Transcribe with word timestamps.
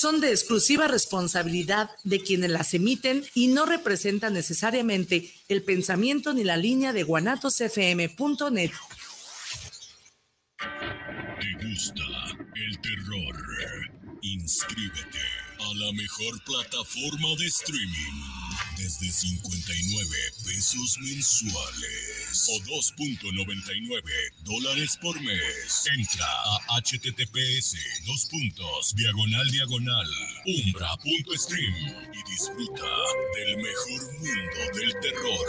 son 0.00 0.20
de 0.22 0.30
exclusiva 0.30 0.88
responsabilidad 0.88 1.90
de 2.04 2.22
quienes 2.22 2.50
las 2.50 2.72
emiten 2.72 3.22
y 3.34 3.48
no 3.48 3.66
representan 3.66 4.32
necesariamente 4.32 5.30
el 5.48 5.62
pensamiento 5.62 6.32
ni 6.32 6.42
la 6.42 6.56
línea 6.56 6.94
de 6.94 7.02
guanatosfm.net. 7.02 8.70
¿Te 11.40 11.66
gusta 11.66 12.04
el 12.54 12.80
terror? 12.80 13.36
Inscríbete 14.22 15.18
a 15.58 15.74
la 15.74 15.92
mejor 15.92 16.44
plataforma 16.44 17.28
de 17.38 17.46
streaming 17.46 18.22
desde 18.78 19.10
59 19.10 20.16
pesos 20.46 20.96
mensuales 21.02 22.09
o 22.48 22.60
2.99 22.60 24.02
dólares 24.42 24.96
por 25.00 25.20
mes. 25.20 25.86
Entra 25.98 26.26
a 26.26 26.80
https 26.80 27.76
dos 28.06 28.24
puntos 28.26 28.94
diagonal 28.94 29.50
diagonal 29.50 30.08
umbra.stream 30.46 31.74
y 32.12 32.30
disfruta 32.30 32.90
del 33.34 33.56
mejor 33.56 34.02
mundo 34.20 34.60
del 34.78 34.92
terror. 35.00 35.46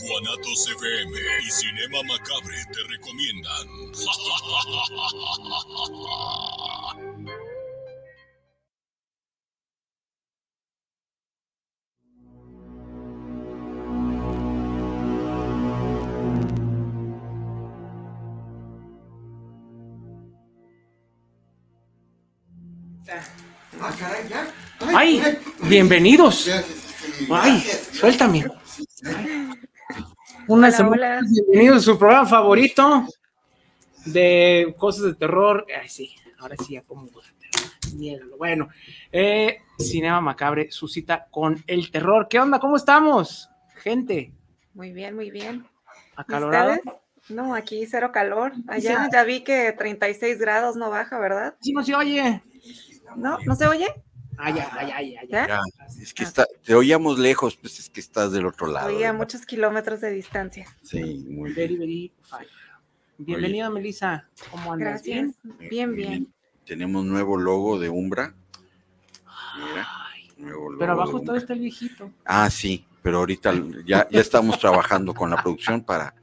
Guanatos 0.00 0.68
FM 0.68 1.20
y 1.46 1.50
Cinema 1.50 2.02
Macabre 2.04 2.64
te 2.72 2.82
recomiendan. 2.88 3.68
Ah, 23.80 23.92
caray, 23.98 24.28
ya. 24.28 24.46
¡Ay! 24.96 25.22
¡Bienvenidos! 25.68 26.48
¡Ay! 27.30 27.60
Suéltame. 27.92 28.44
Una 30.48 30.68
Hola, 30.68 30.70
semana 30.70 31.18
hola. 31.18 31.20
bienvenidos 31.30 31.78
a 31.78 31.80
su 31.92 31.98
programa 31.98 32.26
favorito 32.26 33.06
de 34.06 34.74
cosas 34.78 35.04
de 35.04 35.14
terror. 35.14 35.66
Ay, 35.80 35.88
sí, 35.88 36.14
ahora 36.38 36.56
sí, 36.64 36.74
ya 36.74 36.82
como. 36.82 37.08
Bueno, 38.38 38.68
eh, 39.10 39.58
Cinema 39.78 40.20
Macabre, 40.22 40.70
su 40.70 40.88
cita 40.88 41.26
con 41.30 41.62
el 41.66 41.90
terror. 41.90 42.26
¿Qué 42.28 42.40
onda? 42.40 42.58
¿Cómo 42.58 42.76
estamos? 42.76 43.50
Gente, 43.82 44.32
Muy 44.74 44.92
bien, 44.92 45.14
muy 45.14 45.30
bien. 45.30 45.66
acalorado. 46.16 46.72
¿Ustedes? 46.74 46.96
No, 47.28 47.54
aquí 47.54 47.84
cero 47.86 48.10
calor. 48.10 48.52
Allá 48.68 49.08
ya 49.12 49.22
vi 49.24 49.44
que 49.44 49.72
36 49.72 50.38
grados 50.38 50.76
no 50.76 50.88
baja, 50.90 51.18
¿verdad? 51.18 51.54
Sí, 51.60 51.72
no 51.72 51.84
se 51.84 51.94
oye. 51.94 52.42
¿No? 53.16 53.38
¿No 53.46 53.54
se 53.54 53.66
oye? 53.66 53.86
Ay, 54.38 54.54
ay, 54.58 54.66
ay, 54.72 54.90
ay, 54.94 55.16
ay. 55.20 55.28
¿Ya? 55.28 55.46
Ya, 55.46 55.60
es 56.00 56.14
que 56.14 56.24
está, 56.24 56.46
te 56.64 56.74
oíamos 56.74 57.18
lejos, 57.18 57.56
pues 57.56 57.78
es 57.78 57.90
que 57.90 58.00
estás 58.00 58.32
del 58.32 58.46
otro 58.46 58.66
lado. 58.66 58.88
Oye, 58.88 59.06
a 59.06 59.12
muchos 59.12 59.44
kilómetros 59.46 60.00
de 60.00 60.10
distancia. 60.10 60.66
Sí, 60.82 61.26
muy 61.28 61.52
Very, 61.52 61.76
bien. 61.76 61.80
very 61.80 62.12
fine. 62.22 62.50
Bienvenida, 63.18 63.70
Melissa. 63.70 64.28
¿Cómo 64.50 64.72
andas? 64.72 65.02
Gracias. 65.04 65.30
Bien, 65.70 65.94
bien. 65.94 66.32
Tenemos 66.64 67.04
nuevo 67.04 67.36
logo 67.36 67.78
de 67.78 67.88
Umbra. 67.90 68.34
Mira, 69.56 69.86
Ay, 70.12 70.28
nuevo 70.38 70.70
logo 70.70 70.78
pero 70.78 70.92
abajo 70.92 71.20
todo 71.20 71.36
está 71.36 71.52
el 71.52 71.60
viejito. 71.60 72.10
Ah, 72.24 72.48
sí, 72.50 72.86
pero 73.02 73.18
ahorita 73.18 73.52
ya, 73.84 74.08
ya 74.10 74.20
estamos 74.20 74.58
trabajando 74.58 75.12
con 75.14 75.28
la 75.30 75.40
producción 75.42 75.82
para 75.84 76.14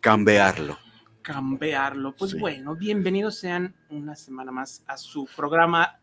cambiarlo. 0.00 0.78
cambiarlo. 1.22 2.14
Pues 2.16 2.30
Sí. 2.30 2.38
bueno, 2.38 2.74
bienvenidos 2.76 3.38
sean 3.38 3.74
una 3.90 4.14
semana 4.16 4.52
más 4.52 4.82
a 4.86 4.96
su 4.96 5.28
programa 5.36 5.96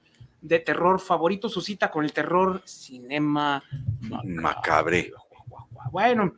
de 0.47 0.59
terror 0.59 0.99
favorito, 0.99 1.49
su 1.49 1.61
cita 1.61 1.89
con 1.89 2.05
el 2.05 2.13
terror 2.13 2.61
cinema 2.65 3.63
Macabre. 4.23 5.11
Bueno, 5.91 6.33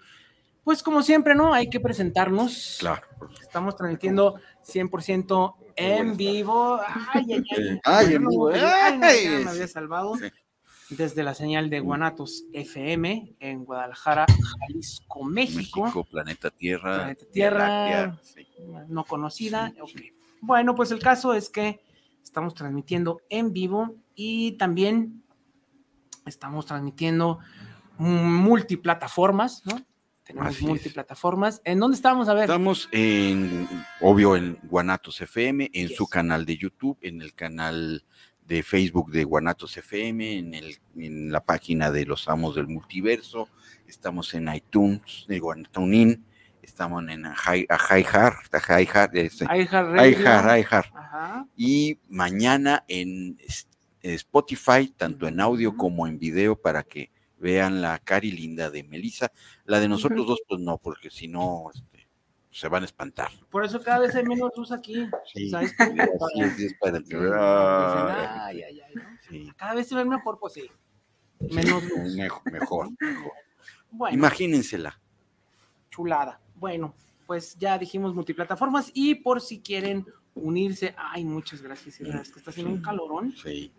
pues 0.64 0.82
como 0.82 1.04
siempre, 1.04 1.36
¿no? 1.36 1.54
Hay 1.54 1.70
que 1.70 1.80
presentarnos. 1.80 2.78
Claro. 2.80 3.02
Estamos 3.42 3.76
transmitiendo 3.76 4.36
100% 4.66 5.56
en 5.76 6.18
vivo. 6.18 6.80
Ay, 7.14 7.26
ay, 7.34 7.44
ay. 7.56 7.80
Ay, 7.84 8.14
en 8.16 8.24
no, 8.24 8.30
vivo, 8.30 8.50
me 8.50 9.50
había 9.50 9.68
salvado. 9.68 10.16
Sí. 10.16 10.28
Desde 10.90 11.22
la 11.22 11.34
señal 11.34 11.70
de 11.70 11.82
Guanatos 11.82 12.46
FM 12.54 13.36
en 13.42 13.66
Guadalajara, 13.66 14.26
Jalisco, 14.60 15.26
México. 15.26 15.82
México, 15.82 16.04
planeta 16.06 16.50
Tierra. 16.50 16.96
Planeta 16.96 17.26
Tierra. 17.30 18.20
Sí. 18.22 18.48
no 18.88 19.04
conocida. 19.04 19.72
Sí, 19.72 19.82
ok. 19.82 19.90
sí. 19.90 20.14
Bueno, 20.40 20.76
pues 20.76 20.92
el 20.92 21.00
caso 21.00 21.34
es 21.34 21.50
que 21.50 21.82
estamos 22.28 22.54
transmitiendo 22.54 23.22
en 23.30 23.54
vivo 23.54 23.96
y 24.14 24.54
también 24.54 25.24
estamos 26.26 26.66
transmitiendo 26.66 27.40
multiplataformas, 27.98 29.66
¿no? 29.66 29.80
Tenemos 30.24 30.50
Así 30.50 30.66
multiplataformas. 30.66 31.62
¿En 31.64 31.80
dónde 31.80 31.96
estamos? 31.96 32.28
A 32.28 32.34
ver. 32.34 32.44
Estamos 32.44 32.90
en, 32.92 33.66
obvio, 34.02 34.36
en 34.36 34.60
Guanatos 34.64 35.22
FM, 35.22 35.70
en 35.72 35.88
su 35.88 36.06
canal 36.08 36.46
de 36.46 36.58
YouTube, 36.58 36.98
en 37.02 37.22
el 37.22 37.34
canal 37.34 38.04
de 38.46 38.62
Facebook 38.62 39.10
de 39.12 39.24
Guanatos 39.24 39.78
FM, 39.78 40.38
en, 40.38 40.54
el, 40.54 40.78
en 40.98 41.32
la 41.32 41.46
página 41.46 41.92
de 41.92 42.06
los 42.06 42.28
Amos 42.28 42.56
del 42.56 42.68
Multiverso, 42.68 43.48
estamos 43.88 44.34
en 44.34 44.54
iTunes, 44.54 45.26
de 45.30 45.40
Guanatunin, 45.40 46.26
estamos 46.78 47.04
en 47.10 47.26
iHeart, 47.26 49.16
este, 49.16 49.46
y 51.56 52.00
mañana 52.08 52.86
en 52.88 53.36
Spotify, 54.04 54.94
tanto 54.96 55.28
en 55.28 55.42
audio 55.42 55.76
como 55.76 56.06
en 56.06 56.20
video, 56.20 56.56
para 56.56 56.84
que 56.84 57.12
vean 57.40 57.82
la 57.82 57.98
cari 57.98 58.32
linda 58.32 58.70
de 58.70 58.84
Melissa. 58.84 59.32
La 59.66 59.80
de 59.80 59.90
nosotros 59.90 60.28
dos, 60.28 60.40
pues 60.48 60.62
no, 60.62 60.78
porque 60.78 61.10
si 61.10 61.28
no, 61.28 61.72
este, 61.74 62.08
se 62.52 62.68
van 62.68 62.84
a 62.84 62.86
espantar. 62.86 63.32
Por 63.50 63.66
eso 63.66 63.82
cada 63.82 64.00
vez 64.00 64.14
hay 64.14 64.24
menos 64.24 64.52
luz 64.56 64.72
aquí. 64.72 65.10
Sí, 65.34 65.50
¿Sabes? 65.50 65.74
sí, 66.56 66.66
es, 66.66 66.76
para 66.80 67.00
Dicen, 67.00 67.32
Ah, 67.34 68.46
ay, 68.46 68.62
ay, 68.62 68.82
ay, 68.82 68.94
¿no? 68.94 69.02
sí, 69.28 69.52
Cada 69.58 69.74
vez 69.74 69.88
se 69.88 69.96
ven 69.96 70.10
mejor, 70.10 70.38
pues 70.40 70.54
sí. 70.54 70.70
Menos 71.40 71.84
luz. 71.86 72.16
mejor, 72.16 72.52
mejor, 72.52 72.90
mejor. 73.00 73.34
Bueno. 73.90 74.16
Imagínensela. 74.16 75.02
chulada. 75.90 76.40
Bueno, 76.60 76.94
pues 77.26 77.56
ya 77.58 77.78
dijimos 77.78 78.14
multiplataformas 78.14 78.92
y 78.94 79.16
por 79.16 79.42
si 79.42 79.60
quieren 79.60 80.06
unirse, 80.34 80.96
ay, 80.98 81.26
muchas 81.26 81.62
gracias, 81.62 82.00
Irra, 82.00 82.22
es 82.22 82.32
que 82.32 82.40
está 82.40 82.52
haciendo 82.52 82.74
un 82.74 82.82
calorón. 82.82 83.34
Sí, 83.36 83.72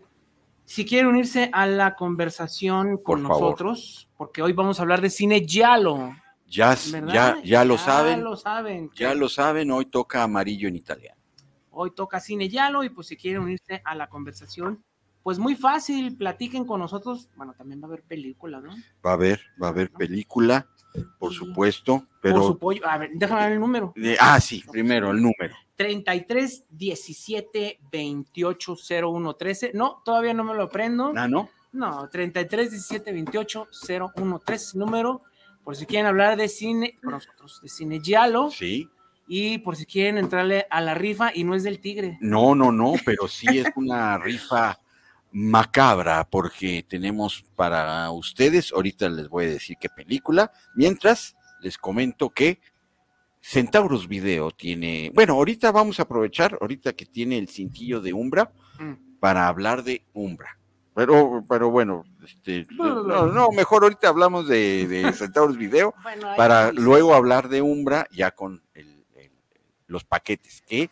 Si 0.65 0.85
quieren 0.85 1.07
unirse 1.07 1.49
a 1.51 1.65
la 1.65 1.95
conversación 1.95 2.97
con 2.97 3.23
Por 3.23 3.27
favor. 3.29 3.41
nosotros, 3.43 4.07
porque 4.17 4.41
hoy 4.41 4.53
vamos 4.53 4.79
a 4.79 4.83
hablar 4.83 5.01
de 5.01 5.09
cine 5.09 5.45
Yalo, 5.45 6.15
ya, 6.47 6.75
ya, 7.11 7.37
ya 7.43 7.65
lo 7.65 7.77
saben, 7.77 8.17
Ya 8.19 8.23
lo 8.23 8.35
saben. 8.35 8.91
ya 8.95 9.13
lo 9.15 9.29
saben, 9.29 9.71
hoy 9.71 9.85
toca 9.85 10.21
amarillo 10.23 10.67
en 10.67 10.75
italiano. 10.75 11.19
Hoy 11.71 11.91
toca 11.95 12.19
cine 12.19 12.49
Yalo 12.49 12.83
y 12.83 12.89
pues 12.89 13.07
si 13.07 13.15
quieren 13.17 13.41
unirse 13.43 13.81
a 13.85 13.95
la 13.95 14.09
conversación, 14.09 14.83
pues 15.23 15.39
muy 15.39 15.55
fácil, 15.55 16.15
platiquen 16.17 16.65
con 16.65 16.79
nosotros. 16.81 17.29
Bueno, 17.35 17.53
también 17.53 17.81
va 17.81 17.85
a 17.85 17.87
haber 17.87 18.03
película, 18.03 18.59
¿no? 18.61 18.71
Va 19.05 19.11
a 19.11 19.13
haber, 19.13 19.39
va 19.61 19.67
a 19.67 19.69
haber 19.71 19.91
película, 19.91 20.67
por 21.17 21.33
supuesto, 21.33 21.99
Por 21.99 22.07
pero... 22.21 22.43
su 22.47 22.57
pollo. 22.57 22.87
A 22.87 22.97
ver, 22.97 23.11
déjame 23.13 23.43
ver 23.43 23.51
el 23.53 23.59
número. 23.59 23.93
eh, 23.95 24.17
ah, 24.19 24.39
sí, 24.39 24.63
primero 24.71 25.11
el 25.11 25.21
número. 25.21 25.55
33 25.75 26.65
17 26.69 27.79
28 27.91 28.75
01 29.03 29.33
13. 29.35 29.71
No, 29.73 30.01
todavía 30.03 30.33
no 30.33 30.43
me 30.43 30.53
lo 30.53 30.63
aprendo. 30.63 31.13
Ah, 31.15 31.27
¿no? 31.27 31.49
No, 31.71 32.09
33 32.09 32.71
17 32.71 33.11
28 33.11 33.67
01 34.15 34.39
13 34.45 34.77
número. 34.77 35.21
Por 35.63 35.75
si 35.75 35.85
quieren 35.85 36.07
hablar 36.07 36.35
de 36.35 36.47
cine, 36.49 36.97
con 37.01 37.11
nosotros, 37.11 37.59
de 37.61 37.69
cine 37.69 37.99
Yalo. 38.03 38.49
Sí. 38.49 38.89
Y 39.27 39.59
por 39.59 39.75
si 39.75 39.85
quieren 39.85 40.17
entrarle 40.17 40.65
a 40.71 40.81
la 40.81 40.95
rifa 40.95 41.31
y 41.33 41.43
no 41.43 41.53
es 41.53 41.63
del 41.63 41.79
tigre. 41.79 42.17
No, 42.19 42.55
no, 42.55 42.71
no, 42.71 42.95
pero 43.05 43.27
sí 43.27 43.45
es 43.59 43.67
una 43.75 44.17
rifa 44.17 44.79
macabra 45.31 46.23
porque 46.29 46.83
tenemos 46.87 47.43
para 47.55 48.09
ustedes, 48.11 48.71
ahorita 48.73 49.09
les 49.09 49.29
voy 49.29 49.45
a 49.45 49.49
decir 49.49 49.77
qué 49.79 49.89
película, 49.89 50.51
mientras 50.75 51.35
les 51.61 51.77
comento 51.77 52.29
que 52.29 52.59
Centauros 53.41 54.07
Video 54.07 54.51
tiene, 54.51 55.11
bueno, 55.13 55.33
ahorita 55.33 55.71
vamos 55.71 55.99
a 55.99 56.03
aprovechar, 56.03 56.57
ahorita 56.59 56.93
que 56.93 57.05
tiene 57.05 57.37
el 57.37 57.47
cintillo 57.47 58.01
de 58.01 58.13
Umbra, 58.13 58.51
Mm. 58.79 59.17
para 59.19 59.47
hablar 59.47 59.83
de 59.83 60.03
Umbra. 60.13 60.57
Pero, 60.95 61.43
pero 61.47 61.69
bueno, 61.69 62.03
este, 62.25 62.65
no, 62.71 63.27
no, 63.27 63.51
mejor 63.51 63.83
ahorita 63.83 64.09
hablamos 64.09 64.47
de, 64.47 64.87
de 64.87 65.01
Centauros 65.13 65.57
Video 65.57 65.93
Bueno, 66.03 66.27
para 66.35 66.71
luego 66.73 67.13
hablar 67.13 67.47
de 67.49 67.61
Umbra 67.61 68.07
ya 68.11 68.31
con 68.31 68.61
el- 68.73 69.05
el- 69.15 69.31
los 69.87 70.03
paquetes 70.03 70.61
que 70.67 70.89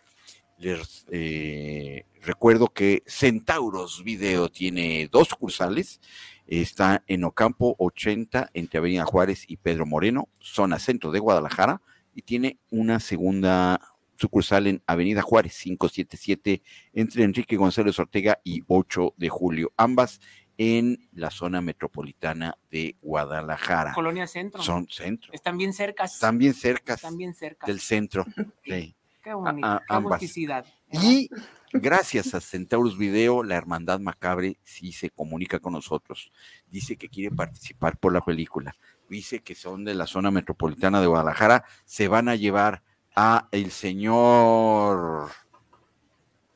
les 0.58 1.06
eh, 1.10 2.04
recuerdo 2.22 2.68
que 2.68 3.02
Centauros 3.06 4.02
Video 4.04 4.48
tiene 4.48 5.08
dos 5.10 5.28
sucursales, 5.28 6.00
está 6.46 7.02
en 7.06 7.24
Ocampo 7.24 7.76
80 7.78 8.50
entre 8.54 8.78
Avenida 8.78 9.04
Juárez 9.04 9.44
y 9.46 9.56
Pedro 9.56 9.86
Moreno, 9.86 10.28
zona 10.40 10.78
centro 10.78 11.10
de 11.10 11.20
Guadalajara, 11.20 11.80
y 12.14 12.22
tiene 12.22 12.58
una 12.70 13.00
segunda 13.00 13.80
sucursal 14.16 14.66
en 14.66 14.82
Avenida 14.86 15.22
Juárez 15.22 15.56
577 15.62 16.62
entre 16.92 17.22
Enrique 17.22 17.56
González 17.56 17.98
Ortega 17.98 18.40
y 18.42 18.62
8 18.66 19.14
de 19.16 19.28
julio, 19.28 19.72
ambas 19.76 20.20
en 20.58 21.08
la 21.12 21.30
zona 21.30 21.60
metropolitana 21.60 22.58
de 22.68 22.96
Guadalajara. 23.00 23.92
Colonia 23.94 24.26
Centro. 24.26 24.60
Son 24.60 24.88
centro. 24.88 25.32
Están 25.32 25.56
bien 25.56 25.72
cerca. 25.72 26.04
Están 26.04 26.36
bien 26.36 26.52
cerca 26.52 26.94
Están 26.94 27.16
bien 27.16 27.32
cerca. 27.32 27.66
del 27.68 27.78
centro. 27.78 28.26
Sí. 28.64 28.96
Qué 29.22 29.34
bonito. 29.34 29.66
a- 29.66 29.82
ambas. 29.88 30.12
agusticidad. 30.14 30.64
Y 30.90 31.28
gracias 31.72 32.34
a 32.34 32.40
Centaurus 32.40 32.96
Video, 32.96 33.42
la 33.42 33.56
Hermandad 33.56 34.00
Macabre 34.00 34.58
sí 34.64 34.92
se 34.92 35.10
comunica 35.10 35.58
con 35.58 35.72
nosotros. 35.74 36.32
Dice 36.68 36.96
que 36.96 37.08
quiere 37.08 37.34
participar 37.34 37.96
por 37.98 38.12
la 38.12 38.20
película. 38.20 38.74
Dice 39.08 39.40
que 39.40 39.54
son 39.54 39.84
de 39.84 39.94
la 39.94 40.06
zona 40.06 40.30
metropolitana 40.30 41.00
de 41.00 41.06
Guadalajara. 41.06 41.64
Se 41.84 42.08
van 42.08 42.28
a 42.28 42.34
llevar 42.36 42.82
a 43.16 43.48
el 43.50 43.70
señor, 43.70 45.30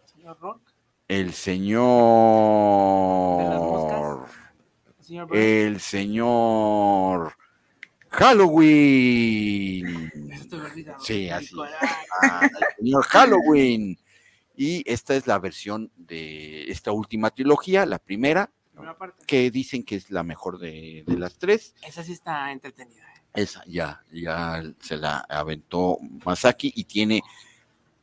Señor 0.04 0.38
Rock, 0.40 0.60
el 1.08 1.26
las 1.26 1.36
señor, 1.36 2.16
el 5.32 5.80
señor 5.80 7.34
Halloween. 8.12 10.10
Sí, 11.00 11.28
así. 11.28 11.54
Ah, 12.22 12.42
el 12.44 12.84
señor 12.84 13.04
Halloween. 13.04 13.98
Y 14.56 14.82
esta 14.90 15.16
es 15.16 15.26
la 15.26 15.38
versión 15.38 15.90
de 15.96 16.70
esta 16.70 16.92
última 16.92 17.30
trilogía, 17.30 17.86
la 17.86 17.98
primera, 17.98 18.50
que 19.26 19.50
dicen 19.50 19.82
que 19.82 19.96
es 19.96 20.10
la 20.10 20.22
mejor 20.22 20.58
de, 20.58 21.04
de 21.06 21.18
las 21.18 21.38
tres. 21.38 21.74
Esa 21.82 22.04
sí 22.04 22.12
está 22.12 22.52
entretenida. 22.52 23.02
eh. 23.02 23.20
Esa 23.34 23.64
ya, 23.66 24.02
ya 24.12 24.62
se 24.80 24.98
la 24.98 25.18
aventó 25.28 25.98
Masaki 26.24 26.72
y 26.76 26.84
tiene 26.84 27.22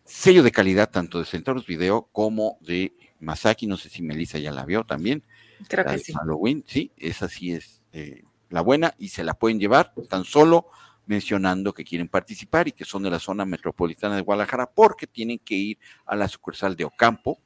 sello 0.03 0.41
de 0.41 0.51
calidad 0.51 0.89
tanto 0.89 1.19
de 1.19 1.25
Centauros 1.25 1.67
Video 1.67 2.09
como 2.11 2.57
de 2.61 2.93
Masaki. 3.19 3.67
No 3.67 3.77
sé 3.77 3.89
si 3.89 4.01
Melissa 4.01 4.39
ya 4.39 4.51
la 4.51 4.65
vio 4.65 4.83
también. 4.83 5.23
Creo 5.67 5.85
la 5.85 5.91
que 5.91 5.97
de 5.97 6.03
sí. 6.03 6.13
Halloween, 6.13 6.63
sí, 6.65 6.91
esa 6.97 7.29
sí 7.29 7.51
es 7.51 7.83
eh, 7.93 8.23
la 8.49 8.61
buena 8.61 8.95
y 8.97 9.09
se 9.09 9.23
la 9.23 9.33
pueden 9.33 9.59
llevar 9.59 9.93
tan 10.09 10.23
solo 10.23 10.67
mencionando 11.05 11.73
que 11.73 11.83
quieren 11.83 12.07
participar 12.07 12.67
y 12.67 12.71
que 12.71 12.85
son 12.85 13.03
de 13.03 13.09
la 13.09 13.19
zona 13.19 13.43
metropolitana 13.45 14.15
de 14.15 14.21
Guadalajara 14.21 14.69
porque 14.69 15.07
tienen 15.07 15.39
que 15.39 15.55
ir 15.55 15.79
a 16.05 16.15
la 16.15 16.27
sucursal 16.27 16.75
de 16.75 16.85
Ocampo 16.85 17.39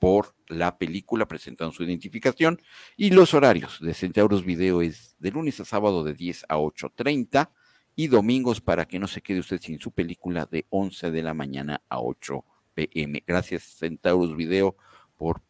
por 0.00 0.34
la 0.46 0.78
película 0.78 1.26
presentando 1.26 1.72
su 1.72 1.82
identificación 1.82 2.60
y 2.96 3.10
los 3.10 3.34
horarios 3.34 3.78
de 3.80 3.92
Centauros 3.94 4.44
Video 4.44 4.80
es 4.80 5.16
de 5.18 5.30
lunes 5.30 5.60
a 5.60 5.64
sábado 5.64 6.04
de 6.04 6.14
10 6.14 6.46
a 6.48 6.56
8.30 6.56 7.50
y 7.94 8.06
domingos 8.06 8.60
para 8.60 8.86
que 8.86 8.98
no 8.98 9.06
se 9.06 9.20
quede 9.20 9.40
usted 9.40 9.60
sin 9.60 9.78
su 9.78 9.90
película 9.90 10.46
de 10.46 10.66
11 10.70 11.10
de 11.10 11.22
la 11.22 11.34
mañana 11.34 11.82
a 11.88 12.00
8 12.00 12.44
pm. 12.74 13.22
Gracias 13.26 13.64
Centauros 13.64 14.36
Video 14.36 14.76
por 15.16 15.42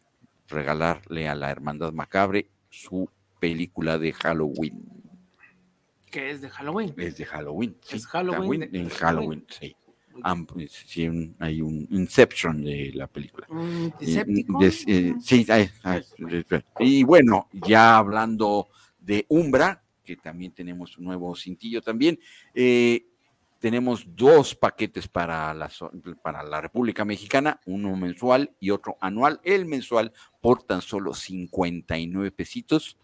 regalarle 0.49 1.29
a 1.29 1.35
la 1.35 1.51
Hermandad 1.51 1.93
Macabre 1.93 2.51
su 2.71 3.09
película 3.39 3.99
de 3.99 4.13
Halloween. 4.13 4.85
Que 6.11 6.31
es 6.31 6.41
de 6.41 6.49
Halloween. 6.49 6.95
Es 6.97 7.17
de 7.19 7.25
Halloween. 7.27 7.77
sí, 7.83 7.97
Es 7.97 8.07
Halloween 8.07 8.61
de- 8.71 8.79
en 8.79 8.89
Halloween, 8.89 9.47
sí. 9.49 9.77
Am- 10.23 10.47
pues, 10.47 10.73
sí, 10.73 11.07
un- 11.07 11.37
hay 11.39 11.61
un 11.61 11.87
Inception 11.91 12.65
de 12.65 12.91
la 12.95 13.07
película. 13.07 13.47
Des- 14.59 14.85
eh, 14.89 15.15
sí, 15.21 15.47
ay, 15.49 15.71
ay, 15.85 16.03
y 16.81 17.05
bueno, 17.05 17.49
ya 17.53 17.99
hablando 17.99 18.69
de 18.99 19.27
Umbra, 19.29 19.85
que 20.03 20.17
también 20.17 20.53
tenemos 20.53 20.99
un 20.99 21.05
nuevo 21.05 21.37
cintillo 21.37 21.83
también, 21.83 22.19
eh, 22.55 23.05
tenemos 23.61 24.05
dos 24.17 24.55
paquetes 24.57 25.07
para 25.09 25.53
la, 25.55 25.71
para 26.23 26.43
la 26.43 26.61
República 26.63 27.05
Mexicana, 27.05 27.61
uno 27.67 27.95
mensual 27.97 28.53
y 28.59 28.71
otro 28.71 28.97
anual. 29.01 29.41
El 29.45 29.67
mensual 29.67 30.13
por 30.41 30.63
tan 30.65 30.81
solo 30.81 31.13
59 31.15 32.31
pesitos, 32.33 32.97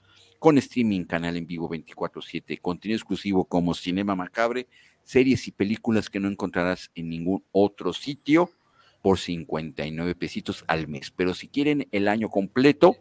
con 0.45 0.59
streaming, 0.59 1.05
canal 1.05 1.39
en 1.39 1.47
vivo 1.47 1.71
24/7, 1.71 2.59
contenido 2.61 2.99
exclusivo 2.99 3.47
como 3.47 3.73
Cinema 3.73 4.15
Macabre, 4.15 4.69
series 5.03 5.49
y 5.49 5.53
películas 5.53 6.11
que 6.11 6.21
no 6.21 6.29
encontrarás 6.29 6.91
en 6.95 7.09
ningún 7.09 7.43
otro 7.51 7.95
sitio 7.95 8.51
por 9.01 9.19
59 9.19 10.15
pesitos 10.15 10.63
al 10.69 10.87
mes. 10.87 11.11
Pero 11.11 11.33
si 11.33 11.49
quieren 11.49 11.89
el 11.93 12.09
año 12.09 12.29
completo, 12.29 12.95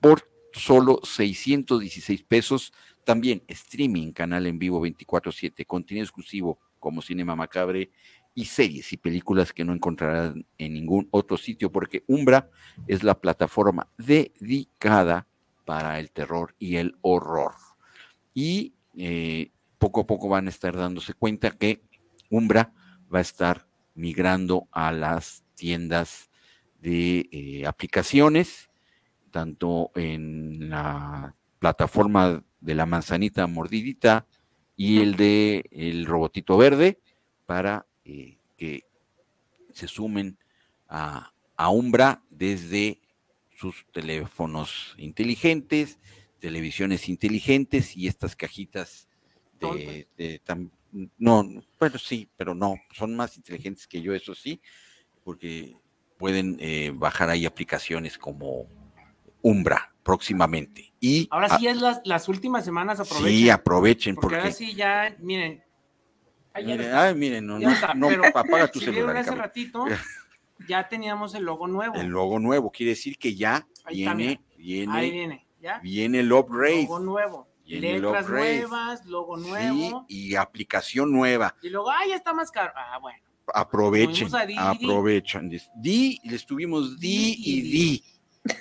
por 0.00 0.28
solo 0.52 0.98
616 1.04 2.24
pesos, 2.24 2.72
también 3.04 3.44
streaming, 3.46 4.10
canal 4.10 4.48
en 4.48 4.58
vivo 4.58 4.80
24/7, 4.80 5.64
contenido 5.66 6.02
exclusivo 6.02 6.58
como 6.80 7.02
Cinema 7.02 7.36
Macabre 7.36 7.92
y 8.34 8.46
series 8.46 8.92
y 8.92 8.96
películas 8.96 9.52
que 9.52 9.64
no 9.64 9.72
encontrarán 9.72 10.44
en 10.58 10.74
ningún 10.74 11.06
otro 11.12 11.36
sitio, 11.36 11.70
porque 11.70 12.02
Umbra 12.08 12.50
es 12.88 13.04
la 13.04 13.20
plataforma 13.20 13.88
dedicada 13.96 15.28
para 15.70 16.00
el 16.00 16.10
terror 16.10 16.56
y 16.58 16.78
el 16.78 16.96
horror. 17.00 17.52
Y 18.34 18.74
eh, 18.96 19.52
poco 19.78 20.00
a 20.00 20.06
poco 20.08 20.28
van 20.28 20.48
a 20.48 20.50
estar 20.50 20.76
dándose 20.76 21.14
cuenta 21.14 21.52
que 21.52 21.80
Umbra 22.28 22.72
va 23.14 23.18
a 23.18 23.22
estar 23.22 23.68
migrando 23.94 24.66
a 24.72 24.90
las 24.90 25.44
tiendas 25.54 26.28
de 26.80 27.28
eh, 27.30 27.66
aplicaciones, 27.68 28.68
tanto 29.30 29.92
en 29.94 30.70
la 30.70 31.36
plataforma 31.60 32.42
de 32.60 32.74
la 32.74 32.86
manzanita 32.86 33.46
mordidita 33.46 34.26
y 34.74 34.98
el 34.98 35.14
de 35.14 35.66
el 35.70 36.04
robotito 36.04 36.56
verde 36.56 36.98
para 37.46 37.86
eh, 38.04 38.38
que 38.56 38.82
se 39.72 39.86
sumen 39.86 40.36
a, 40.88 41.32
a 41.54 41.68
Umbra 41.70 42.24
desde 42.28 42.99
sus 43.60 43.84
teléfonos 43.92 44.94
inteligentes, 44.96 45.98
televisiones 46.38 47.08
inteligentes 47.10 47.94
y 47.94 48.06
estas 48.06 48.34
cajitas 48.34 49.08
de, 49.52 50.08
de 50.16 50.40
tam- 50.42 50.70
no, 51.18 51.42
no, 51.42 51.62
bueno, 51.78 51.98
sí, 51.98 52.30
pero 52.36 52.54
no, 52.54 52.76
son 52.92 53.14
más 53.14 53.36
inteligentes 53.36 53.86
que 53.86 54.00
yo, 54.00 54.14
eso 54.14 54.34
sí, 54.34 54.62
porque 55.22 55.76
pueden 56.16 56.56
eh, 56.58 56.90
bajar 56.94 57.28
ahí 57.28 57.44
aplicaciones 57.44 58.16
como 58.16 58.66
Umbra 59.42 59.94
próximamente. 60.02 60.92
Y 60.98 61.28
Ahora 61.30 61.50
sí 61.50 61.66
es 61.68 61.76
las, 61.76 62.00
las 62.04 62.28
últimas 62.28 62.64
semanas 62.64 62.98
aprovechen. 62.98 63.32
sí, 63.32 63.50
aprovechen 63.50 64.14
porque, 64.14 64.36
ahora 64.36 64.44
porque 64.44 64.56
sí 64.56 64.74
ya, 64.74 65.14
miren. 65.20 65.62
ayer 66.54 66.80
ay, 66.94 67.14
miren, 67.14 67.46
no, 67.46 67.58
no, 67.58 67.74
no, 67.94 68.08
pero 68.08 68.24
apaga 68.34 68.68
tu 68.68 68.80
si 68.80 68.86
celular. 68.86 69.16
hace 69.16 69.34
ratito, 69.34 69.84
ya 70.68 70.88
teníamos 70.88 71.34
el 71.34 71.44
logo 71.44 71.66
nuevo. 71.66 71.94
El 71.94 72.08
logo 72.08 72.38
nuevo 72.38 72.70
quiere 72.70 72.90
decir 72.90 73.16
que 73.18 73.34
ya 73.34 73.66
Ahí 73.84 73.96
viene, 73.96 74.24
Ahí 74.24 74.40
viene, 74.58 75.10
viene, 75.10 75.46
¿ya? 75.60 75.78
viene 75.80 76.20
el 76.20 76.32
upgrade. 76.32 76.82
Logo 76.82 77.00
nuevo. 77.00 77.48
Viene 77.64 77.96
el 77.96 78.02
Letras 78.02 78.24
upgrade. 78.24 78.60
nuevas, 78.62 79.06
logo 79.06 79.38
Sí, 79.38 79.48
nuevo. 79.48 80.04
y 80.08 80.34
aplicación 80.34 81.12
nueva. 81.12 81.54
Y 81.62 81.68
luego, 81.70 81.90
ah, 81.90 82.00
ya 82.08 82.16
está 82.16 82.32
más 82.34 82.50
caro. 82.50 82.72
Ah, 82.74 82.98
bueno. 83.00 83.18
Aprovechen, 83.54 84.28
di, 84.46 84.54
aprovechen. 84.56 85.50
Di, 85.76 86.20
le 86.24 86.36
estuvimos 86.36 86.98
di 86.98 87.36
y 87.38 87.60
di. 87.62 88.04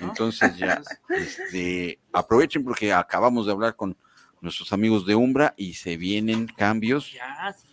¿no? 0.02 0.08
Entonces 0.10 0.58
ya, 0.58 0.82
este, 1.10 2.00
aprovechen 2.12 2.64
porque 2.64 2.92
acabamos 2.94 3.46
de 3.46 3.52
hablar 3.52 3.76
con 3.76 3.96
nuestros 4.42 4.72
amigos 4.74 5.06
de 5.06 5.16
Umbra 5.16 5.54
y 5.58 5.74
se 5.74 5.96
vienen 5.98 6.48
cambios. 6.48 7.12
ya, 7.14 7.54
sí. 7.58 7.68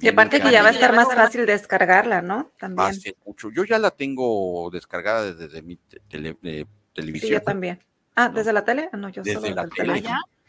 Y 0.00 0.08
aparte 0.08 0.40
que 0.40 0.50
ya 0.50 0.62
va 0.62 0.68
a 0.68 0.72
estar 0.72 0.94
más 0.94 1.12
fácil 1.14 1.46
descargarla, 1.46 2.22
¿no? 2.22 2.50
También. 2.58 2.94
ser 2.94 3.14
mucho. 3.24 3.50
Yo 3.50 3.64
ya 3.64 3.78
la 3.78 3.90
tengo 3.90 4.68
descargada 4.72 5.32
desde 5.32 5.62
mi 5.62 5.76
te- 5.76 6.00
tele- 6.08 6.36
eh, 6.42 6.64
Sí, 6.66 6.92
televisión. 6.94 7.32
yo 7.32 7.42
también. 7.42 7.78
Ah, 8.14 8.30
¿desde 8.30 8.52
la 8.52 8.64
tele? 8.64 8.88
Ah, 8.92 8.96
no, 8.96 9.10
yo 9.10 9.22
Desde 9.22 9.40
solo 9.40 9.54
la 9.54 9.68
tele. 9.68 10.02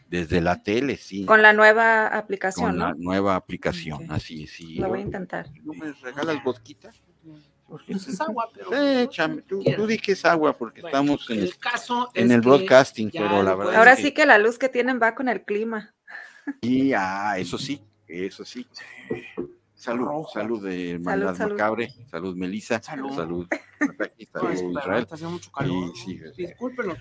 Desde 0.08 0.40
la 0.40 0.62
tele, 0.62 0.96
sí. 0.96 1.26
Con 1.26 1.42
la 1.42 1.52
nueva 1.52 2.06
aplicación, 2.06 2.70
con 2.70 2.78
la 2.78 2.88
¿no? 2.90 2.94
nueva 2.98 3.36
aplicación, 3.36 4.10
así, 4.10 4.46
sí. 4.46 4.76
Lo 4.76 4.88
voy 4.88 5.00
a 5.00 5.02
intentar. 5.02 5.46
¿No 5.62 5.74
me 5.74 5.92
regalas 5.92 6.42
vodquita? 6.42 6.90
Pues 7.68 8.08
es 8.08 8.18
agua, 8.22 8.48
pero. 8.54 8.70
Eh, 8.72 9.06
chame, 9.10 9.42
tú, 9.42 9.62
tú 9.62 9.86
di 9.86 9.98
que 9.98 10.12
es 10.12 10.24
agua 10.24 10.56
porque 10.56 10.80
Bueno, 10.80 10.96
estamos 10.96 11.28
en 11.28 11.38
el, 11.40 11.44
el 11.44 11.58
caso 11.58 12.10
en 12.14 12.30
el 12.32 12.40
que 12.40 12.46
broadcasting, 12.48 13.10
pero 13.10 13.42
la 13.42 13.54
verdad 13.54 13.74
Ahora 13.76 13.92
es 13.92 13.98
sí 14.00 14.12
que 14.12 14.24
la 14.24 14.38
luz 14.38 14.58
que 14.58 14.70
tienen 14.70 14.98
va 15.02 15.14
con 15.14 15.28
el 15.28 15.42
clima. 15.44 15.94
Y, 16.62 16.94
ah, 16.94 17.34
eso 17.36 17.58
sí, 17.58 17.82
eso 18.08 18.44
sí. 18.44 18.66
Salud, 19.74 20.06
Rojo. 20.06 20.30
salud 20.32 20.64
de 20.64 20.92
Hermandad 20.92 21.36
salud. 21.36 21.52
Macabre, 21.52 21.92
salud 22.10 22.34
Melissa, 22.36 22.82
Salud. 22.82 23.14
salud, 23.14 23.46
No, 23.80 23.86
salud 23.86 24.10
espera, 24.18 24.54
Israel. 24.54 25.02
está 25.02 25.14
haciendo 25.14 25.30
mucho 25.34 25.52
calor. 25.52 25.92
Sí, 25.94 26.18
sí. 26.34 26.46
Discúlpenos. 26.46 26.98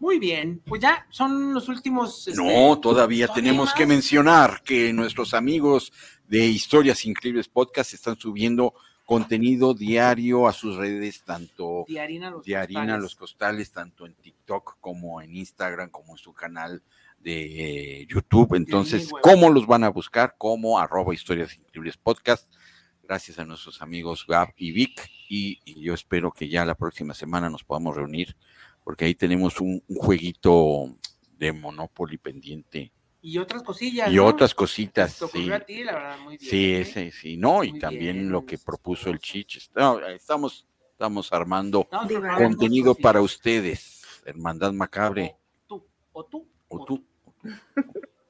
Muy 0.00 0.18
bien, 0.18 0.60
pues 0.66 0.80
ya 0.82 1.06
son 1.10 1.54
los 1.54 1.68
últimos. 1.68 2.26
este, 2.28 2.40
No, 2.40 2.78
todavía 2.80 2.80
¿todavía 2.80 3.28
tenemos 3.28 3.66
más? 3.66 3.74
que 3.74 3.86
mencionar 3.86 4.62
que 4.64 4.92
nuestros 4.92 5.34
amigos 5.34 5.92
de 6.28 6.46
Historias 6.46 7.04
Increíbles 7.04 7.48
Podcast 7.48 7.94
están 7.94 8.16
subiendo 8.16 8.74
contenido 9.04 9.72
diario 9.72 10.46
a 10.46 10.52
sus 10.52 10.76
redes, 10.76 11.22
tanto 11.24 11.84
de 11.88 11.98
harina 12.00 12.30
costales. 12.32 13.02
los 13.02 13.14
costales, 13.16 13.72
tanto 13.72 14.04
en 14.04 14.14
TikTok 14.14 14.76
como 14.80 15.20
en 15.22 15.34
Instagram, 15.34 15.90
como 15.90 16.12
en 16.12 16.18
su 16.18 16.32
canal 16.32 16.82
de 17.18 18.06
YouTube. 18.08 18.54
Entonces. 18.54 19.10
¿cómo 19.22 19.50
los 19.50 19.66
van 19.66 19.84
a 19.84 19.88
buscar? 19.90 20.34
Como 20.38 20.78
arroba 20.78 21.14
historias 21.14 21.54
increíbles 21.56 21.96
podcast. 21.96 22.52
Gracias 23.02 23.38
a 23.38 23.44
nuestros 23.44 23.80
amigos 23.80 24.26
Gab 24.26 24.52
y 24.56 24.72
Vic. 24.72 25.10
Y, 25.28 25.60
y 25.64 25.80
yo 25.82 25.94
espero 25.94 26.30
que 26.32 26.48
ya 26.48 26.64
la 26.64 26.74
próxima 26.74 27.14
semana 27.14 27.50
nos 27.50 27.64
podamos 27.64 27.96
reunir, 27.96 28.36
porque 28.84 29.04
ahí 29.04 29.14
tenemos 29.14 29.60
un, 29.60 29.82
un 29.86 29.96
jueguito 29.96 30.96
de 31.38 31.52
Monopoly 31.52 32.18
pendiente 32.18 32.92
Y 33.20 33.38
otras 33.38 33.62
cosillas. 33.62 34.10
y 34.10 34.16
¿no? 34.16 34.26
otras 34.26 34.54
cositas. 34.54 35.12
Sí, 35.32 35.50
a 35.50 35.60
ti, 35.60 35.84
la 35.84 35.92
verdad, 35.94 36.18
muy 36.20 36.36
bien. 36.36 36.50
sí, 36.50 36.72
¿eh? 36.72 36.80
ese, 36.80 37.10
sí, 37.12 37.36
no, 37.36 37.62
y 37.64 37.72
Muy 37.72 37.80
también 37.80 38.16
bien, 38.16 38.30
lo 38.30 38.44
que 38.44 38.58
propuso 38.58 39.10
el 39.10 39.18
Chich. 39.20 39.70
No, 39.74 40.04
estamos, 40.06 40.66
estamos 40.92 41.32
armando 41.32 41.88
contenido 42.36 42.94
para 42.94 43.20
ustedes, 43.20 44.02
Hermandad 44.26 44.72
Macabre. 44.72 45.36
Tú, 45.66 45.86
o 46.12 46.24
tú. 46.24 46.48
O 46.68 46.84
tú. 46.84 47.04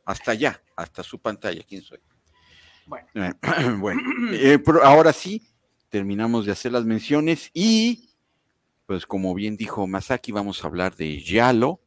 Hasta 0.05 0.33
allá, 0.33 0.61
hasta 0.77 1.03
su 1.03 1.19
pantalla, 1.19 1.63
¿quién 1.69 1.83
soy? 1.83 1.99
Bueno. 2.87 3.07
Eh, 3.15 3.33
bueno, 3.79 4.01
eh, 4.33 4.59
pero 4.59 4.83
ahora 4.83 5.13
sí, 5.13 5.47
terminamos 5.89 6.47
de 6.47 6.53
hacer 6.53 6.73
las 6.73 6.85
menciones 6.85 7.51
y, 7.53 8.11
pues 8.87 9.07
como 9.07 9.35
bien 9.35 9.57
dijo 9.57 9.87
Masaki, 9.87 10.33
vamos 10.33 10.65
a 10.65 10.69
hablar 10.69 10.97
de 10.97 11.21
Yalo, 11.21 11.81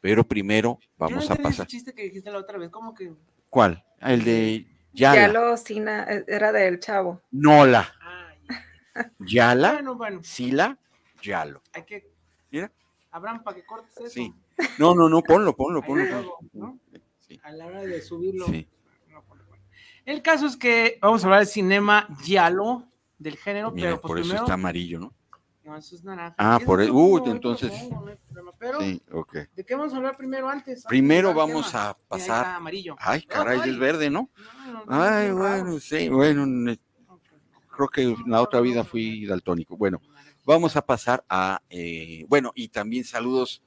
pero 0.00 0.22
primero 0.26 0.78
Yo 0.80 0.86
no 0.86 1.06
vamos 1.08 1.30
a 1.30 1.34
ese 1.34 1.42
pasar. 1.42 1.66
chiste 1.66 1.92
que 1.94 2.04
dijiste 2.04 2.30
la 2.30 2.38
otra 2.38 2.58
vez, 2.58 2.70
como 2.70 2.94
que. 2.94 3.12
¿Cuál? 3.48 3.84
El 4.00 4.22
de 4.24 4.66
Ya 4.92 5.14
Yala. 5.14 5.32
lo 5.50 5.56
Sina, 5.56 6.04
eh, 6.04 6.24
era 6.28 6.52
del 6.52 6.78
chavo. 6.78 7.20
Nola. 7.32 7.92
Ah, 8.00 8.32
ya. 8.48 9.10
Yala, 9.18 9.72
Bueno, 9.72 9.94
bueno, 9.96 10.20
Sila, 10.22 10.78
Yalo. 11.22 11.62
hay 11.72 11.82
que. 11.84 12.08
Mira. 12.52 12.70
Abraham, 13.10 13.42
para 13.42 13.56
que 13.56 13.64
cortes 13.66 13.96
eso. 13.96 14.08
Sí. 14.10 14.32
No, 14.78 14.94
no, 14.94 15.08
no, 15.08 15.22
ponlo, 15.22 15.54
ponlo, 15.56 15.82
ponlo. 15.82 16.04
ponlo. 16.08 16.38
¿no? 16.52 16.78
Sí, 17.18 17.38
A 17.42 17.52
la 17.52 17.66
hora 17.66 17.82
de 17.82 18.00
subirlo. 18.02 18.46
sí. 18.46 18.66
no, 19.08 19.22
ponlo, 19.24 19.44
ponlo. 19.46 19.62
El 20.04 20.22
caso 20.22 20.46
es 20.46 20.56
que 20.56 20.98
vamos 21.00 21.22
a 21.22 21.26
hablar 21.26 21.40
del 21.40 21.48
cinema 21.48 22.08
Yalo, 22.24 22.84
del 23.18 23.36
género, 23.36 23.70
Mira, 23.70 23.88
pero 23.90 24.00
pues 24.00 24.08
por 24.08 24.18
eso 24.18 24.24
primero. 24.28 24.44
está 24.44 24.54
amarillo, 24.54 24.98
¿no? 25.00 25.14
No, 25.62 25.76
eso 25.76 25.94
es 25.94 26.02
naranja. 26.02 26.34
Ah, 26.38 26.56
Eso 26.56 26.66
por 26.66 26.80
e- 26.82 26.88
pongo, 26.88 27.22
uy, 27.22 27.30
entonces-. 27.30 27.72
Pero, 28.58 28.80
Sí. 28.80 29.02
¿de 29.54 29.64
qué 29.64 29.74
vamos 29.74 29.92
a 29.92 29.98
hablar 29.98 30.16
primero 30.16 30.48
antes? 30.48 30.84
Primero 30.86 31.28
de 31.28 31.34
vamos 31.34 31.74
a? 31.74 31.88
Mira, 31.88 31.98
pasar- 32.08 32.46
amarillo. 32.56 32.96
Ay, 32.98 33.22
caray, 33.22 33.60
Ay. 33.62 33.70
es 33.70 33.78
verde, 33.78 34.10
¿no? 34.10 34.30
No, 34.66 34.72
no, 34.72 34.84
no, 34.86 35.02
Ay, 35.02 35.30
bueno, 35.30 35.78
sí, 35.78 36.08
bueno, 36.08 36.74
creo 37.68 37.88
que 37.88 38.02
en 38.02 38.16
la 38.26 38.42
otra 38.42 38.60
vida 38.60 38.84
fui 38.84 39.26
daltónico. 39.26 39.76
Bueno, 39.76 40.00
vamos 40.44 40.76
a 40.76 40.84
pasar 40.84 41.24
a, 41.28 41.62
eh, 41.70 42.24
bueno, 42.28 42.52
y 42.54 42.68
también 42.68 43.04
saludos 43.04 43.62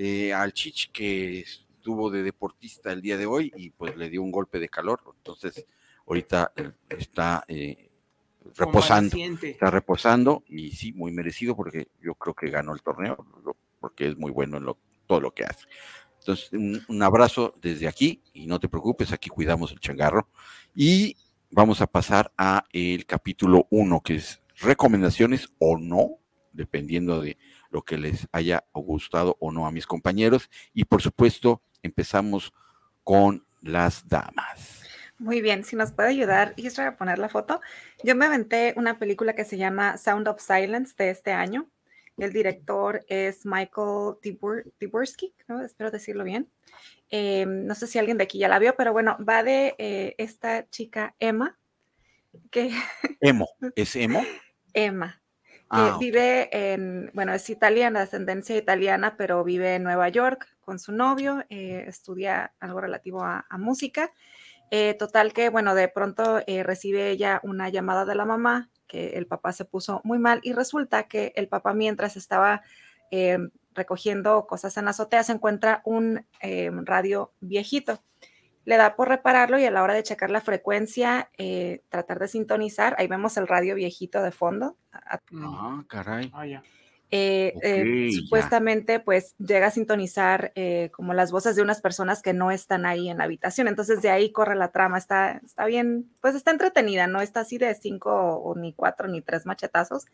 eh, 0.00 0.32
al 0.32 0.52
Chich 0.52 0.92
que 0.92 1.40
estuvo 1.40 2.08
de 2.08 2.22
deportista 2.22 2.92
el 2.92 3.02
día 3.02 3.16
de 3.16 3.26
hoy 3.26 3.52
y 3.56 3.70
pues 3.70 3.96
le 3.96 4.08
dio 4.08 4.22
un 4.22 4.30
golpe 4.30 4.60
de 4.60 4.68
calor, 4.68 5.00
entonces 5.16 5.66
ahorita 6.06 6.52
eh, 6.54 6.70
está 6.88 7.44
eh, 7.48 7.90
reposando, 8.56 9.16
está 9.42 9.72
reposando 9.72 10.44
y 10.46 10.70
sí, 10.70 10.92
muy 10.92 11.10
merecido 11.10 11.56
porque 11.56 11.88
yo 12.00 12.14
creo 12.14 12.32
que 12.32 12.48
ganó 12.48 12.74
el 12.74 12.80
torneo, 12.80 13.26
porque 13.80 14.06
es 14.06 14.16
muy 14.16 14.30
bueno 14.30 14.58
en 14.58 14.66
lo, 14.66 14.78
todo 15.08 15.20
lo 15.20 15.34
que 15.34 15.42
hace. 15.42 15.66
Entonces, 16.20 16.52
un, 16.52 16.80
un 16.86 17.02
abrazo 17.02 17.56
desde 17.60 17.88
aquí 17.88 18.22
y 18.32 18.46
no 18.46 18.60
te 18.60 18.68
preocupes, 18.68 19.12
aquí 19.12 19.30
cuidamos 19.30 19.72
el 19.72 19.80
changarro. 19.80 20.28
Y 20.76 21.16
vamos 21.50 21.80
a 21.80 21.88
pasar 21.88 22.32
a 22.38 22.66
el 22.72 23.04
capítulo 23.04 23.66
1, 23.70 24.00
que 24.02 24.14
es 24.14 24.40
recomendaciones 24.60 25.48
o 25.58 25.76
no, 25.76 26.18
dependiendo 26.52 27.20
de 27.20 27.36
lo 27.70 27.82
que 27.82 27.98
les 27.98 28.26
haya 28.32 28.64
gustado 28.72 29.36
o 29.40 29.52
no 29.52 29.66
a 29.66 29.72
mis 29.72 29.86
compañeros. 29.86 30.50
Y 30.72 30.84
por 30.84 31.02
supuesto, 31.02 31.62
empezamos 31.82 32.52
con 33.04 33.46
las 33.60 34.06
damas. 34.08 34.84
Muy 35.18 35.40
bien, 35.40 35.64
si 35.64 35.74
nos 35.74 35.90
puede 35.92 36.10
ayudar 36.10 36.54
Isra 36.56 36.88
a 36.88 36.96
poner 36.96 37.18
la 37.18 37.28
foto. 37.28 37.60
Yo 38.04 38.14
me 38.14 38.26
aventé 38.26 38.74
una 38.76 38.98
película 38.98 39.34
que 39.34 39.44
se 39.44 39.56
llama 39.56 39.96
Sound 39.96 40.28
of 40.28 40.40
Silence 40.40 40.94
de 40.96 41.10
este 41.10 41.32
año. 41.32 41.68
El 42.16 42.32
director 42.32 43.04
es 43.08 43.44
Michael 43.44 44.16
¿no? 45.48 45.64
espero 45.64 45.90
decirlo 45.90 46.24
bien. 46.24 46.48
Eh, 47.10 47.46
no 47.46 47.74
sé 47.74 47.86
si 47.86 47.98
alguien 47.98 48.18
de 48.18 48.24
aquí 48.24 48.38
ya 48.38 48.48
la 48.48 48.58
vio, 48.58 48.74
pero 48.76 48.92
bueno, 48.92 49.16
va 49.26 49.42
de 49.42 49.74
eh, 49.78 50.14
esta 50.18 50.68
chica 50.68 51.14
Emma, 51.18 51.58
que 52.50 52.70
Emo, 53.20 53.48
¿es 53.76 53.96
emo? 53.96 54.22
Emma, 54.72 55.20
que 55.72 55.92
Ah, 55.92 55.98
vive 55.98 56.48
en, 56.72 57.10
bueno, 57.14 57.32
es 57.34 57.48
italiana, 57.50 58.00
de 58.00 58.04
ascendencia 58.04 58.56
italiana, 58.56 59.16
pero 59.16 59.44
vive 59.44 59.74
en 59.76 59.82
Nueva 59.84 60.08
York 60.08 60.46
con 60.60 60.78
su 60.78 60.92
novio, 60.92 61.44
eh, 61.50 61.84
estudia 61.86 62.54
algo 62.60 62.80
relativo 62.80 63.22
a, 63.22 63.46
a 63.48 63.58
música. 63.58 64.12
Eh, 64.70 64.94
total 64.94 65.32
que, 65.32 65.48
bueno, 65.50 65.74
de 65.74 65.88
pronto 65.88 66.40
eh, 66.46 66.62
recibe 66.62 67.10
ella 67.10 67.40
una 67.42 67.68
llamada 67.70 68.04
de 68.04 68.14
la 68.14 68.24
mamá 68.26 68.70
que 68.86 69.10
el 69.18 69.26
papá 69.26 69.52
se 69.52 69.64
puso 69.66 70.00
muy 70.04 70.18
mal 70.18 70.40
y 70.42 70.52
resulta 70.54 71.08
que 71.08 71.32
el 71.36 71.48
papá 71.48 71.74
mientras 71.74 72.16
estaba 72.16 72.62
recogiendo 73.74 74.46
cosas 74.46 74.76
en 74.76 74.84
la 74.84 74.90
azotea 74.90 75.22
se 75.22 75.32
encuentra 75.32 75.82
un 75.84 76.26
radio 76.84 77.32
viejito. 77.40 78.02
Le 78.64 78.76
da 78.76 78.96
por 78.96 79.08
repararlo 79.08 79.58
y 79.58 79.64
a 79.64 79.70
la 79.70 79.82
hora 79.82 79.94
de 79.94 80.02
checar 80.02 80.30
la 80.30 80.40
frecuencia, 80.42 81.30
eh, 81.38 81.80
tratar 81.88 82.18
de 82.18 82.28
sintonizar, 82.28 82.94
ahí 82.98 83.06
vemos 83.06 83.36
el 83.38 83.46
radio 83.48 83.74
viejito 83.74 84.22
de 84.22 84.30
fondo, 84.30 84.76
Mm. 85.30 85.44
ah, 85.46 85.84
caray. 85.88 86.30
Ah, 86.34 86.46
ya. 86.46 86.62
eh, 87.10 87.54
eh, 87.62 88.08
supuestamente 88.12 89.00
pues 89.00 89.34
llega 89.38 89.68
a 89.68 89.70
sintonizar 89.70 90.52
eh, 90.54 90.90
como 90.92 91.14
las 91.14 91.32
voces 91.32 91.56
de 91.56 91.62
unas 91.62 91.80
personas 91.80 92.20
que 92.20 92.34
no 92.34 92.50
están 92.50 92.84
ahí 92.84 93.08
en 93.08 93.16
la 93.16 93.24
habitación. 93.24 93.66
Entonces 93.68 94.02
de 94.02 94.10
ahí 94.10 94.30
corre 94.30 94.54
la 94.56 94.72
trama, 94.72 94.98
está, 94.98 95.40
está 95.42 95.64
bien, 95.64 96.10
pues 96.20 96.34
está 96.34 96.50
entretenida, 96.50 97.06
no 97.06 97.22
está 97.22 97.40
así 97.40 97.56
de 97.56 97.74
cinco 97.74 98.10
o 98.12 98.54
ni 98.56 98.74
cuatro 98.74 99.08
ni 99.08 99.22
tres 99.22 99.46
machetazos, 99.46 100.04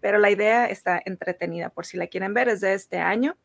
pero 0.00 0.18
la 0.18 0.30
idea 0.30 0.66
está 0.66 1.02
entretenida 1.04 1.70
por 1.70 1.84
si 1.84 1.96
la 1.96 2.06
quieren 2.06 2.32
ver, 2.34 2.48
es 2.48 2.60
de 2.60 2.74
este 2.74 2.98
año 2.98 3.36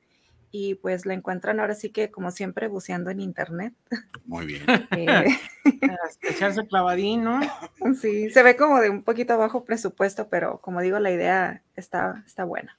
y 0.51 0.75
pues 0.75 1.05
la 1.05 1.13
encuentran 1.13 1.59
ahora 1.59 1.75
sí 1.75 1.89
que 1.91 2.11
como 2.11 2.29
siempre 2.31 2.67
buceando 2.67 3.09
en 3.09 3.19
internet. 3.21 3.73
Muy 4.25 4.45
bien. 4.45 4.63
Eh, 4.97 5.25
Echarse 6.29 6.65
clavadín, 6.67 7.23
¿no? 7.23 7.39
sí, 8.01 8.29
se 8.31 8.43
ve 8.43 8.55
como 8.55 8.79
de 8.79 8.89
un 8.89 9.03
poquito 9.03 9.37
bajo 9.37 9.63
presupuesto, 9.63 10.27
pero 10.29 10.59
como 10.61 10.81
digo, 10.81 10.99
la 10.99 11.11
idea 11.11 11.63
está, 11.75 12.23
está 12.25 12.43
buena. 12.43 12.77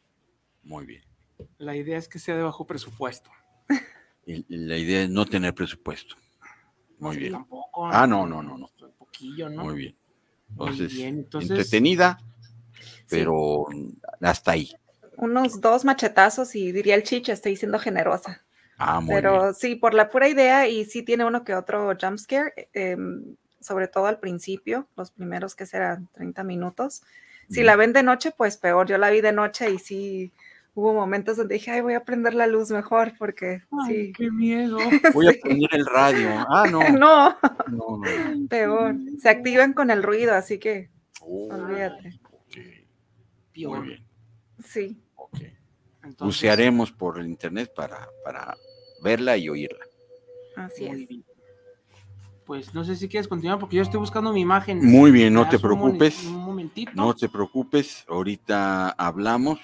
Muy 0.64 0.84
bien. 0.86 1.02
La 1.58 1.74
idea 1.76 1.98
es 1.98 2.08
que 2.08 2.18
sea 2.18 2.36
de 2.36 2.42
bajo 2.42 2.66
presupuesto. 2.66 3.30
Y- 4.26 4.44
la 4.48 4.76
idea 4.76 5.02
es 5.02 5.10
no 5.10 5.24
tener 5.26 5.52
presupuesto. 5.54 6.14
Muy 6.98 7.14
Sí, 7.16 7.20
bien. 7.22 7.32
Tampoco, 7.32 7.86
Ah, 7.90 8.06
no, 8.06 8.24
no, 8.26 8.40
no, 8.42 8.56
no. 8.58 8.68
Un 8.80 8.92
poquillo, 8.96 9.48
¿no? 9.48 9.64
Muy 9.64 9.74
bien. 9.76 9.96
Muy 10.50 10.68
Entonces, 10.68 10.92
bien, 10.94 11.18
entonces- 11.18 11.50
entretenida, 11.50 12.18
Sí. 13.06 13.06
pero 13.08 13.64
hasta 14.20 14.52
ahí. 14.52 14.70
Unos 15.22 15.60
dos 15.60 15.84
machetazos 15.84 16.56
y 16.56 16.72
diría 16.72 16.96
el 16.96 17.04
chiche, 17.04 17.30
estoy 17.32 17.54
siendo 17.56 17.78
generosa. 17.78 18.42
Ah, 18.76 19.00
muy 19.00 19.14
Pero 19.14 19.40
bien. 19.42 19.54
sí, 19.54 19.76
por 19.76 19.94
la 19.94 20.08
pura 20.10 20.26
idea, 20.28 20.66
y 20.66 20.84
sí 20.84 21.02
tiene 21.04 21.24
uno 21.24 21.44
que 21.44 21.54
otro 21.54 21.92
jump 22.00 22.18
scare, 22.18 22.52
eh, 22.56 22.68
em, 22.92 23.36
sobre 23.60 23.86
todo 23.86 24.06
al 24.06 24.18
principio, 24.18 24.88
los 24.96 25.12
primeros 25.12 25.54
que 25.54 25.64
serán 25.66 26.08
30 26.12 26.42
minutos. 26.42 27.02
Si 27.48 27.62
la 27.62 27.76
ven 27.76 27.92
de 27.92 28.02
noche, 28.02 28.32
pues 28.36 28.56
peor. 28.56 28.88
Yo 28.88 28.98
la 28.98 29.10
vi 29.10 29.20
de 29.20 29.30
noche 29.32 29.70
y 29.70 29.78
sí 29.78 30.32
hubo 30.74 30.92
momentos 30.94 31.36
donde 31.36 31.54
dije, 31.54 31.70
ay, 31.70 31.82
voy 31.82 31.94
a 31.94 32.02
prender 32.04 32.34
la 32.34 32.46
luz 32.46 32.70
mejor 32.70 33.12
porque 33.18 33.62
Ay, 33.86 34.06
sí. 34.06 34.12
qué 34.16 34.30
miedo. 34.30 34.78
Voy 35.14 35.26
a 35.28 35.34
poner 35.40 35.68
el 35.72 35.84
radio. 35.86 36.30
Ah, 36.48 36.66
no. 36.70 36.80
No, 36.98 37.36
No, 37.68 37.98
no. 37.98 38.48
peor. 38.48 38.96
Se 39.20 39.28
activan 39.28 39.72
con 39.74 39.90
el 39.90 40.02
ruido, 40.02 40.34
así 40.34 40.58
que 40.58 40.88
Oh, 41.20 41.48
olvídate. 41.54 42.18
Muy 43.54 43.80
bien. 43.86 44.04
Sí. 44.64 45.01
Entonces, 46.04 46.26
Bucearemos 46.42 46.90
por 46.92 47.18
el 47.18 47.26
internet 47.26 47.72
para, 47.74 48.08
para 48.24 48.56
verla 49.02 49.36
y 49.36 49.48
oírla. 49.48 49.84
Así 50.56 50.84
muy 50.88 51.02
es. 51.02 51.08
bien. 51.08 51.24
Pues 52.44 52.74
no 52.74 52.84
sé 52.84 52.96
si 52.96 53.08
quieres 53.08 53.28
continuar 53.28 53.58
porque 53.60 53.76
yo 53.76 53.82
estoy 53.82 54.00
buscando 54.00 54.32
mi 54.32 54.40
imagen. 54.40 54.84
Muy 54.84 55.10
bien, 55.12 55.32
no 55.32 55.44
¿Me 55.44 55.50
te 55.50 55.56
un 55.56 55.62
preocupes. 55.62 56.24
Un 56.24 56.34
momentito. 56.44 56.90
No 56.94 57.14
te 57.14 57.28
preocupes. 57.28 58.04
Ahorita 58.08 58.90
hablamos 58.90 59.60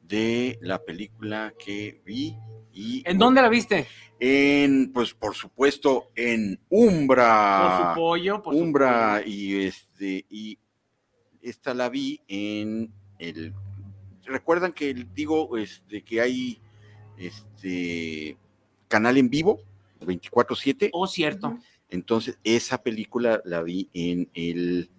de 0.00 0.58
la 0.62 0.78
película 0.82 1.52
que 1.58 2.00
vi 2.04 2.36
y 2.72 3.02
¿En 3.08 3.18
dónde 3.18 3.42
la 3.42 3.48
viste? 3.48 3.86
en 4.20 4.92
pues 4.92 5.12
por 5.12 5.34
supuesto 5.34 6.10
en 6.14 6.56
Por 6.68 6.78
Umbra. 6.88 7.92
su 7.94 8.00
pollo, 8.00 8.42
por 8.42 8.54
su 8.54 8.60
Umbra 8.60 9.16
pollo. 9.18 9.28
y 9.34 9.64
este 9.64 10.24
y 10.30 10.58
esta 11.42 11.74
la 11.74 11.88
vi 11.88 12.20
en 12.28 12.92
el 13.18 13.52
recuerdan 14.26 14.72
que 14.72 14.92
digo 15.14 15.56
este 15.56 16.02
que 16.02 16.20
hay 16.20 16.60
este 17.16 18.36
canal 18.88 19.16
en 19.16 19.28
vivo 19.30 19.60
24/7 20.00 20.90
Oh, 20.92 21.06
cierto. 21.06 21.58
entonces 21.90 22.38
esa 22.44 22.82
película 22.82 23.40
la 23.44 23.62
vi 23.62 23.88
en 23.94 24.28
el 24.34 24.90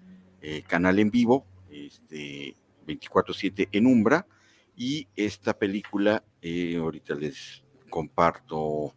eh, 0.42 0.64
canal 0.68 1.00
en 1.00 1.12
vivo 1.12 1.46
este 1.70 2.56
24/7 2.88 3.70
en 3.72 3.86
Umbra. 3.88 4.28
Y 4.78 5.08
esta 5.16 5.58
película 5.58 6.24
eh, 6.42 6.76
ahorita 6.78 7.16
les 7.16 7.64
comparto 7.90 8.94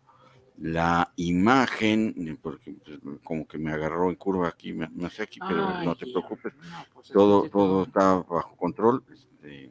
la 0.61 1.13
imagen, 1.15 2.37
porque 2.43 2.73
pues, 2.85 2.99
como 3.23 3.47
que 3.47 3.59
me 3.59 3.71
agarró 3.73 4.09
en 4.11 4.17
curva 4.17 4.49
aquí, 4.49 4.73
me, 4.73 4.89
me 4.89 5.07
hace 5.07 5.23
aquí, 5.23 5.39
pero 5.39 5.69
Ay, 5.69 5.87
no 5.87 5.95
te 5.95 6.07
preocupes, 6.07 6.53
No, 6.57 6.85
pues, 6.93 7.09
todo, 7.11 7.49
todo 7.49 7.85
está 7.85 8.15
bajo 8.15 8.57
control. 8.57 9.05
este, 9.13 9.71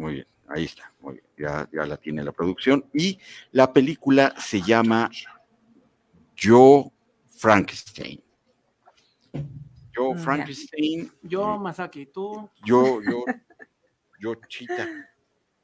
muy 0.00 0.14
bien, 0.14 0.26
ahí 0.48 0.64
está, 0.64 0.92
muy 1.00 1.14
bien, 1.14 1.26
ya, 1.38 1.68
ya 1.72 1.86
la 1.86 1.96
tiene 1.96 2.24
la 2.24 2.32
producción. 2.32 2.84
Y 2.92 3.18
la 3.52 3.72
película 3.72 4.34
se 4.38 4.60
llama 4.62 5.10
Yo 6.36 6.90
Frankenstein. 7.28 8.22
Yo 9.96 10.14
ya. 10.14 10.20
Frankenstein, 10.22 11.12
Yo, 11.22 11.58
Masaki, 11.58 12.06
tú, 12.06 12.48
yo, 12.64 13.02
yo, 13.02 13.24
yo 14.18 14.34
Chita. 14.48 14.88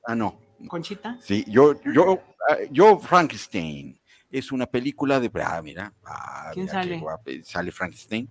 Ah, 0.07 0.15
no, 0.15 0.39
Conchita. 0.69 1.19
Sí, 1.21 1.45
yo, 1.49 1.81
yo, 1.83 2.23
ah, 2.49 2.57
yo 2.71 2.99
Frankenstein. 2.99 3.99
Es 4.31 4.51
una 4.53 4.67
película 4.67 5.21
de. 5.21 5.31
Ah, 5.43 5.61
mira. 5.63 5.93
ah, 6.05 6.51
¿Quién 6.53 6.67
mira 6.67 6.73
sale? 6.73 7.03
Sale 7.45 7.71
Frankenstein. 7.73 8.29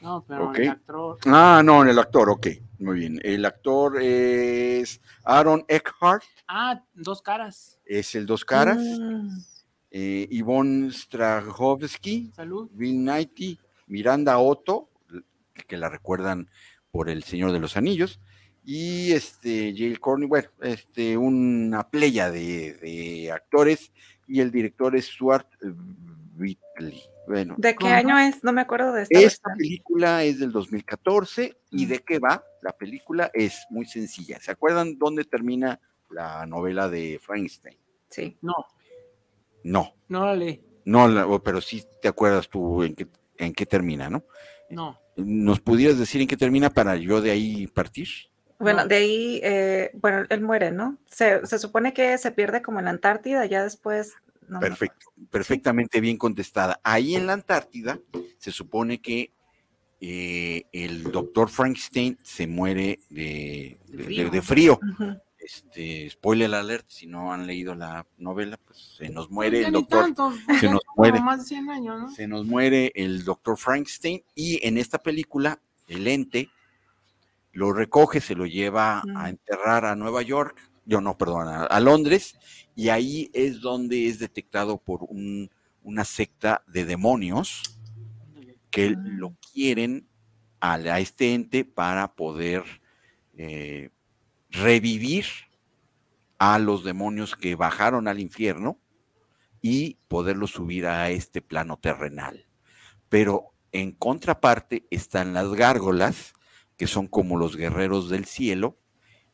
No, 0.00 0.24
pero 0.26 0.48
Ok. 0.50 0.58
el 0.58 0.68
actor. 0.70 1.18
Ah, 1.26 1.62
no, 1.64 1.82
el 1.84 1.98
actor, 1.98 2.30
ok. 2.30 2.46
Muy 2.78 3.00
bien. 3.00 3.20
El 3.22 3.44
actor 3.44 4.00
es 4.00 5.00
Aaron 5.24 5.64
Eckhart, 5.68 6.22
Ah, 6.48 6.82
dos 6.94 7.20
caras. 7.20 7.78
es 7.84 8.14
el 8.14 8.24
Dos 8.26 8.44
Caras. 8.44 8.78
Mm, 8.78 9.28
eh, 9.90 10.26
Ivonne 10.30 10.90
Strahovski, 10.92 12.32
Salud. 12.34 12.68
Bill 12.72 12.94
Knighty, 13.02 13.58
Miranda 13.88 14.38
Otto, 14.38 14.88
que 15.66 15.76
la 15.76 15.88
recuerdan 15.90 16.48
por 16.90 17.10
El 17.10 17.22
Señor 17.22 17.52
de 17.52 17.60
los 17.60 17.76
Anillos, 17.76 18.18
y 18.64 19.12
este 19.12 19.74
Jale 19.76 19.98
Corney, 19.98 20.26
bueno, 20.28 20.48
este, 20.62 21.16
una 21.18 21.88
playa 21.88 22.30
de, 22.30 22.74
de 22.74 23.30
actores, 23.32 23.92
y 24.26 24.40
el 24.40 24.50
director 24.50 24.96
es 24.96 25.06
Stuart 25.06 25.46
Whitley. 26.38 27.02
Bueno, 27.30 27.54
¿De 27.58 27.70
qué 27.74 27.76
¿Cómo? 27.76 27.94
año 27.94 28.18
es? 28.18 28.42
No 28.42 28.52
me 28.52 28.60
acuerdo 28.60 28.92
de 28.92 29.02
esta. 29.02 29.16
esta 29.20 29.50
versión. 29.50 29.56
película 29.58 30.24
es 30.24 30.40
del 30.40 30.50
2014, 30.50 31.56
¿y 31.70 31.86
Mm. 31.86 31.88
de 31.88 31.98
qué 32.00 32.18
va? 32.18 32.42
La 32.60 32.72
película 32.72 33.30
es 33.32 33.66
muy 33.70 33.86
sencilla. 33.86 34.40
¿Se 34.40 34.50
acuerdan 34.50 34.98
dónde 34.98 35.22
termina 35.24 35.78
la 36.10 36.44
novela 36.46 36.88
de 36.88 37.20
Frankenstein? 37.22 37.78
Sí. 38.08 38.36
No, 38.42 38.54
No, 39.62 39.94
no 40.08 40.26
la 40.26 40.34
leí. 40.34 40.60
no, 40.84 41.06
la- 41.06 41.26
pero 41.44 41.60
sí 41.60 41.84
te 42.02 42.08
acuerdas 42.08 42.48
tú 42.48 42.82
en 42.82 42.96
qué, 42.96 43.06
en 43.38 43.52
qué 43.52 43.64
termina, 43.64 44.10
¿no? 44.10 44.24
No. 44.68 44.98
¿Nos 45.16 45.60
pudieras 45.60 45.98
decir 46.00 46.20
en 46.20 46.26
qué 46.26 46.36
termina 46.36 46.68
para 46.70 46.96
yo 46.96 47.20
de 47.20 47.30
ahí 47.30 47.68
partir? 47.68 48.08
Bueno, 48.58 48.82
No. 48.82 48.88
de 48.88 48.96
ahí, 48.96 49.40
eh, 49.44 49.90
bueno, 49.94 50.24
él 50.28 50.40
muere, 50.40 50.72
¿no? 50.72 50.98
Se, 51.06 51.46
se 51.46 51.60
supone 51.60 51.94
que 51.94 52.18
se 52.18 52.32
pierde 52.32 52.60
como 52.60 52.80
en 52.80 52.86
la 52.86 52.90
Antártida, 52.90 53.46
ya 53.46 53.62
después. 53.62 54.14
No 54.50 54.60
Perfecto, 54.60 55.06
perfectamente 55.30 56.00
bien 56.00 56.16
contestada. 56.18 56.80
Ahí 56.82 57.14
en 57.14 57.26
la 57.26 57.32
Antártida 57.34 57.98
se 58.38 58.52
supone 58.52 59.00
que 59.00 59.32
eh, 60.00 60.64
el 60.72 61.04
doctor 61.04 61.48
Frankenstein 61.50 62.18
se 62.22 62.46
muere 62.46 63.00
de, 63.10 63.78
De 63.86 64.04
frío. 64.04 64.24
de- 64.24 64.30
de 64.30 64.42
frío. 64.42 64.72
acuerdo. 64.74 65.12
Ujú. 65.12 65.20
Este, 65.42 66.10
spoiler 66.10 66.54
alert, 66.54 66.84
si 66.88 67.06
no 67.06 67.32
han 67.32 67.46
leído 67.46 67.74
la 67.74 68.06
novela, 68.18 68.58
pues 68.58 68.94
se 68.98 69.08
nos 69.08 69.30
muere 69.30 69.62
Ya 69.62 69.68
el 69.68 69.72
doctor. 69.72 70.02
tanto, 70.04 70.32
se 70.60 70.66
ya 70.66 70.72
nos 70.72 70.82
muere. 70.96 71.20
Más 71.22 71.38
de 71.40 71.44
100 71.46 71.70
años, 71.70 71.98
¿no? 72.00 72.10
Se 72.10 72.28
nos 72.28 72.44
muere 72.46 72.92
el 72.94 73.24
doctor 73.24 73.56
Frankenstein 73.56 74.22
y 74.34 74.64
en 74.66 74.76
esta 74.76 74.98
película 74.98 75.58
el 75.88 76.06
ente 76.08 76.50
lo 77.52 77.72
recoge, 77.72 78.20
se 78.20 78.34
lo 78.34 78.44
lleva 78.46 79.02
a 79.16 79.28
enterrar 79.30 79.86
a 79.86 79.96
Nueva 79.96 80.20
York, 80.22 80.69
yo 80.90 81.00
no, 81.00 81.16
perdón, 81.16 81.46
a, 81.48 81.64
a 81.64 81.78
Londres, 81.80 82.36
y 82.74 82.88
ahí 82.88 83.30
es 83.32 83.60
donde 83.60 84.08
es 84.08 84.18
detectado 84.18 84.76
por 84.76 85.04
un- 85.04 85.48
una 85.82 86.04
secta 86.04 86.62
de 86.66 86.84
demonios 86.84 87.62
que 88.70 88.90
lo 88.96 89.36
quieren 89.52 90.08
a 90.60 91.00
este 91.00 91.32
ente 91.32 91.64
para 91.64 92.14
poder 92.14 92.64
eh, 93.34 93.90
revivir 94.50 95.24
a 96.38 96.58
los 96.58 96.84
demonios 96.84 97.36
que 97.36 97.54
bajaron 97.54 98.08
al 98.08 98.20
infierno 98.20 98.78
y 99.62 99.96
poderlos 100.08 100.50
subir 100.50 100.86
a 100.86 101.08
este 101.10 101.40
plano 101.40 101.78
terrenal. 101.78 102.46
Pero 103.08 103.54
en 103.72 103.92
contraparte 103.92 104.86
están 104.90 105.32
las 105.34 105.50
gárgolas, 105.52 106.34
que 106.76 106.86
son 106.86 107.06
como 107.06 107.36
los 107.38 107.56
guerreros 107.56 108.10
del 108.10 108.24
cielo, 108.26 108.78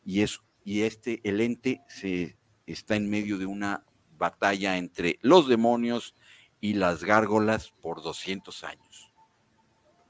y, 0.05 0.21
es, 0.23 0.41
y 0.67 0.83
este, 0.83 1.21
el 1.23 1.41
ente 1.41 1.81
se, 1.87 2.37
está 2.67 2.97
en 2.97 3.09
medio 3.09 3.39
de 3.39 3.47
una 3.47 3.85
batalla 4.19 4.77
entre 4.77 5.17
los 5.23 5.49
demonios 5.49 6.17
y 6.61 6.75
las 6.75 7.05
gárgolas 7.05 7.73
por 7.81 8.03
200 8.03 8.65
años. 8.65 9.13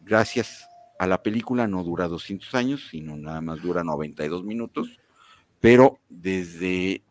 Gracias 0.01 0.67
a 0.99 1.07
la 1.07 1.23
película 1.23 1.67
no 1.67 1.85
dura 1.85 2.09
200 2.09 2.55
años, 2.55 2.89
sino 2.91 3.19
nada 3.19 3.43
más 3.43 3.61
dura 3.61 3.85
92 3.85 4.45
minutos, 4.45 4.99
pero 5.61 5.99
desde 6.09 7.05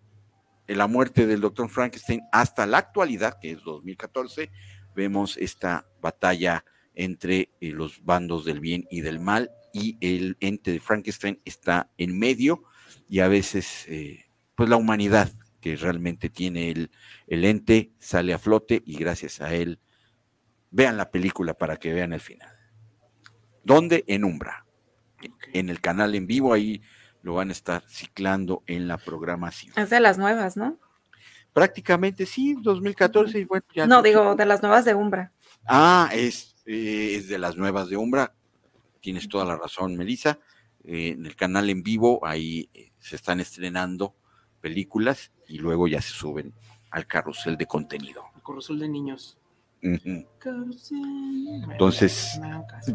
la 0.65 0.87
muerte 0.87 1.27
del 1.27 1.41
doctor 1.41 1.69
Frankenstein 1.69 2.23
hasta 2.31 2.65
la 2.65 2.79
actualidad, 2.79 3.37
que 3.39 3.51
es 3.51 3.63
2014, 3.63 4.49
vemos 4.95 5.37
esta 5.37 5.85
batalla 6.01 6.65
entre 6.95 7.51
eh, 7.61 7.69
los 7.69 8.03
bandos 8.03 8.43
del 8.43 8.59
bien 8.59 8.87
y 8.89 9.01
del 9.01 9.19
mal 9.19 9.51
y 9.71 9.97
el 10.01 10.35
ente 10.39 10.71
de 10.71 10.79
Frankenstein 10.79 11.39
está 11.45 11.91
en 11.99 12.17
medio 12.17 12.63
y 13.07 13.19
a 13.19 13.27
veces 13.27 13.85
eh, 13.87 14.25
pues 14.55 14.69
la 14.69 14.75
humanidad 14.75 15.31
que 15.61 15.75
realmente 15.75 16.29
tiene 16.29 16.69
el, 16.69 16.91
el 17.27 17.45
ente 17.45 17.91
sale 17.99 18.33
a 18.33 18.39
flote 18.39 18.81
y 18.85 18.97
gracias 18.97 19.41
a 19.41 19.53
él 19.53 19.79
vean 20.71 20.97
la 20.97 21.09
película 21.09 21.53
para 21.53 21.77
que 21.77 21.93
vean 21.93 22.13
el 22.13 22.19
final. 22.19 22.55
¿Dónde? 23.63 24.03
En 24.07 24.23
Umbra. 24.23 24.65
En 25.53 25.69
el 25.69 25.81
canal 25.81 26.13
en 26.13 26.27
vivo, 26.27 26.53
ahí 26.53 26.81
lo 27.21 27.33
van 27.33 27.49
a 27.49 27.53
estar 27.53 27.83
ciclando 27.87 28.63
en 28.67 28.87
la 28.87 28.97
programación. 28.97 29.73
Es 29.77 29.89
de 29.89 29.99
las 29.99 30.17
nuevas, 30.17 30.55
¿no? 30.57 30.77
Prácticamente 31.53 32.25
sí, 32.25 32.55
2014 32.61 33.39
y 33.39 33.45
bueno, 33.45 33.65
ya 33.73 33.87
No, 33.87 34.03
digo, 34.03 34.35
de 34.35 34.45
las 34.45 34.61
nuevas 34.61 34.85
de 34.85 34.93
Umbra. 34.93 35.31
Ah, 35.65 36.09
es, 36.13 36.55
eh, 36.65 37.15
es 37.15 37.27
de 37.27 37.39
las 37.39 37.57
nuevas 37.57 37.89
de 37.89 37.97
Umbra. 37.97 38.35
Tienes 38.99 39.27
toda 39.27 39.45
la 39.45 39.55
razón, 39.55 39.95
Melissa. 39.95 40.37
Eh, 40.87 41.09
en 41.09 41.25
el 41.25 41.35
canal 41.35 41.69
en 41.69 41.83
vivo, 41.83 42.25
ahí 42.25 42.69
eh, 42.73 42.91
se 42.99 43.15
están 43.15 43.39
estrenando 43.39 44.15
películas 44.61 45.31
y 45.47 45.57
luego 45.57 45.87
ya 45.87 46.01
se 46.01 46.09
suben 46.09 46.53
al 46.91 47.07
carrusel 47.07 47.57
de 47.57 47.65
contenido. 47.65 48.23
El 48.35 48.41
Corrozul 48.41 48.79
de 48.79 48.87
niños. 48.87 49.37
Carrusel. 50.39 51.63
Entonces. 51.71 52.39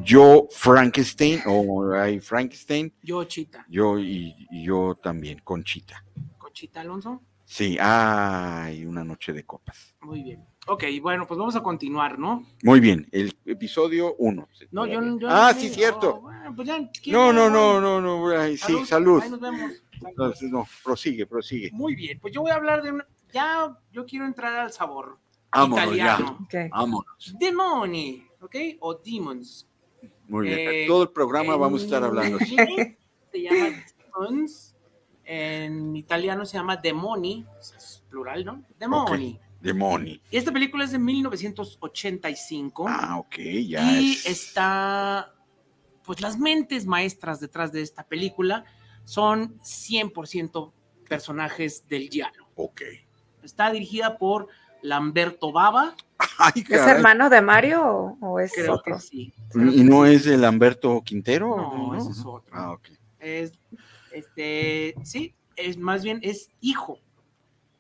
Yo, 0.05 0.49
Frankenstein, 0.51 1.41
o 1.47 1.93
hay 1.93 2.21
Frankenstein, 2.21 2.93
Yo, 3.03 3.23
Chita. 3.25 3.65
yo 3.69 3.99
y, 3.99 4.35
y 4.51 4.65
yo 4.65 4.99
también, 5.01 5.41
Conchita. 5.45 6.05
Conchita 6.39 6.81
Alonso. 6.81 7.23
Sí, 7.45 7.77
hay 7.81 8.85
una 8.85 9.05
noche 9.05 9.33
de 9.33 9.45
copas. 9.45 9.95
Muy 10.01 10.23
bien. 10.23 10.45
Ok, 10.67 10.85
bueno, 11.01 11.27
pues 11.27 11.39
vamos 11.39 11.57
a 11.57 11.63
continuar, 11.63 12.19
¿no? 12.19 12.45
Muy 12.63 12.81
bien, 12.81 13.09
el 13.13 13.37
episodio 13.47 14.15
1. 14.19 14.49
No, 14.71 14.87
yo, 14.87 15.01
yo 15.19 15.29
Ah, 15.31 15.53
no 15.55 15.61
sí, 15.61 15.69
cierto. 15.71 16.17
Oh, 16.17 16.21
bueno, 16.23 16.55
pues 16.55 16.69
ya, 16.69 16.79
No, 16.79 16.89
¿quién 17.03 17.15
no, 17.17 17.33
ya? 17.33 17.49
no, 17.51 17.81
no, 17.81 18.01
no, 18.01 18.29
ay, 18.39 18.57
sí, 18.57 18.85
salud. 18.85 19.21
Ahí 19.23 19.31
nos 19.31 19.41
vemos. 19.41 19.61
Salud. 19.61 20.09
Entonces, 20.09 20.51
no, 20.51 20.67
prosigue, 20.85 21.27
prosigue. 21.27 21.71
Muy 21.73 21.95
bien, 21.95 22.19
pues 22.21 22.33
yo 22.35 22.43
voy 22.43 22.51
a 22.51 22.55
hablar 22.57 22.83
de 22.83 22.93
una. 22.93 23.07
Ya, 23.33 23.77
yo 23.91 24.05
quiero 24.07 24.27
entrar 24.27 24.55
al 24.55 24.73
sabor. 24.73 25.19
Vámonos 25.53 25.85
italiano. 25.87 26.39
Ok. 26.45 26.55
Vámonos. 26.71 27.35
Demoni, 27.39 28.25
¿ok? 28.41 28.57
O 28.81 28.95
demons. 28.95 29.67
Muy 30.29 30.47
bien. 30.47 30.59
Eh, 30.61 30.85
Todo 30.87 31.03
el 31.03 31.11
programa 31.11 31.55
en 31.55 31.61
vamos 31.61 31.81
a 31.83 31.85
estar 31.85 32.05
hablando 32.05 32.37
así. 32.41 32.57
Se 33.33 33.43
llama 33.43 33.83
demons. 34.15 34.77
En 35.25 35.97
italiano 35.97 36.45
se 36.45 36.57
llama 36.59 36.77
demoni. 36.77 37.45
Es 37.61 38.03
plural, 38.09 38.45
¿no? 38.45 38.63
Demoni. 38.79 39.39
Demoni. 39.61 40.21
Y 40.31 40.37
esta 40.37 40.53
película 40.53 40.85
es 40.85 40.93
de 40.93 40.99
1985. 40.99 42.87
Ah, 42.89 43.19
ok, 43.19 43.37
ya 43.67 43.93
y 44.01 44.13
es. 44.13 44.27
está, 44.27 45.35
pues 46.05 46.21
las 46.21 46.39
mentes 46.39 46.87
maestras 46.87 47.41
detrás 47.41 47.73
de 47.73 47.83
esta 47.83 48.05
película 48.05 48.65
son 49.05 49.59
100% 49.61 50.73
personajes 51.09 51.87
del 51.89 52.09
giallo. 52.09 52.47
Ok. 52.55 52.83
Está 53.43 53.71
dirigida 53.73 54.19
por 54.19 54.49
Lamberto 54.83 55.53
Bava, 55.53 55.95
Ay, 56.39 56.65
¿Es 56.69 56.81
hermano 56.87 57.29
de 57.31 57.41
Mario 57.41 57.83
o, 57.83 58.19
o 58.21 58.41
es 58.41 58.53
creo 58.55 58.75
otro? 58.75 58.95
que 58.95 59.01
sí. 59.01 59.33
creo 59.51 59.67
¿Y 59.73 59.77
que 59.79 59.85
no 59.85 60.05
sí. 60.07 60.13
es 60.13 60.27
el 60.27 60.41
Lamberto 60.43 61.03
Quintero? 61.03 61.49
No, 61.57 61.97
ese 61.97 62.11
es 62.11 62.21
otro. 62.25 62.55
Ah, 62.55 62.73
ok. 62.73 62.89
Es, 63.19 63.53
este, 64.13 64.95
sí, 65.03 65.35
es 65.57 65.77
más 65.79 66.03
bien 66.03 66.19
es 66.23 66.51
hijo, 66.61 66.99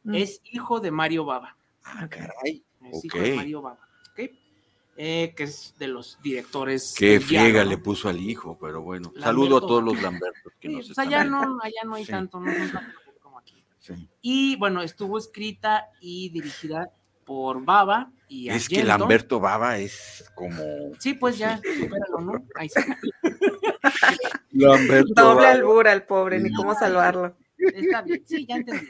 Mm. 0.02 0.14
es 0.14 0.40
hijo 0.44 0.80
de 0.80 0.90
Mario 0.90 1.26
Bava. 1.26 1.56
Ah, 1.92 2.08
caray. 2.08 2.64
Es 2.92 3.04
hijo 3.04 3.18
de 3.18 3.30
Ok. 3.32 3.36
Mario 3.36 3.62
Bava, 3.62 3.88
¿ok? 4.12 4.30
Eh, 4.96 5.32
que 5.36 5.44
es 5.44 5.74
de 5.78 5.88
los 5.88 6.18
directores. 6.22 6.94
Qué 6.98 7.20
friega 7.20 7.64
¿no? 7.64 7.70
le 7.70 7.78
puso 7.78 8.08
al 8.08 8.20
hijo, 8.20 8.58
pero 8.60 8.82
bueno. 8.82 9.06
Lamberto. 9.14 9.24
Saludo 9.26 9.56
a 9.58 9.60
todos 9.60 9.82
los 9.84 10.02
Lambertos 10.02 10.52
que 10.60 10.68
Sí, 10.68 10.74
nos 10.74 10.80
pues 10.86 10.90
están 10.90 11.08
allá 11.08 11.24
no, 11.24 11.58
allá 11.62 11.80
no 11.84 11.94
hay 11.94 12.04
Sí. 12.04 12.10
tanto, 12.10 12.40
no 12.40 12.50
como 13.22 13.38
aquí. 13.38 13.64
Sí. 13.78 14.08
Y 14.20 14.56
bueno, 14.56 14.82
estuvo 14.82 15.16
escrita 15.18 15.88
y 16.00 16.28
dirigida 16.30 16.90
por 17.24 17.64
Baba 17.64 18.10
y 18.28 18.48
Es 18.50 18.68
que 18.68 18.76
Argento. 18.80 18.98
Lamberto 18.98 19.40
Baba 19.40 19.78
es 19.78 20.30
como. 20.34 20.62
Sí, 20.98 21.14
pues 21.14 21.38
ya, 21.38 21.56
supéralo, 21.78 22.20
¿no? 22.20 22.32
Ahí 22.56 22.68
sí. 22.68 22.80
Lamberto 24.52 25.12
Doble 25.14 25.34
Baba. 25.46 25.50
albura 25.52 25.92
al 25.92 26.04
pobre, 26.04 26.40
ni 26.40 26.52
cómo 26.52 26.74
salvarlo. 26.74 27.36
Está 27.58 28.02
bien, 28.02 28.22
sí, 28.26 28.46
ya 28.46 28.56
entendí. 28.56 28.88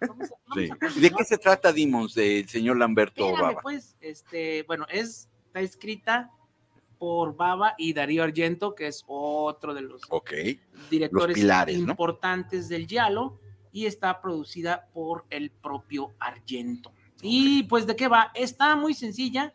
Vamos 0.00 0.30
a- 0.30 0.34
vamos 0.46 0.54
Sí. 0.54 0.64
a 0.64 0.68
continuar. 0.76 0.94
¿De 0.94 1.10
qué 1.10 1.24
se 1.24 1.38
trata 1.38 1.72
Demons 1.72 2.14
del 2.14 2.48
señor 2.48 2.76
Lamberto 2.78 3.26
Espérame, 3.26 3.42
Baba? 3.48 3.60
pues, 3.62 3.96
este, 4.00 4.62
bueno, 4.64 4.86
es, 4.90 5.28
está 5.46 5.60
escrita 5.60 6.30
por 6.98 7.36
Baba 7.36 7.74
y 7.78 7.92
Darío 7.92 8.22
Argento, 8.24 8.74
que 8.74 8.88
es 8.88 9.04
otro 9.06 9.72
de 9.74 9.82
los 9.82 10.02
directores 10.90 11.36
pilares, 11.36 11.78
¿no? 11.80 11.90
importantes 11.92 12.68
del 12.68 12.86
Yalo, 12.86 13.38
y 13.72 13.86
está 13.86 14.20
producida 14.20 14.88
por 14.92 15.24
el 15.30 15.50
propio 15.50 16.12
Argento. 16.18 16.92
Y 17.22 17.64
pues, 17.64 17.86
¿de 17.86 17.94
qué 17.96 18.08
va? 18.08 18.30
Está 18.34 18.74
muy 18.76 18.94
sencilla. 18.94 19.52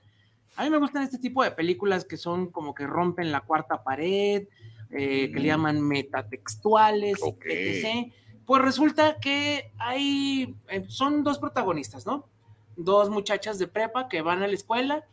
A 0.56 0.63
mí 0.63 0.69
me 0.69 0.77
gustan 0.77 1.03
este 1.03 1.17
tipo 1.17 1.43
de 1.43 1.51
películas 1.51 2.06
que 2.06 2.15
son 2.17 2.49
como 2.51 2.73
que 2.75 2.86
rompen 2.86 3.32
la 3.32 3.41
cuarta 3.41 3.84
pared, 3.84 4.47
eh, 4.91 5.32
que 5.32 5.39
le 5.39 5.41
Mm. 5.41 5.45
llaman 5.47 5.82
metatextuales, 5.82 7.17
Ok. 7.21 7.45
etc. 7.47 8.13
Pues 8.45 8.62
resulta 8.62 9.19
que 9.19 9.71
hay, 9.77 10.56
eh, 10.67 10.86
son 10.88 11.23
dos 11.23 11.39
protagonistas, 11.39 12.06
¿no? 12.06 12.27
Dos 12.75 13.10
muchachas 13.10 13.60
de 13.60 13.67
prepa 13.67 14.08
que 14.10 14.21
van 14.21 14.43
a 14.43 14.47
la 14.47 14.53
escuela 14.53 15.06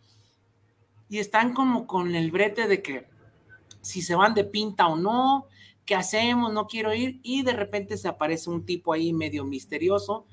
y 1.08 1.18
están 1.18 1.54
como 1.54 1.86
con 1.86 2.14
el 2.14 2.30
brete 2.30 2.66
de 2.66 2.82
que 2.82 3.06
si 3.80 4.02
se 4.02 4.14
van 4.14 4.34
de 4.34 4.44
pinta 4.44 4.86
o 4.86 4.96
no, 4.96 5.46
qué 5.84 5.94
hacemos, 5.94 6.52
no 6.52 6.66
quiero 6.66 6.94
ir, 6.94 7.20
y 7.22 7.42
de 7.42 7.52
repente 7.52 7.96
se 7.96 8.08
aparece 8.08 8.50
un 8.50 8.64
tipo 8.64 8.92
ahí 8.92 9.12
medio 9.12 9.44
misterioso 9.44 10.26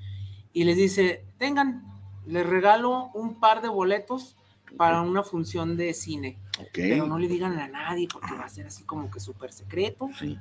y 0.53 0.63
les 0.63 0.77
dice, 0.77 1.25
tengan, 1.37 1.83
les 2.25 2.45
regalo 2.45 3.09
un 3.13 3.39
par 3.39 3.61
de 3.61 3.69
boletos 3.69 4.35
para 4.75 5.01
una 5.01 5.23
función 5.23 5.77
de 5.77 5.93
cine, 5.93 6.39
pero 6.73 7.07
no 7.07 7.17
le 7.17 7.27
digan 7.27 7.57
a 7.57 7.67
nadie 7.67 8.07
porque 8.11 8.35
va 8.35 8.45
a 8.45 8.49
ser 8.49 8.67
así 8.67 8.83
como 8.83 9.09
que 9.09 9.19
súper 9.19 9.53
secreto. 9.53 10.09
Sí. 10.19 10.37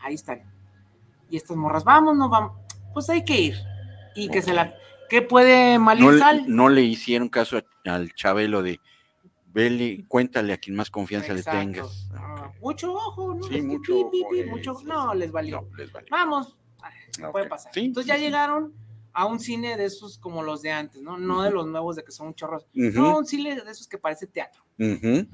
Ahí 0.00 0.14
están. 0.14 0.57
Y 1.30 1.36
estas 1.36 1.56
morras, 1.56 1.84
vamos, 1.84 2.16
no 2.16 2.28
vamos, 2.28 2.52
pues 2.94 3.08
hay 3.10 3.24
que 3.24 3.40
ir. 3.40 3.54
Y 4.14 4.28
que 4.28 4.42
se 4.42 4.52
la, 4.54 4.74
¿qué 5.08 5.22
puede 5.22 5.78
mal 5.78 5.98
No, 6.00 6.10
no 6.46 6.68
le 6.68 6.82
hicieron 6.82 7.28
caso 7.28 7.58
a- 7.58 7.64
al 7.92 8.12
Chabelo 8.14 8.62
de 8.62 8.80
vele, 9.46 10.04
cuéntale 10.08 10.52
a 10.52 10.56
quien 10.58 10.76
más 10.76 10.90
confianza 10.90 11.32
Exacto. 11.32 11.58
le 11.58 11.64
tengas. 11.72 12.08
Ah, 12.14 12.50
mucho 12.60 12.92
ojo, 12.92 13.34
¿no? 13.34 13.42
Sí, 13.42 13.54
Es 13.56 13.60
que 13.62 13.66
mucho 13.66 13.92
pi, 13.92 14.04
pi, 14.10 14.22
ojo, 14.22 14.30
pi, 14.30 14.44
mucho- 14.44 14.74
sí, 14.76 14.84
no, 14.84 15.14
les 15.14 15.32
valió. 15.32 15.62
No, 15.62 15.76
les 15.76 15.92
valió. 15.92 16.08
Vamos, 16.10 16.56
Ok. 17.22 17.32
puede 17.32 17.46
pasar. 17.48 17.72
Sí, 17.72 17.80
Entonces 17.86 18.04
sí, 18.04 18.08
ya 18.08 18.16
sí. 18.16 18.20
llegaron 18.24 18.74
a 19.12 19.24
un 19.26 19.40
cine 19.40 19.76
de 19.76 19.86
esos 19.86 20.18
como 20.18 20.42
los 20.42 20.62
de 20.62 20.70
antes, 20.70 21.00
¿no? 21.02 21.18
No 21.18 21.42
de 21.42 21.50
los 21.50 21.66
nuevos 21.66 21.96
de 21.96 22.04
que 22.04 22.12
son 22.12 22.34
chorros. 22.34 22.66
Ujú, 22.74 23.00
No, 23.00 23.18
un 23.18 23.26
cine 23.26 23.56
de 23.60 23.70
esos 23.70 23.88
que 23.88 23.98
parece 23.98 24.26
teatro. 24.26 24.62
ujú. 24.78 25.26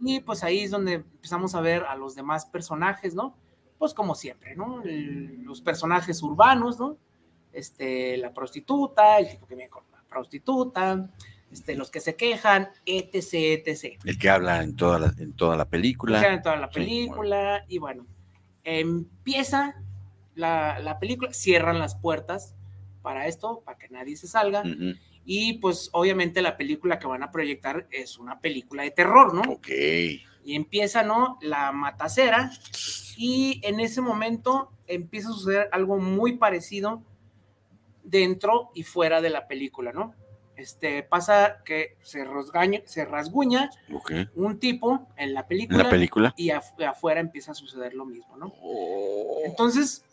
Y 0.00 0.20
pues 0.20 0.42
ahí 0.44 0.60
es 0.60 0.70
donde 0.70 0.94
empezamos 0.94 1.54
a 1.54 1.60
ver 1.60 1.84
a 1.84 1.94
los 1.96 2.14
demás 2.14 2.44
personajes, 2.46 3.14
¿no? 3.14 3.36
Pues 3.80 3.94
como 3.94 4.14
siempre, 4.14 4.54
¿no? 4.54 4.82
El- 4.82 5.42
los 5.42 5.62
personajes 5.62 6.22
urbanos, 6.22 6.78
¿no? 6.78 6.98
Este, 7.50 8.18
la 8.18 8.32
prostituta, 8.34 9.18
el 9.18 9.30
tipo 9.30 9.46
que 9.46 9.54
viene 9.54 9.70
con 9.70 9.84
la 9.90 10.02
prostituta, 10.06 11.08
este, 11.50 11.74
los 11.76 11.90
que 11.90 12.00
se 12.00 12.14
quejan, 12.14 12.68
etc, 12.84 13.64
etc. 13.66 13.98
El 14.04 14.18
que 14.18 14.28
habla 14.28 14.62
en 14.62 14.76
toda 14.76 14.98
la, 14.98 15.14
en 15.16 15.32
toda 15.32 15.56
la 15.56 15.64
película. 15.64 16.22
En 16.30 16.42
toda 16.42 16.56
la 16.56 16.68
Sí, 16.68 16.74
película 16.74 17.64
y 17.68 17.78
bueno, 17.78 18.06
empieza 18.64 19.74
la, 20.34 20.78
la 20.80 20.98
película, 20.98 21.32
cierran 21.32 21.78
las 21.78 21.94
puertas 21.96 22.54
para 23.02 23.26
esto, 23.28 23.62
para 23.64 23.78
que 23.78 23.88
nadie 23.88 24.14
se 24.16 24.28
salga 24.28 24.60
Ujú. 24.60 24.92
y 25.24 25.54
pues 25.54 25.88
obviamente 25.92 26.42
la 26.42 26.56
película 26.58 26.98
que 26.98 27.06
van 27.06 27.22
a 27.22 27.30
proyectar 27.30 27.88
es 27.90 28.18
una 28.18 28.40
película 28.40 28.82
de 28.82 28.90
terror, 28.90 29.32
¿no? 29.34 29.40
Ok. 29.52 29.68
Y 30.44 30.54
empieza, 30.54 31.02
¿no? 31.02 31.38
La 31.42 31.72
matacera 31.72 32.50
y 33.16 33.60
en 33.64 33.80
ese 33.80 34.00
momento 34.00 34.70
empieza 34.86 35.28
a 35.28 35.32
suceder 35.32 35.68
algo 35.72 35.98
muy 35.98 36.36
parecido 36.36 37.02
dentro 38.02 38.70
y 38.74 38.82
fuera 38.82 39.20
de 39.20 39.30
la 39.30 39.46
película, 39.46 39.92
¿no? 39.92 40.14
Este, 40.56 41.02
pasa 41.02 41.62
que 41.64 41.96
se, 42.02 42.22
rasgaña- 42.24 42.82
se 42.84 43.04
rasguña 43.06 43.70
Ok. 43.94 44.12
un 44.34 44.58
tipo 44.58 45.06
en 45.16 45.32
la 45.32 45.40
En 45.40 45.46
película 45.46 45.84
la 45.84 45.90
película. 45.90 46.34
y 46.36 46.48
af- 46.48 46.84
afuera 46.86 47.20
empieza 47.20 47.52
a 47.52 47.54
suceder 47.54 47.94
lo 47.94 48.04
mismo, 48.04 48.36
¿no? 48.36 48.52
Oh. 48.62 49.40
Entonces, 49.44 50.04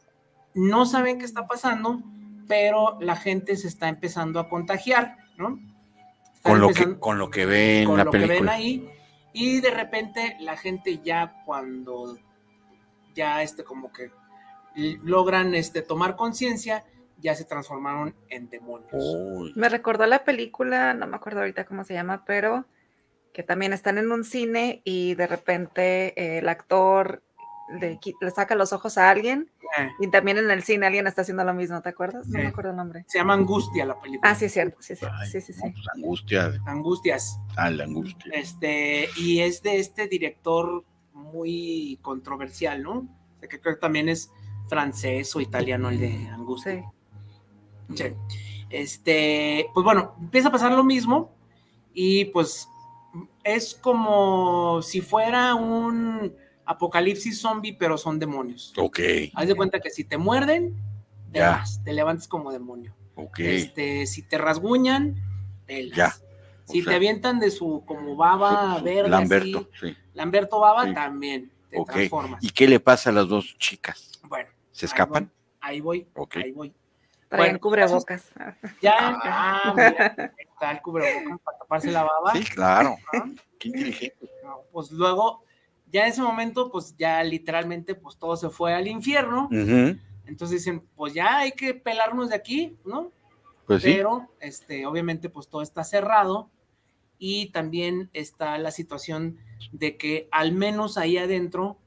no 0.53 0.85
saben 0.85 1.19
qué 1.19 1.25
está 1.25 1.47
pasando, 1.47 2.01
pero 2.47 2.97
la 3.01 3.17
gente 3.17 3.57
se 3.57 3.67
está 3.67 3.89
empezando 3.89 4.39
a 4.39 4.47
contagiar, 4.47 5.17
¿no? 5.37 5.59
Con, 6.43 6.61
lo 6.61 6.69
que, 6.69 6.97
con 6.97 7.17
lo 7.17 7.29
que 7.29 7.45
ve 7.45 7.81
en 7.81 7.85
con 7.87 7.97
la 7.97 8.05
lo 8.05 8.11
que 8.11 8.19
ven 8.25 8.47
ahí, 8.47 8.89
y 9.33 9.59
de 9.59 9.71
repente 9.71 10.37
la 10.39 10.55
gente 10.55 10.99
ya 11.03 11.43
cuando 11.45 12.17
ya 13.17 13.41
este 13.41 13.65
como 13.65 13.91
que 13.91 14.11
logran 15.03 15.55
este 15.55 15.81
tomar 15.81 16.15
conciencia, 16.15 16.85
ya 17.19 17.35
se 17.35 17.43
transformaron 17.43 18.15
en 18.29 18.49
demonios. 18.49 18.91
Uy. 18.93 19.51
Me 19.55 19.69
recordó 19.69 20.05
la 20.05 20.23
película, 20.23 20.93
no 20.93 21.07
me 21.07 21.15
acuerdo 21.15 21.39
ahorita 21.39 21.65
cómo 21.65 21.83
se 21.83 21.95
llama, 21.95 22.23
pero 22.25 22.65
que 23.33 23.43
también 23.43 23.73
están 23.73 23.97
en 23.97 24.11
un 24.11 24.23
cine 24.23 24.81
y 24.85 25.15
de 25.15 25.27
repente 25.27 26.13
eh, 26.15 26.39
el 26.39 26.47
actor 26.47 27.23
le, 27.79 27.99
saca 28.33 28.55
los 28.55 28.71
ojos 28.71 28.97
a 28.97 29.09
alguien 29.09 29.51
Eh, 29.77 29.89
y 29.99 30.09
también 30.09 30.37
en 30.37 30.49
el 30.49 30.63
cine 30.63 30.85
alguien 30.85 31.07
está 31.07 31.23
haciendo 31.23 31.43
lo 31.43 31.53
mismo, 31.53 31.81
¿te 31.81 31.89
acuerdas? 31.89 32.25
No 32.27 32.39
me 32.39 32.47
acuerdo 32.47 32.71
el 32.71 32.77
nombre. 32.77 33.03
se 33.07 33.17
llama 33.17 33.33
Angustia 33.33 33.85
la 33.85 33.99
película. 33.99 34.31
Ah, 34.31 34.35
sí, 34.35 34.45
es 34.45 34.53
cierto, 34.53 34.77
sí, 34.79 34.93
es 34.93 34.99
cierto, 34.99 35.17
Ay, 35.19 35.29
sí, 35.29 35.41
sí, 35.41 35.53
no, 35.57 35.65
sí. 35.65 35.73
pues, 35.73 35.85
angustia. 35.93 36.53
Angustias. 36.65 37.39
Ah, 37.57 37.69
la 37.69 37.83
angustia. 37.83 38.31
Este, 38.33 39.09
y 39.17 39.41
es 39.41 39.61
de 39.61 39.79
este 39.79 40.07
director 40.07 40.85
muy 41.17 41.99
controversial, 42.01 42.81
¿no? 42.83 42.93
O 42.99 43.39
sea, 43.39 43.49
que 43.49 43.59
creo 43.59 43.75
que 43.75 43.81
también 43.81 44.09
es 44.09 44.31
francés 44.67 45.35
o 45.35 45.41
italiano 45.41 45.89
el 45.89 45.99
de 45.99 46.27
Angustia. 46.29 46.83
Sí. 47.93 47.95
Sí. 47.95 48.03
Este, 48.69 49.69
pues 49.73 49.83
bueno, 49.83 50.15
empieza 50.19 50.49
a 50.49 50.51
pasar 50.51 50.71
lo 50.73 50.83
mismo 50.83 51.33
y 51.93 52.25
pues 52.25 52.67
es 53.43 53.73
como 53.75 54.81
si 54.81 55.01
fuera 55.01 55.55
un 55.55 56.33
apocalipsis 56.65 57.39
zombie, 57.39 57.73
pero 57.73 57.97
son 57.97 58.19
demonios. 58.19 58.73
Ok. 58.77 58.99
Haz 59.33 59.47
de 59.47 59.55
cuenta 59.55 59.79
que 59.79 59.89
si 59.89 60.03
te 60.03 60.17
muerden, 60.17 60.75
te 61.31 61.39
Ya. 61.39 61.51
vas, 61.51 61.81
te 61.83 61.93
levantas 61.93 62.27
como 62.27 62.51
demonio. 62.51 62.93
Ok. 63.15 63.39
Este, 63.39 64.05
si 64.05 64.21
te 64.21 64.37
rasguñan, 64.37 65.15
pelas. 65.65 65.95
Ya. 65.97 66.13
O 66.67 66.71
Si 66.73 66.81
sea, 66.81 66.91
te 66.91 66.95
avientan 66.97 67.39
de 67.39 67.49
su 67.51 67.83
como 67.85 68.17
baba 68.17 68.73
su- 68.73 68.79
su- 68.79 68.83
verde, 68.83 69.09
Lamberto, 69.09 69.69
así, 69.73 69.87
sí. 69.89 69.97
Lamberto 70.17 70.59
Baba 70.59 70.85
Sí. 70.85 70.93
también 70.95 71.51
te 71.69 71.77
Ok. 71.77 71.91
transformas. 71.91 72.43
¿Y 72.43 72.49
qué 72.49 72.67
le 72.67 72.79
pasa 72.79 73.11
a 73.11 73.13
las 73.13 73.27
dos 73.27 73.55
chicas? 73.57 74.19
Bueno, 74.23 74.49
¿Se 74.71 74.85
ahí 74.85 74.87
escapan? 74.87 75.31
Ahí 75.61 75.79
voy, 75.79 76.07
Ok. 76.15 76.37
ahí 76.37 76.51
voy. 76.51 76.73
Traen 77.29 77.51
Bueno, 77.51 77.59
cubrebocas. 77.59 78.31
Ya, 78.81 78.95
ah, 78.97 79.73
mira, 79.75 80.33
está 80.37 80.71
el 80.71 80.81
cubrebocas 80.81 81.39
para 81.43 81.57
taparse 81.59 81.91
la 81.91 82.03
baba. 82.03 82.33
Sí, 82.33 82.43
claro. 82.45 82.97
¿no? 83.13 83.35
Qué 83.59 83.67
inteligente. 83.69 84.29
No, 84.43 84.61
pues 84.71 84.91
luego, 84.91 85.43
ya 85.91 86.03
en 86.03 86.09
ese 86.09 86.21
momento, 86.21 86.71
pues 86.71 86.95
ya 86.97 87.23
literalmente, 87.23 87.93
pues 87.95 88.17
todo 88.17 88.35
se 88.37 88.49
fue 88.49 88.73
al 88.73 88.87
infierno. 88.87 89.49
Entonces 90.25 90.59
dicen, 90.59 90.81
pues 90.95 91.13
ya 91.13 91.37
hay 91.37 91.51
que 91.51 91.73
pelarnos 91.75 92.29
de 92.29 92.35
aquí, 92.35 92.75
¿no? 92.85 93.11
Pues 93.67 93.83
sí. 93.83 93.93
Pero, 93.93 94.29
este, 94.39 94.85
obviamente, 94.85 95.29
pues 95.29 95.47
todo 95.47 95.61
está 95.61 95.83
cerrado 95.83 96.49
y 97.19 97.51
también 97.51 98.09
está 98.13 98.57
la 98.57 98.71
situación 98.71 99.37
de 99.71 99.97
que 99.97 100.27
al 100.31 100.51
menos 100.51 100.97
ahí 100.97 101.17
adentro 101.17 101.77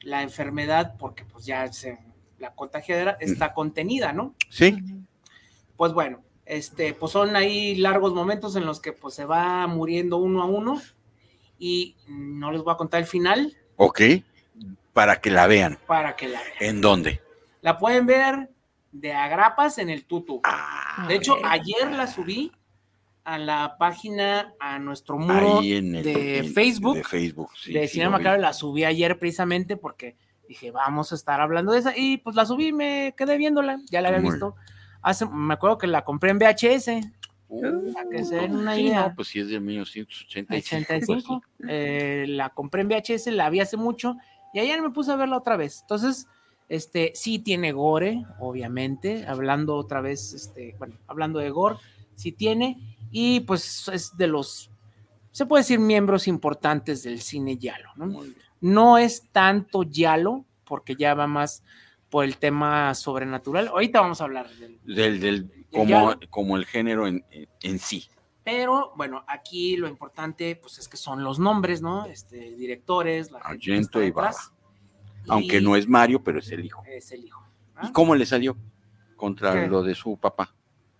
la 0.00 0.22
enfermedad, 0.22 0.94
porque 0.98 1.24
pues 1.24 1.46
ya 1.46 1.72
se, 1.72 1.98
la 2.38 2.54
contagiadera 2.54 3.16
está 3.20 3.52
contenida, 3.54 4.12
¿no? 4.12 4.34
Sí. 4.50 4.76
Pues 5.76 5.92
bueno, 5.92 6.22
este, 6.44 6.94
pues 6.94 7.12
son 7.12 7.36
ahí 7.36 7.76
largos 7.76 8.14
momentos 8.14 8.56
en 8.56 8.66
los 8.66 8.80
que 8.80 8.92
pues 8.92 9.14
se 9.14 9.24
va 9.24 9.66
muriendo 9.66 10.16
uno 10.18 10.42
a 10.42 10.46
uno 10.46 10.80
y 11.58 11.96
no 12.08 12.52
les 12.52 12.62
voy 12.62 12.72
a 12.72 12.76
contar 12.76 13.00
el 13.00 13.06
final 13.06 13.56
Ok. 13.76 14.00
Para 14.92 15.20
que 15.20 15.30
la 15.30 15.46
vean. 15.46 15.78
para 15.86 16.16
que 16.16 16.28
la 16.28 16.40
vean. 16.40 16.54
¿En 16.60 16.80
dónde? 16.80 17.20
La 17.60 17.78
pueden 17.78 18.06
ver 18.06 18.50
de 18.92 19.12
agrapas 19.12 19.78
en 19.78 19.90
el 19.90 20.06
tutu. 20.06 20.40
Ah, 20.44 21.04
De 21.08 21.16
hecho, 21.16 21.36
ayer 21.44 21.90
la 21.92 22.06
subí 22.06 22.52
a 23.26 23.38
la 23.38 23.76
página, 23.78 24.54
a 24.60 24.78
nuestro 24.78 25.18
muro 25.18 25.60
el 25.60 26.02
de 26.04 26.38
en- 26.38 26.54
Facebook, 26.54 26.94
De 26.96 27.04
Facebook, 27.04 27.50
sí. 27.60 27.72
de 27.72 27.86
sí 27.88 27.94
Cinema. 27.94 28.18
Macabre, 28.18 28.40
la 28.40 28.52
subí 28.52 28.84
ayer 28.84 29.18
precisamente 29.18 29.76
porque 29.76 30.16
dije, 30.48 30.70
vamos 30.70 31.10
a 31.10 31.16
estar 31.16 31.40
hablando 31.40 31.72
de 31.72 31.80
esa. 31.80 31.92
Y 31.96 32.18
pues 32.18 32.36
la 32.36 32.46
subí, 32.46 32.72
me 32.72 33.14
quedé 33.16 33.36
viéndola, 33.36 33.80
ya 33.90 34.00
la 34.00 34.08
había 34.08 34.20
Muy 34.20 34.30
visto. 34.30 34.54
Hace, 35.02 35.26
me 35.26 35.54
acuerdo 35.54 35.76
que 35.76 35.88
la 35.88 36.04
compré 36.04 36.30
en 36.30 36.38
VHS, 36.38 36.88
Uh, 37.48 37.92
para 37.94 38.08
que 38.10 38.24
se 38.24 38.34
den 38.34 38.56
una 38.56 38.74
sí, 38.74 38.80
idea. 38.88 39.06
no, 39.08 39.14
pues 39.14 39.28
sí 39.28 39.38
es 39.38 39.48
de 39.48 39.60
1985. 39.60 40.92
85. 40.92 41.42
eh, 41.68 42.24
la 42.28 42.48
compré 42.50 42.82
en 42.82 42.88
VHS, 42.88 43.28
la 43.28 43.50
vi 43.50 43.60
hace 43.60 43.76
mucho 43.76 44.16
y 44.52 44.58
ayer 44.58 44.82
me 44.82 44.90
puse 44.90 45.12
a 45.12 45.16
verla 45.16 45.36
otra 45.36 45.56
vez. 45.56 45.82
Entonces, 45.82 46.26
este, 46.68 47.12
sí 47.14 47.38
tiene 47.38 47.70
gore, 47.70 48.24
obviamente, 48.40 49.24
hablando 49.28 49.76
otra 49.76 50.00
vez, 50.00 50.32
este, 50.32 50.74
bueno, 50.80 50.96
hablando 51.06 51.38
de 51.38 51.50
gore, 51.50 51.76
sí 52.16 52.32
tiene. 52.32 52.95
Y 53.18 53.40
pues 53.40 53.88
es 53.88 54.14
de 54.14 54.26
los, 54.26 54.70
se 55.32 55.46
puede 55.46 55.62
decir, 55.62 55.78
miembros 55.78 56.28
importantes 56.28 57.02
del 57.02 57.22
cine 57.22 57.56
Yalo. 57.56 57.88
¿no? 57.96 58.22
No 58.60 58.98
es 58.98 59.22
tanto 59.32 59.84
Yalo, 59.84 60.44
porque 60.64 60.96
ya 60.96 61.14
va 61.14 61.26
más 61.26 61.62
por 62.10 62.24
el 62.26 62.36
tema 62.36 62.94
sobrenatural. 62.94 63.68
Ahorita 63.68 64.02
vamos 64.02 64.20
a 64.20 64.24
hablar 64.24 64.50
del... 64.50 64.78
Del, 64.84 65.20
del, 65.20 65.50
Ya. 65.72 65.78
como, 65.78 66.14
como 66.28 66.56
el 66.58 66.66
género 66.66 67.06
en, 67.06 67.24
en- 67.62 67.78
sí. 67.78 68.06
Pero 68.44 68.92
bueno, 68.96 69.24
aquí 69.26 69.76
lo 69.78 69.88
importante 69.88 70.54
pues 70.56 70.78
es 70.78 70.86
que 70.86 70.98
son 70.98 71.24
los 71.24 71.38
nombres, 71.38 71.80
¿no? 71.80 72.04
Este, 72.04 72.54
directores, 72.54 73.30
la 73.30 73.38
Argento 73.38 74.02
y 74.02 74.06
detrás. 74.06 74.52
Aunque 75.26 75.56
Y 75.56 75.64
no 75.64 75.74
es 75.74 75.88
Mario, 75.88 76.22
pero 76.22 76.38
es 76.38 76.50
el 76.52 76.66
hijo. 76.66 76.82
es 76.86 77.10
el 77.12 77.24
hijo. 77.24 77.42
¿Y 77.82 77.92
cómo 77.92 78.14
le 78.14 78.26
salió 78.26 78.56
contra 79.16 79.52
¿Qué? 79.54 79.66
lo 79.68 79.82
de 79.82 79.94
su 79.94 80.16
papá? 80.18 80.54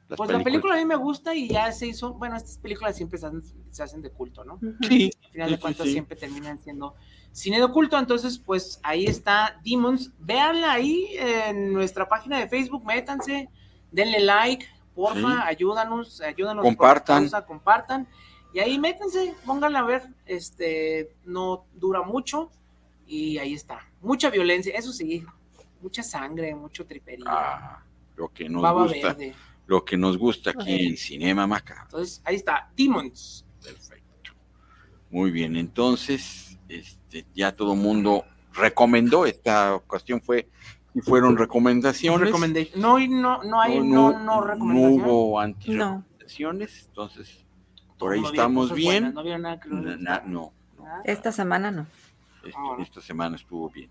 Las 0.08 0.16
Pues 0.18 0.30
la 0.30 0.42
película 0.42 0.74
a 0.74 0.76
mí 0.78 0.84
me 0.84 0.94
gusta 0.94 1.34
y 1.34 1.48
ya 1.48 1.72
se 1.72 1.88
hizo, 1.88 2.14
bueno, 2.14 2.36
estas 2.36 2.58
películas 2.58 2.96
siempre 2.96 3.18
se 3.18 3.26
hacen, 3.26 3.42
se 3.70 3.82
hacen 3.82 4.02
de 4.02 4.10
culto, 4.10 4.44
¿no? 4.44 4.60
Sí, 4.88 5.10
Al 5.24 5.30
final 5.32 5.50
de 5.50 5.56
sí, 5.56 5.60
cuentas 5.62 5.86
sí. 5.86 5.92
siempre 5.92 6.16
terminan 6.16 6.60
siendo 6.60 6.94
cine 7.32 7.56
de 7.58 7.64
oculto, 7.64 7.98
entonces 7.98 8.38
pues 8.38 8.78
ahí 8.84 9.04
está 9.06 9.60
Demons, 9.64 10.12
véanla 10.20 10.72
ahí 10.72 11.08
en 11.18 11.72
nuestra 11.72 12.08
página 12.08 12.38
de 12.38 12.48
Facebook, 12.48 12.84
métanse, 12.84 13.48
denle 13.90 14.20
like, 14.20 14.64
porfa, 14.94 15.18
Sí. 15.20 15.26
ayúdanos, 15.44 16.20
ayúdanos, 16.20 16.62
Compartan. 16.62 17.24
por 17.24 17.30
pausa, 17.32 17.46
compartan, 17.46 18.08
y 18.54 18.60
ahí 18.60 18.78
métanse, 18.78 19.34
pónganla 19.44 19.80
a 19.80 19.84
ver, 19.84 20.02
este, 20.24 21.10
no 21.24 21.64
dura 21.74 22.02
mucho, 22.02 22.50
y 23.08 23.38
ahí 23.38 23.52
está, 23.54 23.80
mucha 24.00 24.30
violencia, 24.30 24.72
eso 24.74 24.92
sí, 24.92 25.26
mucha 25.82 26.02
sangre, 26.02 26.54
mucho 26.54 26.86
triperío, 26.86 27.24
Ah, 27.28 27.82
lo 28.16 28.28
que 28.32 28.48
nos 28.48 28.62
baba 28.62 28.84
gusta, 28.84 29.08
verde, 29.08 29.34
lo 29.66 29.84
que 29.84 29.96
nos 29.96 30.16
gusta 30.16 30.50
aquí 30.50 30.86
en 30.86 30.96
Cinema 30.96 31.46
Macabro. 31.46 31.82
entonces 31.84 32.22
ahí 32.24 32.36
está, 32.36 32.70
Demons. 32.76 33.44
Perfecto. 33.62 34.32
Muy 35.10 35.30
bien, 35.30 35.56
entonces, 35.56 36.58
este, 36.68 37.26
ya 37.34 37.54
todo 37.54 37.74
el 37.74 37.80
mundo 37.80 38.24
recomendó, 38.52 39.26
esta 39.26 39.80
cuestión 39.86 40.20
fue, 40.20 40.48
y 40.94 41.00
fueron 41.00 41.36
recomendaciones. 41.36 42.30
No, 42.76 42.98
no, 42.98 43.42
no 43.42 43.60
hay, 43.60 43.78
no, 43.80 43.84
no, 43.84 44.12
no, 44.12 44.24
no 44.24 44.40
recomendación. 44.42 44.92
hubo 45.04 45.32
No. 45.34 45.40
anti-recomendaciones, 45.40 46.84
entonces, 46.88 47.44
por 47.98 48.12
ahí 48.12 48.20
No 48.20 48.28
estamos 48.30 48.72
bien. 48.74 48.92
buenas, 49.04 49.14
no 49.14 49.22
vieron 49.22 49.42
nada 49.42 49.60
que 49.60 49.68
no 49.68 49.80
Na- 49.80 49.90
les 49.90 50.00
na- 50.00 50.10
gustara. 50.18 50.28
no, 50.32 50.52
no, 50.78 50.84
Esta 51.04 51.32
semana 51.32 51.70
no. 51.70 51.86
esto- 52.44 52.58
Ah. 52.58 52.76
esta 52.82 53.00
semana 53.00 53.36
estuvo 53.36 53.68
bien. 53.70 53.90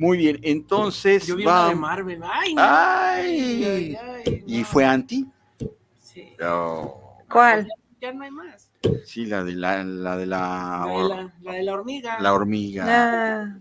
Muy 0.00 0.16
bien, 0.16 0.38
entonces 0.42 1.26
Yo 1.26 1.36
vi 1.36 1.44
una 1.44 1.68
de 1.68 1.74
va. 1.74 1.80
Marvel. 1.80 2.20
Ay, 2.24 2.54
no. 2.54 2.62
¡Ay! 2.64 3.64
Ay, 3.64 3.96
ay, 4.26 4.44
¿Y 4.46 4.60
no. 4.60 4.64
fue 4.66 4.84
anti? 4.86 5.26
Sí. 6.00 6.34
Oh, 6.42 7.18
¿Cuál? 7.30 7.68
Ya, 8.00 8.10
no 8.14 8.24
hay 8.24 8.30
más. 8.30 8.70
sí, 9.04 9.26
la 9.26 9.44
de 9.44 9.52
la, 9.52 9.84
la 9.84 10.16
de 10.16 10.24
la, 10.24 10.84
La 10.86 10.92
de 11.02 11.08
la, 11.08 11.32
la 11.42 11.52
de 11.52 11.62
la 11.64 11.72
hormiga. 11.74 12.18
la 12.18 12.32
hormiga. 12.32 13.60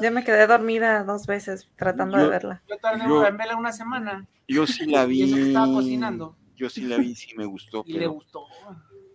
Ya 0.00 0.10
me 0.10 0.24
quedé 0.24 0.48
dormida 0.48 1.04
dos 1.04 1.28
veces 1.28 1.68
tratando 1.76 2.16
Yo- 2.18 2.24
de 2.24 2.28
verla. 2.30 2.62
Yo 2.68 2.76
tardé 2.78 3.04
Yo- 3.06 3.24
en 3.24 3.36
verla 3.36 3.56
una 3.56 3.72
semana. 3.72 4.26
Yo 4.48 4.66
sí 4.66 4.84
la 4.86 5.06
Y 5.06 5.22
eso 5.22 5.36
que 5.36 5.42
vi. 5.42 5.48
estaba 5.48 5.66
cocinando. 5.72 6.36
Yo 6.56 6.68
sí 6.68 6.80
la 6.82 6.96
vi, 6.96 7.14
sí 7.14 7.36
me 7.36 7.44
gustó, 7.44 7.84
Y 7.86 7.92
le 8.00 8.08
gustó. 8.08 8.46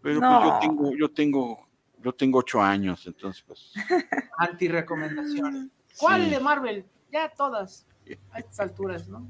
pero 0.02 0.22
No. 0.22 0.40
pues 0.40 0.50
yo 0.54 0.60
tengo, 0.62 0.96
yo 0.96 1.12
tengo, 1.12 1.68
yo 2.02 2.14
tengo 2.14 2.40
ocho 2.40 2.62
años, 2.62 3.06
entonces 3.06 3.44
pues. 3.46 3.74
Anti-recomendación. 4.38 5.70
¿Cuál 5.98 6.24
sí, 6.26 6.30
de 6.30 6.40
Marvel? 6.40 6.86
Ya 7.12 7.30
todas. 7.30 7.86
A 8.32 8.40
estas 8.40 8.60
alturas, 8.60 9.08
¿no? 9.08 9.26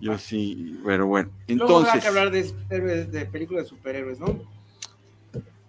Yo 0.00 0.18
sí, 0.18 0.78
pero 0.84 1.06
bueno. 1.06 1.30
Luego 1.48 1.78
habrá 1.78 1.92
Entonces, 1.94 2.02
que 2.02 2.08
hablar 2.08 2.30
de, 2.30 2.54
héroes- 2.70 3.10
de 3.10 3.26
películas 3.26 3.64
de 3.64 3.68
superhéroes, 3.70 4.20
¿no? 4.20 4.38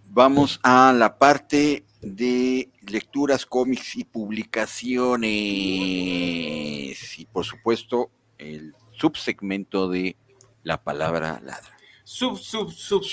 vamos 0.09 0.59
a 0.63 0.93
la 0.93 1.15
parte 1.19 1.85
de 2.01 2.71
lecturas, 2.81 3.45
cómics 3.45 3.95
y 3.97 4.03
publicaciones. 6.17 7.19
Y 7.19 7.25
por 7.25 7.45
supuesto, 7.45 8.09
el 8.37 8.73
subsegmento 8.91 9.87
de 9.89 10.15
la 10.63 10.81
palabra 10.81 11.39
ladra. 11.43 11.76
Sub, 12.09 12.37
sub, 12.37 12.71
sub. 12.71 13.03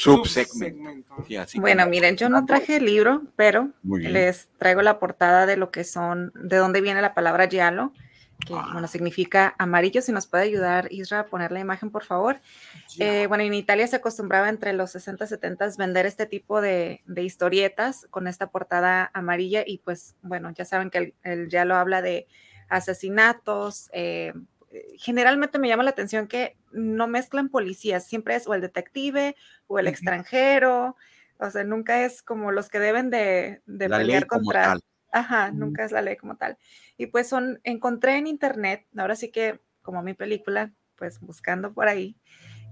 Sí, 1.26 1.36
así 1.36 1.58
Bueno, 1.58 1.84
miren, 1.88 2.16
yo 2.16 2.28
no 2.28 2.46
traje 2.46 2.76
el 2.76 2.84
libro, 2.84 3.22
pero 3.34 3.70
les 4.12 4.48
traigo 4.56 4.82
la 4.82 5.00
portada 5.00 5.46
de 5.46 5.56
lo 5.56 5.72
que 5.72 5.82
son, 5.82 6.30
de 6.36 6.58
dónde 6.58 6.80
viene 6.80 7.02
la 7.02 7.12
palabra 7.12 7.48
giallo, 7.48 7.92
que 8.46 8.54
Ah. 8.54 8.68
bueno, 8.72 8.86
significa 8.86 9.56
amarillo. 9.58 10.00
Si 10.00 10.12
nos 10.12 10.28
puede 10.28 10.44
ayudar, 10.44 10.86
Isra, 10.92 11.18
a 11.20 11.26
poner 11.26 11.50
la 11.50 11.58
imagen, 11.58 11.90
por 11.90 12.04
favor. 12.04 12.38
Eh, 13.00 13.26
bueno, 13.26 13.42
en 13.42 13.54
Italia 13.54 13.84
se 13.88 13.96
acostumbraba 13.96 14.48
entre 14.48 14.72
los 14.72 14.92
60 14.92 15.24
y 15.24 15.28
70 15.28 15.68
vender 15.76 16.06
este 16.06 16.26
tipo 16.26 16.60
de, 16.60 17.02
de 17.04 17.22
historietas 17.24 18.06
con 18.10 18.28
esta 18.28 18.46
portada 18.48 19.10
amarilla 19.12 19.64
y 19.66 19.78
pues 19.78 20.14
bueno, 20.22 20.52
ya 20.52 20.64
saben 20.64 20.90
que 20.90 20.98
el, 20.98 21.14
el 21.24 21.48
giallo 21.48 21.74
habla 21.74 22.00
de 22.00 22.28
asesinatos. 22.68 23.90
eh, 23.92 24.32
generalmente 24.96 25.58
me 25.58 25.68
llama 25.68 25.82
la 25.82 25.90
atención 25.90 26.26
que 26.26 26.56
no 26.72 27.06
mezclan 27.06 27.48
policías, 27.48 28.06
siempre 28.06 28.36
es 28.36 28.46
o 28.46 28.54
el 28.54 28.60
detective 28.60 29.36
o 29.66 29.78
el 29.78 29.86
extranjero, 29.86 30.96
o 31.38 31.50
sea, 31.50 31.64
nunca 31.64 32.04
es 32.04 32.22
como 32.22 32.52
los 32.52 32.68
que 32.68 32.78
deben 32.78 33.10
de, 33.10 33.62
de 33.66 33.88
la 33.88 33.98
ley 33.98 34.06
pelear 34.06 34.26
como 34.26 34.42
contra... 34.42 34.62
tal. 34.64 34.80
Ajá, 35.12 35.52
nunca 35.52 35.84
es 35.84 35.92
la 35.92 36.02
ley 36.02 36.16
como 36.16 36.36
tal. 36.36 36.58
Y 36.96 37.06
pues 37.06 37.28
son, 37.28 37.60
encontré 37.62 38.16
en 38.16 38.26
internet, 38.26 38.86
ahora 38.96 39.14
sí 39.14 39.30
que 39.30 39.60
como 39.82 40.02
mi 40.02 40.14
película, 40.14 40.72
pues 40.96 41.20
buscando 41.20 41.72
por 41.72 41.88
ahí, 41.88 42.16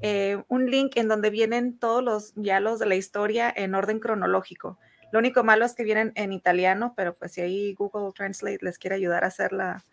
eh, 0.01 0.43
un 0.49 0.69
link 0.69 0.97
en 0.97 1.07
donde 1.07 1.31
vienen 1.31 1.79
todos 1.79 2.03
los 2.03 2.35
diálogos 2.35 2.81
de 2.81 2.87
la 2.87 2.97
historia 2.97 3.53
en 3.55 3.75
orden 3.75 4.01
cronológico. 4.01 4.79
Lo 5.12 5.19
único 5.19 5.45
malo 5.45 5.65
es 5.65 5.75
que 5.75 5.85
vienen 5.85 6.12
en 6.17 6.33
italiano, 6.33 6.95
pero 6.97 7.15
pues 7.15 7.33
si 7.33 7.43
ahí 7.43 7.75
Google 7.75 8.12
Translate 8.12 8.59
les 8.62 8.79
quiere 8.79 8.97
ayudar 8.97 9.23
a 9.25 9.29
hacer 9.29 9.53
la, 9.53 9.85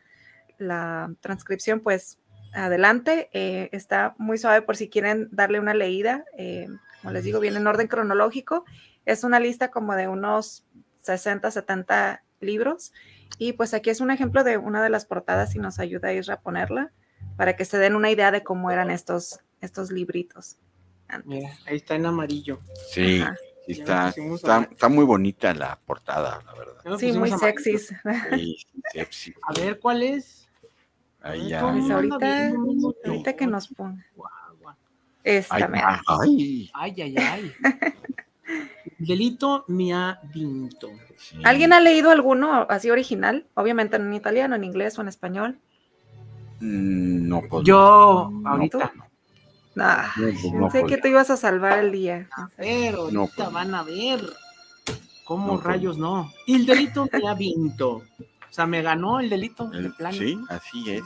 la 0.60 1.12
transcripción, 1.22 1.80
pues 1.80 2.20
adelante. 2.54 3.30
Eh, 3.34 3.70
está 3.72 4.16
muy 4.18 4.38
suave 4.38 4.62
por 4.62 4.76
si 4.78 4.90
quieren 4.90 5.28
darle 5.32 5.60
una 5.60 5.74
leída. 5.74 6.26
Eh, 6.38 6.68
como 7.02 7.14
les 7.14 7.24
digo, 7.24 7.40
viene 7.40 7.58
en 7.58 7.68
orden 7.68 7.88
cronológico. 7.88 8.66
Es 9.06 9.24
una 9.24 9.40
lista 9.40 9.72
como 9.72 9.96
de 9.96 10.08
unos 10.08 10.66
60, 11.02 11.50
70 11.52 12.24
libros. 12.42 12.94
Y 13.38 13.54
pues 13.54 13.74
aquí 13.74 13.90
es 13.90 14.02
un 14.02 14.12
ejemplo 14.12 14.44
de 14.44 14.58
una 14.58 14.84
de 14.84 14.90
las 14.90 15.06
portadas 15.06 15.56
y 15.56 15.60
nos 15.60 15.80
ayuda 15.80 16.10
a 16.10 16.14
ir 16.14 16.30
a 16.32 16.42
ponerla 16.42 16.92
para 17.38 17.56
que 17.56 17.66
se 17.66 17.78
den 17.78 17.96
una 17.96 18.10
idea 18.12 18.32
de 18.32 18.44
cómo 18.44 18.70
eran 18.72 18.92
estos, 18.92 19.40
estos 19.62 19.92
libritos. 19.92 20.58
antes. 21.08 21.28
Mira, 21.28 21.50
ahí 21.66 21.78
está 21.78 21.96
en 21.96 22.06
amarillo. 22.06 22.60
Sí, 22.92 23.22
Ajá. 23.22 23.36
está, 23.68 24.10
está, 24.10 24.58
a- 24.58 24.64
está 24.72 24.90
muy 24.90 25.06
bonita 25.06 25.54
la 25.54 25.80
portada, 25.86 26.42
la 26.46 26.54
verdad. 26.54 26.98
Sí, 27.00 27.12
muy. 27.14 27.32
Sí, 27.58 27.78
sí, 27.78 29.06
sí. 29.10 29.34
A 29.44 29.54
ver, 29.54 29.80
¿cuál 29.80 30.04
es? 30.04 30.39
Ahí 31.22 31.50
ya. 31.50 31.62
¿Cómo 31.62 31.80
Pues 31.80 31.92
ahorita, 31.92 32.52
ahorita 33.06 33.34
que 33.36 33.48
nos 33.48 33.68
ponga. 33.68 34.06
Esta, 35.24 35.56
Ay, 35.56 35.64
mira. 35.70 36.02
ay, 36.08 36.72
Ay, 36.74 37.02
ay, 37.02 37.16
ay. 37.18 37.54
Delito 38.98 39.66
mi 39.68 39.92
ha 39.94 40.20
vinto. 40.34 40.90
sí. 41.18 41.38
¿Alguien 41.44 41.74
ha 41.74 41.80
leído 41.80 42.10
alguno 42.12 42.66
así 42.70 42.90
original? 42.90 43.46
Obviamente 43.54 43.98
en 43.98 44.14
italiano, 44.14 44.56
en 44.56 44.64
inglés 44.64 44.98
o 44.98 45.02
en 45.02 45.08
español. 45.10 45.60
Mm, 46.62 47.28
No, 47.28 47.42
pues. 47.50 47.64
Yo, 47.66 48.30
¿No? 48.32 48.50
ahorita. 48.50 48.92
Ah, 49.78 50.12
no, 50.18 50.24
pues, 50.26 50.44
no, 50.54 50.62
pensé 50.64 50.80
pues, 50.82 50.92
que 50.96 50.98
tú 51.02 51.08
ibas 51.10 51.30
a 51.30 51.38
salvar 51.38 51.80
el 51.80 51.92
día. 51.92 52.28
A 52.32 52.50
ver, 52.58 52.96
ahorita 52.96 53.14
No, 53.20 53.28
pues. 53.34 53.52
van 53.52 53.76
a 53.76 53.84
ver. 53.84 54.22
¿Cómo 55.26 55.48
No, 55.48 55.54
pues. 55.54 55.64
rayos 55.66 55.98
no? 55.98 56.32
El 56.48 56.66
delito 56.66 57.08
me 57.12 57.28
ha 57.30 57.34
vinto. 57.36 58.04
O 58.50 58.54
sea, 58.54 58.66
me 58.66 58.82
ganó 58.82 59.20
el 59.20 59.30
delito. 59.30 59.70
de 59.70 59.78
el- 59.80 59.94
plano. 59.94 60.18
sí, 60.18 60.40
así 60.50 60.92
es. 60.92 61.04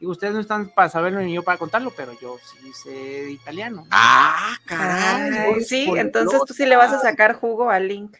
Y 0.00 0.06
ustedes 0.06 0.34
no 0.34 0.40
están 0.40 0.68
para 0.70 0.88
saberlo 0.88 1.20
ni 1.20 1.32
yo 1.32 1.44
para 1.44 1.58
contarlo, 1.58 1.92
pero 1.96 2.12
yo 2.20 2.36
sí 2.38 2.72
sé 2.72 3.30
italiano. 3.30 3.86
Ah, 3.90 4.56
caray. 4.64 5.54
Ay, 5.54 5.60
sí, 5.62 5.88
entonces 5.94 6.40
tú 6.44 6.54
sí 6.54 6.66
le 6.66 6.74
vas 6.74 6.92
a 6.92 6.98
sacar 6.98 7.34
jugo 7.34 7.70
al 7.70 7.86
link. 7.86 8.16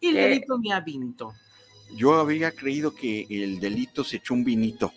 Y 0.00 0.08
el 0.08 0.16
eh, 0.18 0.22
delito 0.28 0.58
me 0.58 0.72
ha 0.74 0.80
vinto. 0.80 1.32
Yo 1.96 2.14
había 2.20 2.50
creído 2.52 2.94
que 2.94 3.26
el 3.30 3.60
delito 3.60 4.04
se 4.04 4.16
echó 4.16 4.34
un 4.34 4.44
vinito. 4.44 4.92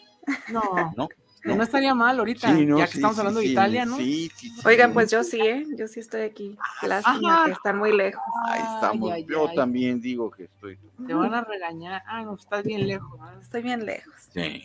No, 0.49 0.93
¿No? 0.97 1.07
No, 1.47 1.55
no 1.57 1.63
estaría 1.63 1.93
mal 1.95 2.19
ahorita, 2.19 2.55
Sí, 2.55 2.65
no, 2.65 2.77
ya 2.77 2.85
que 2.85 2.91
sí, 2.93 2.97
estamos 2.99 3.15
sí, 3.15 3.19
hablando 3.21 3.39
sí, 3.41 3.45
de 3.47 3.51
Italia, 3.53 3.85
¿no? 3.85 3.97
Sí, 3.97 4.31
sí, 4.35 4.49
sí. 4.49 4.61
Oigan, 4.65 4.93
pues 4.93 5.09
yo 5.11 5.23
sí, 5.23 5.39
¿eh? 5.41 5.65
Yo 5.75 5.87
sí 5.87 5.99
estoy 5.99 6.21
aquí. 6.21 6.57
Lástima 6.81 7.35
Ajá. 7.35 7.45
que 7.45 7.51
están 7.51 7.77
muy 7.77 7.95
lejos. 7.95 8.23
Ahí 8.49 8.61
estamos. 8.75 9.11
Ay, 9.11 9.21
ay, 9.23 9.27
Yo 9.29 9.47
ay. 9.47 9.55
también 9.55 9.99
digo 10.01 10.29
que 10.31 10.43
estoy. 10.45 10.77
Te 11.05 11.13
van 11.13 11.33
a 11.33 11.41
regañar. 11.43 12.03
Ah, 12.05 12.21
no, 12.23 12.35
estás 12.35 12.63
bien 12.63 12.87
lejos. 12.87 13.19
Ah, 13.21 13.35
Estoy 13.41 13.61
bien 13.61 13.85
lejos. 13.85 14.13
Sí, 14.33 14.63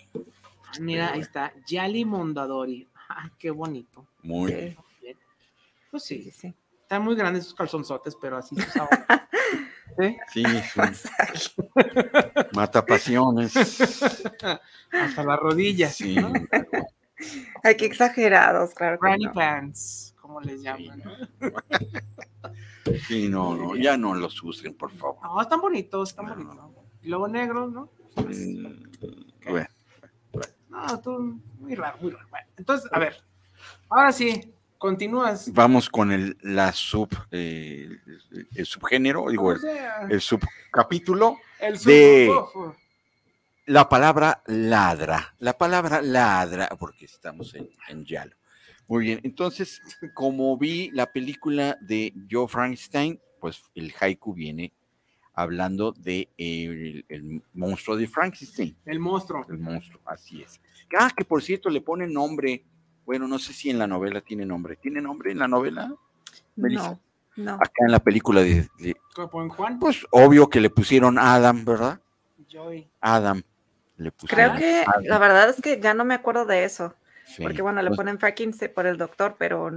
Mira, 0.81 1.13
ahí 1.13 1.21
está. 1.21 1.53
Yali 1.67 2.05
Mondadori. 2.05 2.89
Ah, 3.09 3.31
qué 3.39 3.51
bonito. 3.51 4.07
muy 4.23 4.51
Sí, 4.51 4.57
bien. 4.57 4.77
Pues 5.91 6.05
sí, 6.05 6.23
sí, 6.23 6.31
sí. 6.31 6.55
están 6.81 7.03
muy 7.03 7.15
grandes 7.15 7.45
sus 7.45 7.55
calzonzotes, 7.55 8.17
pero 8.17 8.39
así 8.39 8.57
se 8.57 8.81
¿Sí? 9.99 10.17
Sí. 10.33 10.43
Mata 12.55 12.85
pasiones. 12.85 13.55
Hasta 14.93 15.25
las 15.25 15.39
rodillas. 15.39 15.95
Sí. 15.95 16.17
¿no? 16.17 16.33
Ay, 17.63 17.77
qué 17.77 17.87
exagerados, 17.87 18.75
claro 18.75 18.99
que 18.99 19.07
Granny 19.07 19.25
no. 19.27 19.33
pants, 19.33 20.15
como 20.21 20.41
les 20.41 20.63
llaman. 20.63 21.03
¿no? 21.05 21.13
Sí, 23.07 23.29
no, 23.29 23.55
no, 23.57 23.77
ya 23.77 23.97
no 23.97 24.15
los 24.15 24.43
usen, 24.43 24.75
por 24.75 24.91
favor. 24.91 25.19
No, 25.23 25.41
están 25.41 25.61
bonitos, 25.61 26.11
están 26.11 26.27
No. 26.27 26.35
bonitos. 26.35 26.57
Y 27.03 27.09
luego 27.09 27.29
negros, 27.29 27.73
¿no? 27.73 27.91
Mm, 28.17 28.83
Bueno, 29.49 29.69
No, 30.69 31.01
tú, 31.01 31.41
muy 31.59 31.75
raro, 31.75 31.97
muy 32.01 32.11
raro. 32.11 32.27
Bueno, 32.31 32.47
entonces, 32.57 32.91
a 32.93 32.99
ver, 32.99 33.17
ahora 33.89 34.13
sí, 34.13 34.53
continúas. 34.83 35.53
vamos 35.53 35.89
con 35.89 36.11
el, 36.11 36.37
la 36.43 36.73
sub, 36.73 37.09
eh, 37.31 37.89
el, 38.33 38.49
el 38.55 38.67
subgénero, 38.67 39.31
digo, 39.31 39.53
el, 40.11 40.21
subcapítulo, 40.21 41.39
El 41.61 41.79
de- 41.79 42.27
subwoofer. 42.27 42.77
la 43.67 43.89
palabra 43.89 44.43
ladra. 44.47 45.35
La 45.39 45.57
palabra 45.57 46.03
ladra, 46.03 46.69
porque 46.79 47.05
estamos 47.05 47.55
en, 47.55 47.71
en 47.89 48.05
Yalo. 48.05 48.35
Muy 48.89 49.05
bien, 49.05 49.21
entonces, 49.23 49.81
como 50.15 50.59
vi 50.59 50.91
la 50.91 51.07
película 51.13 51.79
de 51.81 52.13
Joe 52.31 52.49
Frankenstein, 52.49 53.21
pues 53.41 53.63
el 53.77 53.93
haiku 53.99 54.35
viene 54.35 54.73
hablando 55.35 55.93
de 55.93 56.29
eh, 56.37 56.65
el, 56.67 57.05
el 57.09 57.43
monstruo 57.55 57.97
de 57.97 58.07
Frankenstein. 58.09 58.77
El 58.85 58.99
monstruo. 58.99 59.47
El 59.49 59.59
monstruo, 59.59 60.03
así 60.05 60.43
es. 60.43 60.61
Ah, 60.99 61.11
que 61.17 61.25
por 61.25 61.41
cierto 61.43 61.71
le 61.71 61.81
pone 61.81 62.07
nombre. 62.07 62.65
Bueno, 63.05 63.27
no 63.29 63.39
sé 63.39 63.53
si 63.53 63.71
en 63.71 63.79
la 63.79 63.87
novela 63.87 64.21
tiene 64.21 64.47
nombre. 64.47 64.77
¿Tiene 64.77 65.01
nombre 65.01 65.33
en 65.33 65.39
la 65.39 65.49
novela? 65.49 65.93
Melissa. 66.57 66.99
No, 67.37 67.45
no. 67.45 67.55
Acá 67.55 67.85
en 67.87 67.93
la 67.93 67.99
película 67.99 68.43
de, 68.43 68.69
de- 68.79 68.97
¿Cómo 69.15 69.31
ponen 69.31 69.49
Juan? 69.51 69.79
Pues 69.79 70.07
obvio 70.11 70.49
que 70.49 70.61
le 70.61 70.71
pusieron 70.71 71.19
Adam, 71.19 71.65
¿verdad? 71.65 72.01
Joy. 72.49 72.89
Adam. 73.01 73.43
Le 73.97 74.13
pusieron 74.13 74.57
Creo 74.57 74.59
que 74.59 74.85
Adam, 74.87 75.03
la 75.05 75.19
verdad 75.19 75.51
es 75.51 75.61
que 75.61 75.81
ya 75.81 75.95
no 75.95 76.05
me 76.05 76.15
acuerdo 76.15 76.45
de 76.47 76.65
eso, 76.65 76.95
sí. 77.27 77.43
porque 77.43 77.63
bueno, 77.63 77.83
le 77.83 77.89
Pues, 77.89 77.97
ponen 77.99 78.19
Frankenstein 78.19 78.73
por 78.75 78.87
el 78.87 78.97
doctor, 78.97 79.37
pero 79.39 79.71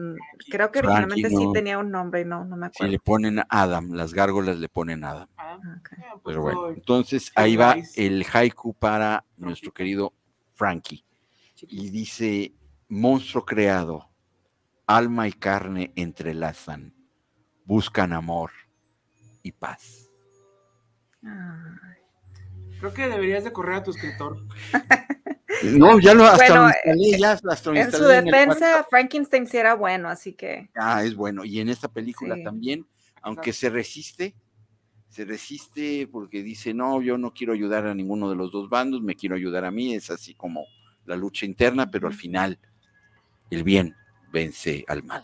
creo 0.50 0.72
que 0.72 0.80
Frankie, 0.80 1.02
originalmente 1.02 1.30
sí 1.30 1.54
tenía 1.54 1.78
un 1.78 1.92
nombre 1.92 2.22
y 2.22 2.26
no, 2.26 2.46
no 2.46 2.56
me 2.56 2.68
acuerdo. 2.68 2.92
le 2.92 3.00
ponen 3.00 3.42
Adam, 3.50 3.92
las 3.94 4.14
gárgolas 4.14 4.58
le 4.58 4.70
ponen 4.70 5.04
Adam. 5.04 5.28
Ah, 5.38 5.60
Ok. 5.80 5.92
eh, 5.94 6.04
pues, 6.12 6.22
Pero 6.24 6.42
bueno, 6.42 6.70
entonces 6.70 7.32
ahí 7.36 7.56
va 7.56 7.76
el 7.96 8.26
haiku 8.32 8.74
para 8.74 9.24
nuestro 9.38 9.72
querido 9.74 10.14
Frankie. 10.54 11.04
Y 11.62 11.90
dice, 11.90 12.54
monstruo 12.88 13.46
creado, 13.46 14.10
alma 14.88 15.28
y 15.28 15.34
carne 15.34 15.92
entrelazan, 15.96 16.94
buscan 17.66 18.14
amor 18.14 18.52
y 19.44 19.52
paz. 19.52 20.10
Creo 22.80 22.94
que 22.94 23.08
deberías 23.08 23.44
de 23.44 23.52
correr 23.54 23.76
a 23.78 23.84
tu 23.84 23.92
escritor. 23.92 24.38
No, 25.64 26.00
ya 26.00 26.14
lo 26.14 26.26
hasta 26.26 26.38
Bueno, 26.54 26.68
instalé, 26.68 27.18
ya 27.18 27.32
hasta 27.32 27.72
lo 27.72 27.78
En 27.78 27.92
su 27.92 28.10
en 28.12 28.26
defensa. 28.26 28.86
Frankenstein 28.90 29.48
sí 29.48 29.58
era 29.58 29.74
bueno, 29.74 30.10
así 30.10 30.34
que 30.34 30.70
Ah, 30.76 31.04
es 31.04 31.16
bueno. 31.16 31.46
Y 31.46 31.60
en 31.60 31.70
esta 31.70 31.88
película 31.88 32.36
Sí. 32.36 32.44
también, 32.44 32.86
aunque 33.22 33.54
se 33.54 33.70
resiste, 33.70 34.36
se 35.08 35.24
resiste 35.24 36.08
porque 36.12 36.44
dice, 36.44 36.74
no, 36.74 37.02
yo 37.02 37.18
no 37.18 37.34
quiero 37.34 37.54
ayudar 37.54 37.88
a 37.88 37.96
ninguno 37.96 38.30
de 38.30 38.36
los 38.36 38.52
dos 38.52 38.70
bandos, 38.70 39.02
me 39.02 39.16
quiero 39.16 39.36
ayudar 39.36 39.64
a 39.64 39.72
mí, 39.72 39.96
es 39.96 40.12
así 40.12 40.36
como 40.36 40.66
la 41.06 41.16
lucha 41.16 41.46
interna, 41.46 41.90
pero 41.90 42.08
al 42.08 42.14
final 42.14 42.60
el 43.50 43.64
bien 43.64 43.96
vence 44.32 44.84
al 44.88 45.04
mal. 45.04 45.22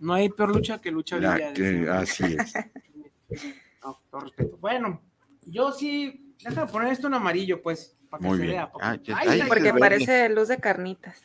No 0.00 0.14
hay 0.14 0.28
peor 0.30 0.54
lucha 0.54 0.80
que 0.80 0.90
lucha 0.90 1.18
La 1.18 1.52
que- 1.52 1.88
así 1.90 2.24
es. 2.24 2.52
No, 3.82 4.00
todo 4.10 4.20
respeto. 4.20 4.56
Bueno, 4.58 5.02
yo 5.46 5.72
sí, 5.72 6.34
déjame 6.44 6.70
poner 6.70 6.92
esto 6.92 7.08
en 7.08 7.14
amarillo, 7.14 7.60
pues, 7.62 7.96
para 8.10 8.20
que 8.20 8.28
Muy 8.28 8.36
se 8.38 8.42
bien. 8.44 8.56
vea. 8.56 8.70
porque- 8.70 8.86
Ah, 8.86 8.96
ya- 9.02 9.16
Ay, 9.18 9.28
ay, 9.30 9.40
ay, 9.40 9.48
porque 9.48 9.74
parece 9.74 10.28
luz 10.28 10.48
de 10.48 10.58
carnitas. 10.58 11.20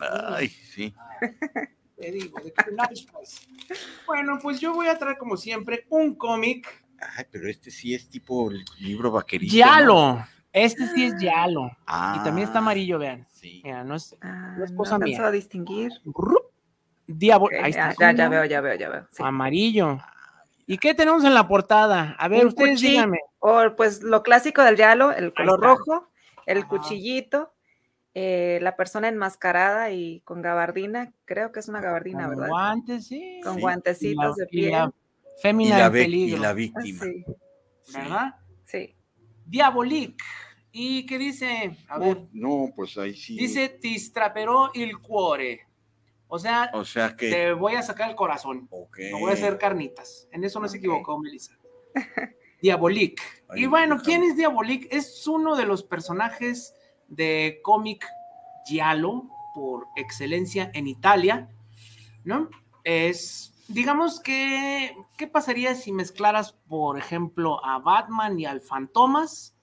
Ay, 0.00 0.48
sí. 0.48 0.94
Te 1.98 2.12
digo, 2.12 2.40
de 2.40 2.52
pues. 3.12 3.48
Bueno, 4.06 4.38
pues 4.40 4.60
yo 4.60 4.72
voy 4.72 4.86
a 4.86 4.96
traer, 4.98 5.18
como 5.18 5.36
siempre, 5.36 5.86
un 5.90 6.14
cómic. 6.14 6.66
Ay, 7.00 7.24
pero 7.30 7.48
este 7.48 7.70
sí 7.70 7.92
es 7.94 8.08
tipo 8.08 8.50
el 8.50 8.64
libro 8.78 9.10
vaquerito. 9.10 9.52
¿no? 9.52 10.26
Este 10.64 10.86
sí 10.88 11.04
es 11.04 11.20
Yalo. 11.20 11.70
Ah, 11.86 12.16
Y 12.20 12.24
también 12.24 12.46
está 12.48 12.58
amarillo, 12.58 12.98
vean. 12.98 13.26
Sí. 13.30 13.60
Mira, 13.64 13.84
no 13.84 13.94
es. 13.94 14.16
Ah, 14.20 14.54
No 14.58 14.64
es 14.64 14.70
no 14.72 14.76
cosa 14.78 14.94
alcanzo 14.96 15.18
mía. 15.18 15.26
a 15.26 15.30
distinguir. 15.30 15.92
Diablo. 17.06 17.46
Ok, 17.46 17.52
Ahí 17.62 17.72
ya, 17.72 17.90
está. 17.90 18.12
ya, 18.12 18.16
ya 18.18 18.28
veo, 18.28 18.44
ya 18.44 18.60
veo, 18.60 18.74
ya 18.76 18.88
veo. 18.88 19.06
sí. 19.10 19.22
Amarillo. 19.24 19.98
¿Y 20.66 20.76
qué 20.78 20.94
tenemos 20.94 21.24
en 21.24 21.32
la 21.34 21.48
portada? 21.48 22.14
A 22.18 22.28
ver, 22.28 22.42
Un 22.42 22.48
ustedes 22.48 22.72
cuchillo. 22.72 22.90
díganme. 22.90 23.18
O 23.38 23.74
pues 23.76 24.02
lo 24.02 24.22
clásico 24.22 24.62
del 24.62 24.76
Yalo, 24.76 25.12
el 25.12 25.32
color 25.32 25.60
rojo, 25.60 26.08
el 26.44 26.58
Ajá. 26.58 26.68
cuchillito, 26.68 27.52
eh, 28.14 28.58
la 28.60 28.76
persona 28.76 29.08
enmascarada 29.08 29.90
y 29.90 30.20
con 30.20 30.42
gabardina, 30.42 31.12
creo 31.24 31.52
que 31.52 31.60
es 31.60 31.68
una 31.68 31.80
gabardina, 31.80 32.26
Con 32.26 32.30
¿verdad? 32.36 32.48
guantes, 32.48 33.06
sí. 33.06 33.40
Con 33.42 33.54
Sí. 33.54 33.60
guantecitos 33.60 34.36
de 34.36 34.44
y 34.44 34.48
piel. 34.48 34.70
la 34.72 34.92
Y 35.38 35.40
fémina 35.40 35.78
la, 35.78 35.86
en 35.86 35.92
ve- 35.92 36.00
y 36.00 36.04
peligro. 36.04 36.42
la 36.42 36.48
Ah, 36.48 36.52
víctima. 36.52 37.04
Sí. 37.04 37.24
¿Verdad? 37.94 38.34
sí. 38.66 38.94
Diabolic. 39.46 40.20
¿Y 40.72 41.06
qué 41.06 41.18
dice? 41.18 41.76
A 41.88 41.98
ver. 41.98 42.26
No, 42.32 42.70
pues 42.74 42.96
ahí 42.98 43.14
sí. 43.14 43.36
Dice, 43.36 43.68
ti 43.68 43.98
straperò 43.98 44.70
il 44.74 44.98
cuore. 44.98 45.66
O 46.28 46.38
sea, 46.38 46.70
O 46.74 46.84
sea 46.84 47.16
que. 47.16 47.30
te 47.30 47.52
voy 47.52 47.74
a 47.74 47.82
sacar 47.82 48.10
el 48.10 48.16
corazón. 48.16 48.68
Ok. 48.70 48.98
No 49.10 49.20
voy 49.20 49.30
a 49.30 49.34
hacer 49.34 49.56
carnitas. 49.58 50.28
En 50.30 50.44
eso 50.44 50.60
no 50.60 50.68
se 50.68 50.76
equivocó, 50.76 51.18
Melissa. 51.18 51.56
Diabolik. 52.62 53.20
Ahí 53.48 53.62
Y 53.62 53.66
bueno. 53.66 53.98
¿quién 54.02 54.22
es 54.24 54.36
Diabolik? 54.36 54.88
Es 54.90 55.26
uno 55.26 55.56
de 55.56 55.64
los 55.64 55.82
personajes 55.82 56.74
de 57.08 57.60
cómic 57.62 58.06
Giallo 58.66 59.24
por 59.54 59.86
excelencia 59.96 60.70
en 60.74 60.86
Italia, 60.86 61.48
¿no? 62.24 62.50
Es, 62.84 63.52
digamos 63.68 64.20
que, 64.20 64.94
¿qué 65.16 65.26
pasaría 65.26 65.74
si 65.74 65.92
mezclaras, 65.92 66.52
por 66.52 66.98
ejemplo, 66.98 67.64
a 67.64 67.78
Batman 67.78 68.38
y 68.38 68.44
al 68.44 68.60
Fantomas 68.60 69.54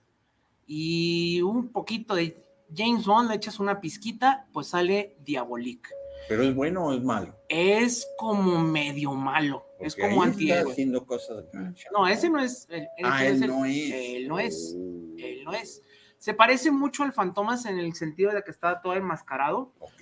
y 0.66 1.42
un 1.42 1.70
poquito 1.72 2.16
de 2.16 2.44
James 2.76 3.06
Bond, 3.06 3.30
le 3.30 3.36
echas 3.36 3.60
una 3.60 3.80
pizquita, 3.80 4.48
pues 4.52 4.68
sale 4.68 5.16
Diabolik. 5.24 5.88
Pero 6.28 6.42
es 6.44 6.56
bueno 6.56 6.86
o 6.88 6.94
es 6.94 7.04
malo. 7.04 7.36
Es 7.50 8.08
como 8.18 8.60
medio 8.60 9.14
malo, 9.14 9.64
es 9.80 9.96
como 9.96 10.24
antihéroe. 10.24 10.72
haciendo 10.72 11.06
cosas. 11.06 11.46
No, 11.94 12.08
ese 12.08 12.30
no 12.30 12.40
es. 12.40 12.66
el- 12.70 12.88
el- 12.98 13.06
Ah, 13.06 13.26
él 13.26 13.40
no 13.48 13.66
es. 13.66 13.92
Él 13.94 14.28
no 14.28 14.40
es. 14.40 14.76
Oh. 14.76 15.16
Él 15.20 15.44
no 15.44 15.54
es. 15.54 15.84
Se 16.18 16.34
parece 16.34 16.72
mucho 16.72 17.04
al 17.04 17.14
Fantomas 17.14 17.66
en 17.68 17.78
el 17.78 17.94
sentido 17.94 18.32
de 18.34 18.42
que 18.44 18.50
está 18.50 18.82
todo 18.82 18.96
enmascarado. 18.96 19.74
Ok. 19.80 20.02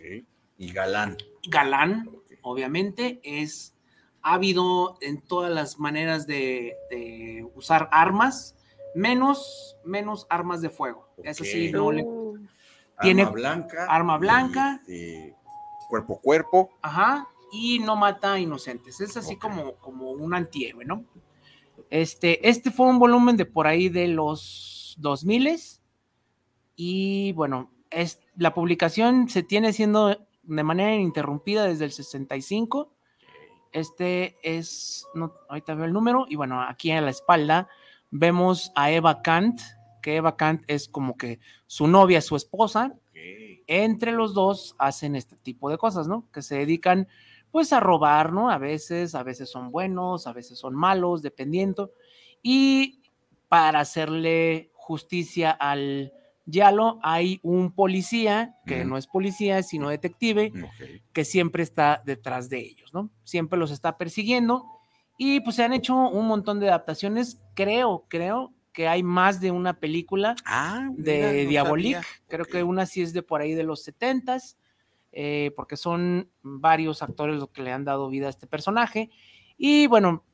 Y 0.57 0.71
galán. 0.71 1.17
Galán, 1.49 2.09
obviamente, 2.41 3.19
es 3.23 3.75
ávido 4.21 4.97
en 5.01 5.19
todas 5.21 5.51
las 5.51 5.79
maneras 5.79 6.25
de, 6.25 6.75
de 6.89 7.45
usar 7.55 7.89
armas, 7.91 8.55
menos, 8.95 9.77
menos 9.83 10.27
armas 10.29 10.61
de 10.61 10.69
fuego. 10.69 11.07
Eso 11.23 11.43
sí, 11.43 11.69
Ok. 11.69 11.75
no 11.75 11.91
le. 11.91 12.05
Tiene 13.01 13.23
arma 13.23 13.33
blanca. 13.33 13.85
arma 13.89 14.17
blanca. 14.17 14.81
y, 14.87 14.91
este, 14.93 15.35
cuerpo 15.89 16.15
a 16.15 16.21
cuerpo. 16.21 16.69
Ajá, 16.81 17.27
y 17.51 17.79
no 17.79 17.95
mata 17.95 18.39
inocentes. 18.39 18.99
Es 19.01 19.17
así 19.17 19.35
como, 19.37 19.75
como 19.75 20.11
un 20.11 20.33
antihéroe, 20.33 20.85
¿no? 20.85 21.05
Este, 21.89 22.47
este 22.47 22.71
fue 22.71 22.87
un 22.87 22.99
volumen 22.99 23.37
de 23.37 23.45
por 23.45 23.67
ahí 23.67 23.89
de 23.89 24.07
los 24.07 24.95
2000 24.97 25.59
y 26.75 27.31
bueno, 27.33 27.71
es, 27.89 28.19
la 28.35 28.53
publicación 28.53 29.29
se 29.29 29.43
tiene 29.43 29.73
siendo 29.73 30.17
de 30.43 30.63
manera 30.63 30.93
ininterrumpida 30.95 31.65
desde 31.65 31.85
el 31.85 31.91
65. 31.91 32.91
Este 33.71 34.37
es, 34.43 35.07
no, 35.13 35.33
ahorita 35.49 35.75
veo 35.75 35.85
el 35.85 35.93
número 35.93 36.25
y 36.27 36.35
bueno, 36.35 36.61
aquí 36.61 36.91
a 36.91 37.01
la 37.01 37.11
espalda 37.11 37.69
vemos 38.13 38.71
a 38.75 38.91
Eva 38.91 39.21
Kant, 39.23 39.59
que 40.01 40.17
Eva 40.17 40.37
Kant 40.37 40.61
es 40.67 40.87
como 40.87 41.17
que 41.17 41.39
su 41.65 41.87
novia, 41.87 42.21
su 42.21 42.35
esposa, 42.35 42.95
entre 43.65 44.11
los 44.11 44.33
dos 44.33 44.75
hacen 44.77 45.15
este 45.15 45.35
tipo 45.37 45.69
de 45.69 45.77
cosas, 45.77 46.07
¿no? 46.07 46.29
Que 46.31 46.41
se 46.41 46.55
dedican 46.55 47.07
pues 47.51 47.73
a 47.73 47.79
robar, 47.79 48.33
¿no? 48.33 48.49
A 48.49 48.57
veces, 48.57 49.15
a 49.15 49.23
veces 49.23 49.49
son 49.49 49.71
buenos, 49.71 50.27
a 50.27 50.33
veces 50.33 50.59
son 50.59 50.75
malos, 50.75 51.21
dependiendo. 51.21 51.91
Y 52.41 53.01
para 53.47 53.79
hacerle 53.79 54.71
justicia 54.73 55.51
al 55.51 56.13
Yalo, 56.45 56.99
hay 57.01 57.39
un 57.41 57.71
policía, 57.71 58.57
que 58.65 58.85
no 58.85 58.97
es 58.97 59.07
policía, 59.07 59.63
sino 59.63 59.89
detective, 59.89 60.51
que 61.13 61.25
siempre 61.25 61.63
está 61.63 62.01
detrás 62.05 62.49
de 62.49 62.59
ellos, 62.59 62.93
¿no? 62.93 63.09
Siempre 63.23 63.57
los 63.57 63.71
está 63.71 63.97
persiguiendo. 63.97 64.72
Y 65.17 65.39
pues 65.41 65.55
se 65.55 65.63
han 65.63 65.73
hecho 65.73 65.95
un 65.95 66.27
montón 66.27 66.59
de 66.59 66.69
adaptaciones. 66.69 67.41
Creo, 67.53 68.05
creo 68.07 68.53
que 68.71 68.87
hay 68.87 69.03
más 69.03 69.39
de 69.39 69.51
una 69.51 69.79
película 69.79 70.35
Ah, 70.45 70.89
de 70.93 71.43
no 71.43 71.49
Diabolik. 71.49 71.95
sabía. 71.95 72.07
Creo 72.27 72.45
que 72.45 72.63
una 72.63 72.85
sí 72.85 73.01
es 73.01 73.13
de 73.13 73.21
por 73.21 73.41
ahí 73.41 73.53
de 73.53 73.63
los 73.63 73.87
70s, 73.87 74.57
eh, 75.11 75.51
porque 75.55 75.77
son 75.77 76.29
varios 76.41 77.03
actores 77.03 77.37
los 77.37 77.49
que 77.49 77.61
le 77.61 77.71
han 77.71 77.85
dado 77.85 78.09
vida 78.09 78.27
a 78.27 78.31
este 78.31 78.47
personaje. 78.47 79.11
Y 79.57 79.85
bueno, 79.87 80.25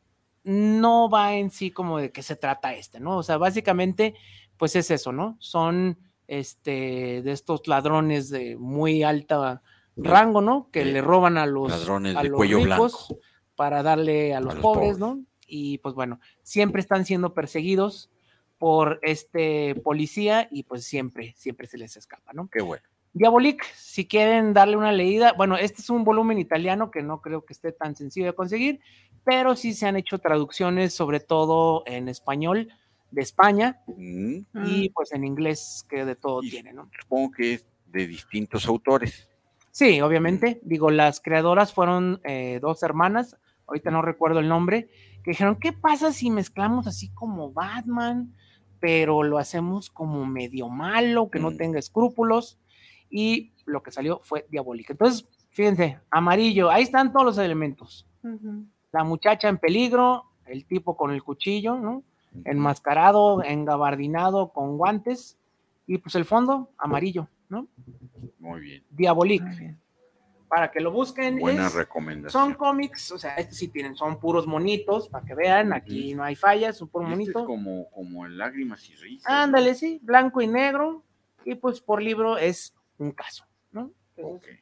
no 0.44 1.10
va 1.10 1.34
en 1.36 1.52
sí 1.52 1.70
como 1.72 2.00
de 2.00 2.12
qué 2.12 2.24
se 2.24 2.38
trata 2.38 2.74
este, 2.74 3.02
¿no? 3.02 3.18
O 3.18 3.24
sea, 3.24 3.38
básicamente, 3.38 4.16
pues 4.56 4.76
es 4.78 4.90
eso, 4.90 5.12
¿no? 5.12 5.36
Son 5.40 6.00
este, 6.28 7.22
de 7.22 7.32
estos 7.34 7.68
ladrones 7.68 8.30
de 8.30 8.56
muy 8.56 9.04
alta 9.04 9.62
rango, 9.98 10.40
¿no? 10.40 10.70
Que 10.72 10.86
le 10.86 11.02
roban 11.02 11.38
a 11.38 11.46
los, 11.46 11.70
Ladrones 11.70 12.16
a 12.16 12.24
de 12.24 12.30
los 12.30 12.38
cuello 12.38 12.60
ricos 12.60 13.14
para 13.60 13.84
darle 13.84 14.34
a 14.34 14.40
los, 14.40 14.54
los 14.54 14.62
pobres, 14.64 14.98
pobres. 14.98 15.00
¿no? 15.00 15.20
Y 15.46 15.80
pues 15.80 15.94
bueno, 15.94 16.22
siempre 16.44 16.80
están 16.80 17.04
siendo 17.04 17.34
perseguidos 17.34 18.10
por 18.58 19.02
este 19.02 19.76
policía 19.84 20.48
y 20.50 20.64
pues 20.64 20.86
siempre, 20.86 21.34
siempre 21.36 21.68
se 21.68 21.78
les 21.78 21.98
escapa, 21.98 22.32
¿no? 22.32 22.48
Qué 22.50 22.62
bueno. 22.62 22.82
Diabolik, 23.12 23.62
si 23.76 24.08
quieren 24.08 24.54
darle 24.54 24.78
una 24.78 24.94
leída, 24.94 25.34
bueno, 25.34 25.58
este 25.58 25.82
es 25.82 25.90
un 25.90 26.06
volumen 26.06 26.40
italiano 26.40 26.90
que 26.90 27.02
no 27.02 27.20
creo 27.20 27.44
que 27.44 27.52
esté 27.52 27.74
tan 27.74 27.98
sencillo 27.98 28.28
de 28.28 28.34
conseguir, 28.34 28.80
pero 29.26 29.58
sí 29.58 29.74
se 29.74 29.88
han 29.88 29.98
hecho 29.98 30.20
traducciones, 30.20 30.94
sobre 30.94 31.20
todo 31.20 31.84
en 31.86 32.08
español 32.08 32.70
de 33.12 33.22
España 33.24 33.82
Mm, 33.88 34.38
y 34.64 34.90
pues 34.92 35.12
en 35.12 35.26
inglés, 35.26 35.86
que 35.90 36.06
de 36.06 36.16
todo 36.16 36.42
Y- 36.44 36.50
tiene, 36.50 36.72
¿no? 36.72 36.90
supongo 37.02 37.32
que 37.32 37.56
es 37.56 37.66
de 37.88 38.08
distintos 38.08 38.66
autores. 38.68 39.28
Sí, 39.72 40.02
obviamente. 40.02 40.60
Digo, 40.64 40.90
las 40.92 41.22
creadoras 41.22 41.74
fueron 41.74 42.20
eh, 42.24 42.60
dos 42.62 42.84
hermanas, 42.84 43.38
ahorita 43.70 43.92
no 43.92 44.02
recuerdo 44.02 44.40
el 44.40 44.48
nombre, 44.50 44.90
que 45.24 45.32
dijeron, 45.32 45.56
¿qué 45.60 45.72
pasa 45.74 46.12
si 46.12 46.30
mezclamos 46.30 46.88
así 46.88 47.10
como 47.10 47.52
Batman, 47.52 48.34
pero 48.80 49.24
lo 49.24 49.38
hacemos 49.38 49.90
como 49.90 50.26
medio 50.26 50.70
malo, 50.70 51.30
que 51.30 51.40
no 51.40 51.52
Mm. 51.52 51.58
tenga 51.58 51.80
escrúpulos? 51.80 52.60
Y 53.10 53.54
lo 53.66 53.82
que 53.84 53.92
salió 53.92 54.22
fue 54.24 54.46
diabólico. 54.50 54.94
Entonces, 54.94 55.28
fíjense, 55.50 56.00
amarillo, 56.12 56.70
ahí 56.70 56.84
están 56.84 57.12
todos 57.12 57.26
los 57.26 57.38
elementos. 57.38 58.06
La 58.92 59.04
muchacha 59.04 59.48
en 59.50 59.58
peligro, 59.58 60.26
el 60.46 60.66
tipo 60.66 60.96
con 60.98 61.12
el 61.12 61.24
cuchillo, 61.24 61.76
¿no? 61.78 62.04
Enmascarado, 62.46 63.44
engabardinado, 63.44 64.52
con 64.54 64.78
guantes, 64.78 65.38
y 65.88 65.98
pues 65.98 66.14
el 66.16 66.26
fondo, 66.26 66.70
amarillo, 66.78 67.28
¿no? 67.50 67.68
Muy 68.40 68.60
bien. 68.62 68.84
Diabolic 68.92 69.42
Muy 69.42 69.56
bien. 69.58 69.80
Para 70.50 70.72
que 70.72 70.80
lo 70.82 70.92
busquen. 70.92 71.40
Buena 71.40 71.68
es- 71.68 71.74
recomendación. 71.76 72.32
son 72.48 72.54
cómics, 72.56 73.12
o 73.12 73.18
sea, 73.20 73.36
estos 73.36 73.58
sí 73.58 73.68
tienen, 73.70 73.96
son 73.96 74.20
puros 74.20 74.48
monitos, 74.48 75.08
para 75.08 75.26
que 75.26 75.36
vean, 75.36 75.72
aquí 75.74 76.14
no 76.16 76.24
hay 76.24 76.36
fallas, 76.36 76.82
un 76.82 76.90
puro 76.90 77.06
Y 77.06 77.12
este 77.12 77.16
monito. 77.18 77.40
es 77.40 77.46
como, 77.46 77.90
como 77.92 78.26
en 78.26 78.38
lágrimas 78.38 78.90
y 78.90 78.96
risas. 78.96 79.32
Ándale, 79.32 79.76
sí, 79.76 80.00
blanco 80.02 80.42
y 80.42 80.48
negro, 80.48 81.04
y 81.46 81.56
pues 81.56 81.80
por 81.82 82.02
libro 82.02 82.38
es 82.38 82.74
un 82.98 83.12
caso, 83.12 83.46
¿no? 83.72 83.92
Entonces. 84.18 84.60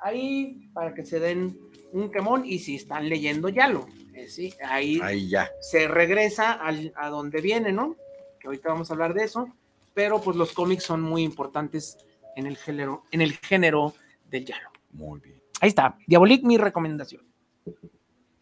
Ahí, 0.00 0.68
para 0.74 0.94
que 0.94 1.04
se 1.04 1.18
den 1.18 1.58
un 1.92 2.10
quemón, 2.10 2.44
y 2.44 2.58
si 2.60 2.76
están 2.76 3.08
leyendo, 3.08 3.48
ya 3.48 3.66
lo, 3.68 3.86
eh, 4.14 4.28
sí, 4.28 4.54
ahí, 4.64 5.00
Ahí 5.02 5.28
ya. 5.28 5.50
se 5.60 5.88
regresa 5.88 6.52
al- 6.52 6.92
a 6.96 7.08
donde 7.08 7.40
viene, 7.40 7.72
¿no? 7.72 7.96
Que 8.38 8.46
ahorita 8.48 8.68
vamos 8.68 8.90
a 8.90 8.94
hablar 8.94 9.14
de 9.14 9.24
eso, 9.24 9.48
pero 9.94 10.20
pues 10.20 10.36
los 10.36 10.52
cómics 10.52 10.84
son 10.84 11.00
muy 11.02 11.22
importantes 11.24 11.98
en 12.36 12.46
el 12.46 12.56
género, 12.56 13.02
en 13.10 13.22
el 13.22 13.32
género 13.32 13.94
del 14.30 14.44
Yalo. 14.44 14.67
Muy 14.90 15.20
bien. 15.20 15.40
Ahí 15.60 15.68
está, 15.68 15.96
Diabolik, 16.06 16.44
mi 16.44 16.56
recomendación. 16.56 17.22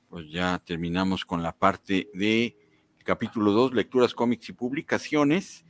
Pues 0.09 0.30
ya 0.30 0.61
terminamos 0.64 1.24
con 1.24 1.42
la 1.42 1.53
parte 1.53 2.09
de 2.14 2.57
capítulo 3.05 3.53
2, 3.53 3.74
lecturas, 3.74 4.14
cómics 4.14 4.49
y 4.49 4.53
publicaciones. 4.53 5.64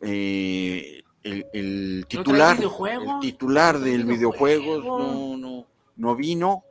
Eh, 0.00 1.02
el, 1.22 1.46
el 1.52 2.00
¿No 2.12 2.22
traes 2.22 2.58
titular, 2.58 2.58
el 2.60 3.20
titular 3.20 3.74
¿No 3.74 3.80
traes 3.80 3.92
del 3.96 4.04
videojuego 4.06 4.62
videojuego? 4.62 4.98
no, 4.98 5.36
no, 5.36 5.66
no 5.96 6.16
vino. 6.16 6.64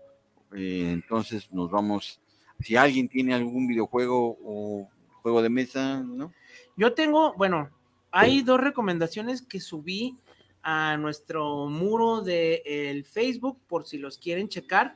eh, 0.56 0.92
entonces 0.94 1.52
nos 1.52 1.72
vamos. 1.72 2.22
Si 2.60 2.76
alguien 2.76 3.10
tiene 3.10 3.34
algún 3.34 3.68
videojuego 3.68 4.38
o 4.44 4.88
juego 5.22 5.42
de 5.42 5.50
mesa, 5.50 6.02
¿no? 6.04 6.32
Yo 6.78 6.94
tengo, 6.94 7.34
bueno, 7.34 7.70
hay 8.12 8.42
dos 8.44 8.60
recomendaciones 8.60 9.42
que 9.42 9.60
subí 9.60 10.18
a 10.64 10.98
nuestro 10.98 11.68
muro 11.68 12.22
de 12.22 12.64
el 12.66 13.06
Facebook 13.06 13.60
por 13.68 13.86
si 13.86 13.98
los 13.98 14.18
quieren 14.18 14.48
checar. 14.48 14.96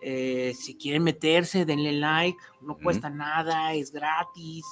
Eh, 0.00 0.54
si 0.58 0.76
quieren 0.76 1.02
meterse, 1.02 1.64
denle 1.64 1.92
like, 1.92 2.38
no 2.60 2.76
cuesta 2.78 3.10
nada, 3.10 3.72
es 3.74 3.92
gratis. 3.92 4.64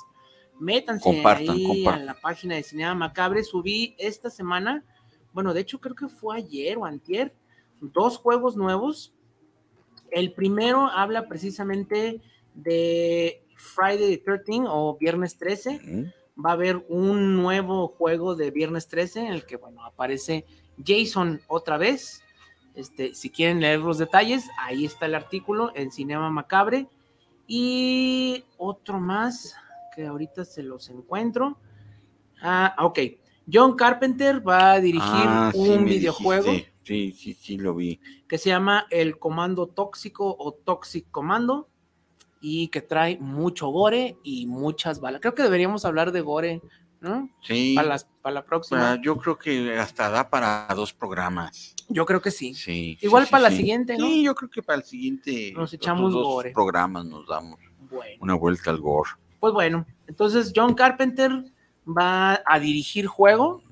Métanse 0.59 1.03
Compartan, 1.03 1.51
ahí 1.51 1.67
compartan. 1.67 2.03
a 2.03 2.05
la 2.05 2.15
página 2.15 2.55
de 2.55 2.63
Cinema 2.63 2.95
Macabre. 2.95 3.43
Subí 3.45 3.95
esta 3.99 4.31
semana, 4.31 4.85
bueno, 5.33 5.53
de 5.53 5.61
hecho 5.61 5.81
creo 5.81 5.95
que 5.95 6.09
fue 6.09 6.37
ayer 6.37 6.79
o 6.79 6.85
antier, 6.85 7.35
dos 7.81 8.17
juegos 8.19 8.57
nuevos. 8.57 9.13
El 10.11 10.33
primero 10.33 10.87
habla 10.87 11.27
precisamente 11.27 12.21
de 12.55 13.43
Friday 13.57 14.17
the 14.17 14.19
13 14.19 14.65
o 14.69 14.97
Viernes 14.99 15.37
13 15.37 15.81
Mm, 15.83 16.13
va 16.43 16.51
a 16.51 16.55
haber 16.55 16.85
un 16.89 17.37
nuevo 17.37 17.89
juego 17.89 18.35
de 18.35 18.51
Viernes 18.51 18.89
13 18.89 19.21
en 19.21 19.27
el 19.33 19.47
que, 19.47 19.57
bueno, 19.57 19.85
aparece 19.85 20.47
Jason 20.85 21.41
otra 21.49 21.79
vez. 21.79 22.23
Este, 22.75 23.15
si 23.15 23.31
quieren 23.31 23.61
leer 23.61 23.81
los 23.81 23.99
detalles, 23.99 24.49
ahí 24.59 24.85
está 24.85 25.07
el 25.07 25.15
artículo 25.15 25.71
en 25.75 25.93
Cinema 25.93 26.31
Macabre. 26.31 26.89
Y 27.47 28.45
otro 28.57 28.99
más 28.99 29.55
que 29.95 30.07
ahorita 30.07 30.45
se 30.45 30.63
los 30.63 30.89
encuentro. 30.89 31.59
Ah, 32.43 32.75
ok. 32.81 32.99
John 33.53 33.77
Carpenter 33.77 34.47
va 34.47 34.73
a 34.73 34.81
dirigir 34.81 35.09
Ah, 35.09 35.51
sí, 35.53 35.59
un 35.61 35.85
videojuego 35.85 36.51
dijiste. 36.51 36.75
Sí, 36.83 37.13
sí, 37.13 37.35
sí, 37.35 37.57
lo 37.57 37.75
vi. 37.75 38.01
que 38.29 38.37
se 38.39 38.51
llama 38.51 38.87
El 38.91 39.19
Comando 39.19 39.69
Tóxico 39.69 40.35
o 40.39 40.53
Toxic 40.53 41.11
Commando 41.11 41.69
y 42.47 42.69
que 42.69 42.83
trae 42.83 43.17
mucho 43.19 43.69
gore 43.69 44.19
y 44.23 44.47
muchas 44.47 45.01
balas. 45.01 45.23
Creo 45.23 45.35
que 45.35 45.43
deberíamos 45.43 45.87
hablar 45.87 46.13
de 46.13 46.21
gore, 46.21 46.61
¿no? 47.01 47.31
Sí. 47.43 47.73
Para, 47.75 47.89
las- 47.89 48.05
para 48.21 48.35
la 48.35 48.45
próxima. 48.45 48.93
Ah, 48.93 48.99
yo 49.03 49.17
creo 49.17 49.39
que 49.39 49.79
hasta 49.79 50.11
da 50.11 50.29
para 50.29 50.69
dos 50.77 50.93
programas. 50.93 51.75
Yo 51.89 52.05
creo 52.05 52.21
que 52.21 52.31
sí. 52.31 52.53
Sí. 52.55 52.99
Igual 53.01 53.25
sí, 53.25 53.31
para 53.31 53.45
la 53.45 53.51
sí. 53.51 53.57
siguiente, 53.57 53.97
¿no? 53.97 54.05
Sí, 54.07 54.23
yo 54.23 54.35
creo 54.35 54.51
que 54.51 54.63
para 54.63 54.77
el 54.79 54.85
siguiente. 54.85 55.53
Nos 55.57 55.73
echamos 55.73 56.13
dos 56.13 56.23
gore. 56.23 56.51
programas 56.53 57.07
nos 57.07 57.27
damos 57.27 57.59
Bueno, 57.91 58.17
una 58.21 58.35
vuelta 58.35 58.71
al 58.71 58.79
gore. 58.79 59.11
pues 59.41 59.55
bueno, 59.55 59.87
entonces 60.07 60.53
John 60.55 60.75
Carpenter 60.75 61.31
va 61.87 62.43
a 62.45 62.59
dirigir 62.61 63.07
juego, 63.07 63.63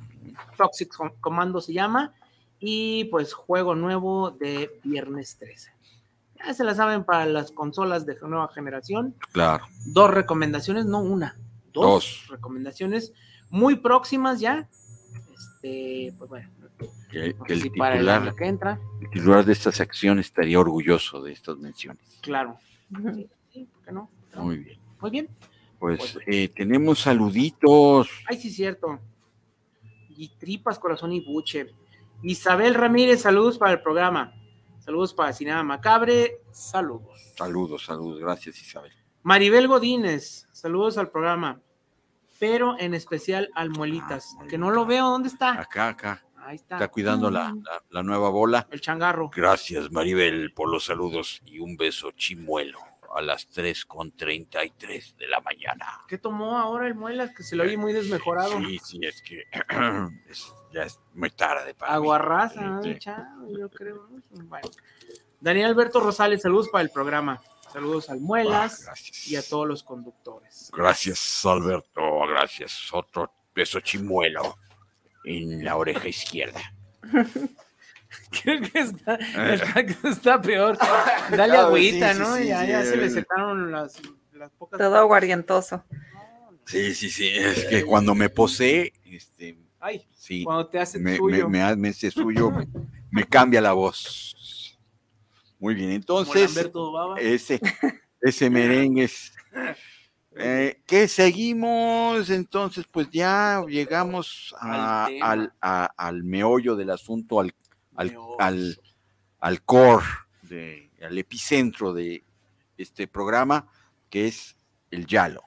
Toxic 0.57 0.95
Com- 0.97 1.13
Commando 1.21 1.61
se 1.61 1.75
llama, 1.75 2.15
y 2.59 3.05
pues 3.07 3.35
juego 3.35 3.75
nuevo 3.75 4.31
de 4.31 4.71
Viernes 4.85 5.37
13. 5.39 5.72
Ya 6.45 6.55
se 6.55 6.65
la 6.65 6.75
saben 6.75 7.05
para 7.05 7.27
las 7.27 7.53
consolas 7.53 8.05
de 8.07 8.17
nueva 8.23 8.49
generación. 8.53 9.15
Claro. 9.33 9.65
Dos 9.87 10.11
recomendaciones, 10.11 10.87
no 10.87 11.01
una, 11.01 11.37
dos, 11.73 11.85
Dos. 11.85 12.27
recomendaciones 12.31 13.13
muy 13.51 13.77
próximas 13.77 14.41
ya. 14.41 14.69
Este, 15.35 16.13
pues 16.19 16.29
bueno, 16.31 16.51
Que, 17.11 17.35
no 17.35 17.45
que 17.45 17.55
sé 17.55 17.55
el, 17.55 17.63
si 17.63 17.71
titular, 17.71 18.35
que 18.35 18.47
entra, 18.47 18.81
el 19.01 19.11
titular 19.11 19.45
de 19.45 19.53
esta 19.53 19.71
sección 19.73 20.19
estaría 20.19 20.59
orgulloso 20.59 21.23
de 21.23 21.33
estas 21.33 21.59
menciones. 21.59 22.19
claro. 22.23 22.57
Sí, 23.53 23.65
¿por 23.67 23.83
qué 23.85 23.93
no? 23.93 24.11
Muy 24.37 24.59
bien. 24.59 24.79
Muy 25.01 25.11
bien. 25.11 25.29
Pues 25.79 25.99
Pues, 26.15 26.19
eh, 26.27 26.49
tenemos 26.55 27.01
saluditos. 27.01 28.09
Ay, 28.29 28.39
sí, 28.39 28.51
cierto. 28.51 28.99
Y 30.11 30.29
tripas, 30.39 30.79
corazón 30.79 31.13
y 31.13 31.21
buche. 31.21 31.75
Isabel 32.23 32.75
Ramírez, 32.75 33.23
saludos 33.23 33.59
para 33.59 33.73
el 33.73 33.81
programa. 33.83 34.33
Saludos 34.85 35.15
para 35.15 35.33
Cinema 35.33 35.63
Macabre. 35.63 36.41
Saludos. 36.51 37.33
Saludos, 37.37 37.85
saludos. 37.85 38.19
Gracias, 38.21 38.61
Isabel. 38.61 38.93
Maribel 39.23 39.69
Godínez, 39.69 40.49
saludos 40.53 40.99
al 40.99 41.11
programa. 41.11 41.61
Pero 42.41 42.75
en 42.81 42.93
especial 42.95 43.49
al 43.55 43.71
Muelitas, 43.71 44.35
Ah, 44.41 44.47
que 44.49 44.59
no 44.59 44.71
lo 44.73 44.85
veo. 44.85 45.07
¿Dónde 45.09 45.29
está? 45.29 45.53
Acá, 45.61 45.89
acá. 45.91 46.25
Ahí 46.39 46.57
está. 46.57 46.75
Está 46.75 46.89
cuidando 46.89 47.31
la, 47.31 47.55
la- 47.63 47.85
la 47.91 48.03
nueva 48.03 48.31
bola. 48.31 48.67
El 48.73 48.81
changarro. 48.81 49.31
Gracias, 49.33 49.93
Maribel, 49.93 50.53
por 50.53 50.69
los 50.69 50.87
saludos 50.87 51.41
y 51.47 51.61
un 51.61 51.77
beso 51.77 52.11
chimuelo 52.11 52.81
a 53.15 53.21
las 53.23 53.47
3 53.49 53.85
con 53.87 54.13
33 54.13 55.17
de 55.19 55.29
la 55.29 55.41
mañana. 55.41 56.01
¿Qué 56.09 56.19
tomó 56.19 56.59
ahora 56.59 56.87
el 56.87 56.95
Muelas? 56.95 57.35
Que 57.35 57.43
se 57.43 57.57
lo 57.57 57.65
oye 57.65 57.77
muy 57.77 57.93
desmejorado. 57.93 58.59
Sí, 58.59 58.79
sí, 58.85 58.99
es 59.03 59.21
que 59.23 59.45
es- 60.31 60.53
ya 60.73 60.85
es 60.85 60.99
muy 61.15 61.31
tarde 61.31 61.75
para 61.75 61.93
mí. 61.93 61.97
Aguarraza, 61.97 62.81
¿eh, 62.83 62.95
sí. 62.95 62.99
chavo? 62.99 63.47
yo 63.59 63.69
creo. 63.69 64.09
¿no? 64.11 64.45
Bueno. 64.47 64.69
Daniel 65.41 65.67
Alberto 65.67 66.01
Rosales, 66.01 66.41
saludos 66.43 66.69
para 66.71 66.83
el 66.83 66.91
programa. 66.91 67.41
Saludos 67.73 68.09
al 68.11 68.19
Ah, 68.19 68.21
Muelas 68.23 68.85
gracias. 68.85 69.29
y 69.29 69.37
a 69.37 69.43
todos 69.43 69.67
los 69.67 69.83
conductores. 69.83 70.71
Gracias, 70.75 71.45
Alberto. 71.45 72.01
Gracias. 72.29 72.89
Otro 72.93 73.33
beso 73.55 73.81
chimuelo 73.81 74.57
en 75.25 75.65
la 75.65 75.77
oreja 75.77 76.09
izquierda. 76.09 76.61
Creo 78.43 78.61
que 78.63 78.79
está, 78.81 79.19
está 80.05 80.41
peor. 80.41 80.79
Dale 81.37 81.57
Ah, 81.57 81.61
agüita, 81.67 82.13
sí, 82.13 82.15
sí, 82.17 82.21
¿no? 82.23 82.37
sí, 82.37 82.47
ya, 82.49 82.63
sí, 82.63 82.69
ya 82.69 82.85
se 82.85 82.97
le 82.97 83.07
eh. 83.07 83.11
secaron 83.11 83.71
las, 83.71 84.01
las 84.33 84.51
pocas. 84.53 84.79
Todo 84.79 84.97
aguardientoso. 84.97 85.85
Sí, 86.67 86.95
sí, 86.95 87.11
sí. 87.11 87.29
Es 87.29 87.65
que 87.65 87.85
cuando 87.85 88.15
me 88.15 88.29
posee, 88.31 88.93
este, 89.05 89.59
Ay, 89.81 90.07
sí, 90.15 90.45
cuando 90.45 90.67
te 90.69 90.79
hace 90.79 90.99
me, 90.99 91.17
suyo. 91.17 91.49
me, 91.49 91.77
me 91.77 91.89
hace 91.89 92.11
suyo, 92.11 92.51
me, 92.51 92.67
me 93.11 93.25
cambia 93.27 93.61
la 93.61 93.73
voz. 93.73 94.79
Muy 95.59 95.75
bien, 95.75 95.91
entonces, 95.91 96.69
ese, 97.19 97.61
ese 98.21 98.51
merengue 98.51 99.05
es. 99.05 99.33
Eh, 100.35 100.81
¿Qué 100.87 101.09
seguimos? 101.09 102.31
Entonces, 102.31 102.87
pues 102.91 103.09
ya 103.11 103.63
llegamos 103.69 104.55
a- 104.59 105.05
Al 105.05 105.13
tema. 105.13 105.31
al, 105.31 105.53
a- 105.61 105.91
al 105.97 106.25
meollo 106.25 106.75
del 106.75 106.91
asunto, 106.91 107.39
al, 107.39 107.53
al, 107.97 108.17
al, 108.39 108.81
al 109.41 109.63
core, 109.63 110.05
de, 110.43 110.91
al 111.03 111.17
epicentro 111.19 111.93
de 111.93 112.23
este 112.77 113.07
programa, 113.07 113.69
que 114.11 114.27
es 114.27 114.57
el 114.91 115.07
Yalo. 115.07 115.43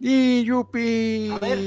Y 0.00 0.44
yupi. 0.44 1.30
A 1.30 1.38
ver, 1.38 1.58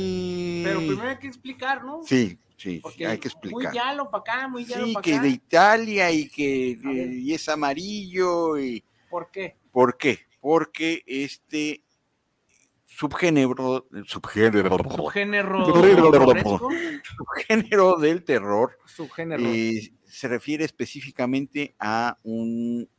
Pero 0.64 0.80
primero 0.80 1.10
hay 1.10 1.18
que 1.20 1.28
explicar, 1.28 1.84
¿no? 1.84 2.02
Sí, 2.04 2.40
sí, 2.58 2.80
Porque 2.82 3.06
hay 3.06 3.20
que 3.20 3.30
Muy 3.30 3.34
explicar. 3.64 3.74
yalo 3.74 4.10
para 4.10 4.22
acá, 4.22 4.48
muy 4.48 4.66
yalo 4.66 4.86
Sí, 4.88 4.94
para 4.94 5.02
que 5.04 5.14
acá. 5.14 5.24
de 5.24 5.30
Italia 5.30 6.12
y 6.12 6.28
que 6.30 6.80
y 6.84 7.34
es 7.34 7.48
amarillo. 7.50 8.58
Y, 8.58 8.84
¿Por 9.10 9.30
qué? 9.30 9.56
¿Por 9.72 9.98
qué? 9.98 10.20
Porque 10.40 11.04
este 11.06 11.82
subgénero, 12.98 13.88
subgénero, 14.06 14.78
del 17.98 18.24
terror. 18.24 18.80
Subgénero. 18.88 19.44
eh, 19.44 19.94
se 20.06 20.28
refiere 20.28 20.66
específicamente 20.66 21.76
a 21.80 22.18
un 22.24 22.90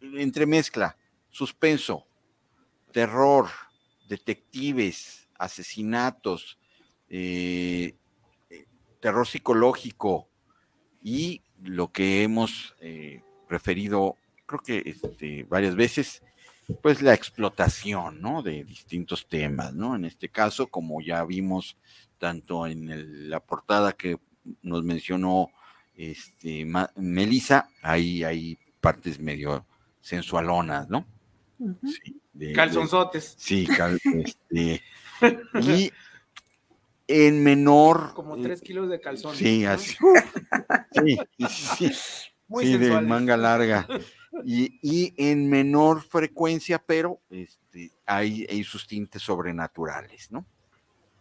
entremezcla, 0.00 0.96
suspenso, 1.28 2.06
terror, 2.92 3.48
detectives, 4.08 5.28
asesinatos, 5.38 6.58
eh, 7.10 7.94
terror 9.00 9.26
psicológico 9.26 10.30
y 11.02 11.42
lo 11.62 11.92
que 11.92 12.22
hemos 12.22 12.74
eh, 12.80 13.22
referido, 13.50 14.16
creo 14.46 14.60
que 14.60 14.82
este, 14.86 15.44
varias 15.44 15.76
veces, 15.76 16.22
pues 16.82 17.02
la 17.02 17.14
explotación, 17.14 18.20
¿no? 18.20 18.42
De 18.42 18.64
distintos 18.64 19.26
temas, 19.28 19.72
¿no? 19.74 19.94
En 19.96 20.04
este 20.04 20.28
caso, 20.28 20.66
como 20.66 21.00
ya 21.00 21.24
vimos 21.24 21.76
tanto 22.18 22.66
en 22.66 22.88
el- 22.90 23.30
la 23.30 23.40
portada 23.40 23.92
que 23.92 24.18
nos 24.62 24.82
mencionó 24.84 25.50
este, 25.96 26.64
Ma- 26.66 26.90
Melissa, 26.96 27.68
ahí 27.82 28.22
hay 28.22 28.58
partes 28.80 29.18
medio 29.18 29.64
sensualonas, 30.00 30.88
¿no? 30.88 31.06
Ujú. 31.58 31.78
Sí, 31.88 32.20
de- 32.32 32.46
de- 32.48 32.52
Calzonzotes. 32.52 33.34
Sí, 33.38 33.66
cal- 33.66 33.98
este, 34.04 34.82
y 35.62 35.90
en 37.08 37.42
menor. 37.42 38.12
Como 38.14 38.36
eh, 38.36 38.40
tres 38.42 38.60
kilos 38.60 38.88
de 38.90 39.00
calzones. 39.00 39.38
Sí, 39.38 39.62
¿no? 39.62 39.70
así. 39.70 39.96
Sí, 40.92 41.18
sí, 41.38 41.46
sí, 41.48 41.90
Muy 42.48 42.66
sí, 42.66 42.76
de 42.76 43.00
manga 43.00 43.36
larga. 43.36 43.86
Y, 44.44 44.78
y 44.82 45.14
en 45.16 45.48
menor 45.48 46.02
frecuencia, 46.02 46.82
pero 46.84 47.20
este, 47.30 47.92
hay, 48.04 48.46
hay 48.48 48.64
sus 48.64 48.86
tintes 48.86 49.22
sobrenaturales, 49.22 50.30
¿no? 50.30 50.44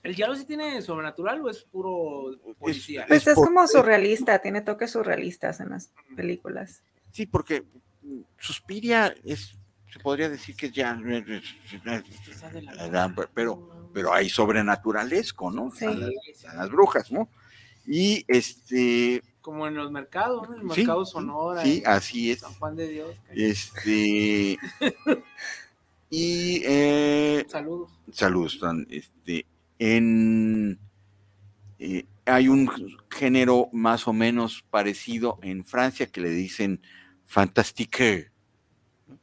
¿El 0.06 0.16
Yalo 0.16 0.36
sí 0.36 0.46
tiene 0.46 0.84
sobrenatural 0.84 1.42
o 1.42 1.50
es 1.50 1.64
puro 1.64 2.36
policía? 2.60 3.06
Pues 3.08 3.24
Es 3.24 3.28
es 3.30 3.36
como 3.36 3.68
surrealista, 3.68 4.38
tiene 4.38 4.62
toques 4.62 4.92
surrealistas 4.92 5.60
en 5.60 5.70
las 5.72 5.92
películas. 6.16 6.84
Sí, 7.12 7.26
porque 7.26 7.64
mm, 8.04 8.22
Suspiria 8.38 9.16
es, 9.24 9.58
se 9.92 10.00
podría 10.00 10.30
decir 10.30 10.56
que 10.56 10.70
ya, 10.70 11.00
pero, 13.34 13.90
pero 13.94 14.14
hay 14.14 14.30
sobrenaturalesco, 14.30 15.50
¿no? 15.50 15.72
Sí. 15.72 15.86
Están 15.86 16.00
las, 16.02 16.12
están 16.28 16.58
las 16.58 16.70
brujas, 16.70 17.12
¿no? 17.12 17.28
Y 17.88 18.24
este, 18.28 19.24
Como 19.46 19.68
en 19.68 19.76
los 19.76 19.92
mercados, 19.92 20.50
¿no? 20.50 20.56
En 20.56 20.62
el 20.62 20.66
mercado 20.66 21.06
sí, 21.06 21.12
Sonora. 21.12 21.62
sí, 21.62 21.84
así 21.86 22.32
es. 22.32 22.40
San 22.40 22.54
Juan 22.56 22.76
de 22.76 22.88
Dios. 22.88 23.16
Este, 23.30 24.58
y 26.10 26.64
eh, 26.66 27.46
Saludos. 27.48 27.92
saludos, 28.12 28.60
este, 28.90 29.46
en 29.78 30.80
eh, 31.78 32.08
hay 32.26 32.48
un 32.48 32.68
género 33.12 33.70
más 33.72 34.08
o 34.08 34.14
menos 34.14 34.66
parecido 34.72 35.38
en 35.44 35.64
Francia 35.64 36.08
que 36.08 36.22
le 36.22 36.32
dicen 36.32 36.82
fantastique, 37.26 38.32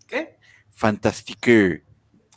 ¿Qué? 0.07 0.37
fantastique, 0.71 1.83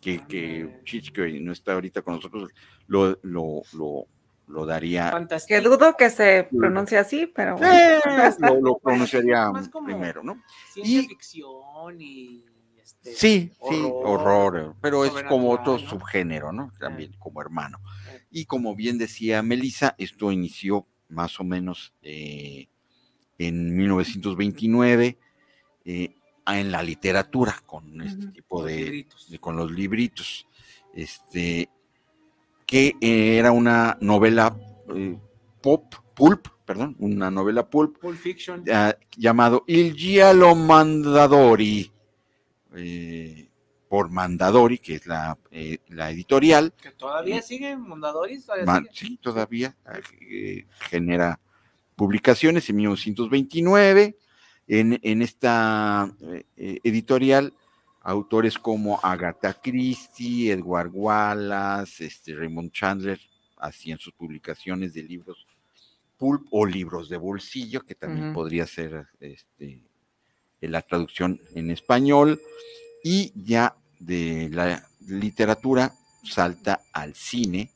que, 0.02 0.26
que 0.26 0.82
Hitchcock 0.92 1.28
no 1.40 1.52
está 1.52 1.74
ahorita 1.74 2.02
con 2.02 2.16
nosotros, 2.16 2.50
lo, 2.88 3.20
lo, 3.22 3.62
lo, 3.74 4.08
lo 4.48 4.66
daría, 4.66 5.12
Fantástico. 5.12 5.60
Que 5.62 5.68
dudo 5.68 5.96
que 5.98 6.10
se 6.10 6.48
pronuncie 6.52 6.98
así, 6.98 7.26
pero 7.28 7.58
bueno. 7.58 7.74
Eh, 7.74 8.00
lo, 8.40 8.62
lo 8.62 8.78
pronunciaría 8.84 9.52
primero, 9.86 10.24
¿no? 10.24 10.42
Ciencia 10.74 11.00
y- 11.02 11.08
ficción 11.08 12.02
y. 12.02 12.46
Este, 12.82 13.14
Sí, 13.16 13.52
sí, 13.70 13.82
horror, 13.92 14.76
pero 14.82 15.06
es 15.06 15.12
como 15.24 15.50
otro 15.52 15.80
subgénero, 15.80 16.52
¿no? 16.52 16.72
También 16.80 17.14
como 17.18 17.42
hermano. 17.42 17.80
Y 18.30 18.46
como 18.46 18.76
bien 18.76 18.98
decía 19.00 19.42
Melissa, 19.42 19.96
esto 19.98 20.32
inició 20.32 20.86
más 21.10 21.40
o 21.40 21.44
menos 21.44 21.94
eh, 22.04 22.68
en 23.40 23.76
1929 23.76 25.18
eh, 25.86 26.16
en 26.48 26.72
la 26.72 26.84
literatura 26.84 27.56
con 27.66 28.02
este 28.02 28.28
tipo 28.28 28.64
de, 28.64 29.08
de- 29.30 29.40
con 29.40 29.56
los 29.56 29.72
libritos, 29.72 30.48
este 30.94 31.70
que 32.66 32.96
eh, 33.00 33.38
era 33.38 33.52
una 33.52 33.98
novela 34.02 34.58
eh, 34.94 35.18
pop, 35.62 35.94
pulp, 36.14 36.48
perdón, 36.66 36.96
una 37.00 37.30
novela 37.30 37.70
pulp 37.70 37.98
Pulp 38.00 38.18
Fiction. 38.18 38.64
ah, 38.72 38.96
llamado 39.16 39.64
Il 39.68 39.94
Giallo 39.96 40.56
Mandadori, 40.56 41.92
eh, 42.76 43.50
por 43.88 44.10
Mandadori, 44.10 44.80
que 44.80 44.96
es 44.96 45.06
la, 45.06 45.38
la 45.90 46.12
editorial, 46.12 46.74
Que 46.82 46.92
todavía 46.92 47.42
sigue 47.42 47.78
Mondadori. 47.78 48.42
Todavía 48.42 48.76
sigue. 48.78 48.90
sí, 48.92 49.18
todavía 49.22 49.76
genera 50.90 51.40
publicaciones 51.96 52.70
en 52.70 52.76
1929. 52.78 54.18
En, 54.68 55.00
en 55.04 55.22
esta 55.22 56.12
editorial, 56.56 57.54
autores 58.06 58.58
como 58.60 59.00
Agatha 59.02 59.54
Christie, 59.56 60.52
Edward 60.52 60.92
Wallace, 60.94 62.06
este, 62.06 62.36
Raymond 62.36 62.72
Chandler 62.72 63.20
hacían 63.58 63.98
sus 63.98 64.14
publicaciones 64.14 64.94
de 64.94 65.02
libros 65.04 65.48
pulp 66.18 66.48
o 66.52 66.66
libros 66.66 67.10
de 67.10 67.18
bolsillo, 67.18 67.82
que 67.82 67.96
también 67.96 68.32
podría 68.32 68.66
ser 68.68 69.08
este, 69.20 69.82
en 70.62 70.72
la 70.72 70.82
traducción 70.84 71.42
en 71.56 71.72
español, 71.72 72.40
y 73.04 73.34
ya 73.36 73.76
de 74.00 74.50
la 74.52 74.88
literatura 75.08 75.92
salta 76.24 76.82
al 76.94 77.16
cine 77.16 77.72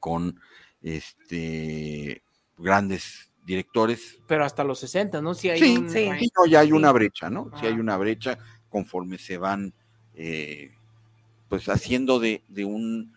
con 0.00 0.38
este 0.82 2.22
grandes 2.58 3.30
directores. 3.46 4.18
Pero 4.26 4.44
hasta 4.44 4.64
los 4.64 4.78
60, 4.80 5.20
¿no? 5.22 5.34
Sí, 5.34 5.50
hay 5.50 5.60
Sí, 5.60 5.76
un- 5.78 5.88
sí. 5.90 5.98
hay- 5.98 6.20
Sí, 6.20 6.28
no, 6.38 6.46
ya 6.46 6.60
hay 6.60 6.72
una 6.72 6.92
brecha, 6.92 7.30
¿no? 7.30 7.50
Sí 7.58 7.66
hay 7.66 7.72
Ajá. 7.72 7.80
una 7.80 7.96
brecha 7.96 8.38
conforme 8.74 9.18
se 9.18 9.38
van 9.38 9.72
eh, 10.16 10.72
pues 11.48 11.68
haciendo 11.68 12.18
de, 12.18 12.42
de 12.48 12.64
un 12.64 13.14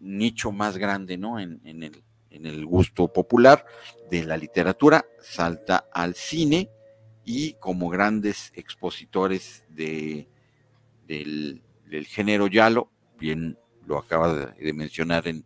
nicho 0.00 0.52
más 0.52 0.78
grande, 0.78 1.18
¿no? 1.18 1.38
En, 1.38 1.60
en 1.64 1.82
el, 1.82 2.02
en 2.30 2.46
el 2.46 2.64
gusto 2.64 3.12
popular 3.12 3.66
de 4.10 4.24
la 4.24 4.38
literatura, 4.38 5.04
salta 5.20 5.84
al 5.92 6.14
cine 6.14 6.70
y 7.26 7.52
como 7.60 7.90
grandes 7.90 8.52
expositores 8.54 9.66
de, 9.68 10.26
del, 11.06 11.60
del 11.90 12.06
género 12.06 12.46
yalo, 12.46 12.88
bien 13.20 13.58
lo 13.84 13.98
acaba 13.98 14.32
de, 14.32 14.64
de 14.64 14.72
mencionar 14.72 15.28
en, 15.28 15.44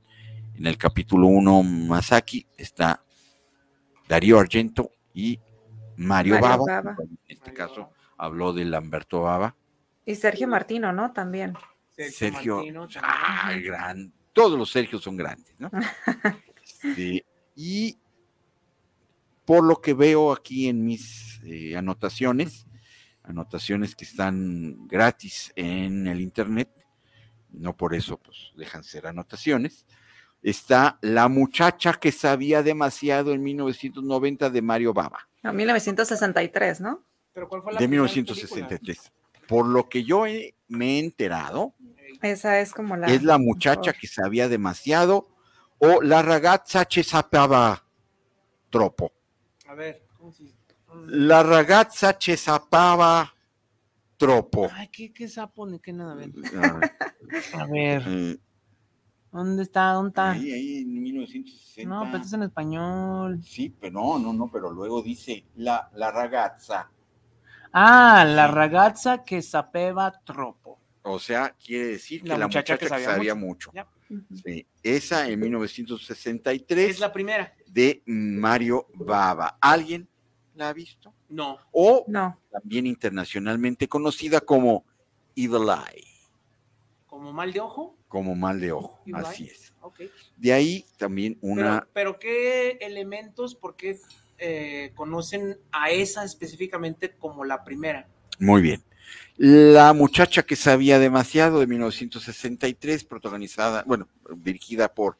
en 0.54 0.64
el 0.68 0.78
capítulo 0.78 1.26
1 1.26 1.64
Masaki, 1.64 2.46
está 2.56 3.02
Darío 4.06 4.38
Argento 4.38 4.92
y 5.12 5.40
Mario, 5.96 6.34
Mario 6.34 6.40
Baba. 6.40 6.82
Baba. 6.82 6.96
En 7.02 7.18
este 7.26 7.52
caso 7.52 7.90
habló 8.20 8.52
de 8.52 8.64
Lamberto 8.64 9.22
Baba. 9.22 9.56
Y 10.04 10.14
Sergio 10.14 10.46
Martino, 10.46 10.92
¿no? 10.92 11.12
También. 11.12 11.54
Sergio, 11.96 12.56
Martino 12.56 12.88
también. 12.88 13.04
ah, 13.04 13.52
gran, 13.62 14.12
todos 14.32 14.58
los 14.58 14.70
Sergios 14.70 15.02
son 15.02 15.16
grandes, 15.16 15.58
¿no? 15.58 15.70
Este, 16.62 17.26
y 17.56 17.98
por 19.44 19.64
lo 19.64 19.80
que 19.80 19.92
veo 19.92 20.32
aquí 20.32 20.68
en 20.68 20.84
mis 20.84 21.40
eh, 21.44 21.76
anotaciones, 21.76 22.66
anotaciones 23.22 23.96
que 23.96 24.04
están 24.04 24.86
gratis 24.86 25.52
en 25.56 26.06
el 26.06 26.20
internet, 26.20 26.70
no 27.50 27.76
por 27.76 27.94
eso 27.94 28.18
pues 28.18 28.52
dejan 28.56 28.84
ser 28.84 29.06
anotaciones, 29.06 29.84
está 30.42 30.98
La 31.02 31.28
muchacha 31.28 31.94
que 31.94 32.12
sabía 32.12 32.62
demasiado 32.62 33.32
en 33.32 33.42
1990 33.42 34.50
de 34.50 34.62
Mario 34.62 34.94
Baba. 34.94 35.28
No, 35.42 35.52
1963, 35.52 36.80
¿no? 36.80 37.04
¿Pero 37.40 37.48
cuál 37.48 37.62
fue 37.62 37.72
la 37.72 37.80
de 37.80 37.88
primera 37.88 38.02
1963. 38.02 39.12
Por 39.48 39.66
lo 39.66 39.88
que 39.88 40.04
yo 40.04 40.26
he- 40.26 40.54
me 40.68 40.96
he 40.96 40.98
enterado? 40.98 41.74
Esa 42.20 42.60
es 42.60 42.74
como 42.74 42.98
la. 42.98 43.06
es 43.06 43.22
la 43.22 43.38
muchacha 43.38 43.94
que 43.94 44.06
sabía 44.06 44.46
demasiado 44.46 45.30
o 45.78 46.02
la 46.02 46.20
ragazza 46.20 46.84
che 46.84 47.02
sapeva 47.02 47.82
troppo. 48.68 49.12
A 49.68 49.74
ver, 49.74 50.04
¿cómo 50.18 50.30
se 50.32 50.44
dice? 50.44 50.56
La 51.06 51.42
ragazza 51.42 52.18
che 52.18 52.36
sapeva 52.36 53.32
troppo. 54.18 54.68
Ay, 54.74 54.88
¿qué, 54.88 55.10
qué 55.10 55.26
sapo 55.26 55.66
ni 55.66 55.78
qué 55.80 55.94
nada? 55.94 56.12
A 56.12 56.16
ver. 56.16 56.30
A 57.54 57.66
ver. 57.66 58.02
eh, 58.06 58.38
¿Dónde 59.32 59.62
está? 59.62 59.92
¿Dónde 59.92 60.10
está? 60.10 60.32
Ahí, 60.32 60.52
ahí 60.52 60.76
en 60.82 61.02
1960. 61.02 61.88
No, 61.88 62.02
pero 62.04 62.16
esto 62.16 62.26
es 62.26 62.32
en 62.34 62.42
español. 62.42 63.42
Sí, 63.42 63.74
pero 63.80 63.92
no, 63.94 64.18
no, 64.18 64.34
no, 64.34 64.50
pero 64.52 64.70
luego 64.70 65.00
dice 65.00 65.46
la, 65.54 65.90
la 65.94 66.10
ragazza. 66.10 66.90
Ah, 67.72 68.24
la 68.26 68.46
ragazza 68.48 69.22
que 69.24 69.42
sapeva 69.42 70.12
troppo. 70.24 70.78
O 71.02 71.18
sea, 71.18 71.54
quiere 71.64 71.86
decir 71.88 72.22
que 72.22 72.28
La 72.28 72.38
la, 72.38 72.46
muchacha 72.46 72.74
muchacha, 72.74 72.96
que 72.96 73.00
que 73.02 73.04
sabía 73.10 73.34
mucho. 73.34 73.72
Sí, 74.44 74.66
esa 74.82 75.28
en 75.28 75.38
1963 75.40 76.90
Es 76.90 76.98
la 77.00 77.12
primera. 77.12 77.54
de 77.66 78.02
Mario 78.06 78.86
Bava. 78.94 79.56
¿Alguien 79.60 80.08
la 80.54 80.68
ha 80.70 80.72
visto? 80.72 81.14
No. 81.28 81.58
O 81.72 82.04
No, 82.08 82.38
también 82.50 82.86
internacionalmente 82.86 83.88
conocida 83.88 84.40
como 84.40 84.84
Evil 85.36 85.68
Eye, 85.68 86.04
¿Como 87.06 87.32
mal 87.32 87.52
de 87.52 87.60
ojo? 87.60 87.96
como 88.08 88.34
mal 88.34 88.60
de 88.60 88.72
ojo. 88.72 89.00
Evil 89.06 89.14
Así 89.24 89.44
Eye. 89.44 89.52
es. 89.52 89.72
Ok. 89.80 90.00
De 90.36 90.52
ahí 90.52 90.84
también 90.98 91.38
una. 91.40 91.80
Pero, 91.80 91.92
pero 91.92 92.18
¿qué 92.18 92.70
elementos, 92.80 93.54
por 93.54 93.76
qué 93.76 93.98
eh, 94.40 94.92
conocen 94.94 95.58
a 95.70 95.90
esa 95.90 96.24
específicamente 96.24 97.14
como 97.18 97.44
la 97.44 97.62
primera? 97.62 98.08
Muy 98.38 98.62
bien. 98.62 98.82
La 99.36 99.92
muchacha 99.92 100.42
que 100.42 100.56
sabía 100.56 100.98
demasiado 100.98 101.60
de 101.60 101.66
1963, 101.66 103.04
protagonizada, 103.04 103.84
bueno, 103.86 104.08
dirigida 104.36 104.92
por 104.92 105.16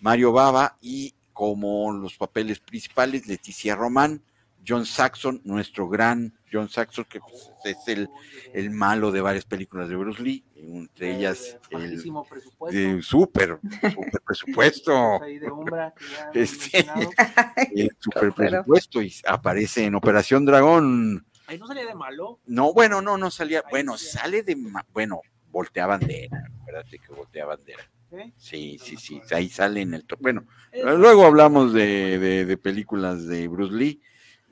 Mario 0.00 0.32
Bava 0.32 0.76
y 0.80 1.14
como 1.32 1.92
los 1.92 2.16
papeles 2.16 2.58
principales, 2.58 3.26
Leticia 3.26 3.74
Román, 3.74 4.22
John 4.70 4.86
Saxon, 4.86 5.40
nuestro 5.44 5.88
gran 5.88 6.32
John 6.52 6.68
Saxon, 6.68 7.04
que 7.06 7.18
pues, 7.20 7.50
es 7.64 7.88
el, 7.88 8.08
el 8.54 8.70
malo 8.70 9.10
de 9.10 9.20
varias 9.20 9.44
películas 9.44 9.88
de 9.88 9.96
Bruce 9.96 10.22
Lee, 10.22 10.44
entre 10.54 11.16
ellas 11.16 11.58
Eh, 11.70 11.76
el 11.76 12.00
presupuesto. 12.28 12.78
de 12.78 13.02
súper, 13.02 13.58
súper 13.92 14.20
presupuesto, 14.24 15.20
Este, 16.34 16.78
el 17.74 17.90
Pero- 18.14 18.34
presupuesto 18.34 19.02
y 19.02 19.12
aparece 19.26 19.84
en 19.84 19.94
Operación 19.94 20.44
Dragón. 20.44 21.26
Ahí 21.46 21.58
no 21.58 21.66
salía 21.66 21.84
de 21.86 21.94
malo. 21.94 22.38
No, 22.46 22.72
bueno, 22.72 23.02
no, 23.02 23.16
no 23.18 23.30
salía. 23.30 23.58
Ahí 23.58 23.64
Bueno, 23.70 23.98
sí. 23.98 24.06
sale 24.06 24.42
de. 24.44 24.56
Bueno, 24.92 25.20
voltea 25.50 25.86
bandera. 25.86 26.44
Acuérdate 26.60 26.98
que 27.00 27.12
voltea 27.12 27.44
bandera. 27.44 27.82
¿eh? 28.12 28.32
Sí, 28.36 28.78
sí, 28.80 28.96
sí. 28.96 29.20
Ahí 29.32 29.48
sale 29.48 29.80
en 29.80 29.94
el. 29.94 30.04
to- 30.04 30.16
Bueno, 30.20 30.46
Eh, 30.72 30.82
luego 30.84 31.26
hablamos 31.26 31.72
de, 31.72 32.18
de- 32.20 32.44
de 32.44 32.56
películas 32.56 33.26
de 33.26 33.48
Bruce 33.48 33.74
Lee. 33.74 34.00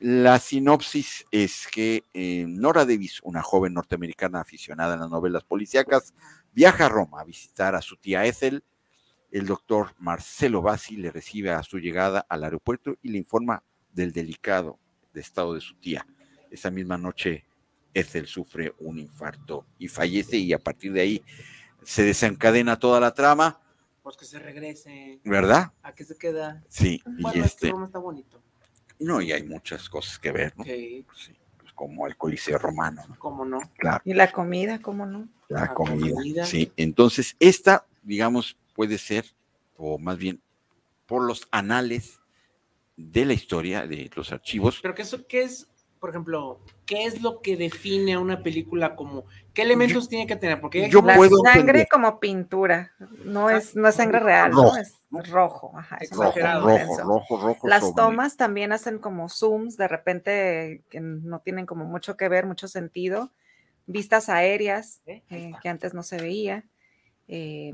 La 0.01 0.39
sinopsis 0.39 1.27
es 1.33 1.67
que 1.67 2.05
eh, 2.15 2.45
Nora 2.47 2.85
Davis, 2.85 3.21
una 3.25 3.43
joven 3.43 3.75
norteamericana 3.75 4.41
aficionada 4.41 4.95
a 4.95 4.97
las 4.97 5.11
novelas 5.11 5.43
policíacas, 5.43 6.15
viaja 6.53 6.87
a 6.87 6.89
Roma 6.89 7.21
a 7.21 7.25
visitar 7.25 7.75
a 7.75 7.83
su 7.83 7.97
tía 7.97 8.25
Ethel. 8.25 8.63
El 9.33 9.47
doctor 9.47 9.95
Marcelo 9.99 10.63
Bassi 10.63 10.97
le 10.97 11.11
recibe 11.11 11.51
a 11.51 11.65
su 11.65 11.79
llegada 11.79 12.25
al 12.29 12.45
aeropuerto 12.45 12.97
y 13.03 13.09
le 13.09 13.19
informa 13.19 13.65
del 13.93 14.13
delicado 14.13 14.79
de 15.13 15.21
estado 15.21 15.55
de 15.55 15.61
su 15.61 15.75
tía. 15.75 16.07
Esa 16.49 16.71
misma 16.71 16.97
noche, 16.97 17.45
Ethel 17.93 18.29
sufre 18.29 18.75
un 18.79 19.01
infarto 19.01 19.67
y 19.79 19.89
fallece 19.89 20.37
y 20.37 20.53
a 20.53 20.59
partir 20.61 20.93
de 20.93 21.01
ahí 21.01 21.25
se 21.83 22.05
desencadena 22.05 22.79
toda 22.79 23.01
la 23.01 23.15
trama, 23.15 23.61
Pues 24.03 24.17
que 24.17 24.25
se 24.25 24.39
regrese. 24.39 25.21
¿verdad? 25.25 25.73
¿A 25.83 25.93
qué 25.93 26.05
se 26.05 26.17
queda? 26.17 26.63
Sí, 26.69 27.03
Bueno, 27.05 27.31
y 27.35 27.41
este 27.41 27.67
este, 27.67 27.71
Roma 27.71 27.87
está 27.87 27.99
bonito. 27.99 28.41
No, 29.01 29.21
y 29.21 29.33
hay 29.33 29.43
muchas 29.45 29.89
cosas 29.89 30.19
que 30.19 30.33
ver, 30.33 30.53
¿no? 30.57 30.65
Sí, 30.65 31.05
Sí, 31.17 31.37
pues 31.59 31.73
como 31.73 32.07
el 32.07 32.17
Coliseo 32.17 32.59
Romano, 32.59 33.03
¿no? 33.09 33.19
cómo 33.19 33.45
no. 33.45 33.59
Claro, 33.79 34.01
y 34.05 34.15
la 34.15 34.31
comida, 34.33 34.81
¿cómo 34.81 35.07
no? 35.07 35.29
la 35.49 35.61
La 35.63 35.75
comida. 35.75 36.15
comida. 36.15 36.45
Sí, 36.47 36.73
entonces 36.77 37.37
esta, 37.41 37.87
digamos, 38.03 38.57
puede 38.75 38.99
ser, 38.99 39.25
o 39.77 39.99
más 39.99 40.19
bien, 40.19 40.41
por 41.07 41.23
los 41.25 41.49
anales 41.51 42.21
de 42.97 43.25
la 43.25 43.33
historia, 43.33 43.87
de 43.87 44.11
los 44.15 44.33
archivos, 44.33 44.81
Pero 44.83 44.95
¿qué 44.95 45.03
es, 45.03 45.17
qué 45.29 45.43
es, 45.43 45.69
por 45.99 46.11
ejemplo, 46.11 46.61
qué 46.87 47.05
es 47.05 47.23
lo 47.23 47.41
que 47.41 47.57
define 47.57 48.15
a 48.15 48.21
una 48.21 48.43
película 48.43 48.97
como, 48.97 49.25
qué 49.55 49.63
elementos 49.63 50.09
tiene 50.09 50.27
que 50.27 50.37
tener? 50.37 50.61
Porque 50.61 50.85
hay 50.85 50.91
yo 50.91 51.03
La 51.03 51.17
puedo 51.17 51.37
sangre 51.43 51.61
entender. 51.61 51.89
como 51.91 52.21
pintura, 52.21 52.93
no 53.25 53.51
es, 53.51 53.75
no 53.77 53.89
es 53.89 53.95
sangre 53.95 54.21
real, 54.21 54.51
¿no? 54.53 54.77
Es 54.77 54.95
rojo. 55.31 55.73
Ajá, 55.77 55.97
es 56.01 56.11
rojo, 56.11 56.23
exagerado. 56.25 56.61
rojo 56.63 56.71
rojo, 56.79 56.83
intenso. 56.93 57.03
rojo, 57.09 57.37
rojo. 57.49 57.69
Las 57.69 57.81
sobre- 57.83 57.95
tomas 57.97 58.37
también 58.37 58.73
hacen 58.73 58.99
como 58.99 59.29
zooms, 59.29 59.77
de 59.77 59.89
repente 59.89 60.83
que 60.89 61.01
no 61.01 61.41
tienen 61.41 61.67
como 61.67 61.85
mucho 61.85 62.17
que 62.17 62.29
ver, 62.29 62.47
mucho 62.47 62.69
sentido. 62.69 63.33
Vistas 63.87 64.29
aéreas, 64.29 65.01
¿Eh? 65.07 65.23
eh, 65.31 65.53
que 65.63 65.69
antes 65.69 65.95
no 65.95 66.03
se 66.03 66.19
veía. 66.19 66.65
Eh, 67.27 67.73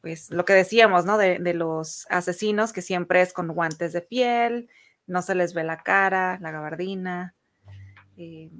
pues 0.00 0.30
lo 0.30 0.44
que 0.44 0.52
decíamos, 0.54 1.04
¿no? 1.04 1.18
De, 1.18 1.38
de 1.40 1.54
los 1.54 2.06
asesinos, 2.08 2.72
que 2.72 2.82
siempre 2.82 3.20
es 3.20 3.32
con 3.32 3.48
guantes 3.48 3.92
de 3.92 4.00
piel, 4.00 4.68
no 5.06 5.22
se 5.22 5.34
les 5.34 5.52
ve 5.52 5.64
la 5.64 5.82
cara, 5.82 6.38
la 6.40 6.52
gabardina. 6.52 7.34
Eh, 8.20 8.50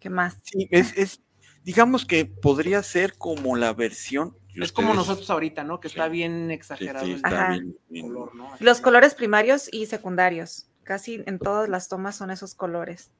¿Qué 0.00 0.10
más? 0.10 0.38
Sí, 0.42 0.66
es, 0.70 0.96
es, 0.96 1.20
digamos 1.62 2.04
que 2.06 2.24
podría 2.24 2.82
ser 2.82 3.16
como 3.18 3.54
la 3.56 3.72
versión. 3.74 4.36
Es 4.54 4.72
como 4.72 4.88
ustedes- 4.90 5.06
nosotros 5.06 5.30
ahorita, 5.30 5.62
¿no? 5.64 5.78
Que 5.78 5.88
Sí. 5.88 5.94
está 5.94 6.08
bien 6.08 6.50
exagerado 6.50 7.06
sí, 7.06 7.12
está 7.12 7.50
bien, 7.50 7.76
bien. 7.88 8.08
color, 8.08 8.34
¿no? 8.34 8.50
Los 8.58 8.80
colores 8.80 9.14
primarios 9.14 9.68
y 9.72 9.86
secundarios. 9.86 10.66
Casi 10.82 11.22
en 11.26 11.38
todas 11.38 11.68
las 11.68 11.88
tomas 11.88 12.16
son 12.16 12.30
esos 12.30 12.54
colores. 12.54 13.12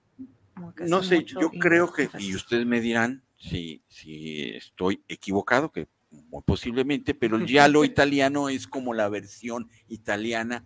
Como 0.54 0.74
que 0.74 0.84
No 0.84 1.02
sé, 1.02 1.24
yo 1.24 1.50
creo 1.50 1.92
que, 1.92 2.08
y 2.18 2.34
ustedes 2.34 2.66
me 2.66 2.80
dirán 2.80 3.22
si, 3.38 3.82
si 3.88 4.50
estoy 4.50 5.02
equivocado, 5.08 5.70
que 5.70 5.86
muy 6.10 6.42
posiblemente, 6.42 7.14
pero 7.14 7.36
el 7.36 7.46
giallo 7.46 7.84
italiano 7.84 8.48
es 8.48 8.66
como 8.66 8.92
la 8.94 9.08
versión 9.08 9.70
italiana 9.88 10.64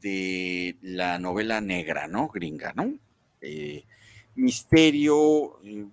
de 0.00 0.78
la 0.80 1.18
novela 1.18 1.60
negra, 1.60 2.06
¿no? 2.06 2.28
Gringa, 2.28 2.72
¿no? 2.76 2.94
Eh, 3.40 3.84
misterio, 4.36 5.58
eh, 5.64 5.86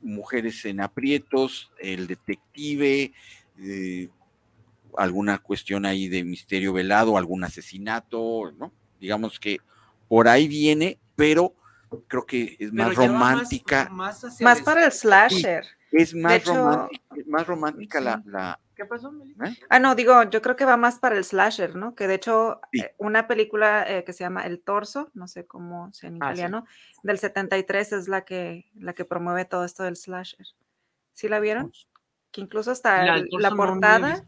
mujeres 0.00 0.64
en 0.64 0.80
aprietos, 0.80 1.70
el 1.78 2.06
detective, 2.06 3.12
eh, 3.58 4.08
alguna 4.96 5.38
cuestión 5.38 5.86
ahí 5.86 6.08
de 6.08 6.24
misterio 6.24 6.72
velado, 6.72 7.16
algún 7.18 7.44
asesinato, 7.44 8.52
¿no? 8.58 8.72
Digamos 9.00 9.38
que 9.38 9.58
por 10.08 10.28
ahí 10.28 10.48
viene, 10.48 10.98
pero 11.14 11.54
creo 12.06 12.24
que 12.26 12.56
es 12.58 12.72
más 12.72 12.94
romántica, 12.94 13.88
Más, 13.90 14.24
hacia 14.24 14.44
Más 14.44 14.58
el 14.58 14.64
para 14.64 14.84
el 14.86 14.92
slasher. 14.92 15.64
es 15.92 16.14
más 16.14 16.32
hecho, 16.34 16.54
romántica, 16.54 17.16
más 17.26 17.46
romántica 17.46 18.00
la- 18.00 18.58
¿Qué 18.78 18.84
pasó, 18.84 19.10
Meli? 19.10 19.32
¿eh? 19.44 19.56
Ah, 19.70 19.80
no, 19.80 19.96
digo, 19.96 20.22
yo 20.30 20.40
creo 20.40 20.54
que 20.54 20.64
va 20.64 20.76
más 20.76 21.00
para 21.00 21.16
el 21.16 21.24
slasher, 21.24 21.74
¿no? 21.74 21.96
Que 21.96 22.06
de 22.06 22.14
hecho, 22.14 22.60
Sí. 22.72 22.78
eh, 22.82 22.94
una 22.98 23.26
película 23.26 23.84
eh, 23.90 24.04
que 24.04 24.12
se 24.12 24.22
llama 24.22 24.46
El 24.46 24.60
Torso, 24.62 25.10
no 25.14 25.26
sé 25.26 25.48
cómo 25.48 25.92
sea 25.92 26.08
en 26.10 26.14
Ah, 26.22 26.28
sí. 26.28 26.32
italiano, 26.34 26.64
del 27.02 27.18
73 27.18 27.92
es 27.92 28.06
la 28.06 28.24
que, 28.24 28.70
la 28.76 28.92
que 28.92 29.04
promueve 29.04 29.44
todo 29.46 29.64
esto 29.64 29.82
del 29.82 29.96
slasher. 29.96 30.46
¿Sí 31.12 31.28
la 31.28 31.40
vieron? 31.40 31.72
Que 32.30 32.40
incluso 32.40 32.70
hasta 32.70 33.04
La 33.04 33.16
el- 33.16 33.28
la, 33.32 33.50
no, 33.50 33.56
portada, 33.56 34.24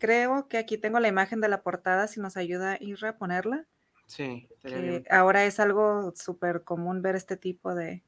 creo 0.00 0.48
que 0.48 0.58
aquí 0.58 0.76
tengo 0.76 0.98
la 0.98 1.06
imagen 1.06 1.40
de 1.40 1.46
la 1.46 1.62
portada, 1.62 2.08
si 2.08 2.18
nos 2.18 2.36
ayuda 2.36 2.76
Isra 2.80 3.10
a 3.10 3.16
ponerla, 3.16 3.64
Sí, 4.06 4.48
que 4.60 5.04
ahora 5.08 5.44
es 5.44 5.60
algo 5.60 6.12
súper 6.16 6.64
común 6.64 7.00
ver 7.00 7.14
este 7.14 7.36
tipo 7.36 7.76
de... 7.76 8.02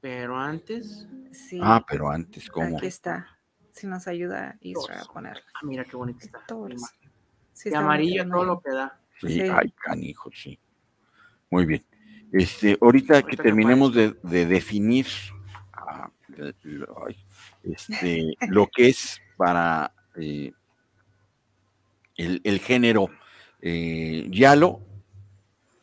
Pero 0.00 0.38
antes, 0.38 1.08
Sí, 1.32 1.58
Ah, 1.60 1.84
pero 1.88 2.08
antes 2.08 2.48
como 2.48 2.76
aquí 2.78 2.86
está. 2.86 3.26
Si 3.72 3.86
nos 3.86 4.06
ayuda 4.06 4.56
Isra 4.60 5.00
a 5.02 5.04
ponerla. 5.06 5.42
ah, 5.54 5.60
mira 5.64 5.84
qué 5.84 5.96
bonita 5.96 6.24
está. 6.26 6.44
Sí, 7.54 7.68
De 7.70 7.74
está 7.74 7.78
amarillo 7.80 8.28
todo 8.28 8.44
lo 8.44 8.60
que 8.60 8.70
da. 8.70 8.98
sí, 9.20 9.28
sí. 9.28 9.40
ay, 9.42 9.70
canijo, 9.72 10.30
sí. 10.32 10.58
Muy 11.50 11.66
bien. 11.66 11.84
Este, 12.32 12.78
ahorita 12.80 13.14
que 13.14 13.20
Ahorita 13.24 13.30
que 13.30 13.36
terminemos 13.48 13.94
de, 13.94 14.14
de 14.22 14.46
definir 14.46 15.06
ah, 15.72 16.10
de- 16.28 16.54
lo- 16.62 17.06
ay, 17.06 17.16
este, 17.62 18.34
lo 18.48 18.66
que 18.68 18.88
es 18.88 19.20
para 19.36 19.92
eh, 20.16 20.52
el, 22.16 22.40
el 22.44 22.58
género 22.60 23.08
eh, 23.60 24.26
Yalo, 24.30 24.80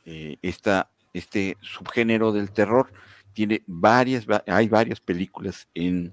eh, 0.05 0.37
esta, 0.41 0.89
este 1.13 1.55
subgénero 1.61 2.31
del 2.31 2.51
terror 2.51 2.91
tiene 3.33 3.61
varias, 3.67 4.27
va- 4.27 4.43
hay 4.47 4.67
varias 4.67 4.99
películas 4.99 5.67
en, 5.75 6.11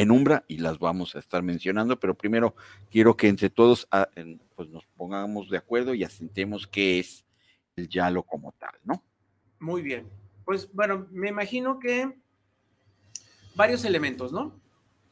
en 0.00 0.10
Umbra 0.10 0.46
y 0.48 0.56
las 0.56 0.78
vamos 0.78 1.14
a 1.14 1.18
estar 1.18 1.42
mencionando, 1.42 2.00
pero 2.00 2.16
primero 2.16 2.54
quiero 2.90 3.18
que 3.18 3.28
entre 3.28 3.50
todos 3.50 3.86
ah, 3.90 4.08
pues 4.56 4.70
nos 4.70 4.86
pongamos 4.96 5.50
de 5.50 5.58
acuerdo 5.58 5.94
y 5.94 6.04
asentemos 6.04 6.66
qué 6.66 7.00
es 7.00 7.26
el 7.76 7.86
Yalo 7.86 8.22
como 8.22 8.52
tal, 8.52 8.72
¿no? 8.82 9.02
Muy 9.58 9.82
bien. 9.82 10.08
Pues 10.46 10.72
bueno, 10.72 11.06
me 11.10 11.28
imagino 11.28 11.78
que 11.78 12.16
varios 13.54 13.84
elementos, 13.84 14.32
¿no? 14.32 14.58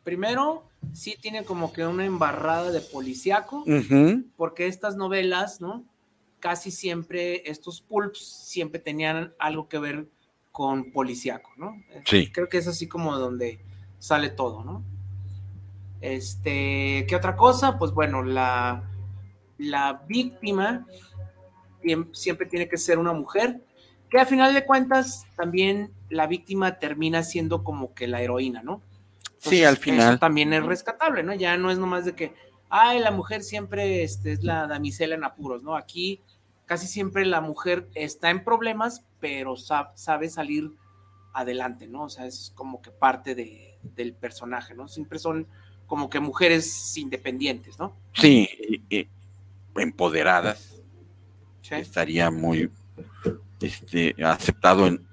Primero, 0.04 0.66
sí 0.94 1.16
tiene 1.20 1.44
como 1.44 1.70
que 1.70 1.86
una 1.86 2.06
embarrada 2.06 2.70
de 2.70 2.80
policíaco, 2.80 3.66
porque 4.38 4.68
estas 4.68 4.96
novelas, 4.96 5.60
¿no? 5.60 5.84
Casi 6.40 6.70
siempre, 6.70 7.42
estos 7.50 7.82
pulps 7.82 8.20
siempre 8.24 8.80
tenían 8.80 9.34
algo 9.38 9.68
que 9.68 9.78
ver 9.78 10.08
con 10.50 10.92
policíaco, 10.92 11.50
¿no? 11.58 11.74
Sí. 12.06 12.32
Creo 12.32 12.48
que 12.48 12.56
es 12.56 12.66
así 12.66 12.88
como 12.88 13.18
donde 13.18 13.67
sale 13.98 14.30
todo, 14.30 14.64
¿no? 14.64 14.82
Este, 16.00 17.06
¿qué 17.08 17.16
otra 17.16 17.36
cosa? 17.36 17.78
Pues 17.78 17.92
bueno, 17.92 18.22
la, 18.22 18.84
la 19.58 20.02
víctima 20.06 20.86
siempre 22.12 22.46
tiene 22.46 22.68
que 22.68 22.76
ser 22.76 22.98
una 22.98 23.12
mujer, 23.12 23.62
que 24.10 24.18
a 24.18 24.26
final 24.26 24.54
de 24.54 24.64
cuentas 24.64 25.26
también 25.36 25.92
la 26.08 26.26
víctima 26.26 26.78
termina 26.78 27.22
siendo 27.22 27.64
como 27.64 27.94
que 27.94 28.06
la 28.06 28.20
heroína, 28.22 28.62
¿no? 28.62 28.80
Sí, 29.38 29.64
al 29.64 29.74
Eso 29.74 29.82
final. 29.82 30.18
también 30.18 30.52
es 30.52 30.64
rescatable, 30.64 31.22
¿no? 31.22 31.34
Ya 31.34 31.56
no 31.56 31.70
es 31.70 31.78
nomás 31.78 32.04
de 32.04 32.14
que, 32.14 32.34
ay, 32.68 32.98
la 33.00 33.10
mujer 33.10 33.42
siempre 33.42 34.02
este, 34.02 34.32
es 34.32 34.42
la 34.44 34.66
damisela 34.66 35.14
en 35.14 35.24
apuros, 35.24 35.62
¿no? 35.62 35.76
Aquí 35.76 36.20
casi 36.66 36.86
siempre 36.86 37.24
la 37.24 37.40
mujer 37.40 37.88
está 37.94 38.30
en 38.30 38.44
problemas, 38.44 39.04
pero 39.20 39.56
sa- 39.56 39.92
sabe 39.94 40.28
salir 40.28 40.72
adelante, 41.40 41.86
¿no? 41.86 42.04
O 42.04 42.08
sea, 42.08 42.26
es 42.26 42.52
como 42.54 42.80
que 42.82 42.90
parte 42.90 43.34
de- 43.34 43.78
del 43.82 44.14
personaje, 44.14 44.74
¿no? 44.74 44.88
Siempre 44.88 45.18
son 45.18 45.46
como 45.86 46.10
que 46.10 46.20
mujeres 46.20 46.96
independientes, 46.96 47.78
¿no? 47.78 47.96
Sí, 48.12 48.48
eh, 48.90 49.08
empoderadas. 49.76 50.82
Sí. 51.62 51.74
Estaría 51.76 52.30
muy 52.30 52.70
este, 53.60 54.14
aceptado 54.24 54.86
en, 54.86 55.06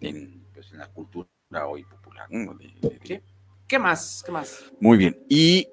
en, 0.00 0.44
pues, 0.52 0.70
en 0.72 0.78
la 0.78 0.88
cultura 0.88 1.28
hoy 1.66 1.84
popular. 1.84 2.26
¿no? 2.30 2.54
De- 2.54 2.74
de- 2.80 3.00
Sí. 3.04 3.20
¿Qué 3.66 3.78
más? 3.78 4.22
¿Qué 4.24 4.32
más? 4.32 4.64
Muy 4.80 4.98
bien. 4.98 5.18
Y 5.28 5.68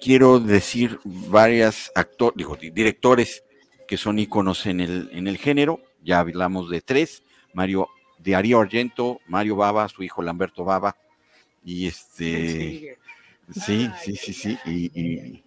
quiero 0.00 0.40
decir 0.40 0.98
varias 1.04 1.90
actores, 1.94 2.36
digo, 2.36 2.56
di- 2.56 2.70
directores 2.70 3.44
que 3.86 3.96
son 3.96 4.18
íconos 4.18 4.66
en 4.66 4.80
el, 4.80 5.10
en 5.12 5.26
el 5.26 5.38
género. 5.38 5.80
Ya 6.02 6.18
hablamos 6.20 6.70
de 6.70 6.80
tres, 6.80 7.22
Mario, 7.52 7.88
de 8.24 8.32
Darío 8.32 8.60
Argento, 8.60 9.20
Mario 9.26 9.56
Baba, 9.56 9.88
su 9.88 10.02
hijo 10.02 10.22
Lamberto 10.22 10.64
Baba, 10.64 10.96
y 11.62 11.86
este, 11.86 12.96
sí, 13.50 13.90
sí, 14.02 14.16
sí, 14.16 14.32
sí, 14.32 14.58
y, 14.64 15.00
y- 15.00 15.44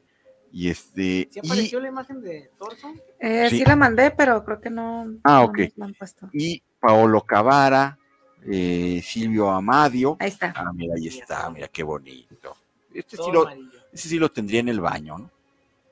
y 0.51 0.69
este, 0.69 1.27
¿Sí 1.31 1.39
y, 1.43 1.45
apareció 1.47 1.79
la 1.79 1.87
imagen 1.89 2.21
de 2.21 2.49
Torso? 2.57 2.93
Eh, 3.19 3.47
Sí. 3.49 3.59
sí. 3.59 3.65
la 3.65 3.75
mandé, 3.75 4.11
pero 4.11 4.43
creo 4.45 4.61
que 4.61 4.69
no. 4.69 5.07
Ah, 5.23 5.39
no 5.39 5.43
ok. 5.45 5.57
nos 5.59 5.77
la 5.77 5.85
han 5.85 5.93
puesto. 5.95 6.29
y 6.33 6.61
Paolo 6.79 7.21
Cavara, 7.21 7.97
eh, 8.45 9.01
Silvio 9.03 9.49
Amadio. 9.49 10.15
Ahí 10.19 10.29
está. 10.29 10.53
Ah, 10.55 10.71
mira, 10.73 10.93
ahí 10.95 11.07
está, 11.07 11.49
mira 11.49 11.67
qué 11.67 11.83
bonito. 11.83 12.55
Este 12.93 13.17
sí 13.17 13.31
lo, 13.31 13.49
ese 13.91 14.07
sí 14.09 14.17
lo 14.17 14.31
tendría 14.31 14.61
en 14.61 14.69
el 14.69 14.79
baño, 14.79 15.17
¿no? 15.17 15.31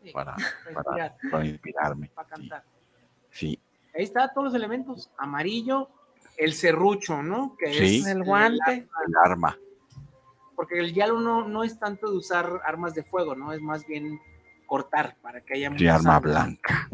Sí, 0.04 0.12
Para, 0.12 0.36
para 0.74 0.84
para, 0.84 1.06
inspirar, 1.08 1.18
para 1.32 1.46
inspirarme. 1.46 2.08
para 2.16 2.28
cantar. 2.28 2.64
Sí, 3.32 3.60
Ahí 3.94 4.04
está 4.04 4.28
todos 4.34 4.46
los 4.46 4.56
elementos. 4.56 5.10
Amarillo, 5.18 5.90
el 6.38 6.54
serrucho, 6.54 7.22
¿no? 7.24 7.56
Que 7.58 7.74
Sí. 7.74 8.00
es 8.00 8.08
El 8.08 8.24
guante. 8.24 8.88
el 9.08 9.14
arma. 9.24 9.58
porque 10.56 10.80
el 10.80 10.94
diálogo 10.94 11.20
no, 11.20 11.48
no 11.50 11.64
es 11.66 11.78
tanto 11.80 12.10
de 12.10 12.16
usar 12.18 12.62
armas 12.66 12.94
de 12.96 13.04
fuego, 13.04 13.36
¿no? 13.36 13.52
Es 13.52 13.62
más 13.62 13.86
bien 13.86 14.22
cortar 14.66 15.18
para 15.22 15.42
que 15.42 15.54
haya 15.56 15.66
de 15.70 15.76
mucha 15.76 15.96
arma 15.96 16.20
blanca 16.22 16.88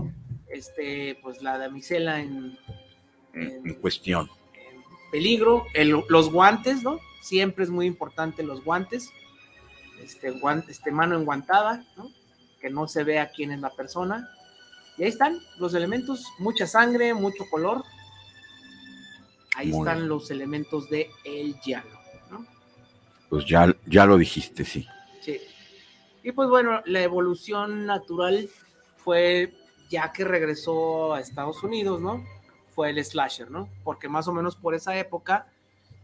Este, 0.49 1.19
pues 1.21 1.41
la 1.43 1.59
damisela 1.59 2.19
en, 2.21 2.57
en, 3.33 3.67
en 3.67 3.73
cuestión. 3.75 4.29
en 4.55 4.81
peligro. 5.11 5.65
El- 5.75 6.03
los 6.09 6.31
guantes, 6.31 6.81
¿no? 6.81 6.99
Siempre 7.21 7.63
es 7.63 7.69
muy 7.69 7.85
importante 7.85 8.41
los 8.41 8.63
guantes. 8.63 9.11
Este, 10.01 10.31
guan- 10.33 10.65
este 10.67 10.91
mano 10.91 11.15
enguantada, 11.17 11.85
¿no? 11.97 12.09
Que 12.59 12.69
no 12.71 12.87
se 12.87 13.03
vea 13.03 13.29
quién 13.29 13.51
es 13.51 13.59
la 13.59 13.69
persona. 13.69 14.27
Y 14.97 15.03
ahí 15.03 15.09
están 15.09 15.37
los 15.59 15.73
elementos, 15.75 16.25
mucha 16.39 16.65
sangre, 16.65 17.13
mucho 17.13 17.45
color. 17.51 17.83
Ahí 19.55 19.69
Muy 19.69 19.79
están 19.79 19.97
bien. 19.97 20.09
los 20.09 20.31
elementos 20.31 20.89
de 20.89 21.09
el 21.23 21.59
llano, 21.61 21.99
¿no? 22.29 22.45
Pues 23.29 23.45
ya, 23.45 23.75
ya 23.85 24.05
lo 24.05 24.17
dijiste, 24.17 24.63
sí. 24.63 24.87
Sí. 25.21 25.39
Y 26.23 26.31
pues 26.31 26.49
bueno, 26.49 26.81
la 26.85 27.01
evolución 27.01 27.85
natural 27.85 28.49
fue 28.97 29.53
ya 29.89 30.11
que 30.13 30.23
regresó 30.23 31.13
a 31.13 31.19
Estados 31.19 31.63
Unidos, 31.63 31.99
¿no? 31.99 32.23
Fue 32.73 32.89
el 32.89 33.03
slasher, 33.03 33.51
¿no? 33.51 33.67
Porque 33.83 34.07
más 34.07 34.27
o 34.27 34.33
menos 34.33 34.55
por 34.55 34.73
esa 34.73 34.97
época, 34.97 35.47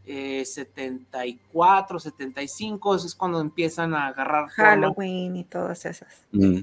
eh, 0.05 0.43
74, 0.45 1.99
75, 1.99 2.95
eso 2.95 3.07
es 3.07 3.15
cuando 3.15 3.39
empiezan 3.39 3.93
a 3.93 4.07
agarrar 4.07 4.49
Halloween 4.49 5.37
y 5.37 5.43
todas 5.45 5.85
esas. 5.85 6.25
Mm, 6.31 6.59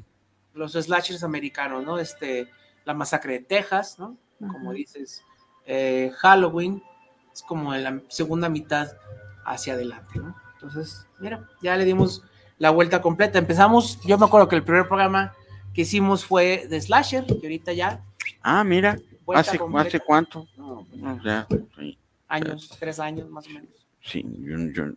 los 0.53 0.72
slashers 0.72 1.24
americanos, 1.24 1.85
¿no? 1.85 1.99
Este, 1.99 2.49
la 2.85 2.95
masacre 2.95 3.35
de 3.35 3.41
Texas, 3.41 3.99
¿no? 3.99 4.16
Como 4.39 4.72
dices, 4.72 5.22
eh, 5.67 6.11
Halloween, 6.19 6.83
es 7.33 7.43
como 7.43 7.75
en 7.75 7.85
la 7.85 8.01
segunda 8.09 8.49
mitad 8.49 8.89
hacia 9.45 9.75
adelante, 9.75 10.19
¿no? 10.19 10.35
Entonces, 10.55 11.07
mira, 11.19 11.49
ya 11.62 11.77
le 11.77 11.85
dimos 11.85 12.23
la 12.59 12.71
vuelta 12.71 13.03
completa. 13.03 13.39
Empezamos, 13.39 14.01
yo 14.03 14.17
me 14.19 14.27
acuerdo 14.27 14.49
que 14.49 14.57
el 14.57 14.62
primer 14.65 14.87
programa 14.89 15.35
que 15.75 15.83
hicimos 15.83 16.25
fue 16.25 16.67
de 16.69 16.81
Slasher, 16.81 17.25
y 17.29 17.35
ahorita 17.45 17.73
ya, 17.73 18.03
Ah, 18.41 18.62
mira, 18.65 18.97
¿hace, 19.35 19.59
completa. 19.59 19.89
¿hace 19.89 20.01
cuánto? 20.01 20.47
No, 20.57 20.87
pues, 20.89 21.03
No, 21.03 21.23
ya, 21.25 21.47
sí, 21.77 21.99
años, 22.29 22.71
tres 22.79 23.01
años 23.01 23.29
más 23.29 23.47
o 23.47 23.51
menos. 23.51 23.69
sí, 24.03 24.25
yo, 24.41 24.59
yo- 24.73 24.93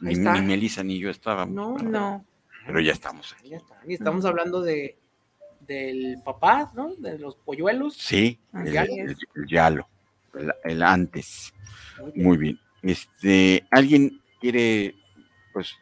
ni, 0.00 0.14
ni 0.16 0.40
Melissa 0.42 0.82
ni 0.82 0.98
yo 0.98 1.10
estábamos. 1.10 1.54
No, 1.54 1.76
No. 1.76 2.24
pero 2.66 2.80
ya 2.80 2.92
estamos 2.92 3.34
ahí. 3.40 3.50
Ya 3.50 3.56
está. 3.58 3.78
Y 3.86 3.94
estamos 3.94 4.24
hablando 4.24 4.60
de 4.62 4.98
del 5.70 6.16
papá, 6.24 6.72
¿no? 6.74 6.94
De 6.96 7.16
los 7.18 7.36
polluelos. 7.36 7.94
Sí, 7.94 8.40
el, 8.52 8.76
el- 8.76 9.16
el 9.36 9.46
yalo, 9.48 9.88
el, 10.34 10.52
el 10.64 10.82
antes. 10.82 11.52
Muy 12.00 12.10
bien. 12.12 12.26
Muy 12.26 12.36
bien. 12.38 12.60
Este, 12.82 13.64
¿alguien 13.70 14.20
quiere 14.40 14.96
pues 15.52 15.74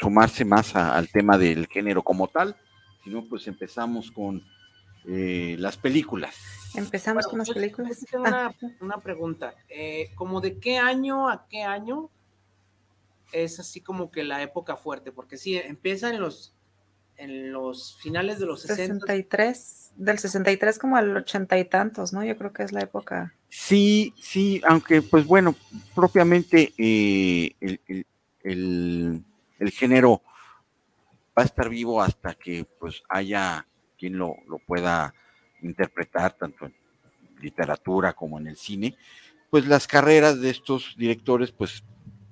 sumarse 0.00 0.44
más 0.44 0.74
a- 0.74 0.96
al 0.96 1.08
tema 1.08 1.38
del 1.38 1.68
género 1.68 2.02
como 2.02 2.26
tal? 2.26 2.56
Si 3.04 3.10
no, 3.10 3.24
pues 3.28 3.46
empezamos 3.46 4.10
con 4.10 4.42
eh, 5.06 5.54
las 5.58 5.76
películas. 5.76 6.34
Empezamos 6.74 7.24
Bueno, 7.24 7.30
con 7.30 7.38
las 7.38 7.48
yo- 7.48 7.54
películas. 7.54 8.06
yo 8.12 8.22
Ah, 8.26 8.52
una, 8.60 8.74
una 8.80 8.96
pregunta. 8.98 9.54
Eh, 9.68 10.10
¿Como 10.16 10.40
de 10.40 10.58
qué 10.58 10.76
año 10.78 11.28
a 11.28 11.46
qué 11.48 11.62
año 11.62 12.10
es 13.32 13.60
así 13.60 13.80
como 13.80 14.10
que 14.10 14.24
la 14.24 14.42
época 14.42 14.76
fuerte? 14.76 15.12
Porque 15.12 15.36
sí, 15.36 15.56
empieza 15.56 16.10
en 16.10 16.20
los, 16.20 16.52
en 17.20 17.52
los 17.52 17.96
finales 18.00 18.38
de 18.38 18.46
los 18.46 18.62
60. 18.62 18.94
63, 19.06 19.92
del 19.96 20.18
63 20.18 20.78
como 20.78 20.96
al 20.96 21.16
ochenta 21.16 21.58
y 21.58 21.64
tantos, 21.64 22.12
¿no? 22.12 22.24
Yo 22.24 22.36
creo 22.36 22.52
que 22.52 22.62
es 22.62 22.72
la 22.72 22.80
época. 22.80 23.34
Sí, 23.48 24.14
sí, 24.20 24.60
aunque 24.66 25.02
pues 25.02 25.26
bueno, 25.26 25.54
propiamente 25.94 26.72
eh, 26.78 27.52
el, 27.60 27.80
el- 27.86 28.06
el- 28.42 29.24
el 29.58 29.70
género 29.70 30.22
va 31.38 31.42
a 31.42 31.46
estar 31.46 31.68
vivo 31.68 32.00
hasta 32.02 32.34
que 32.34 32.64
pues 32.78 33.02
haya 33.08 33.66
quien 33.98 34.16
lo, 34.16 34.36
lo 34.48 34.58
pueda 34.58 35.12
interpretar 35.62 36.32
tanto 36.32 36.64
en 36.66 36.74
literatura 37.42 38.14
como 38.14 38.38
en 38.38 38.46
el 38.46 38.56
cine. 38.56 38.96
Pues 39.50 39.66
las 39.66 39.86
carreras 39.86 40.40
de 40.40 40.48
estos 40.50 40.94
directores 40.96 41.52
pues 41.52 41.82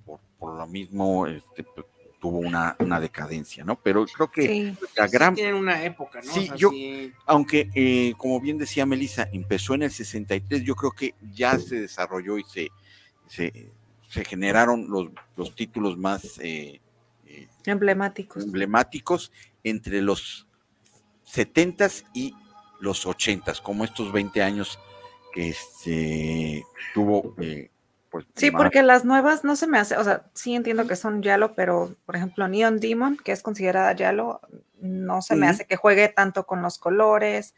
por, 0.07 0.20
por 0.39 0.57
lo 0.57 0.66
mismo 0.66 1.26
este, 1.26 1.62
pues, 1.64 1.86
tuvo 2.21 2.39
una, 2.39 2.77
una 2.81 2.99
decadencia, 3.01 3.64
¿no? 3.64 3.77
Pero 3.81 4.05
creo 4.07 4.31
que 4.31 4.43
Sí, 4.43 4.77
la 4.97 5.07
Sí 5.09 5.12
gran 5.16 5.35
tienen 5.35 5.55
una 5.55 5.85
época, 5.85 6.21
¿no? 6.21 6.33
Sí, 6.33 6.41
O 6.41 6.47
sea, 6.47 6.57
yo- 6.57 6.71
sí. 6.71 7.12
aunque, 7.27 7.71
eh, 7.75 8.14
como 8.16 8.41
bien 8.41 8.59
decía 8.59 8.85
Melissa, 8.87 9.29
empezó 9.33 9.75
en 9.75 9.83
el 9.85 9.91
63, 9.91 10.62
yo 10.64 10.75
creo 10.75 10.91
que 10.93 11.14
ya 11.33 11.59
se 11.59 11.81
desarrolló 11.81 12.39
y 12.39 12.45
se, 12.45 12.69
se, 13.29 13.71
se 14.09 14.25
generaron 14.25 14.89
los, 14.91 15.11
los 15.37 15.55
títulos 15.55 15.97
más 15.97 16.39
eh, 16.41 16.81
eh, 17.27 17.47
emblemáticos. 17.66 18.43
emblemáticos 18.45 19.31
entre 19.62 20.03
los 20.03 20.47
70s 21.25 22.05
y 22.14 22.35
los 22.81 23.07
80s, 23.07 23.61
como 23.62 23.85
estos 23.85 24.12
20 24.12 24.43
años 24.43 24.79
que 25.33 25.49
este, 25.51 26.64
tuvo. 26.95 27.35
eh, 27.39 27.71
pues, 28.11 28.26
Sí, 28.34 28.50
más- 28.50 28.62
porque 28.62 28.82
las 28.82 29.04
nuevas 29.04 29.44
no 29.44 29.56
se 29.56 29.66
me 29.66 29.78
hace, 29.78 29.96
o 29.96 30.04
sea, 30.04 30.24
sí 30.34 30.54
entiendo 30.54 30.86
que 30.86 30.96
son 30.96 31.22
Yalo, 31.22 31.54
pero 31.54 31.94
por 32.06 32.16
ejemplo 32.16 32.48
Neon 32.48 32.80
Demon, 32.80 33.16
que 33.16 33.32
es 33.32 33.42
considerada 33.42 33.92
Yalo, 33.92 34.40
no 34.80 35.22
se 35.22 35.34
me 35.36 35.48
hace 35.48 35.66
que 35.66 35.76
juegue 35.76 36.09
tanto 36.09 36.46
con 36.46 36.62
los 36.62 36.78
colores. 36.78 37.54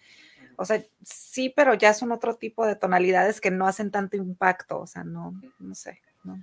O 0.57 0.65
sea, 0.65 0.83
sí, 1.03 1.53
pero 1.55 1.75
ya 1.75 1.95
son 1.95 2.13
otro 2.13 2.37
tipo 2.37 2.67
de 2.67 2.77
tonalidades 2.77 3.41
que 3.41 3.51
no 3.51 3.67
hacen 3.67 3.91
tanto 3.91 4.17
impacto, 4.17 4.81
o 4.81 4.87
sea, 4.87 5.05
no, 5.05 5.33
no 5.59 5.75
sé. 5.75 6.01
No. 6.25 6.39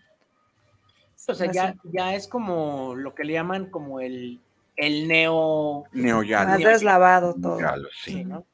O 1.28 1.34
sea, 1.36 1.52
ya, 1.52 1.76
ya 1.84 2.16
es 2.16 2.28
como 2.28 2.96
lo 2.96 3.14
que 3.14 3.24
le 3.24 3.34
llaman 3.34 3.70
como 3.70 4.00
el, 4.00 4.40
el 4.76 5.08
neo. 5.08 5.84
Neoyalo, 5.92 6.50
Más 6.50 6.60
deslavado 6.60 7.36
todo. 7.36 7.60
Yalo, 7.60 7.90
Sí, 8.04 8.12
sí. 8.14 8.26
¿no? 8.26 8.46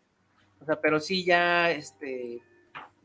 O 0.62 0.66
sea, 0.66 0.80
pero 0.82 1.00
sí 1.00 1.24
ya, 1.26 1.72
este, 1.72 2.42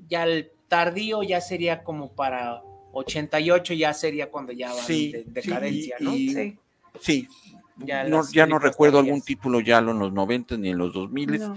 ya 0.09 0.24
el 0.24 0.51
tardío 0.69 1.23
ya 1.23 1.41
sería 1.41 1.83
como 1.83 2.12
para 2.12 2.62
88, 2.93 3.75
ya 3.75 3.93
sería 3.95 4.31
cuando 4.31 4.53
ya 4.53 4.73
Sí, 4.73 5.12
de 5.12 5.25
sí, 5.25 5.31
decadencia, 5.31 5.97
y- 6.01 6.05
¿no? 6.05 6.14
y- 6.16 6.29
Sí, 6.31 6.59
Sí, 7.01 7.29
Ya 7.77 8.03
no, 8.05 8.23
ya 8.33 8.45
recuerdo 8.47 8.99
algún 8.99 9.21
título 9.23 9.61
ya 9.61 9.79
en 9.79 9.87
los 9.99 10.12
90 10.12 10.57
ni 10.57 10.71
en 10.71 10.79
los 10.79 10.93
2000. 10.93 11.39
no. 11.39 11.55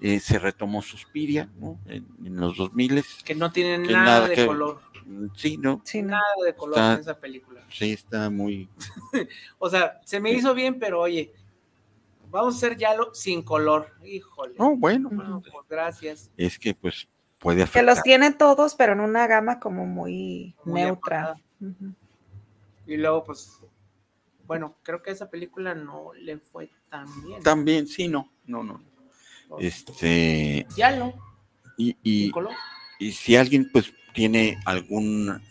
eh, 0.00 0.18
se 0.18 0.38
retomó 0.38 0.80
Suspiria 0.82 1.48
¿no? 1.60 1.78
en, 1.86 2.06
en 2.24 2.36
los 2.36 2.56
2000. 2.56 3.04
Que 3.24 3.34
no 3.36 3.52
tienen 3.52 3.82
Que 3.86 3.92
nada, 3.92 4.04
nada 4.04 4.28
de 4.28 4.34
que- 4.34 4.46
color. 4.46 4.80
Sí, 5.36 5.56
no, 5.58 5.80
Sí. 5.84 6.02
Nada 6.02 6.22
de 6.44 6.54
color 6.54 6.76
Está- 6.78 6.94
en 6.94 7.00
esa 7.00 7.18
película. 7.20 7.62
sí 7.70 7.92
está 7.92 8.30
muy... 8.30 8.68
O 9.58 9.68
sea, 9.70 10.00
se 10.04 10.18
me 10.20 10.32
hizo 10.32 10.54
bien, 10.54 10.78
pero 10.78 11.00
oye, 11.02 11.32
vamos 12.30 12.54
a 12.54 12.56
hacer 12.56 12.76
Yalo 12.76 13.14
sin 13.14 13.42
color. 13.42 13.90
Híjole. 14.04 14.54
No, 14.58 14.74
bueno, 14.76 15.08
No, 15.12 15.40
pues, 15.40 15.52
gracias. 15.68 16.30
es 16.36 16.58
que 16.58 16.74
pues 16.74 17.06
puede 17.40 17.66
Que 17.66 17.82
los 17.82 18.02
tiene 18.02 18.32
todos, 18.32 18.76
pero 18.76 18.92
en 18.92 19.00
una 19.00 19.26
gama 19.26 19.58
como 19.58 19.86
muy, 19.86 20.54
Muy 20.64 20.82
neutra. 20.82 21.34
Y 22.86 22.96
luego, 22.96 23.24
pues, 23.24 23.58
bueno, 24.46 24.76
creo 24.82 25.02
que 25.02 25.10
esa 25.10 25.28
película 25.28 25.74
no 25.74 26.12
le 26.14 26.38
fue 26.38 26.70
tan 26.88 27.06
bien. 27.24 27.42
También, 27.42 27.88
sí, 27.88 28.06
no, 28.06 28.30
no, 28.46 28.62
no. 28.62 28.80
Este, 29.58 30.66
Yalo, 30.76 31.12
y, 31.76 31.92
sin 31.92 31.98
y, 32.04 32.32
y 33.00 33.12
si 33.12 33.34
alguien 33.34 33.68
pues 33.72 33.92
tiene 34.12 34.60
algún 34.64 35.42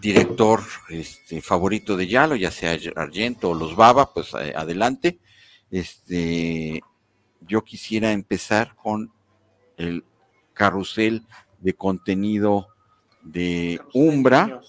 director 0.00 0.60
este, 0.88 1.40
favorito 1.40 1.96
de 1.96 2.06
Yalo, 2.06 2.36
ya 2.36 2.50
sea 2.50 2.76
Argento 2.96 3.50
o 3.50 3.54
Los 3.54 3.74
Baba, 3.74 4.12
pues 4.12 4.32
eh, 4.34 4.52
adelante. 4.54 5.18
Este, 5.70 6.82
yo 7.40 7.64
quisiera 7.64 8.12
empezar 8.12 8.74
con 8.76 9.12
el 9.76 10.04
carrusel 10.52 11.26
de 11.60 11.74
contenido 11.74 12.68
de 13.22 13.80
Umbra, 13.94 14.60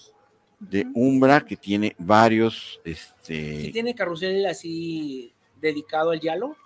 de 0.60 0.86
Umbra, 0.94 1.44
que 1.44 1.56
tiene 1.56 1.94
varios, 1.98 2.80
¿Sí 2.84 2.90
este, 2.90 3.70
tiene 3.72 3.94
carrusel 3.94 4.46
así 4.46 5.32
dedicado 5.60 6.10
al 6.10 6.20
Yalo? 6.20 6.56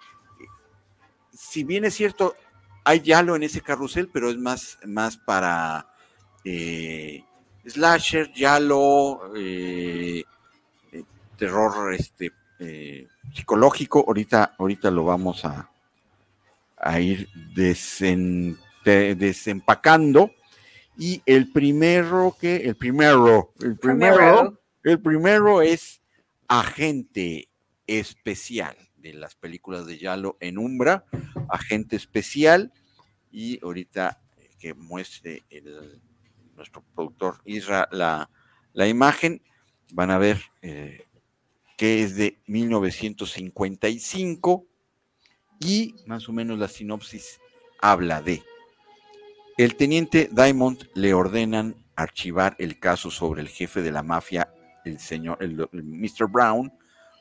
si 1.32 1.62
bien 1.64 1.84
es 1.84 1.94
cierto, 1.94 2.34
hay 2.84 3.00
Yalo 3.00 3.36
en 3.36 3.42
ese 3.44 3.60
carrusel, 3.60 4.08
pero 4.08 4.30
es 4.30 4.36
más, 4.36 4.78
más 4.84 5.16
para 5.16 5.86
eh, 6.44 7.22
slasher, 7.66 8.32
Yalo, 8.32 9.32
eh, 9.36 10.24
eh, 10.92 11.04
terror 11.36 11.94
este, 11.94 12.32
eh, 12.58 13.06
psicológico. 13.32 14.04
Ahorita, 14.06 14.54
ahorita 14.58 14.90
lo 14.90 15.04
vamos 15.04 15.44
a, 15.44 15.70
a 16.76 17.00
ir 17.00 17.28
desen- 17.54 18.58
de- 18.88 19.14
desempacando. 19.14 20.32
Y 20.96 21.22
el 21.26 21.52
primero 21.52 22.36
que, 22.40 22.56
el 22.56 22.74
primero, 22.76 23.52
el 23.60 23.76
primero, 23.78 24.16
Primero. 24.16 24.60
el 24.82 25.00
primero 25.00 25.62
es 25.62 26.00
agente 26.48 27.48
especial 27.86 28.76
de 28.96 29.14
las 29.14 29.36
películas 29.36 29.86
de 29.86 29.98
Yalo 29.98 30.36
en 30.40 30.58
Umbra, 30.58 31.04
agente 31.48 31.94
especial. 31.96 32.72
Y 33.30 33.62
ahorita 33.64 34.20
eh, 34.38 34.50
que 34.58 34.74
muestre 34.74 35.44
el, 35.50 36.02
nuestro 36.56 36.82
productor 36.94 37.40
Isra 37.44 37.88
la, 37.92 38.28
la 38.72 38.88
imagen, 38.88 39.40
van 39.92 40.10
a 40.10 40.18
ver 40.18 40.40
eh, 40.62 41.04
que 41.76 42.02
es 42.02 42.16
de 42.16 42.40
1955 42.46 44.66
y 45.60 45.94
más 46.06 46.28
o 46.28 46.32
menos 46.32 46.58
la 46.58 46.66
sinopsis 46.68 47.38
habla 47.80 48.20
de 48.22 48.42
el 49.58 49.74
teniente 49.74 50.30
Diamond 50.32 50.88
le 50.94 51.12
ordenan 51.12 51.74
archivar 51.96 52.54
el 52.60 52.78
caso 52.78 53.10
sobre 53.10 53.42
el 53.42 53.48
jefe 53.48 53.82
de 53.82 53.90
la 53.90 54.04
mafia, 54.04 54.54
el 54.84 55.00
señor, 55.00 55.38
el, 55.40 55.68
el 55.72 55.82
Mr. 55.82 56.28
Brown, 56.30 56.72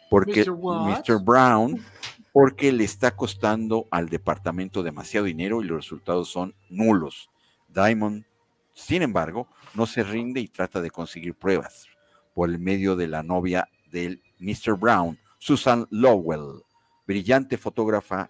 porque 0.09 0.45
Mr. 0.45 0.55
Mr. 0.55 1.23
Brown, 1.23 1.83
porque 2.31 2.71
le 2.71 2.83
está 2.83 3.15
costando 3.15 3.87
al 3.89 4.07
departamento 4.07 4.83
demasiado 4.83 5.25
dinero 5.25 5.63
y 5.63 5.65
los 5.65 5.77
resultados 5.77 6.29
son 6.29 6.53
nulos. 6.69 7.31
Diamond, 7.69 8.23
sin 8.71 9.01
embargo, 9.01 9.47
no 9.73 9.87
se 9.87 10.03
rinde 10.03 10.39
y 10.39 10.47
trata 10.47 10.79
de 10.79 10.91
conseguir 10.91 11.33
pruebas 11.33 11.87
por 12.35 12.51
el 12.51 12.59
medio 12.59 12.95
de 12.95 13.07
la 13.07 13.23
novia 13.23 13.67
del 13.89 14.21
Mr. 14.37 14.77
Brown, 14.77 15.17
Susan 15.39 15.87
Lowell, 15.89 16.61
brillante 17.07 17.57
fotógrafa 17.57 18.29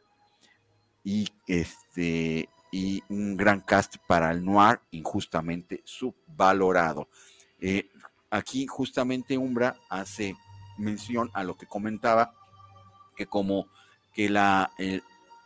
y 1.03 1.27
este 1.45 2.47
y 2.71 3.03
un 3.09 3.37
gran 3.37 3.61
cast 3.61 3.97
para 4.07 4.31
el 4.31 4.43
noir 4.43 4.79
injustamente 4.91 5.81
subvalorado. 5.85 7.09
Eh, 7.59 7.89
aquí 8.29 8.67
justamente 8.67 9.37
Umbra 9.37 9.75
hace 9.89 10.35
mención 10.77 11.29
a 11.33 11.43
lo 11.43 11.57
que 11.57 11.65
comentaba 11.65 12.33
que 13.15 13.25
como 13.25 13.67
que 14.13 14.29
la, 14.29 14.71
eh, 14.77 15.01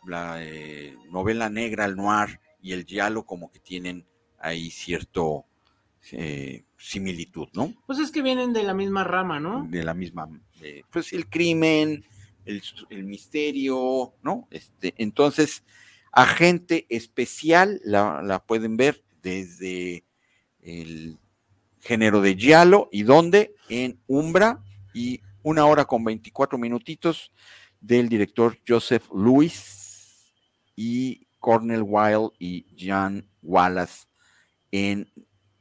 la 0.06 0.42
eh, 0.42 0.96
novela 1.10 1.48
negra, 1.48 1.84
el 1.86 1.96
noir 1.96 2.40
y 2.60 2.72
el 2.72 2.84
giallo 2.84 3.24
como 3.24 3.50
que 3.50 3.58
tienen 3.58 4.06
ahí 4.38 4.70
cierto 4.70 5.46
eh, 6.10 6.64
similitud, 6.76 7.48
¿no? 7.54 7.74
Pues 7.86 7.98
es 7.98 8.10
que 8.10 8.22
vienen 8.22 8.52
de 8.52 8.62
la 8.62 8.74
misma 8.74 9.04
rama, 9.04 9.40
¿no? 9.40 9.66
De 9.68 9.84
la 9.84 9.94
misma, 9.94 10.28
pues 10.90 11.12
el 11.12 11.28
crimen, 11.28 12.04
el, 12.44 12.62
el 12.90 13.04
misterio, 13.04 14.14
¿no? 14.22 14.48
Este, 14.50 14.94
entonces, 14.96 15.64
agente 16.12 16.86
especial 16.88 17.80
la, 17.84 18.22
la 18.22 18.44
pueden 18.44 18.76
ver 18.76 19.02
desde 19.22 20.04
el 20.60 21.18
género 21.80 22.20
de 22.20 22.36
giallo 22.36 22.88
y 22.92 23.02
donde 23.02 23.54
en 23.68 23.98
Umbra 24.06 24.62
y 24.94 25.20
una 25.42 25.66
hora 25.66 25.84
con 25.84 26.04
24 26.04 26.58
minutitos 26.58 27.32
del 27.80 28.08
director 28.08 28.56
Joseph 28.66 29.04
Lewis 29.12 30.32
y 30.76 31.26
Cornel 31.38 31.82
Wilde 31.84 32.30
y 32.38 32.66
Jan 32.78 33.28
Wallace 33.42 34.06
en 34.70 35.10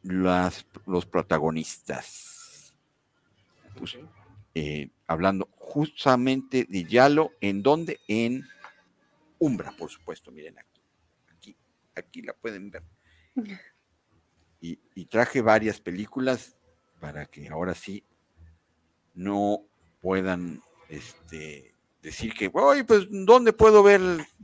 las, 0.04 0.66
los 0.86 1.06
protagonistas. 1.06 2.76
Pues, 3.78 3.97
eh, 4.54 4.89
hablando 5.08 5.49
justamente 5.58 6.66
de 6.70 6.84
Yalo, 6.84 7.32
¿en 7.41 7.64
dónde? 7.64 7.99
En 8.08 8.45
Umbra, 9.41 9.71
por 9.71 9.89
supuesto, 9.89 10.31
miren 10.31 10.59
aquí, 10.59 10.81
aquí, 11.27 11.57
aquí 11.95 12.21
la 12.21 12.33
pueden 12.33 12.71
ver. 12.71 12.83
Y, 14.63 14.79
y 14.93 15.05
traje 15.05 15.41
varias 15.41 15.81
películas 15.81 16.55
para 16.99 17.25
que 17.25 17.49
ahora 17.49 17.73
sí 17.73 18.05
no 19.15 19.65
puedan 19.99 20.61
este, 20.87 21.73
decir 22.03 22.35
que, 22.35 22.51
oye, 22.53 22.83
pues, 22.83 23.07
¿dónde 23.09 23.53
puedo 23.53 23.81
ver 23.81 24.01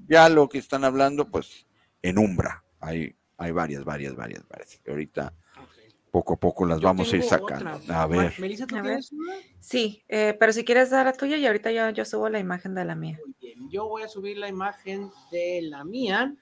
ya 0.07 0.27
lo 0.27 0.49
que 0.49 0.57
están 0.57 0.83
hablando? 0.83 1.29
Pues 1.29 1.67
en 2.01 2.17
Umbra. 2.17 2.63
Hay, 2.79 3.15
hay 3.37 3.51
varias, 3.51 3.83
varias, 3.83 4.15
varias, 4.15 4.47
varias. 4.47 4.81
Ahorita 4.87 5.35
poco 6.11 6.33
a 6.33 6.37
poco 6.37 6.65
las 6.65 6.79
Yo 6.79 6.87
vamos 6.87 7.11
a 7.11 7.15
ir 7.17 7.23
sacando. 7.23 7.75
otra. 7.75 8.01
A 8.03 8.07
ver. 8.07 8.33
Melissa, 8.39 8.65
¿tú 8.65 8.75
A 8.75 8.81
ver. 8.81 8.87
tienes 8.91 9.11
una? 9.11 9.33
Sí, 9.59 10.03
eh, 10.07 10.35
pero 10.39 10.53
si 10.53 10.63
quieres 10.63 10.89
dar 10.89 11.05
la 11.05 11.13
tuya 11.13 11.37
y 11.37 11.45
ahorita 11.45 11.71
yo, 11.71 11.89
yo 11.89 12.05
subo 12.05 12.29
la 12.29 12.39
imagen 12.39 12.73
de 12.75 12.85
la 12.85 12.95
mía. 12.95 13.19
Muy 13.25 13.35
bien, 13.39 13.69
yo 13.69 13.87
voy 13.87 14.03
a 14.03 14.07
subir 14.07 14.37
la 14.37 14.47
imagen 14.47 15.11
de 15.31 15.61
la 15.63 15.83
mía, 15.83 16.33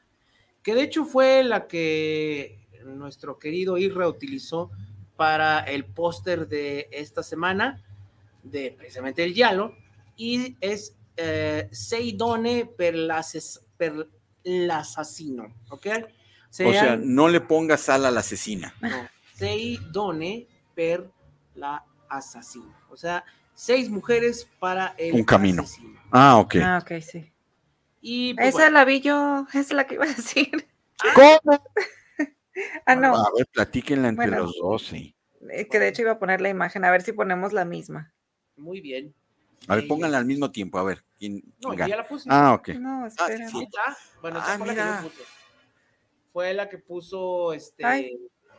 que 0.64 0.76
de 0.76 0.84
hecho 0.84 1.06
fue 1.06 1.44
la 1.44 1.68
que 1.68 2.60
nuestro 2.86 3.38
querido 3.40 3.78
Irra 3.78 4.08
utilizó 4.08 4.70
para 5.16 5.60
el 5.60 5.86
póster 5.86 6.48
de 6.48 6.88
esta 6.92 7.24
semana, 7.24 7.82
de 8.44 8.72
precisamente 8.78 9.24
el 9.24 9.34
Yalo, 9.34 9.76
y 10.16 10.56
es 10.62 10.96
eh, 11.18 11.68
Seidone 11.72 12.66
per, 12.66 12.94
l'asses- 12.96 13.62
per 13.78 14.08
l'assassino, 14.44 15.56
¿ok? 15.70 15.88
O 16.52 16.54
sea, 16.72 16.96
no 16.96 17.28
le 17.28 17.42
pongas 17.42 17.82
sal 17.82 18.06
a 18.06 18.12
la 18.12 18.20
asesina. 18.22 18.74
no, 18.82 19.08
Seidone 19.36 20.48
per 20.74 21.10
la 21.56 21.84
assassino, 22.10 22.74
o 22.90 22.98
sea, 22.98 23.24
seis 23.54 23.90
mujeres 23.90 24.50
para 24.60 24.96
el 24.98 25.14
Un 25.16 25.24
camino. 25.24 25.64
asesino. 25.64 26.00
Ah, 26.12 26.38
ok. 26.38 26.56
Ah, 26.64 26.80
ok, 26.82 27.02
sí. 27.02 27.32
Y 28.02 28.34
pues, 28.36 28.50
Esa 28.50 28.58
bueno, 28.58 28.72
la 28.72 28.86
vi 28.86 29.02
yo, 29.02 29.46
es 29.54 29.72
la 29.74 29.86
que 29.88 29.96
iba 29.96 30.06
a 30.06 30.08
decir. 30.08 30.68
¿Cómo? 31.16 31.64
Ah, 32.86 32.96
no, 32.96 33.16
A 33.16 33.30
ver, 33.38 33.48
platíquenla 33.52 34.08
entre 34.10 34.28
Bueno. 34.28 34.44
los 34.44 34.56
dos, 34.62 34.86
sí. 34.88 35.14
eh, 35.50 35.68
que 35.68 35.80
de 35.80 35.90
hecho 35.90 36.04
iba 36.04 36.12
a 36.12 36.20
poner 36.20 36.40
la 36.40 36.48
imagen, 36.50 36.86
a 36.86 36.92
ver 36.92 37.02
si 37.02 37.12
ponemos 37.12 37.52
la 37.52 37.66
misma. 37.66 38.14
muy 38.56 38.80
bien. 38.80 39.14
A 39.68 39.76
ver, 39.76 39.84
Eh, 39.84 39.88
pónganla 39.88 40.18
al 40.20 40.26
mismo 40.26 40.52
tiempo, 40.52 40.78
a 40.78 40.84
ver. 40.84 41.04
¿quién, 41.18 41.44
No, 41.62 41.70
gana? 41.72 41.88
ya 41.88 41.98
la 41.98 42.08
puse. 42.08 42.30
Ah, 42.32 42.54
ok. 42.54 42.70
No, 42.80 43.08
espera. 43.08 43.48
Ahí 43.48 43.64
está. 43.64 43.98
Bueno, 44.22 44.40
Ah, 44.42 44.56
fue 44.58 44.68
la 44.68 44.74
que 45.02 45.04
puse. 45.10 45.22
Fue 46.32 46.54
la 46.54 46.70
que 46.70 46.78
puso 46.78 47.54
este. 47.54 47.84
Ay, 47.86 48.18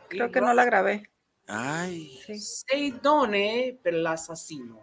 Creo 0.09 0.31
que 0.31 0.41
no 0.41 0.53
la 0.53 0.65
grabé. 0.65 1.09
Ay, 1.47 2.19
Sí. 2.25 2.39
Seidone 2.39 3.77
per 3.81 3.93
l'assassino. 3.93 4.79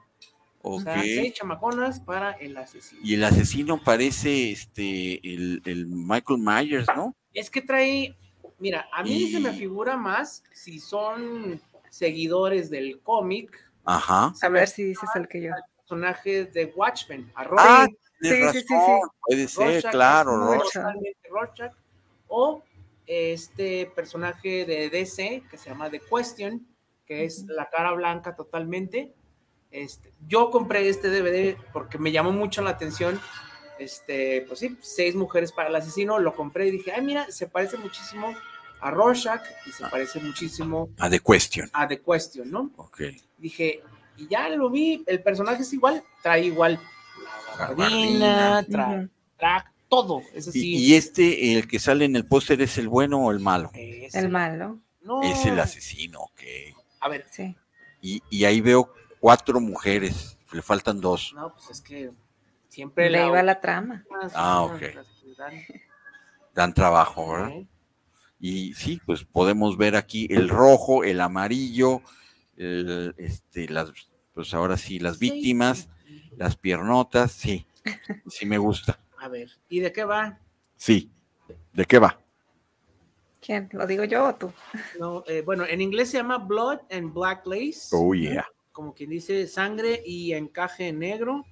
O 0.62 0.76
ok. 0.76 0.82
sea, 0.82 1.02
seis 1.02 1.34
chamaconas 1.34 2.00
para 2.00 2.32
el 2.32 2.56
asesino. 2.56 3.00
Y 3.04 3.14
el 3.14 3.24
asesino 3.24 3.82
parece 3.82 4.50
este 4.52 5.14
el, 5.34 5.60
el 5.66 5.86
Michael 5.86 6.38
Myers, 6.40 6.86
¿no? 6.96 7.14
Es 7.34 7.50
que 7.50 7.60
trae. 7.60 8.16
Mira, 8.58 8.88
a 8.92 9.02
mí 9.02 9.30
se 9.30 9.40
me 9.40 9.52
figura 9.52 9.96
más 9.96 10.42
si 10.52 10.78
son 10.80 11.60
seguidores 11.90 12.70
del 12.70 13.00
cómic, 13.02 13.50
Ajá. 13.84 14.32
A 14.40 14.48
ver 14.48 14.66
si 14.68 14.84
dices 14.84 15.08
el 15.14 15.28
que 15.28 15.42
yo. 15.42 15.50
personajes 15.76 16.52
de 16.54 16.66
Watchmen, 16.74 17.30
a 17.34 17.46
Ah, 17.58 17.86
sí, 18.22 18.28
sí, 18.30 18.60
sí, 18.62 18.74
razón, 18.74 19.00
Puede 19.20 19.48
ser, 19.48 19.66
Rorschach, 19.66 19.90
claro, 19.92 20.36
Rorschach, 21.28 21.72
o 22.28 22.62
este 23.06 23.90
personaje 23.94 24.64
de 24.64 24.90
DC 24.90 25.42
que 25.50 25.58
se 25.58 25.70
llama 25.70 25.90
The 25.90 26.00
Question, 26.00 26.66
que 27.06 27.24
es 27.24 27.44
La 27.46 27.68
cara 27.68 27.92
blanca 27.92 28.34
totalmente. 28.34 29.14
Este, 29.70 30.12
yo 30.26 30.50
compré 30.50 30.88
este 30.88 31.08
DVD 31.08 31.56
porque 31.72 31.98
me 31.98 32.12
llamó 32.12 32.32
mucho 32.32 32.62
la 32.62 32.70
atención. 32.70 33.20
Este, 33.78 34.44
pues 34.46 34.60
sí, 34.60 34.78
seis 34.80 35.14
mujeres 35.14 35.52
para 35.52 35.68
el 35.68 35.76
asesino. 35.76 36.18
Lo 36.18 36.34
compré 36.34 36.68
y 36.68 36.70
dije, 36.70 36.92
ay, 36.92 37.02
mira, 37.02 37.30
se 37.30 37.48
parece 37.48 37.76
muchísimo 37.76 38.32
a 38.80 38.90
Rorschach 38.90 39.42
y 39.66 39.72
se 39.72 39.84
parece 39.88 40.20
muchísimo 40.20 40.90
A 40.98 41.10
The 41.10 41.20
Question. 41.20 41.68
a 41.72 41.88
The 41.88 42.00
Question, 42.00 42.50
¿no? 42.50 42.70
Ok. 42.76 43.00
Dije, 43.38 43.82
y 44.16 44.28
ya 44.28 44.48
lo 44.50 44.70
vi, 44.70 45.02
el 45.06 45.22
personaje 45.22 45.62
es 45.62 45.72
igual, 45.72 46.04
trae 46.22 46.44
igual 46.44 46.78
la 47.58 47.66
gabardina, 47.66 48.66
trae 48.68 49.08
todo, 49.94 50.22
es 50.34 50.46
Y, 50.46 50.50
así. 50.50 50.76
y 50.76 50.94
este, 50.94 51.58
el 51.58 51.68
que 51.68 51.78
sale 51.78 52.04
en 52.04 52.16
el 52.16 52.26
póster, 52.26 52.60
¿es 52.62 52.78
el 52.78 52.88
bueno 52.88 53.18
o 53.24 53.30
el 53.30 53.40
malo? 53.40 53.70
es 53.74 54.14
El 54.14 54.28
malo, 54.30 54.80
No, 55.02 55.22
Es 55.22 55.44
el 55.46 55.58
asesino, 55.60 56.20
ok. 56.20 56.40
a 57.00 57.08
ver, 57.08 57.26
sí. 57.30 57.54
Y, 58.00 58.22
y 58.30 58.44
ahí 58.44 58.60
veo 58.60 58.92
cuatro 59.20 59.60
mujeres, 59.60 60.38
le 60.52 60.62
faltan 60.62 61.00
dos. 61.00 61.32
no, 61.34 61.52
pues 61.54 61.70
es 61.70 61.80
que 61.80 62.10
siempre 62.68 63.08
Le 63.10 63.18
la 63.20 63.26
iba 63.26 63.42
la 63.42 63.60
trama. 63.60 64.04
Ah, 64.34 64.62
ok. 64.62 64.82
Dan 66.54 66.72
trabajo, 66.74 67.32
¿verdad? 67.32 67.52
Y 68.38 68.74
sí, 68.74 69.00
pues 69.06 69.24
podemos 69.24 69.76
ver 69.76 69.96
aquí 69.96 70.26
el 70.30 70.48
rojo, 70.48 71.02
el 71.04 71.20
amarillo, 71.20 72.02
el, 72.56 73.14
este, 73.16 73.68
las, 73.68 73.90
pues 74.34 74.52
ahora 74.54 74.76
sí, 74.76 74.98
las 74.98 75.18
víctimas, 75.18 75.88
las 76.36 76.56
piernotas, 76.56 77.32
sí, 77.32 77.66
sí 78.28 78.44
me 78.46 78.58
gusta. 78.58 78.98
A 79.24 79.28
ver, 79.28 79.48
¿y 79.70 79.80
de 79.80 79.90
qué 79.90 80.04
va? 80.04 80.38
Sí. 80.76 81.10
¿De 81.72 81.86
qué 81.86 81.98
va? 81.98 82.20
¿Quién? 83.40 83.70
¿Lo 83.72 83.86
digo 83.86 84.04
yo 84.04 84.26
o 84.28 84.34
tú? 84.34 84.52
No, 85.00 85.24
eh, 85.26 85.40
bueno, 85.40 85.64
en 85.64 85.80
inglés 85.80 86.10
se 86.10 86.18
llama 86.18 86.36
Blood 86.36 86.80
and 86.90 87.14
Black 87.14 87.46
Lace. 87.46 87.88
Oh, 87.92 88.12
yeah. 88.12 88.46
Como 88.70 88.92
quien 88.92 89.08
dice 89.08 89.46
sangre 89.46 90.02
y 90.04 90.34
encaje 90.34 90.92
negro. 90.92 91.46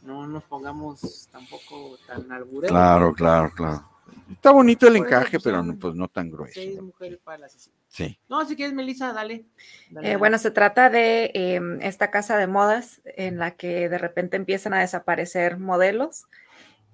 No 0.00 0.26
nos 0.26 0.42
pongamos 0.44 1.28
tampoco 1.30 1.98
tan 2.06 2.32
albureros. 2.32 2.70
Claro, 2.70 3.12
claro, 3.12 3.52
claro. 3.54 3.82
Está 4.30 4.50
bonito 4.50 4.88
el 4.88 4.96
encaje, 4.96 5.38
pero 5.38 5.62
no, 5.62 5.78
pues 5.78 5.94
no 5.94 6.08
tan 6.08 6.30
grueso. 6.30 6.54
Seis 6.54 6.80
mujeres 6.80 7.18
para 7.22 7.36
el 7.36 7.44
asesino. 7.44 7.76
Sí. 7.88 8.18
No, 8.26 8.42
si 8.48 8.56
quieres, 8.56 8.74
Melissa, 8.74 9.12
dale. 9.12 9.44
Dale, 9.90 10.06
Eh, 10.06 10.10
dale. 10.12 10.16
bueno, 10.16 10.38
se 10.38 10.50
trata 10.50 10.88
de 10.88 11.30
em, 11.34 11.78
esta 11.82 12.10
casa 12.10 12.38
de 12.38 12.46
modas 12.46 13.02
en 13.04 13.36
la 13.36 13.50
que 13.50 13.90
de 13.90 13.98
repente 13.98 14.38
empiezan 14.38 14.72
a 14.72 14.80
desaparecer 14.80 15.58
modelos 15.58 16.24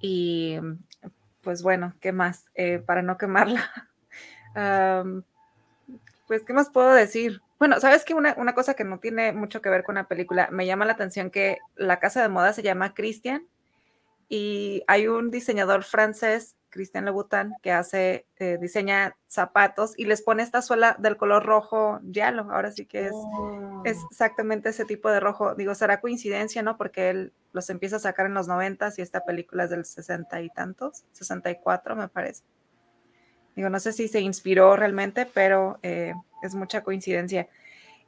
y 0.01 0.59
pues 1.43 1.63
bueno, 1.63 1.95
¿qué 2.01 2.13
más? 2.13 2.45
Eh, 2.55 2.79
para 2.79 3.03
no 3.03 3.17
quemarla. 3.17 3.71
pues, 6.27 6.43
¿qué 6.43 6.53
más 6.53 6.71
puedo 6.71 6.93
decir? 6.93 7.41
Bueno, 7.59 7.81
¿sabes 7.81 8.05
qué? 8.05 8.15
Una, 8.15 8.35
una 8.37 8.55
cosa 8.55 8.75
que 8.75 8.85
no 8.85 8.99
tiene 8.99 9.33
mucho 9.33 9.63
que 9.63 9.71
ver 9.71 9.83
con 9.83 9.95
la 9.95 10.09
película, 10.09 10.49
me 10.53 10.67
llama 10.67 10.85
la 10.85 10.93
atención 10.93 11.31
que 11.31 11.59
la 11.77 12.01
casa 12.01 12.23
de 12.23 12.29
moda 12.29 12.53
se 12.53 12.63
llama 12.63 12.95
Christian 12.95 13.47
y 14.29 14.85
hay 14.87 15.09
un 15.09 15.31
diseñador 15.31 15.85
francés, 15.85 16.55
Christian 16.71 17.05
Louboutin, 17.05 17.55
que 17.63 17.73
hace, 17.73 18.27
eh, 18.39 18.59
diseña 18.61 19.17
zapatos 19.27 19.95
y 19.97 20.05
les 20.05 20.23
pone 20.23 20.43
esta 20.43 20.63
suela 20.63 20.97
del 20.99 21.17
color 21.17 21.45
rojo 21.45 22.01
yalo. 22.05 22.51
Ahora 22.51 22.71
sí 22.73 22.87
que 22.87 23.07
es, 23.07 23.13
Oh. 23.13 23.83
es 23.85 23.99
exactamente 24.11 24.69
ese 24.69 24.85
tipo 24.85 25.11
de 25.11 25.21
rojo. 25.21 25.55
Digo, 25.55 25.75
será 25.75 26.01
coincidencia, 26.01 26.63
¿no? 26.63 26.77
Porque 26.77 27.11
él 27.11 27.33
los 27.53 27.71
empieza 27.71 27.97
a 27.97 28.01
sacar 28.01 28.27
en 28.27 28.35
los 28.35 28.49
noventas 28.49 28.99
y 28.99 29.03
esta 29.03 29.25
película 29.25 29.65
es 29.65 29.71
del 29.71 29.85
sesenta 29.85 30.41
y 30.41 30.51
tantos, 30.51 31.05
64 31.13 31.97
me 31.97 32.09
parece. 32.09 32.43
Digo, 33.57 33.71
no 33.71 33.81
sé 33.81 33.93
si 33.93 34.07
se 34.09 34.21
inspiró 34.21 34.77
realmente, 34.77 35.27
pero 35.27 35.79
eh, 35.83 36.13
es 36.43 36.55
mucha 36.55 36.83
coincidencia. 36.83 37.49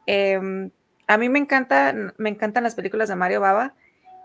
Em, 0.07 0.71
a 1.07 1.19
mí 1.19 1.29
me 1.29 1.41
encanta, 1.41 1.93
me 2.19 2.29
encantan 2.29 2.63
las 2.63 2.75
películas 2.77 3.09
de 3.09 3.17
Mario 3.17 3.41
Baba 3.41 3.75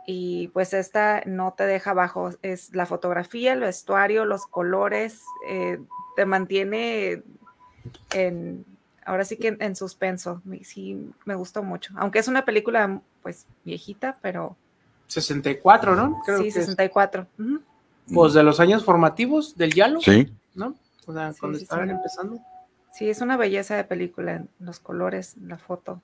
y 0.08 0.49
pues 0.49 0.74
esta 0.74 1.22
no 1.26 1.53
te 1.58 1.66
deja 1.66 1.91
abajo. 1.91 2.32
Es 2.41 2.74
la 2.76 2.86
fotografía, 2.86 3.53
el 3.53 3.62
vestuario, 3.62 4.26
los 4.26 4.45
colores, 4.47 5.22
eh, 5.47 5.80
te 6.16 6.26
mantiene 6.26 7.24
en, 8.14 8.66
ahora 9.06 9.26
sí 9.26 9.38
que 9.38 9.49
en, 9.49 9.58
en 9.62 9.76
suspenso. 9.76 10.41
Me- 10.45 10.64
Sí, 10.64 11.12
me 11.26 11.36
gustó 11.36 11.64
mucho. 11.64 11.93
Aunque 11.97 12.20
es 12.20 12.28
una 12.28 12.45
película 12.45 13.01
pues 13.22 13.45
viejita, 13.64 14.18
pero 14.22 14.56
64, 15.08 15.95
¿no? 15.95 16.22
Creo 16.26 16.38
sí, 16.38 16.43
que 16.43 16.49
es, 16.49 16.53
64. 16.56 17.28
Ujú. 17.39 17.62
pues 18.14 18.34
de 18.34 18.43
los 18.43 18.60
años 18.60 18.84
formativos 18.86 19.56
del 19.58 19.74
Yalo, 19.74 19.99
Sí. 20.01 20.32
¿no? 20.53 20.76
O 21.08 21.14
sea, 21.14 21.34
Sí, 21.34 21.39
cuando 21.39 21.58
sí, 21.58 21.64
estaban 21.64 21.88
sí. 21.89 21.95
empezando. 21.95 22.39
Sí, 22.93 23.10
es 23.10 23.22
una 23.22 23.36
belleza 23.38 23.76
de 23.76 23.84
película, 23.84 24.36
en 24.36 24.49
los 24.60 24.80
colores, 24.80 25.36
la 25.38 25.58
foto, 25.58 26.01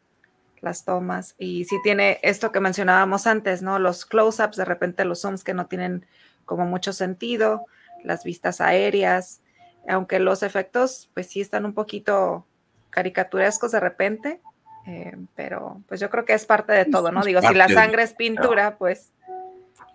las 0.61 0.85
tomas. 0.85 1.35
Y 1.37 1.65
sí 1.65 1.77
tiene 1.83 2.19
esto 2.23 2.51
que 2.51 2.59
mencionábamos 2.59 3.27
antes, 3.27 3.61
¿no? 3.61 3.79
Los 3.79 4.05
close-ups, 4.05 4.57
de 4.57 4.65
repente 4.65 5.05
los 5.05 5.21
zooms 5.21 5.43
que 5.43 5.53
no 5.53 5.65
tienen 5.67 6.05
como 6.45 6.65
mucho 6.65 6.93
sentido, 6.93 7.65
las 8.03 8.23
vistas 8.23 8.61
aéreas, 8.61 9.41
aunque 9.87 10.19
los 10.19 10.43
efectos 10.43 11.09
pues 11.13 11.27
sí 11.27 11.41
están 11.41 11.65
un 11.65 11.73
poquito 11.73 12.45
caricaturescos 12.91 13.71
de 13.71 13.79
repente, 13.79 14.41
eh, 14.87 15.15
pero 15.35 15.81
pues 15.87 15.99
yo 15.99 16.09
creo 16.09 16.25
que 16.25 16.33
es 16.33 16.45
parte 16.45 16.73
de 16.73 16.85
todo, 16.85 17.11
¿no? 17.11 17.21
Es 17.21 17.25
Digo, 17.25 17.41
si 17.41 17.53
la 17.53 17.67
de- 17.67 17.73
sangre 17.73 18.03
es 18.03 18.13
pintura, 18.13 18.77
pues 18.77 19.11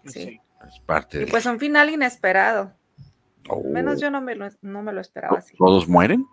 sí. 0.07 0.41
Es 0.67 0.81
parte 0.81 1.19
Y 1.19 1.21
de. 1.21 1.27
pues 1.31 1.47
un 1.47 1.59
final 1.61 1.91
inesperado. 1.91 2.73
Oh. 3.49 3.63
Menos 3.63 4.01
yo 4.01 4.11
no 4.11 4.21
me 4.21 4.35
lo, 4.35 4.49
no 4.63 4.83
me 4.83 4.93
lo 4.93 5.01
esperaba 5.01 5.39
así. 5.39 5.57
¿Todos 5.57 5.87
mueren? 5.87 6.27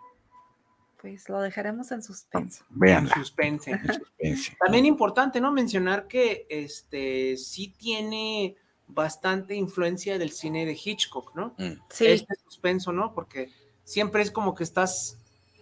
Pues 1.04 1.28
lo 1.28 1.41
dejaremos 1.41 1.91
en 1.91 2.01
suspenso. 2.01 2.64
Véanla. 2.70 3.14
Suspense. 3.14 3.78
suspense. 3.86 4.56
También 4.58 4.86
importante, 4.86 5.41
¿no? 5.41 5.51
Mencionar 5.51 6.08
que 6.08 6.47
este 6.49 7.36
sí 7.36 7.76
tiene 7.78 8.56
bastante 8.88 9.54
influencia 9.54 10.18
del 10.18 10.32
cine 10.32 10.66
de 10.66 10.80
Hitchcock, 10.82 11.36
¿no? 11.36 11.56
Mm. 11.58 11.74
Sí, 11.89 12.06
Este 12.06 12.36
suspenso, 12.45 12.93
¿no? 12.93 13.14
Porque 13.14 13.49
siempre 13.84 14.22
es 14.24 14.32
como 14.32 14.56
que 14.56 14.64
estás 14.64 15.18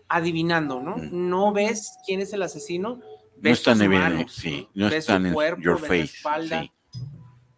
adivinando, 0.08 0.80
¿no? 0.80 0.96
Mm. 0.98 1.10
No 1.30 1.52
ves 1.52 1.90
quién 2.06 2.20
es 2.22 2.34
el 2.34 2.44
asesino, 2.44 2.98
No 2.98 3.04
ves 3.38 3.58
están 3.58 3.78
sus 3.78 3.86
en 3.86 3.92
manos, 3.92 4.32
sí, 4.36 4.68
¿no? 4.76 4.86
no 4.86 4.90
ves 4.92 5.00
están 5.00 5.24
su 5.24 5.28
en 5.30 5.34
cuerpo, 5.34 5.62
your 5.64 5.74
ves 5.82 5.82
la 5.82 5.88
face. 5.88 6.02
espalda, 6.18 6.62
sí. 6.62 6.72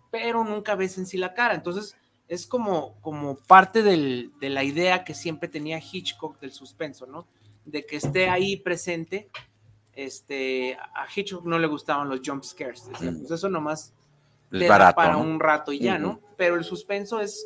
pero 0.09 0.45
nunca 0.45 0.75
ves 0.75 0.97
en 0.97 1.05
sí 1.05 1.17
la 1.17 1.33
cara. 1.33 1.53
Entonces, 1.53 1.97
es 2.29 2.47
como, 2.47 2.95
como 3.01 3.35
parte 3.35 3.83
del- 3.83 4.31
de 4.39 4.49
la 4.49 4.63
idea 4.63 5.03
que 5.03 5.13
siempre 5.13 5.49
tenía 5.49 5.79
Hitchcock 5.79 6.39
del 6.39 6.53
suspenso, 6.53 7.05
¿no? 7.07 7.27
De 7.65 7.85
que 7.85 7.97
esté 7.97 8.29
ahí 8.29 8.57
presente. 8.57 9.29
Este, 9.93 10.75
a 10.75 11.05
Hitchcock 11.13 11.45
no 11.45 11.59
le 11.59 11.67
gustaban 11.67 12.09
los 12.09 12.21
jump 12.25 12.43
scares. 12.43 12.87
decía, 12.89 13.11
Mm. 13.11 13.19
pues 13.19 13.31
eso 13.31 13.47
nomás 13.49 13.93
Es 14.51 14.59
te 14.59 14.65
da 14.65 14.69
barato, 14.69 14.95
para 14.95 15.13
¿no? 15.13 15.21
un 15.21 15.39
rato 15.39 15.71
y 15.71 15.79
ya, 15.79 15.93
Ujú. 15.95 16.01
¿no? 16.01 16.21
Pero 16.35 16.55
el 16.55 16.63
suspenso 16.63 17.19
es 17.21 17.45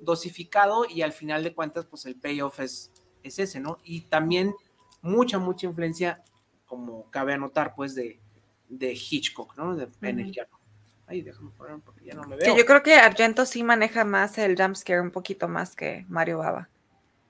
dosificado 0.00 0.84
y 0.88 1.02
al 1.02 1.12
final 1.12 1.42
de 1.42 1.54
cuentas, 1.54 1.86
pues 1.86 2.04
el 2.06 2.16
payoff 2.16 2.60
es, 2.60 2.92
es 3.22 3.38
ese, 3.38 3.60
¿no? 3.60 3.78
Y 3.82 4.02
también 4.02 4.54
mucha, 5.00 5.38
mucha 5.38 5.66
influencia, 5.66 6.22
como 6.66 7.10
cabe 7.10 7.32
anotar, 7.32 7.74
pues, 7.74 7.94
de, 7.94 8.20
de 8.68 8.92
Hitchcock, 8.92 9.56
¿no? 9.56 9.74
De, 9.74 9.88
en 10.02 10.18
el 10.20 10.26
Ujú. 10.26 10.34
llano. 10.34 10.60
Ay, 11.06 11.22
déjame 11.22 11.50
poner 11.52 11.78
porque 11.80 12.04
ya 12.04 12.14
no 12.14 12.24
me 12.24 12.36
veo. 12.36 12.56
yo 12.56 12.66
creo 12.66 12.82
que 12.82 12.94
Argento 12.94 13.46
sí 13.46 13.62
maneja 13.62 14.04
más 14.04 14.36
el 14.38 14.56
jumpscare 14.60 15.00
un 15.00 15.12
poquito 15.12 15.46
más 15.48 15.76
que 15.76 16.04
Mario 16.08 16.38
Baba 16.38 16.68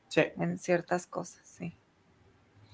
Sí, 0.08 0.22
en 0.38 0.58
ciertas 0.58 1.06
cosas, 1.06 1.46
sí. 1.46 1.76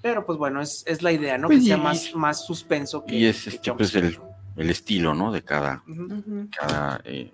Pero 0.02 0.26
pues 0.26 0.38
bueno, 0.38 0.60
es, 0.60 0.84
es 0.86 1.00
la 1.00 1.12
idea, 1.12 1.38
¿no? 1.38 1.46
Pues, 1.46 1.60
que 1.60 1.66
sea 1.66 1.76
más, 1.76 2.14
más 2.14 2.44
suspenso 2.44 3.04
que 3.04 3.16
Y 3.16 3.26
es 3.26 3.44
que 3.44 3.50
este, 3.50 3.72
pues, 3.72 3.94
el, 3.94 4.18
el 4.56 4.70
estilo, 4.70 5.14
¿no? 5.14 5.32
De 5.32 5.42
cada, 5.42 5.82
eh, 7.04 7.32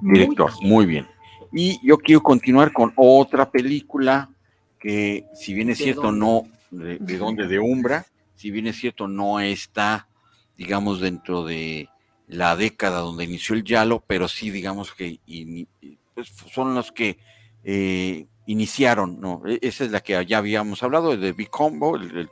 Muy 0.00 0.18
director. 0.18 0.50
bien. 0.58 0.68
Muy 0.72 0.86
bien. 0.86 1.08
Y 1.52 1.86
yo 1.86 1.98
quiero 1.98 2.22
continuar 2.22 2.72
con 2.72 2.92
otra 2.96 3.50
película 3.50 4.30
que, 4.80 5.26
si 5.34 5.52
bien 5.54 5.70
es 5.70 5.78
¿De 5.78 5.84
cierto, 5.84 6.02
dónde? 6.02 6.20
no, 6.20 6.42
de, 6.70 6.98
de 6.98 7.18
dónde, 7.18 7.46
de 7.46 7.58
Umbra, 7.58 8.06
si 8.34 8.50
bien 8.50 8.66
es 8.66 8.76
cierto, 8.76 9.06
no 9.06 9.38
está, 9.38 10.08
digamos, 10.56 11.00
dentro 11.00 11.44
de 11.44 11.88
la 12.26 12.56
década 12.56 13.00
donde 13.00 13.24
inició 13.24 13.54
el 13.54 13.62
Yalo, 13.64 14.02
pero 14.06 14.26
sí, 14.26 14.50
digamos 14.50 14.92
que 14.94 15.20
pues, 16.14 16.28
son 16.50 16.74
los 16.74 16.90
que 16.90 17.18
eh, 17.62 18.26
iniciaron, 18.46 19.20
¿no? 19.20 19.42
E- 19.46 19.58
Esa 19.62 19.84
es 19.84 19.90
la 19.90 20.00
que 20.00 20.24
ya 20.26 20.38
habíamos 20.38 20.82
hablado, 20.82 21.12
el 21.12 21.20
de 21.20 21.32
Big 21.32 21.50
Combo, 21.50 21.96
el, 21.96 22.10
el- 22.18 22.30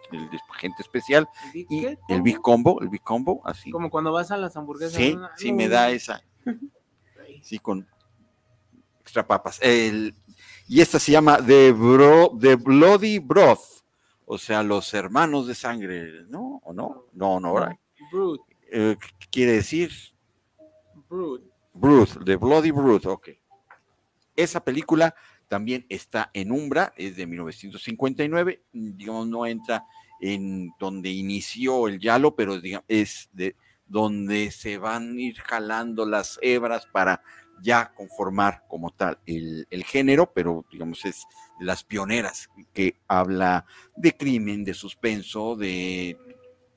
agente 0.51 0.83
especial, 0.83 1.29
¿El 1.55 1.67
y 1.69 1.81
qué? 1.83 1.99
el 2.09 2.23
Big 2.23 2.41
Combo, 2.41 2.81
el 2.83 2.89
Big 2.89 3.03
Combo, 3.03 3.41
así. 3.45 3.71
Como 3.71 3.91
cuando 3.91 4.13
vas 4.13 4.31
a 4.31 4.37
las 4.37 4.57
hamburguesas. 4.57 4.95
Sí, 4.97 5.17
sí 5.37 5.53
me 5.53 5.69
da 5.69 5.91
esa, 5.91 6.23
sí, 7.43 7.59
con 7.59 7.87
extra 9.01 9.27
papas. 9.27 9.59
El, 9.63 10.15
y 10.69 10.81
esta 10.81 10.99
se 10.99 11.13
llama 11.13 11.39
The, 11.45 11.73
Bro, 11.73 12.37
The 12.41 12.57
Bloody 12.57 13.19
Broth, 13.19 13.83
o 14.27 14.39
sea, 14.39 14.63
los 14.63 14.93
hermanos 14.95 15.47
de 15.47 15.55
sangre, 15.55 16.25
¿no? 16.29 16.61
¿O 16.65 16.73
no? 16.73 17.07
No, 17.13 17.41
no, 17.41 17.49
ahora. 17.49 17.79
Brood, 18.13 18.39
Eh, 18.73 18.97
¿qué 19.19 19.27
quiere 19.31 19.53
decir? 19.53 19.91
Brood. 21.09 21.41
Brood, 21.75 22.09
The 22.25 22.37
Bloody 22.37 22.71
Brood, 22.71 23.07
ok. 23.07 23.29
Esa 24.37 24.63
película 24.63 25.15
también 25.51 25.85
está 25.89 26.31
en 26.33 26.53
Umbra, 26.53 26.95
es 26.97 27.17
de 27.17 27.27
1959, 27.27 28.63
digamos, 28.73 29.27
no 29.27 29.47
entra 29.47 29.85
en 30.21 30.73
donde 30.79 31.11
inició 31.11 31.89
el 31.89 31.99
Yalo, 31.99 32.37
pero 32.37 32.61
digamos, 32.61 32.85
es 32.87 33.29
de 33.33 33.57
donde 33.85 34.53
se 34.53 34.79
van 34.79 35.17
a 35.17 35.21
ir 35.21 35.41
jalando 35.41 36.07
las 36.07 36.39
hebras 36.41 36.87
para 36.87 37.21
ya 37.61 37.93
conformar 37.97 38.63
como 38.69 38.93
tal 38.93 39.19
el, 39.27 39.67
el, 39.71 39.83
género, 39.83 40.33
pero 40.33 40.65
digamos 40.71 41.05
es 41.05 41.27
de 41.59 41.67
las 41.67 41.83
pioneras 41.83 42.49
que 42.73 43.01
habla 43.09 43.67
de 43.97 44.17
crimen, 44.17 44.63
de 44.63 44.73
suspenso, 44.73 45.57
de 45.57 46.17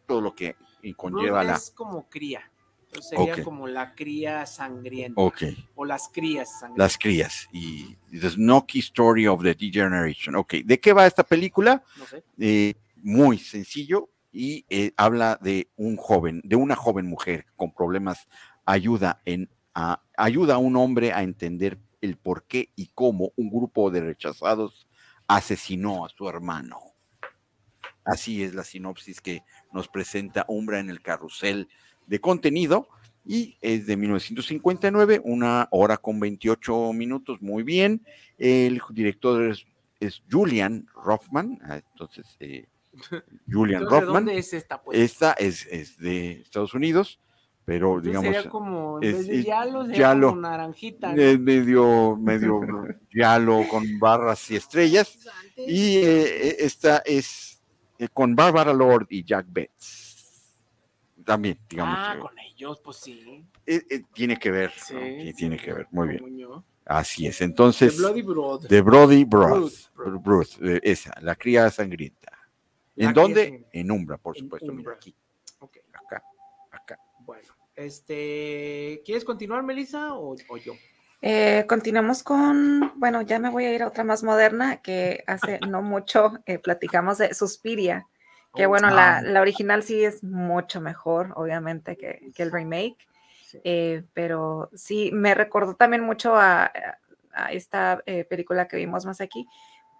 todo 0.07 0.19
lo 0.19 0.33
que 0.33 0.55
conlleva 0.97 1.43
la... 1.43 1.57
Es 1.57 1.69
como 1.69 2.09
cría. 2.09 2.51
Entonces 2.93 3.17
sería 3.17 3.43
como 3.43 3.67
la 3.67 3.95
cría 3.95 4.45
sangrienta. 4.45 5.19
Ok, 5.21 5.43
O 5.75 5.83
las 5.85 6.09
crías 6.09 6.59
sangrientas. 6.59 6.77
las 6.77 6.97
crías. 6.97 7.47
Y 7.51 7.95
The 8.11 8.29
Snoky 8.29 8.79
Story 8.79 9.27
of 9.27 9.41
the 9.41 9.55
Degeneration. 9.55 10.35
Ok, 10.35 10.53
¿de 10.63 10.79
qué 10.79 10.93
va 10.93 11.07
esta 11.07 11.23
película? 11.23 11.83
No 11.97 12.05
sé. 12.05 12.23
eh, 12.39 12.75
muy 12.97 13.37
sencillo 13.39 14.09
y 14.31 14.65
eh, 14.69 14.91
habla 14.95 15.37
de 15.41 15.69
un 15.75 15.97
joven, 15.97 16.41
de 16.43 16.55
una 16.55 16.75
joven 16.75 17.05
mujer 17.07 17.45
con 17.55 17.73
problemas, 17.73 18.27
ayuda 18.65 19.21
en 19.25 19.49
a- 19.75 20.01
ayuda 20.17 20.55
a 20.55 20.57
un 20.59 20.75
hombre 20.77 21.11
a 21.13 21.23
entender 21.23 21.79
el 22.01 22.17
por 22.17 22.43
qué 22.45 22.69
y 22.75 22.87
cómo 22.93 23.31
un 23.35 23.49
grupo 23.49 23.89
de 23.91 24.01
rechazados 24.01 24.87
asesinó 25.27 26.05
a 26.05 26.09
su 26.09 26.29
hermano. 26.29 26.79
Así 28.05 28.43
es 28.43 28.53
la 28.53 28.63
sinopsis 28.63 29.21
que 29.21 29.41
nos 29.71 29.87
presenta 29.87 30.45
Umbra 30.47 30.79
en 30.79 30.89
el 30.89 31.01
carrusel 31.01 31.69
de 32.07 32.19
contenido 32.19 32.87
y 33.25 33.57
es 33.61 33.85
de 33.85 33.95
1959, 33.97 35.21
una 35.23 35.67
hora 35.71 35.97
con 35.97 36.19
28 36.19 36.91
minutos, 36.93 37.41
muy 37.41 37.63
bien. 37.63 38.01
El 38.37 38.81
director 38.89 39.43
es, 39.43 39.65
es 39.99 40.21
Julian 40.29 40.85
Rothman, 40.93 41.59
ah, 41.63 41.77
entonces 41.77 42.25
eh, 42.39 42.65
Julian 43.51 43.83
Entonces, 43.83 43.99
¿de 43.99 44.05
Rothman. 44.05 44.25
¿Dónde 44.25 44.37
es 44.37 44.53
esta 44.53 44.81
pues? 44.81 44.99
Esta 44.99 45.33
es, 45.33 45.65
es 45.67 45.97
de 45.97 46.41
Estados 46.41 46.73
Unidos, 46.73 47.19
pero 47.65 47.95
Entonces 47.95 48.11
digamos 48.11 48.35
sería 48.35 48.49
como, 48.51 48.97
en 49.01 49.03
es- 49.09 49.15
vez 49.19 49.27
de 49.27 49.39
es 49.39 49.45
yalo, 49.45 49.85
sería 49.85 49.99
yalo. 49.99 50.29
como 50.29 50.41
naranjita. 50.41 51.13
¿no? 51.13 51.21
eh, 51.21 51.37
medio, 51.37 52.17
medio 52.21 52.59
yalo 53.13 53.61
con 53.69 53.99
barras 53.99 54.51
y 54.51 54.57
estrellas. 54.57 55.17
Y 55.55 55.95
eh, 55.97 56.57
esta 56.59 56.97
es 57.05 57.61
eh, 57.99 58.09
con 58.11 58.35
Barbara 58.35 58.73
Lord 58.73 59.07
y 59.09 59.23
Jack 59.23 59.45
Betts. 59.49 60.02
También, 61.25 61.59
digamos. 61.69 61.97
ah, 61.99 62.13
eh, 62.15 62.19
con 62.19 62.39
ellos, 62.39 62.79
pues 62.83 62.97
sí. 62.97 63.45
eh, 63.65 63.81
eh, 63.89 64.01
tiene 64.13 64.37
que 64.37 64.51
ver. 64.51 64.71
Sí, 64.71 64.93
¿no? 64.93 64.99
Sí, 64.99 65.21
sí, 65.27 65.33
tiene 65.33 65.57
que 65.57 65.73
ver. 65.73 65.87
Muy 65.91 66.07
bien. 66.09 66.63
Así 66.85 67.27
es. 67.27 67.37
The 67.37 67.45
Entonces, 67.45 67.97
Bloody 67.97 68.21
Broad. 68.21 68.67
de 68.67 68.81
Brody 68.81 69.23
Bruce. 69.23 69.87
Bruce, 69.95 70.19
Bruce. 70.23 70.57
Bruce, 70.59 70.79
esa, 70.83 71.13
la 71.21 71.35
cría 71.35 71.69
sangrienta. 71.71 72.31
La 72.95 73.07
¿En 73.07 73.11
cría 73.13 73.23
dónde? 73.23 73.41
sangrienta. 73.43 73.69
En 73.73 73.91
Umbra, 73.91 74.17
por 74.17 74.35
En 74.37 74.43
supuesto. 74.43 74.71
mira, 74.73 74.91
aquí, 74.93 75.15
Ok, 75.59 75.77
acá, 75.93 76.23
acá. 76.71 76.99
bueno. 77.19 77.47
Este, 77.75 79.01
¿quieres 79.05 79.23
continuar, 79.25 79.63
Melissa, 79.63 80.13
o, 80.13 80.35
o 80.49 80.57
yo? 80.57 80.73
Eh, 81.21 81.65
continuamos 81.69 82.21
con, 82.21 82.91
bueno, 82.97 83.21
ya 83.21 83.39
me 83.39 83.49
voy 83.49 83.63
a 83.65 83.73
ir 83.73 83.81
a 83.81 83.87
otra 83.87 84.03
más 84.03 84.23
moderna 84.23 84.81
que 84.81 85.23
hace 85.25 85.59
no 85.61 85.81
mucho 85.81 86.33
eh, 86.45 86.59
platicamos 86.59 87.17
de 87.17 87.33
Suspiria, 87.33 88.05
que 88.55 88.65
Oh, 88.65 88.69
bueno, 88.69 88.89
la, 88.89 89.21
la 89.21 89.41
original 89.41 89.83
sí 89.83 90.03
es 90.03 90.23
mucho 90.23 90.81
mejor, 90.81 91.33
obviamente, 91.35 91.97
que, 91.97 92.31
que 92.35 92.43
el 92.43 92.51
remake, 92.51 92.97
eh, 93.63 94.03
pero 94.13 94.69
sí, 94.75 95.11
me 95.13 95.33
recordó 95.33 95.75
también 95.75 96.03
mucho 96.03 96.35
a, 96.35 96.71
a 97.33 97.51
esta 97.51 98.01
eh, 98.05 98.25
película 98.25 98.67
que 98.67 98.77
vimos 98.77 99.05
más 99.05 99.21
aquí, 99.21 99.47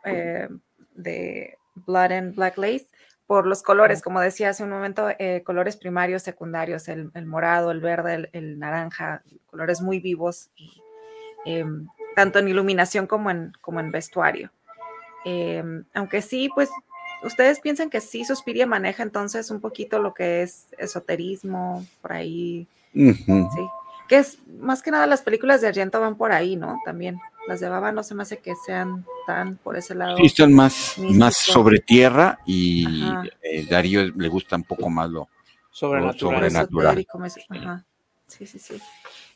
eh, 0.06 0.48
de 0.96 1.58
Blood 1.76 2.12
and 2.12 2.36
Black 2.36 2.58
Lace, 2.58 2.88
por 3.26 3.48
los 3.48 3.64
colores, 3.64 4.02
como 4.02 4.20
decía 4.20 4.50
hace 4.50 4.64
un 4.64 4.70
momento, 4.70 5.10
eh, 5.18 5.42
colores 5.46 5.78
primarios, 5.78 6.24
secundarios, 6.24 6.88
el, 6.88 7.10
el 7.14 7.26
morado, 7.26 7.72
el 7.72 7.80
verde, 7.80 8.16
el, 8.16 8.30
el 8.34 8.60
naranja, 8.60 9.24
colores 9.48 9.82
muy 9.82 10.00
vivos, 10.00 10.50
y, 10.56 10.82
em, 11.46 11.88
tanto 12.16 12.40
en 12.40 12.50
iluminación 12.50 13.08
como 13.08 13.32
en, 13.32 13.54
como 13.62 13.80
en 13.80 13.92
vestuario. 13.92 14.52
Em, 15.26 15.86
aunque 15.94 16.22
sí, 16.22 16.50
pues, 16.54 16.70
ustedes 17.24 17.60
piensan 17.60 17.90
que 17.90 18.02
sí, 18.02 18.26
Suspiria 18.26 18.66
maneja 18.66 19.04
entonces 19.04 19.52
un 19.52 19.60
poquito 19.62 20.00
lo 20.00 20.14
que 20.14 20.42
es 20.44 20.68
esoterismo, 20.78 21.86
por 22.02 22.14
ahí, 22.14 22.68
sí. 22.94 23.68
Que 24.08 24.18
es, 24.18 24.38
más 24.60 24.84
que 24.84 24.92
nada 24.92 25.08
las 25.08 25.22
películas 25.22 25.62
de 25.62 25.68
Argento 25.68 26.00
van 26.02 26.16
por 26.16 26.32
ahí, 26.32 26.56
¿no? 26.56 26.80
También. 26.86 27.20
Las 27.48 27.60
de 27.60 27.68
Baba 27.68 27.92
no 27.92 28.04
se 28.04 28.16
me 28.16 28.24
hace 28.24 28.38
que 28.38 28.54
sean 28.66 29.06
tan 29.28 29.58
por 29.58 29.76
ese 29.76 29.96
lado. 29.96 30.16
Sí, 30.18 30.26
están 30.26 30.54
más, 30.54 30.96
místico. 30.98 31.20
más 31.20 31.36
sobre 31.36 31.80
tierra 31.80 32.40
y 32.46 32.86
eh, 33.42 33.66
Darío 33.70 34.04
le 34.16 34.30
gusta 34.30 34.56
un 34.56 34.64
poco 34.64 34.90
más 34.90 35.10
lo. 35.10 35.28
Sobrenatural. 35.72 36.36
sobrenatural. 36.36 36.86
esotérico, 37.00 37.20
me- 37.20 37.60
ajá. 37.60 37.86
Sí, 38.28 38.46
sí, 38.46 38.60
sí. 38.60 38.82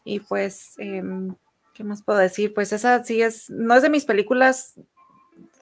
Y 0.05 0.19
pues, 0.21 0.73
em, 0.77 1.35
¿qué 1.73 1.83
más 1.83 2.01
puedo 2.01 2.19
decir? 2.19 2.53
Pues 2.53 2.71
esa 2.71 3.03
sí 3.03 3.21
es, 3.21 3.49
no 3.49 3.75
es 3.75 3.81
de 3.81 3.89
mis 3.89 4.05
películas 4.05 4.75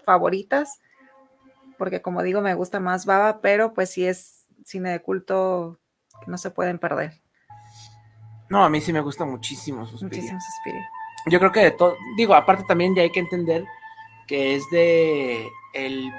favoritas, 0.04 0.80
porque 1.78 2.02
como 2.02 2.24
digo, 2.24 2.42
me 2.42 2.54
gusta 2.54 2.80
más 2.80 3.06
Baba, 3.06 3.42
pero 3.42 3.74
pues 3.74 3.90
sí 3.92 4.06
es 4.06 4.46
cine 4.66 4.90
de 4.92 5.02
culto 5.02 5.80
que 6.24 6.32
no 6.32 6.38
se 6.38 6.52
pueden 6.52 6.80
perder. 6.80 7.22
No, 8.50 8.64
a 8.64 8.70
mí 8.70 8.82
sí 8.82 8.94
me 8.94 9.02
gusta 9.02 9.26
muchísimo 9.26 9.86
Suspiria. 9.86 10.18
Muchísimo 10.18 10.40
Suspiria. 10.40 10.90
Yo 11.28 11.40
creo 11.40 11.52
que 11.52 11.60
de 11.62 11.72
todo, 11.72 11.96
digo, 12.18 12.36
aparte 12.36 12.64
también 12.68 12.96
ya 12.96 13.02
hay 13.02 13.12
que 13.12 13.20
entender 13.20 13.66
que 14.28 14.56
es 14.56 14.70
de 14.70 15.48
el 15.74 16.12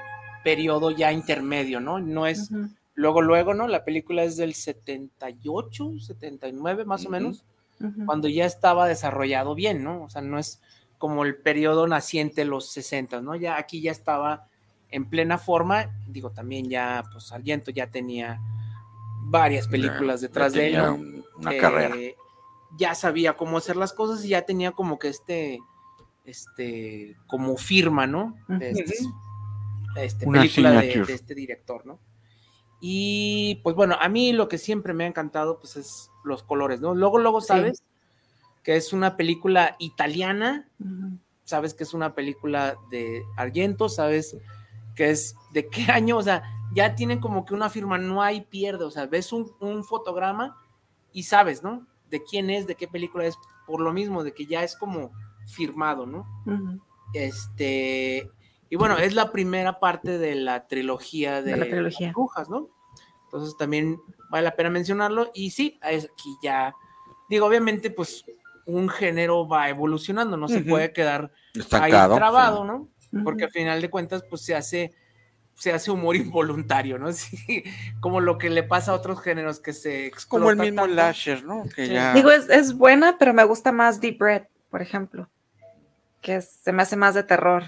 periodo 0.43 0.91
ya 0.91 1.11
intermedio, 1.11 1.79
¿no? 1.79 1.99
No 1.99 2.27
es 2.27 2.51
luego, 2.95 3.21
luego, 3.21 3.53
¿no? 3.53 3.67
La 3.67 3.85
película 3.85 4.23
es 4.23 4.37
del 4.37 4.53
78, 4.53 5.99
79 5.99 6.85
más 6.85 7.01
o 7.01 7.03
Ujú. 7.03 7.11
menos, 7.11 7.45
ujú. 7.79 8.05
cuando 8.05 8.27
ya 8.27 8.45
estaba 8.45 8.87
desarrollado 8.87 9.55
bien, 9.55 9.83
¿no? 9.83 10.03
O 10.03 10.09
sea, 10.09 10.21
no 10.21 10.39
es 10.39 10.61
como 10.97 11.23
el 11.23 11.35
periodo 11.37 11.87
naciente 11.87 12.43
los 12.43 12.69
60, 12.71 13.21
¿no? 13.21 13.35
Ya 13.35 13.57
aquí 13.57 13.81
ya 13.81 13.91
estaba 13.91 14.47
en 14.89 15.09
plena 15.09 15.37
forma, 15.37 15.89
digo, 16.07 16.31
también 16.31 16.69
ya, 16.69 17.03
pues 17.11 17.31
Argento 17.31 17.71
ya 17.71 17.89
tenía 17.91 18.39
varias 19.23 19.67
películas 19.67 20.21
Ya- 20.21 20.27
detrás 20.27 20.53
ya 20.53 20.59
de 20.61 20.67
él, 20.73 21.23
Una 21.37 21.51
Eh, 21.53 21.57
carrera. 21.57 21.95
Ya 22.77 22.95
sabía 22.95 23.35
cómo 23.37 23.57
hacer 23.57 23.75
las 23.75 23.93
cosas 23.93 24.23
y 24.25 24.29
ya 24.29 24.41
tenía 24.43 24.71
como 24.71 24.97
que 24.99 25.07
este, 25.09 25.59
este, 26.25 27.15
como 27.27 27.55
firma, 27.57 28.07
¿no? 28.07 28.35
De 28.47 28.71
este, 28.71 28.95
este, 29.97 30.25
Una 30.25 30.41
película 30.41 30.71
de, 30.81 31.03
de 31.05 31.13
este 31.13 31.33
director, 31.35 31.85
¿no? 31.85 31.99
Y 32.79 33.59
pues 33.63 33.75
bueno, 33.75 33.95
a 33.99 34.07
mí 34.09 34.33
lo 34.33 34.47
que 34.47 34.57
siempre 34.57 34.93
me 34.93 35.03
ha 35.05 35.07
encantado 35.07 35.59
pues 35.59 35.77
es 35.77 36.11
los 36.23 36.43
colores, 36.43 36.81
¿no? 36.81 36.93
Luego, 36.93 37.17
luego 37.19 37.41
Sí. 37.41 37.47
sabes 37.47 37.83
que 38.63 38.75
es 38.75 38.93
una 38.93 39.15
película 39.17 39.75
italiana, 39.79 40.67
Ujú. 40.79 41.17
sabes 41.45 41.73
que 41.73 41.83
es 41.83 41.93
una 41.93 42.13
película 42.13 42.75
de 42.91 43.23
Argento, 43.37 43.89
sabes 43.89 44.35
que 44.97 45.11
es 45.11 45.35
de 45.53 45.69
qué 45.69 45.83
año, 45.91 46.17
o 46.17 46.23
sea, 46.23 46.43
ya 46.73 46.95
tienen 46.95 47.19
como 47.21 47.45
que 47.45 47.53
una 47.53 47.69
firma, 47.69 47.97
no 47.97 48.21
hay 48.21 48.41
pierde, 48.41 48.83
o 48.83 48.91
sea, 48.91 49.05
ves 49.05 49.31
un, 49.31 49.49
un 49.61 49.85
fotograma 49.85 50.57
y 51.13 51.23
sabes, 51.23 51.63
¿no? 51.63 51.87
De 52.09 52.21
quién 52.23 52.49
es, 52.49 52.67
de 52.67 52.75
qué 52.75 52.87
película 52.87 53.25
es, 53.25 53.37
por 53.65 53.79
lo 53.79 53.93
mismo, 53.93 54.23
de 54.23 54.33
que 54.33 54.45
ya 54.45 54.63
es 54.63 54.75
como 54.75 55.11
firmado, 55.45 56.05
¿no? 56.05 56.25
Este, 57.13 58.29
y 58.69 58.75
bueno, 58.75 58.97
es 58.97 59.13
la 59.13 59.31
primera 59.31 59.79
parte 59.79 60.17
de 60.17 60.35
la 60.35 60.67
trilogía 60.67 61.41
de, 61.41 61.51
De 61.51 61.57
la 61.57 61.65
trilogía. 61.65 62.07
las 62.07 62.13
brujas, 62.13 62.49
¿no? 62.49 62.69
Entonces 63.25 63.55
también 63.57 63.99
vale 64.29 64.45
la 64.45 64.55
pena 64.55 64.69
mencionarlo. 64.69 65.31
Y 65.33 65.51
sí, 65.51 65.79
es 65.83 66.05
aquí 66.05 66.37
ya, 66.43 66.73
digo, 67.29 67.45
obviamente, 67.45 67.91
pues 67.91 68.25
un 68.65 68.89
género 68.89 69.47
va 69.47 69.69
evolucionando, 69.69 70.35
no 70.35 70.49
se 70.49 70.61
puede 70.61 70.91
quedar 70.91 71.31
ahí 71.55 71.61
Estancado. 71.61 72.15
trabado, 72.15 72.61
sí. 72.61 72.67
¿no? 72.67 72.89
Porque 73.23 73.45
al 73.45 73.51
final 73.51 73.81
de 73.81 73.89
cuentas, 73.89 74.23
pues 74.29 74.41
se 74.43 74.55
hace, 74.55 74.93
se 75.55 75.71
hace 75.73 75.91
humor 75.91 76.15
involuntario, 76.15 76.97
¿no? 76.99 77.11
Sí, 77.13 77.63
como 77.99 78.19
lo 78.21 78.37
que 78.37 78.49
le 78.49 78.63
pasa 78.63 78.91
a 78.91 78.95
otros 78.95 79.21
géneros 79.21 79.59
que 79.59 79.73
se 79.73 80.11
como 80.27 80.49
el 80.49 80.57
mismo 80.57 80.81
tanto. 80.81 80.95
Lasher, 80.95 81.43
¿no? 81.43 81.63
Que 81.75 81.87
Sí. 81.87 81.93
ya. 81.93 82.13
Digo, 82.13 82.31
es, 82.31 82.49
es 82.49 82.73
buena, 82.77 83.17
pero 83.17 83.33
me 83.33 83.43
gusta 83.43 83.71
más 83.71 83.99
Deep 84.01 84.21
Red, 84.21 84.43
por 84.69 84.81
ejemplo, 84.81 85.29
que 86.21 86.37
es- 86.37 86.49
se 86.49 86.71
me 86.73 86.83
hace 86.83 86.95
más 86.95 87.13
de 87.15 87.23
terror 87.23 87.63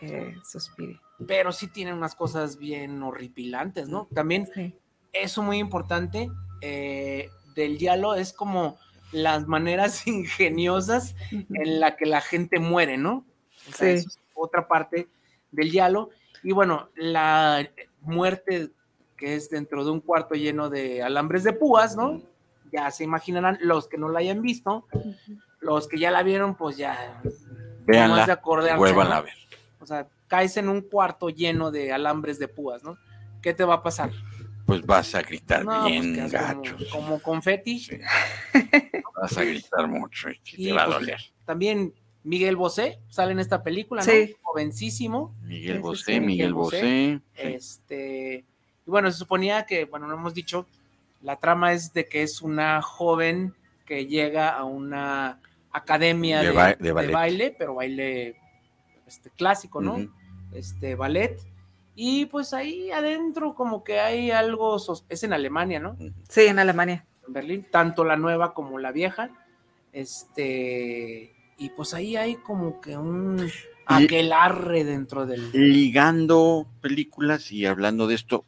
que 0.00 0.34
Suspiria. 0.50 1.00
Pero 1.26 1.52
sí 1.52 1.68
tiene 1.68 1.92
unas 1.94 2.14
cosas 2.14 2.58
bien 2.58 3.02
horripilantes, 3.02 3.88
¿no? 3.88 4.08
También 4.14 4.48
Sí. 4.54 4.74
eso 5.12 5.42
muy 5.42 5.58
importante 5.58 6.28
eh, 6.60 7.28
del 7.54 7.76
diálogo 7.78 8.14
es 8.14 8.32
como 8.32 8.78
las 9.12 9.46
maneras 9.46 10.06
ingeniosas 10.08 11.14
en 11.30 11.78
la 11.78 11.94
que 11.96 12.06
la 12.06 12.20
gente 12.20 12.58
muere, 12.58 12.96
¿no? 12.96 13.24
O 13.68 13.72
sea, 13.72 13.88
Sí. 13.90 13.94
eso 13.98 14.08
es 14.08 14.18
otra 14.34 14.68
parte 14.68 15.08
del 15.50 15.70
diálogo. 15.70 16.10
Y 16.42 16.52
bueno, 16.52 16.90
la 16.96 17.68
muerte 18.00 18.70
que 19.16 19.34
es 19.36 19.48
dentro 19.48 19.84
de 19.84 19.90
un 19.90 20.00
cuarto 20.00 20.34
lleno 20.34 20.68
de 20.68 21.02
alambres 21.02 21.44
de 21.44 21.52
púas, 21.52 21.96
¿no? 21.96 22.20
Ya 22.72 22.90
se 22.90 23.04
imaginarán 23.04 23.58
los 23.60 23.86
que 23.88 23.96
no 23.96 24.08
la 24.08 24.18
hayan 24.18 24.42
visto, 24.42 24.86
los 25.60 25.86
que 25.88 25.98
ya 25.98 26.10
la 26.10 26.22
vieron, 26.22 26.56
pues 26.56 26.76
ya 26.76 27.22
de 27.86 28.32
acordarse, 28.32 28.76
vuelvan 28.76 29.08
¿no? 29.08 29.14
a 29.14 29.20
ver. 29.22 29.34
O 29.80 29.86
sea, 29.86 30.08
caes 30.26 30.56
en 30.56 30.68
un 30.68 30.80
cuarto 30.80 31.28
lleno 31.30 31.70
de 31.70 31.92
alambres 31.92 32.38
de 32.38 32.48
púas, 32.48 32.82
¿no? 32.82 32.98
¿qué 33.44 33.52
te 33.52 33.62
va 33.62 33.74
a 33.74 33.82
pasar? 33.82 34.10
Pues 34.66 34.80
vas 34.86 35.14
a 35.14 35.20
gritar 35.20 35.66
No, 35.66 35.82
pues, 35.82 35.92
bien 36.00 36.14
como- 36.14 36.28
gachos. 36.30 36.88
Como, 36.90 37.18
confeti. 37.20 37.78
Sí. 37.78 38.00
Vas 39.20 39.36
a 39.36 39.44
gritar 39.44 39.86
mucho 39.86 40.30
y 40.30 40.64
te 40.64 40.72
va 40.72 40.84
a 40.84 40.86
pues, 40.86 40.98
doler. 40.98 41.20
También 41.44 41.92
Miguel 42.24 42.56
Bosé 42.56 42.98
sale 43.08 43.32
en 43.32 43.38
esta 43.38 43.62
película, 43.62 44.02
¿no? 44.04 44.12
Jovencísimo. 44.42 45.34
Miguel 45.42 45.80
Bosé, 45.80 46.12
Miguel 46.20 46.26
Miguel 46.26 46.54
Bosé. 46.54 47.20
Este, 47.34 48.44
y 48.86 48.90
bueno, 48.90 49.10
se 49.12 49.18
suponía 49.18 49.66
que, 49.66 49.84
bueno, 49.84 50.06
no 50.06 50.14
hemos 50.14 50.34
dicho, 50.34 50.66
la 51.22 51.36
trama 51.36 51.72
es 51.72 51.92
de 51.92 52.06
que 52.06 52.22
es 52.22 52.42
una 52.42 52.80
joven 52.82 53.54
que 53.86 54.06
llega 54.06 54.50
a 54.50 54.64
una 54.64 55.40
academia 55.70 56.40
De 56.40 56.46
de, 56.48 56.52
ba- 56.52 56.68
de 56.68 56.76
de 56.80 56.92
ballet. 56.92 57.12
baile, 57.12 57.56
pero 57.58 57.74
baile 57.74 58.36
este, 59.06 59.30
clásico, 59.30 59.80
¿no? 59.82 59.96
Este, 60.52 60.94
ballet. 60.94 61.38
Y 61.96 62.26
pues 62.26 62.52
ahí 62.54 62.90
adentro 62.90 63.54
como 63.54 63.84
que 63.84 64.00
hay 64.00 64.30
algo, 64.30 64.76
es 65.08 65.22
en 65.24 65.32
Alemania, 65.32 65.78
¿no? 65.78 65.96
Sí, 66.28 66.42
en 66.42 66.58
Alemania. 66.58 67.04
en 67.26 67.32
Berlín, 67.32 67.66
tanto 67.70 68.04
la 68.04 68.16
nueva 68.16 68.54
como 68.54 68.78
la 68.78 68.92
vieja. 68.92 69.30
Este, 69.92 71.34
y 71.58 71.70
pues 71.70 71.94
ahí 71.94 72.16
hay 72.16 72.36
como 72.36 72.80
que 72.80 72.96
un 72.96 73.48
aquelarre 73.86 74.84
dentro 74.84 75.26
del. 75.26 75.50
Ligando 75.52 76.66
películas 76.80 77.50
y 77.52 77.66
hablando 77.66 78.06
de 78.06 78.14
esto, 78.14 78.44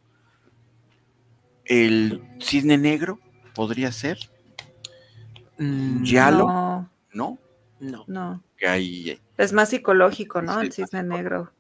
el 1.64 2.22
cisne 2.40 2.78
negro 2.78 3.18
podría 3.54 3.92
ser, 3.92 4.18
Mm, 5.58 6.04
Ya. 6.04 6.26
¿Halo? 6.26 6.46
No, 6.46 6.90
¿no? 7.14 7.38
No. 7.80 8.04
no. 8.08 8.42
Que 8.58 8.66
hay. 8.68 9.18
Es 9.38 9.54
más 9.54 9.70
psicológico, 9.70 10.42
¿no? 10.42 10.60
El 10.60 10.70
cisne 10.70 11.02
negro. 11.02 11.50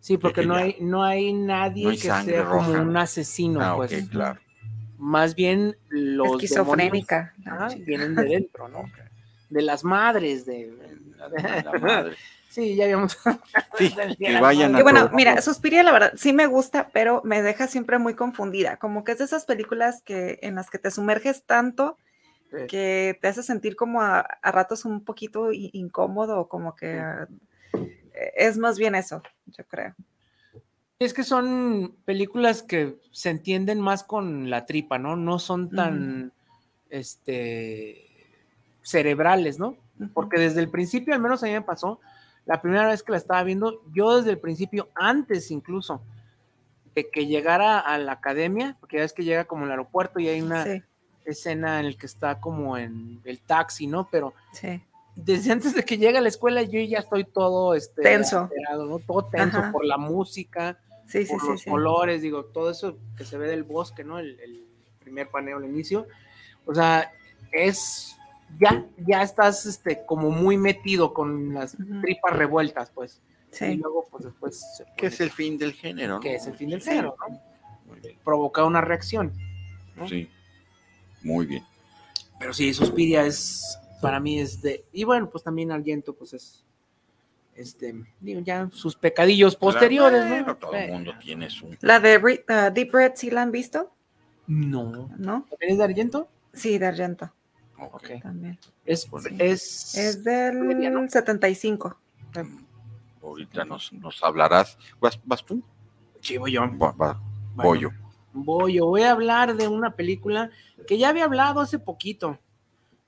Sí, 0.00 0.18
porque 0.18 0.42
que 0.42 0.46
no 0.46 0.54
hay, 0.54 0.76
no 0.80 1.02
hay 1.02 1.32
nadie 1.32 1.84
no 1.84 1.90
hay 1.90 1.96
que 1.96 2.02
sea 2.02 2.44
como 2.44 2.70
un 2.72 2.96
asesino, 2.96 3.60
Ah, 3.62 3.74
pues. 3.76 4.08
claro. 4.10 4.38
Más 4.98 5.34
bien 5.34 5.76
los 5.88 6.32
Esquizofrénica. 6.34 7.34
demonios, 7.38 7.72
ajá, 7.72 7.82
vienen 7.84 8.14
de 8.14 8.24
dentro, 8.24 8.68
¿no? 8.68 8.82
De 9.48 9.62
las 9.62 9.84
madres, 9.84 10.44
de. 10.46 10.72
La 11.64 11.72
madre. 11.80 12.16
Sí, 12.48 12.74
ya 12.74 12.84
habíamos. 12.84 13.18
Sí, 13.76 13.94
que 14.18 14.40
vayan 14.40 14.74
Y 14.74 14.80
a 14.80 14.82
bueno, 14.82 15.06
todo. 15.08 15.14
mira, 15.16 15.42
Suspiria, 15.42 15.82
la 15.82 15.92
verdad, 15.92 16.12
sí 16.16 16.32
me 16.32 16.46
gusta, 16.46 16.88
pero 16.90 17.20
me 17.22 17.42
deja 17.42 17.66
siempre 17.66 17.98
muy 17.98 18.14
confundida. 18.14 18.78
Como 18.78 19.04
que 19.04 19.12
es 19.12 19.18
de 19.18 19.24
esas 19.24 19.44
películas 19.44 20.00
que, 20.00 20.38
en 20.40 20.54
las 20.54 20.70
que 20.70 20.78
te 20.78 20.90
sumerges 20.90 21.44
tanto 21.44 21.98
Sí. 22.50 22.66
que 22.68 23.18
te 23.20 23.28
hace 23.28 23.42
sentir 23.42 23.76
como 23.76 24.00
a, 24.00 24.20
a 24.20 24.52
ratos 24.52 24.84
un 24.86 25.04
poquito 25.04 25.52
incómodo, 25.52 26.48
como 26.48 26.74
que 26.76 26.98
ah, 26.98 27.28
es 28.36 28.56
más 28.56 28.78
bien 28.78 28.94
eso, 28.94 29.20
yo 29.46 29.64
creo. 29.66 29.94
Es 30.98 31.12
que 31.12 31.24
son 31.24 31.96
películas 32.06 32.62
que 32.62 32.96
se 33.10 33.28
entienden 33.30 33.80
más 33.80 34.02
con 34.04 34.48
la 34.48 34.64
tripa, 34.64 34.96
¿no? 34.98 35.16
No 35.16 35.38
son 35.40 35.68
tan 35.68 36.32
este 36.88 38.05
cerebrales, 38.86 39.58
¿no? 39.58 39.76
Porque 40.14 40.38
desde 40.38 40.60
el 40.60 40.68
principio, 40.70 41.12
al 41.14 41.20
menos 41.20 41.42
a 41.42 41.46
mí 41.46 41.52
me 41.52 41.62
pasó, 41.62 42.00
la 42.44 42.62
primera 42.62 42.86
vez 42.86 43.02
que 43.02 43.10
la 43.10 43.18
estaba 43.18 43.42
viendo, 43.42 43.82
yo 43.92 44.16
desde 44.16 44.30
el 44.30 44.38
principio, 44.38 44.88
antes 44.94 45.50
incluso 45.50 46.00
de 46.94 47.10
que 47.10 47.26
llegara 47.26 47.80
a 47.80 47.98
la 47.98 48.12
academia, 48.12 48.76
porque 48.78 48.96
ya 48.98 49.02
ves 49.02 49.12
que 49.12 49.24
llega 49.24 49.44
como 49.46 49.64
al 49.64 49.70
aeropuerto 49.72 50.20
y 50.20 50.28
hay 50.28 50.40
una 50.40 50.62
Sí, 50.64 50.82
escena 51.24 51.80
en 51.80 51.86
el 51.86 51.96
que 51.98 52.06
está 52.06 52.38
como 52.40 52.78
en 52.78 53.20
el 53.24 53.40
taxi, 53.40 53.88
¿no? 53.88 54.08
Pero 54.12 54.32
sí. 54.52 54.80
desde 55.16 55.50
antes 55.50 55.74
de 55.74 55.82
que 55.82 55.98
llegue 55.98 56.18
a 56.18 56.20
la 56.20 56.28
escuela, 56.28 56.62
yo 56.62 56.78
ya 56.80 57.00
estoy 57.00 57.24
todo 57.24 57.74
este, 57.74 58.02
Tenso. 58.02 58.42
alterado, 58.42 58.86
¿no? 58.86 58.98
Todo 59.00 59.24
tenso 59.24 59.58
Ajá. 59.58 59.72
por 59.72 59.84
la 59.84 59.98
música, 59.98 60.78
Sí, 61.08 61.24
por 61.24 61.44
los 61.44 61.64
colores, 61.64 62.22
digo, 62.22 62.44
todo 62.46 62.70
eso 62.70 62.96
que 63.16 63.24
se 63.24 63.36
ve 63.38 63.48
del 63.48 63.62
bosque, 63.64 64.02
¿no? 64.04 64.18
El, 64.18 64.38
el 64.40 64.64
primer 65.00 65.28
paneo 65.28 65.58
al 65.58 65.64
inicio. 65.64 66.06
O 66.64 66.74
sea, 66.74 67.12
es 67.52 68.15
ya, 68.58 68.84
ya 69.06 69.22
estás 69.22 69.66
este, 69.66 70.04
como 70.06 70.30
muy 70.30 70.56
metido 70.56 71.12
con 71.12 71.54
las 71.54 71.76
tripas 72.02 72.36
revueltas, 72.36 72.90
pues. 72.90 73.20
Y 73.52 73.56
Sí. 73.56 73.74
luego, 73.76 74.06
pues 74.10 74.24
después, 74.24 74.64
Que 74.96 75.06
es 75.06 75.20
el 75.20 75.30
fin 75.30 75.56
del 75.56 75.72
género, 75.72 76.14
¿no? 76.14 76.20
que 76.20 76.34
es 76.34 76.46
el 76.46 76.54
fin 76.54 76.70
del 76.70 76.82
Sí. 76.82 76.90
género, 76.90 77.16
¿no? 77.28 77.40
Provocar 78.24 78.64
una 78.64 78.80
reacción. 78.80 79.32
¿no? 79.94 80.06
Sí. 80.08 80.28
Muy 81.22 81.46
bien. 81.46 81.64
Pero 82.38 82.52
sí, 82.52 82.74
Suspiria 82.74 83.24
es, 83.24 83.78
para 84.02 84.20
mí 84.20 84.40
es 84.40 84.60
de, 84.60 84.84
y 84.92 85.04
bueno, 85.04 85.30
pues 85.30 85.42
también 85.42 85.72
Argento, 85.72 86.14
pues 86.14 86.34
es, 86.34 86.64
este, 87.54 87.94
digo, 88.20 88.40
ya 88.40 88.68
sus 88.72 88.94
pecadillos 88.94 89.56
posteriores, 89.56 90.22
Claro, 90.26 90.46
¿no? 90.46 90.56
Todo 90.56 90.74
el 90.74 90.92
mundo 90.92 91.14
tiene 91.18 91.48
su. 91.48 91.74
La 91.80 91.98
de 91.98 92.44
ah, 92.48 92.68
Deep 92.70 92.92
Red, 92.92 93.12
¿sí 93.14 93.30
la 93.30 93.40
han 93.42 93.52
visto? 93.52 93.90
No. 94.46 95.08
¿No? 95.16 95.46
¿También 95.48 95.72
es 95.72 95.78
de 95.78 95.84
Argento? 95.84 96.28
Sí, 96.52 96.76
de 96.78 96.86
Argento 96.86 97.32
También. 98.22 98.58
Es, 98.84 99.08
es, 99.38 99.94
Es 99.94 100.24
del 100.24 100.58
Mediano. 100.60 101.08
75. 101.08 101.98
Ahorita 103.22 103.64
nos, 103.64 103.92
nos 103.92 104.22
hablarás. 104.22 104.78
¿Vas, 105.00 105.20
vas 105.24 105.44
tú? 105.44 105.62
Sí, 106.20 106.36
voy 106.36 106.52
yo. 106.52 106.62
Va, 106.78 106.92
va, 106.92 107.20
Bueno, 107.54 107.70
voy 107.70 107.80
yo. 107.80 107.90
Voy 108.32 108.74
yo. 108.74 108.86
Voy 108.86 109.02
a 109.02 109.12
hablar 109.12 109.56
de 109.56 109.68
una 109.68 109.94
película 109.94 110.50
que 110.86 110.98
ya 110.98 111.08
había 111.08 111.24
hablado 111.24 111.60
hace 111.60 111.78
poquito 111.78 112.38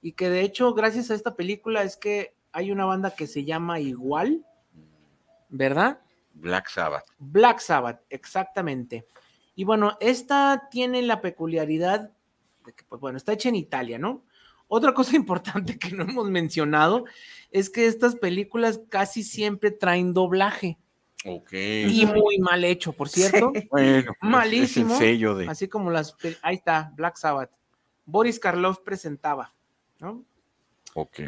y 0.01 0.13
que 0.13 0.31
de 0.31 0.43
hecho, 0.43 0.75
gracias 0.75 1.11
a 1.11 1.15
esta 1.15 1.35
película, 1.35 1.83
es 1.83 1.97
que 1.97 2.37
hay 2.53 2.71
una 2.71 2.85
banda 2.85 3.15
que 3.15 3.27
se 3.27 3.45
llama 3.45 3.81
igual, 3.81 4.45
¿verdad? 5.49 6.01
Black 6.35 6.69
Sabbath. 6.69 7.05
Black 7.19 7.59
Sabbath, 7.59 8.01
exactamente. 8.11 9.07
Y 9.55 9.65
bueno, 9.65 9.97
esta 10.01 10.69
tiene 10.71 11.03
la 11.03 11.21
peculiaridad 11.21 12.13
de 12.65 12.73
que, 12.73 12.85
pues 12.85 13.01
bueno, 13.01 13.17
está 13.17 13.33
hecha 13.33 13.49
en 13.49 13.57
Italia, 13.57 13.99
¿no? 13.99 14.25
Otra 14.69 14.95
cosa 14.95 15.17
importante 15.17 15.79
que 15.79 15.91
no 15.91 16.05
hemos 16.05 16.31
mencionado 16.31 17.05
es 17.51 17.71
que 17.71 17.87
estas 17.87 18.15
películas 18.15 18.81
casi 18.89 19.23
siempre 19.23 19.71
traen 19.71 20.13
doblaje 20.13 20.79
Ok. 21.25 21.53
y 21.53 22.07
muy 22.07 22.39
mal 22.39 22.63
hecho, 22.65 22.93
por 22.93 23.09
cierto. 23.09 23.51
Sí. 23.55 23.67
Bueno, 23.71 24.13
pues, 24.21 24.31
Malísimo. 24.31 24.95
Es 24.95 25.01
el 25.01 25.07
sello 25.07 25.35
de. 25.35 25.49
Así 25.49 25.67
como 25.69 25.91
las. 25.91 26.15
Ahí 26.43 26.57
está, 26.57 26.93
Black 26.97 27.17
Sabbath. 27.17 27.51
Boris 28.07 28.39
Karloff 28.39 28.79
presentaba, 28.81 29.53
¿no? 29.99 30.25
Ok. 30.95 31.21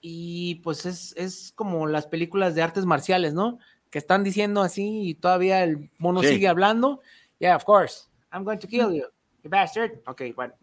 Y 0.00 0.56
pues 0.56 0.84
es, 0.86 1.14
es 1.16 1.52
como 1.54 1.86
las 1.86 2.06
películas 2.06 2.54
de 2.54 2.62
artes 2.62 2.84
marciales, 2.84 3.32
¿no? 3.34 3.58
Que 3.90 3.98
están 3.98 4.22
diciendo 4.24 4.62
así 4.62 5.08
y 5.08 5.14
todavía 5.14 5.62
el 5.64 5.90
mono 5.98 6.22
Sí. 6.22 6.28
sigue 6.28 6.48
hablando. 6.48 7.00
Yeah, 7.38 7.56
of 7.56 7.64
course. 7.64 8.08
I'm 8.32 8.44
going 8.44 8.58
to 8.58 8.66
kill 8.68 8.92
you, 8.92 9.04
you 9.42 9.50
bastard. 9.50 10.00
Ok, 10.06 10.22
bueno. 10.34 10.54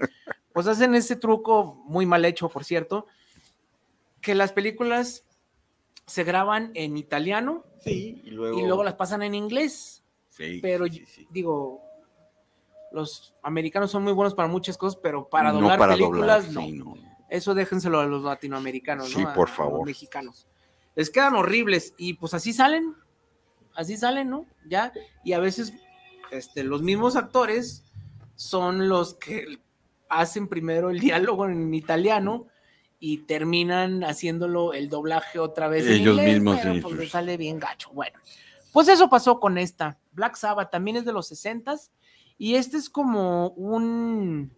Pues 0.53 0.67
hacen 0.67 0.93
ese 0.95 1.15
truco 1.15 1.83
muy 1.85 2.05
mal 2.05 2.23
hecho, 2.25 2.47
por 2.49 2.63
cierto, 2.63 3.07
que 4.21 4.35
las 4.35 4.51
películas 4.53 5.25
se 6.05 6.23
graban 6.23 6.71
en 6.75 6.97
italiano 6.97 7.63
Sí, 7.79 8.21
y 8.23 8.31
luego. 8.31 8.59
y 8.59 8.63
luego 8.65 8.83
las 8.83 8.93
pasan 8.95 9.23
en 9.23 9.35
inglés. 9.35 10.03
Sí, 10.29 10.59
pero 10.61 10.85
sí, 10.85 11.27
digo, 11.31 11.81
los 12.91 13.33
americanos 13.43 13.91
son 13.91 14.03
muy 14.03 14.13
buenos 14.13 14.33
para 14.33 14.47
muchas 14.47 14.77
cosas, 14.77 14.99
pero 15.01 15.27
para 15.27 15.51
No 15.51 15.59
doblar 15.59 15.79
para 15.79 15.93
películas, 15.93 16.53
doblar, 16.53 16.69
no. 16.73 16.85
no. 16.95 17.01
Eso 17.29 17.53
déjenselo 17.55 17.99
a 17.99 18.05
los 18.05 18.23
latinoamericanos, 18.23 19.11
¿no? 19.11 19.17
Sí, 19.19 19.25
A- 19.27 19.33
por 19.33 19.47
a 19.47 19.51
los 19.51 19.57
favor. 19.57 19.85
mexicanos. 19.85 20.47
Les 20.95 21.09
quedan 21.09 21.35
horribles 21.35 21.93
y 21.97 22.13
pues 22.13 22.33
así 22.35 22.53
salen, 22.53 22.93
así 23.73 23.97
salen, 23.97 24.29
¿no? 24.29 24.45
Ya, 24.67 24.93
y 25.23 25.33
a 25.33 25.39
veces 25.39 25.73
este, 26.31 26.63
los 26.63 26.83
mismos 26.83 27.15
actores 27.15 27.83
son 28.35 28.87
los 28.89 29.15
que 29.15 29.59
hacen 30.19 30.47
primero 30.47 30.89
el 30.89 30.99
diálogo 30.99 31.47
en 31.47 31.73
italiano 31.73 32.47
y 32.99 33.19
terminan 33.19 34.03
haciéndolo 34.03 34.73
el 34.73 34.87
doblaje 34.87 35.37
otra 35.37 35.67
vez 35.67 35.85
en 35.85 35.93
Ellos 35.93 36.17
inglés, 36.17 36.33
mismos, 36.35 36.59
pero, 36.63 36.95
pues, 36.95 37.09
sale 37.09 37.35
bien 37.35 37.59
gacho. 37.59 37.89
Bueno, 37.91 38.17
pues 38.71 38.87
eso 38.87 39.09
pasó 39.09 39.39
con 39.39 39.57
esta. 39.57 39.99
Black 40.13 40.37
Sabbath 40.37 40.71
también 40.71 40.97
es 40.97 41.05
de 41.05 41.11
los 41.11 41.29
60s 41.29 41.91
y 42.37 42.55
este 42.55 42.77
es 42.77 42.89
como 42.89 43.49
un 43.49 44.55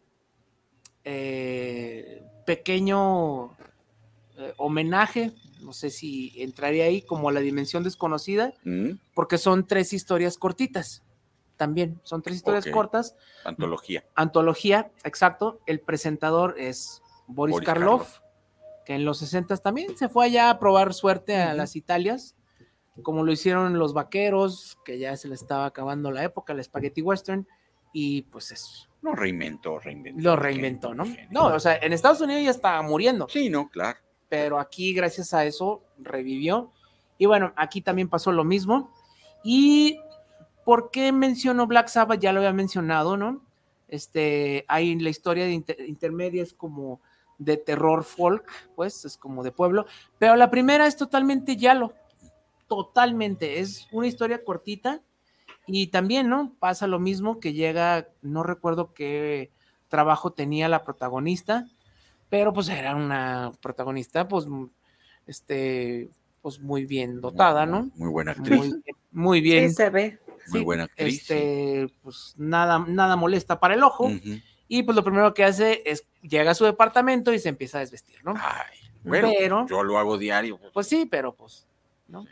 eh, 1.04 2.24
pequeño 2.46 3.52
eh, 4.38 4.54
homenaje, 4.58 5.34
no 5.62 5.74
sé 5.74 5.90
si 5.90 6.32
entraría 6.38 6.86
ahí 6.86 7.02
como 7.02 7.30
a 7.30 7.32
la 7.32 7.40
dimensión 7.40 7.84
desconocida, 7.84 8.54
¿Mm? 8.64 8.92
porque 9.14 9.38
son 9.38 9.66
tres 9.66 9.94
historias 9.94 10.38
cortitas. 10.38 11.04
También 11.58 12.00
son 12.04 12.22
tres 12.22 12.38
historias 12.38 12.66
cortas. 12.68 13.16
Antología. 13.46 14.04
Antología, 14.16 14.92
exacto. 15.04 15.60
El 15.66 15.80
presentador 15.80 16.56
es 16.58 17.02
Boris, 17.28 17.54
Boris 17.54 17.66
Karloff, 17.66 18.20
que 18.86 18.94
en 18.96 19.06
los 19.06 19.20
60 19.20 19.56
también 19.58 19.98
se 19.98 20.10
fue 20.10 20.26
allá 20.26 20.50
a 20.50 20.60
probar 20.60 20.94
suerte 20.94 21.38
a 21.38 21.54
las 21.54 21.76
Italias, 21.76 22.36
como 23.04 23.24
lo 23.24 23.32
hicieron 23.32 23.78
los 23.80 23.94
vaqueros, 23.94 24.78
que 24.86 25.00
ya 25.00 25.16
se 25.18 25.28
les 25.28 25.42
estaba 25.42 25.66
acabando 25.66 26.12
la 26.12 26.24
época, 26.24 26.54
el 26.54 26.64
Spaghetti 26.64 27.02
Western, 27.02 27.48
y 27.94 28.24
pues 28.24 28.52
eso, 28.52 28.90
No 29.02 29.16
reinventó, 29.16 29.80
reinventó. 29.80 30.22
lo 30.22 30.36
reinventó, 30.36 30.94
¿no? 30.94 31.06
No, 31.30 31.48
o 31.48 31.60
sea, 31.60 31.78
en 31.78 31.94
Estados 31.94 32.20
Unidos 32.22 32.44
ya 32.44 32.52
estaba 32.52 32.82
muriendo, 32.82 33.28
Sí, 33.30 33.50
no, 33.50 33.70
claro. 33.70 33.98
pero 34.28 34.60
aquí 34.60 34.94
gracias 34.94 35.34
a 35.34 35.46
eso 35.46 35.84
revivió. 35.98 36.72
Y 37.18 37.26
bueno, 37.26 37.54
aquí 37.56 37.80
también 37.82 38.10
pasó 38.10 38.34
lo 38.34 38.44
mismo. 38.44 38.92
Y 39.44 39.98
¿Por 40.66 40.92
qué 40.92 41.12
menciono 41.14 41.68
Black 41.68 41.88
Sabbath? 41.88 42.20
Ya 42.20 42.34
lo 42.34 42.40
había 42.40 42.52
mencionado, 42.52 43.16
¿no? 43.16 43.42
Este, 43.88 44.66
hay 44.68 45.00
la 45.00 45.10
historia 45.10 45.46
de 45.46 45.52
inter- 45.52 45.80
intermedia 45.88 46.44
es 46.44 46.54
como 46.54 47.00
de 47.38 47.56
terror 47.58 48.04
folk, 48.04 48.50
pues 48.76 49.06
es 49.06 49.16
como 49.16 49.44
de 49.44 49.52
pueblo, 49.52 49.86
pero 50.18 50.36
la 50.36 50.50
primera 50.50 50.88
es 50.88 50.98
totalmente 50.98 51.56
yalo, 51.56 51.94
totalmente, 52.68 53.60
es 53.60 53.88
una 53.92 54.08
historia 54.08 54.44
cortita 54.44 55.02
y 55.68 55.88
también, 55.88 56.30
¿no? 56.30 56.54
Pasa 56.60 56.88
lo 56.88 57.00
mismo 57.00 57.40
que 57.40 57.54
llega, 57.54 58.08
no 58.22 58.42
recuerdo 58.44 58.94
qué 58.94 59.52
trabajo 59.90 60.32
tenía 60.32 60.68
la 60.70 60.84
protagonista, 60.84 61.68
pero 62.30 62.54
pues 62.54 62.70
era 62.70 62.96
una 62.96 63.52
protagonista, 63.62 64.28
pues, 64.28 64.48
este, 65.28 66.10
pues 66.42 66.60
muy 66.60 66.86
bien 66.86 67.22
dotada, 67.22 67.66
¿no? 67.66 67.90
Muy 67.96 68.10
buena 68.10 68.32
actriz. 68.32 68.58
Muy, 68.58 68.70
bien- 68.70 68.96
muy 69.12 69.42
bien. 69.42 69.70
Sí, 69.70 69.76
se 69.76 69.90
ve. 69.90 70.20
Muy 70.48 70.60
Sí, 70.60 70.66
buena 70.66 70.84
actriz. 70.86 71.22
Este, 71.22 71.88
pues 72.02 72.34
nada, 72.38 72.80
nada 72.88 73.16
molesta 73.16 73.60
para 73.60 73.74
el 73.74 73.84
ojo. 73.84 74.12
Y 74.68 74.84
pues 74.84 74.96
lo 74.96 75.04
primero 75.04 75.34
que 75.34 75.44
hace 75.44 75.84
es 75.86 76.08
llega 76.22 76.52
a 76.52 76.56
su 76.56 76.66
departamento 76.66 77.34
y 77.34 77.40
se 77.40 77.50
empieza 77.50 77.78
a 77.78 77.82
desvestir, 77.82 78.24
¿no? 78.24 78.34
Ay, 78.38 78.78
bueno, 79.04 79.30
Pero- 79.38 79.66
yo 79.68 79.84
lo 79.84 79.98
hago 80.00 80.18
diario. 80.18 80.58
pues, 80.58 80.72
Pues 80.74 80.88
sí, 80.88 81.06
pero 81.06 81.34
pues, 81.36 81.68
¿no? 82.08 82.26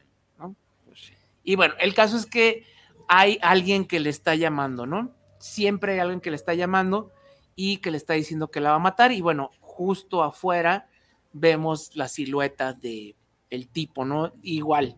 pues 0.85 0.99
sí. 0.99 1.13
Y 1.43 1.55
bueno, 1.55 1.75
el 1.79 1.93
caso 1.93 2.17
es 2.17 2.25
que 2.25 2.65
hay 3.07 3.37
alguien 3.41 3.85
que 3.85 3.99
le 3.99 4.09
está 4.09 4.33
llamando, 4.35 4.85
¿no? 4.85 5.11
Siempre 5.39 5.93
hay 5.93 5.99
alguien 5.99 6.21
que 6.21 6.29
le 6.31 6.35
está 6.37 6.53
llamando 6.53 7.11
y 7.55 7.77
que 7.77 7.91
le 7.91 7.97
está 7.97 8.13
diciendo 8.13 8.49
que 8.49 8.61
la 8.61 8.71
va 8.71 8.75
a 8.77 8.79
matar. 8.79 9.11
Y 9.11 9.21
bueno, 9.21 9.51
justo 9.59 10.23
afuera 10.23 10.87
vemos 11.33 11.95
la 11.95 12.07
silueta 12.07 12.73
de 12.73 13.15
el 13.51 13.67
tipo, 13.67 14.05
¿no? 14.05 14.33
Igual, 14.41 14.95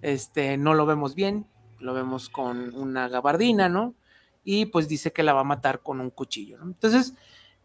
este, 0.00 0.56
no 0.56 0.72
lo 0.72 0.86
vemos 0.86 1.14
bien, 1.14 1.46
lo 1.82 1.94
vemos 1.94 2.28
con 2.28 2.74
una 2.74 3.08
gabardina, 3.08 3.68
¿no? 3.68 3.94
Y 4.44 4.66
pues 4.66 4.88
dice 4.88 5.12
que 5.12 5.22
la 5.22 5.32
va 5.34 5.40
a 5.40 5.44
matar 5.44 5.80
con 5.80 6.00
un 6.00 6.10
cuchillo, 6.10 6.58
¿no? 6.58 6.64
Entonces, 6.64 7.14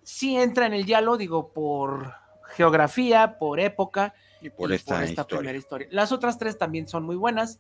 sí 0.04 0.36
entra 0.38 0.66
en 0.66 0.74
el 0.74 0.86
diálogo, 0.86 1.18
digo, 1.18 1.50
por 1.54 2.14
geografía, 2.56 3.38
por 3.40 3.60
época, 3.60 4.14
Y 4.42 4.50
por 4.50 4.72
y 4.72 4.76
esta, 4.76 5.04
historia. 5.06 5.38
primera 5.40 5.58
historia. 5.58 5.88
Las 5.92 6.12
otras 6.12 6.38
tres 6.38 6.58
también 6.58 6.88
son 6.88 7.04
muy 7.04 7.16
buenas, 7.16 7.60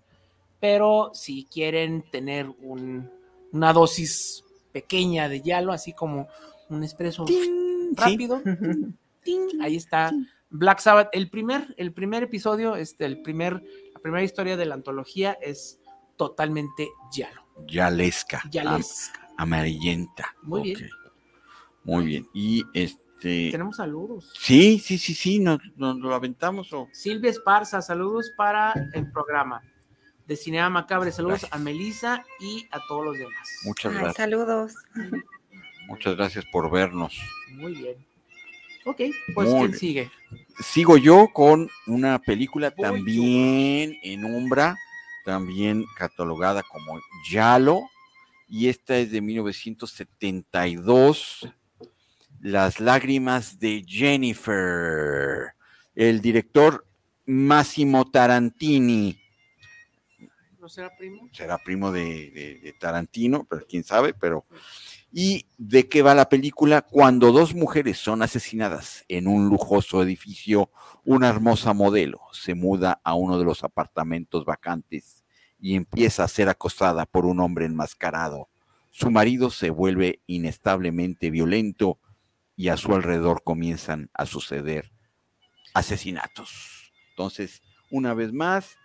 pero 0.59 1.11
si 1.13 1.45
quieren 1.45 2.03
tener 2.11 2.47
un- 2.61 3.09
una 3.51 3.73
dosis 3.73 4.43
pequeña 4.71 5.27
de 5.29 5.41
hielo, 5.41 5.71
así 5.71 5.93
como 5.93 6.27
un 6.69 6.84
espresso 6.84 7.25
Sí, 7.27 7.89
rápido, 7.93 8.41
¡ting! 9.23 9.61
ahí 9.61 9.75
está 9.75 10.11
Black 10.49 10.79
Sabbath. 10.79 11.09
El 11.13 11.29
primer, 11.29 11.73
el 11.77 11.91
primer 11.93 12.23
episodio, 12.23 12.75
este, 12.75 13.05
el 13.05 13.21
primer, 13.21 13.63
la 13.93 13.99
primera 13.99 14.23
historia 14.23 14.55
de 14.57 14.65
la 14.65 14.75
antología 14.75 15.38
es 15.41 15.79
totalmente 16.18 16.89
hielo. 17.14 17.45
Yalesca. 17.68 18.41
am- 18.44 18.52
Yalesca. 18.52 19.30
amarillenta. 19.38 20.35
Muy 20.44 20.61
bien. 20.64 20.89
Muy 21.84 22.06
bien. 22.06 22.27
Y 22.34 22.64
este. 22.73 23.49
Tenemos 23.52 23.77
saludos. 23.77 24.31
Sí, 24.39 24.80
sí, 24.80 24.98
sí, 24.98 25.14
sí, 25.15 25.39
nos, 25.39 25.60
nos 25.76 25.98
lo 25.98 26.14
aventamos 26.14 26.72
o. 26.73 26.88
Silvia 26.91 27.31
Esparza, 27.31 27.81
saludos 27.81 28.31
para 28.35 28.73
el 28.94 29.11
programa 29.11 29.61
de 30.27 30.35
Cinema 30.35 30.69
Macabre. 30.69 31.11
Saludos 31.11 31.41
Gracias. 31.41 31.53
a 31.53 31.64
Melissa 31.64 32.26
y 32.39 32.68
a 32.72 32.80
todos 32.88 33.06
los 33.06 33.18
demás. 33.18 33.49
Muchas 33.64 33.91
Ay, 33.94 33.98
gracias. 33.99 34.18
saludos. 34.18 34.73
Muchas 35.88 36.15
gracias 36.18 36.45
por 36.52 36.69
vernos. 36.69 37.18
Muy 37.53 37.73
bien. 37.73 38.06
Ok, 38.85 39.02
pues 39.34 39.49
Muy 39.49 39.57
¿quién 39.60 39.68
bien. 39.72 39.80
sigue? 39.80 40.11
Sigo 40.60 40.98
yo 40.98 41.30
con 41.34 41.69
una 41.88 42.19
película 42.19 42.69
Voy 42.76 42.85
yo. 42.85 42.91
también 42.94 43.98
en 44.03 44.26
Umbra, 44.26 44.77
también 45.38 45.86
catalogada 45.98 46.64
como 46.64 47.02
Yalo, 47.30 47.82
y 48.48 48.70
esta 48.70 48.98
es 48.98 49.12
de 49.12 49.20
1972, 49.20 51.49
Las 52.40 52.80
lágrimas 52.80 53.60
de 53.60 53.84
Jennifer. 53.86 55.54
El 55.95 56.22
director 56.22 56.88
Massimo 57.26 58.10
Tarantini. 58.10 59.20
¿No 60.60 60.70
será 60.70 60.95
primo? 60.95 61.28
será 61.34 61.58
primo 61.58 61.91
de, 61.91 62.32
de- 62.32 62.60
de 62.64 62.74
Tarantino, 62.80 63.45
pero 63.49 63.66
quién 63.68 63.84
sabe, 63.84 64.14
pero... 64.14 64.45
¿Y 65.11 65.45
de 65.57 65.88
qué 65.88 66.01
va 66.01 66.13
la 66.13 66.29
película? 66.29 66.81
Cuando 66.81 67.31
dos 67.31 67.55
mujeres 67.55 67.97
son 67.97 68.21
asesinadas 68.21 69.05
en 69.07 69.27
un 69.27 69.47
lujoso 69.47 70.03
edificio, 70.03 70.69
una 71.05 71.29
hermosa 71.29 71.73
modelo 71.73 72.21
se 72.34 72.55
muda 72.55 72.99
a 73.03 73.13
uno 73.15 73.39
de 73.39 73.45
los 73.45 73.63
apartamentos 73.63 74.43
vacantes 74.43 75.23
y 75.59 75.75
empieza 75.75 76.23
a 76.23 76.27
ser 76.27 76.49
acosada 76.49 77.05
por 77.05 77.25
un 77.25 77.39
hombre 77.39 77.65
enmascarado. 77.65 78.49
Su 78.91 79.09
marido 79.09 79.49
se 79.49 79.69
vuelve 79.69 80.21
inestablemente 80.27 81.31
violento 81.31 81.99
y 82.55 82.69
a 82.69 82.77
su 82.77 82.93
alrededor 82.93 83.43
comienzan 83.43 84.09
a 84.13 84.25
suceder 84.25 84.91
asesinatos. 85.73 86.91
Entonces, 87.11 87.61
una 87.89 88.13
vez 88.13 88.34
más, 88.34 88.75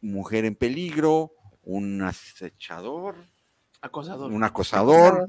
mujer 0.00 0.44
en 0.44 0.56
peligro, 0.56 1.32
un 1.62 2.02
acechador, 2.02 3.16
Acosador. 3.82 4.32
un 4.32 4.42
acosador, 4.44 5.26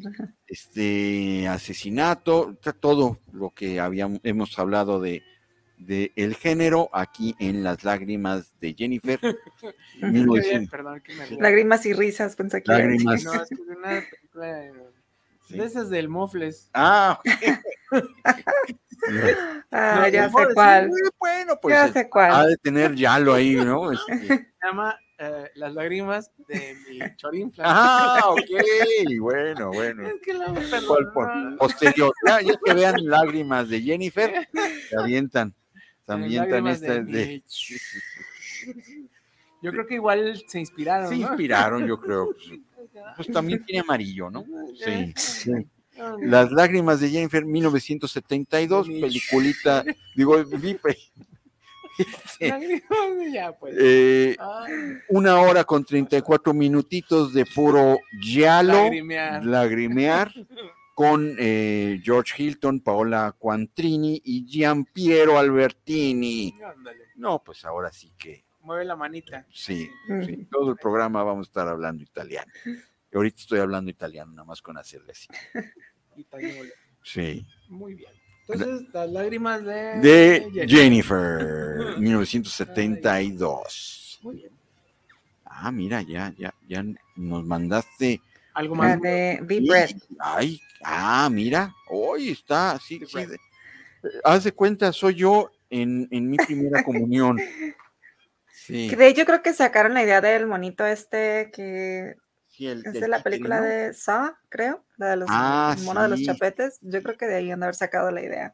este 0.48 1.48
asesinato, 1.48 2.56
todo 2.80 3.20
lo 3.32 3.52
que 3.52 3.80
habíamos 3.80 4.20
hemos 4.24 4.58
hablado 4.58 5.00
de, 5.00 5.22
de 5.78 6.12
el 6.16 6.36
género 6.36 6.90
aquí 6.94 7.36
en 7.40 7.64
las 7.64 7.84
lágrimas 7.84 8.58
de 8.60 8.74
Jennifer. 8.74 9.20
Muy 10.02 10.12
1900. 10.12 10.50
bien, 10.50 10.68
Perdón, 10.70 11.02
que 11.02 11.14
me. 11.16 11.30
Lágrimas 11.42 11.86
y 11.86 11.94
risas, 11.94 12.36
pensé 12.36 12.64
que. 12.64 12.72
Lágrimas. 12.72 13.24
No, 13.24 13.34
es 13.34 13.50
que 13.50 13.56
es 13.56 13.60
una 13.62 14.02
película 14.10 14.46
de, 14.48 14.74
Sí. 15.48 15.58
de 15.58 15.64
esas 15.64 15.90
del 15.90 16.10
Mofles. 16.10 16.70
Ah, 16.74 17.22
Ah, 19.72 20.00
No, 20.02 20.08
ya 20.10 20.26
no 20.26 20.32
puedo 20.32 20.48
sé 20.48 20.50
decir, 20.50 20.56
cuál. 20.56 20.92
bueno, 21.20 21.60
pues 21.62 21.76
Ya 21.76 21.88
sé 21.94 22.10
ha 22.14 22.46
de 22.48 22.58
tener 22.58 22.96
yalo 22.96 23.34
ahí, 23.34 23.56
¿no? 23.56 23.92
Este, 23.92 24.28
Se 24.28 24.48
llama 24.64 24.98
eh, 25.20 25.50
Las 25.56 25.74
lágrimas 25.74 26.32
de 26.48 26.76
mi 26.90 27.00
chorinfla. 27.18 27.64
ah, 27.68 28.30
ok, 28.30 28.40
bueno, 29.20 29.72
bueno. 29.72 30.08
Es 30.08 30.16
que 30.22 30.34
la. 30.34 30.54
Posterior, 31.58 32.14
ya, 32.28 32.42
ya 32.42 32.54
que 32.64 32.74
vean 32.74 32.96
lágrimas 33.06 33.70
de 33.70 33.82
Jennifer, 33.82 34.48
se 34.90 34.98
avientan, 35.00 35.54
se 36.06 36.12
avientan 36.14 36.50
Lágrimas 36.66 36.82
esta 36.82 36.94
de 36.96 37.04
de, 37.04 37.44
Yo 39.62 39.72
creo 39.72 39.88
que 39.88 39.96
igual 39.96 40.42
se 40.48 40.60
inspiraron. 40.60 41.10
se 41.10 41.16
¿no? 41.16 41.22
inspiraron, 41.28 41.88
yo 41.88 42.00
creo. 42.00 42.30
Pues 43.16 43.28
también 43.32 43.64
tiene 43.66 43.82
amarillo, 43.82 44.30
¿no? 44.30 44.46
Sí. 44.84 45.14
sí. 45.16 45.52
Ah, 46.00 46.16
Las 46.22 46.52
lágrimas 46.52 47.00
de 47.00 47.10
Jennifer, 47.10 47.44
1972, 47.44 48.88
Mi- 48.88 49.02
peliculita, 49.02 49.84
digo, 50.16 50.44
ya, 53.34 53.52
pues. 53.58 53.76
eh, 53.80 54.36
una 55.10 55.40
hora 55.42 55.64
con 55.64 55.84
34 55.86 56.54
minutitos 56.54 57.34
de 57.34 57.46
puro 57.46 58.00
yalo, 58.24 58.74
lagrimear. 58.84 59.46
lagrimear, 59.46 60.34
con 60.96 61.36
eh, 61.40 62.00
George 62.04 62.42
Hilton, 62.42 62.80
Paola 62.82 63.36
Quantrini 63.38 64.22
y 64.24 64.46
Gian 64.48 64.86
Piero 64.86 65.38
Albertini. 65.38 66.56
Ándale, 66.64 67.06
No, 67.16 67.44
pues 67.44 67.64
ahora 67.66 67.92
sí 67.92 68.12
que 68.18 68.46
Mueve 68.62 68.84
la 68.86 68.96
manita. 68.96 69.46
sí, 69.52 69.90
Mm. 70.10 70.24
sí, 70.26 70.48
todo 70.52 70.72
el 70.72 70.78
programa 70.78 71.24
vamos 71.24 71.48
a 71.48 71.50
estar 71.50 71.68
hablando 71.68 72.04
italiano. 72.04 72.52
Y 72.66 73.16
ahorita 73.16 73.40
estoy 73.40 73.60
hablando 73.60 73.90
italiano, 73.90 74.32
nada 74.32 74.44
más 74.46 74.62
con 74.62 74.78
hacerle 74.78 75.12
así. 75.14 75.28
Tañole. 76.30 76.74
Sí. 77.04 77.46
Muy 77.70 77.94
bien. 77.94 78.12
Entonces, 78.48 78.88
las 78.94 79.10
lágrimas 79.10 79.64
de. 79.64 80.00
De. 80.02 80.66
Jennifer, 80.68 81.96
1972. 81.98 84.20
Muy 84.24 84.36
bien. 84.36 84.52
Ah, 85.46 85.72
mira, 85.72 86.02
ya, 86.02 86.34
ya, 86.38 86.54
ya 86.68 86.84
nos 87.16 87.46
mandaste. 87.46 88.22
Algo 88.54 88.76
La 88.76 88.82
más. 88.82 89.02
de 89.02 89.40
Deep 89.44 89.64
Sí, 89.64 89.70
Breath. 89.70 89.92
Ay, 90.20 90.62
ah, 90.84 91.30
mira, 91.32 91.74
hoy 91.90 92.30
está, 92.30 92.80
sí, 92.80 93.02
sí, 93.08 93.26
de- 93.26 93.40
Haz 94.24 94.44
de 94.44 94.52
cuenta, 94.52 94.94
soy 94.94 95.16
yo 95.16 95.52
en, 95.70 96.08
en 96.12 96.30
mi 96.30 96.38
primera 96.38 96.84
comunión. 96.84 97.38
Sí, 98.50 98.94
de 98.94 99.08
hecho 99.08 99.26
creo 99.26 99.42
que 99.42 99.54
sacaron 99.54 99.94
la 99.94 100.04
idea 100.04 100.20
del 100.20 100.46
monito 100.46 100.86
este 100.86 101.52
que 101.54 102.16
sí, 102.50 102.68
el 102.68 102.86
es 102.86 102.92
de 102.94 103.08
la 103.08 103.24
película 103.24 103.62
¿no? 103.62 103.66
de 103.66 103.94
Saw, 103.94 104.32
creo, 104.50 104.84
la 104.98 105.12
de 105.12 105.16
los 105.18 105.30
Ah, 105.32 105.76
el 105.78 105.84
mono 105.84 106.02
de 106.04 106.10
los 106.10 106.22
chapetes. 106.22 106.80
Yo 106.82 107.02
creo 107.02 107.18
que 107.18 107.26
de 107.28 107.36
ahí 107.36 107.52
han 107.52 107.60
de 107.60 107.66
haber 107.66 107.76
sacado 107.76 108.12
la 108.12 108.22
idea. 108.22 108.54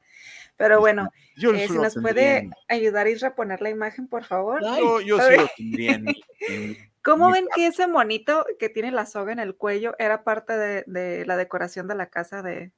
Pero 0.57 0.79
bueno, 0.79 1.09
Yo 1.35 1.51
eh, 1.53 1.67
si 1.67 1.73
nos 1.73 1.95
puede 1.95 2.49
ayudar 2.67 3.07
y 3.07 3.15
reponer 3.15 3.61
la 3.61 3.69
imagen, 3.69 4.07
por 4.07 4.23
favor. 4.23 4.61
Yo, 4.61 5.01
yo 5.01 5.17
a 5.17 5.27
sí 5.27 5.35
lo 5.37 5.47
tendría 5.57 5.93
en, 5.95 6.77
¿Cómo 7.03 7.31
ven 7.31 7.47
que 7.53 7.67
ese 7.67 7.87
monito 7.87 8.45
que 8.59 8.69
tiene 8.69 8.91
la 8.91 9.05
soga 9.05 9.33
en 9.33 9.39
el 9.39 9.55
cuello 9.55 9.93
era 9.99 10.23
parte 10.23 10.55
de, 10.55 10.83
de 10.87 11.25
la 11.25 11.35
decoración 11.35 11.87
de 11.87 11.95
la 11.95 12.05
casa 12.07 12.41
de, 12.41 12.71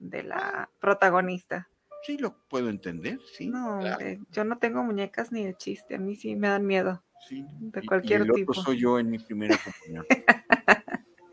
de 0.00 0.22
la 0.24 0.70
protagonista? 0.80 1.68
Sí 2.02 2.16
lo 2.18 2.36
puedo 2.48 2.70
entender, 2.70 3.18
sí. 3.36 3.48
No, 3.48 3.78
claro. 3.80 3.96
hombre, 3.98 4.20
yo 4.30 4.44
no 4.44 4.58
tengo 4.58 4.82
muñecas 4.82 5.30
ni 5.30 5.44
de 5.44 5.54
chiste, 5.54 5.94
a 5.96 5.98
mí 5.98 6.16
sí 6.16 6.34
me 6.34 6.48
dan 6.48 6.66
miedo. 6.66 7.04
Sí. 7.28 7.44
De 7.60 7.80
y- 7.82 7.86
cualquier 7.86 8.20
y 8.22 8.24
el 8.24 8.32
tipo. 8.32 8.52
otro 8.52 8.62
soy 8.64 8.80
yo 8.80 8.98
en 8.98 9.10
mi 9.10 9.18
primera 9.18 9.56
comunión. 9.58 10.06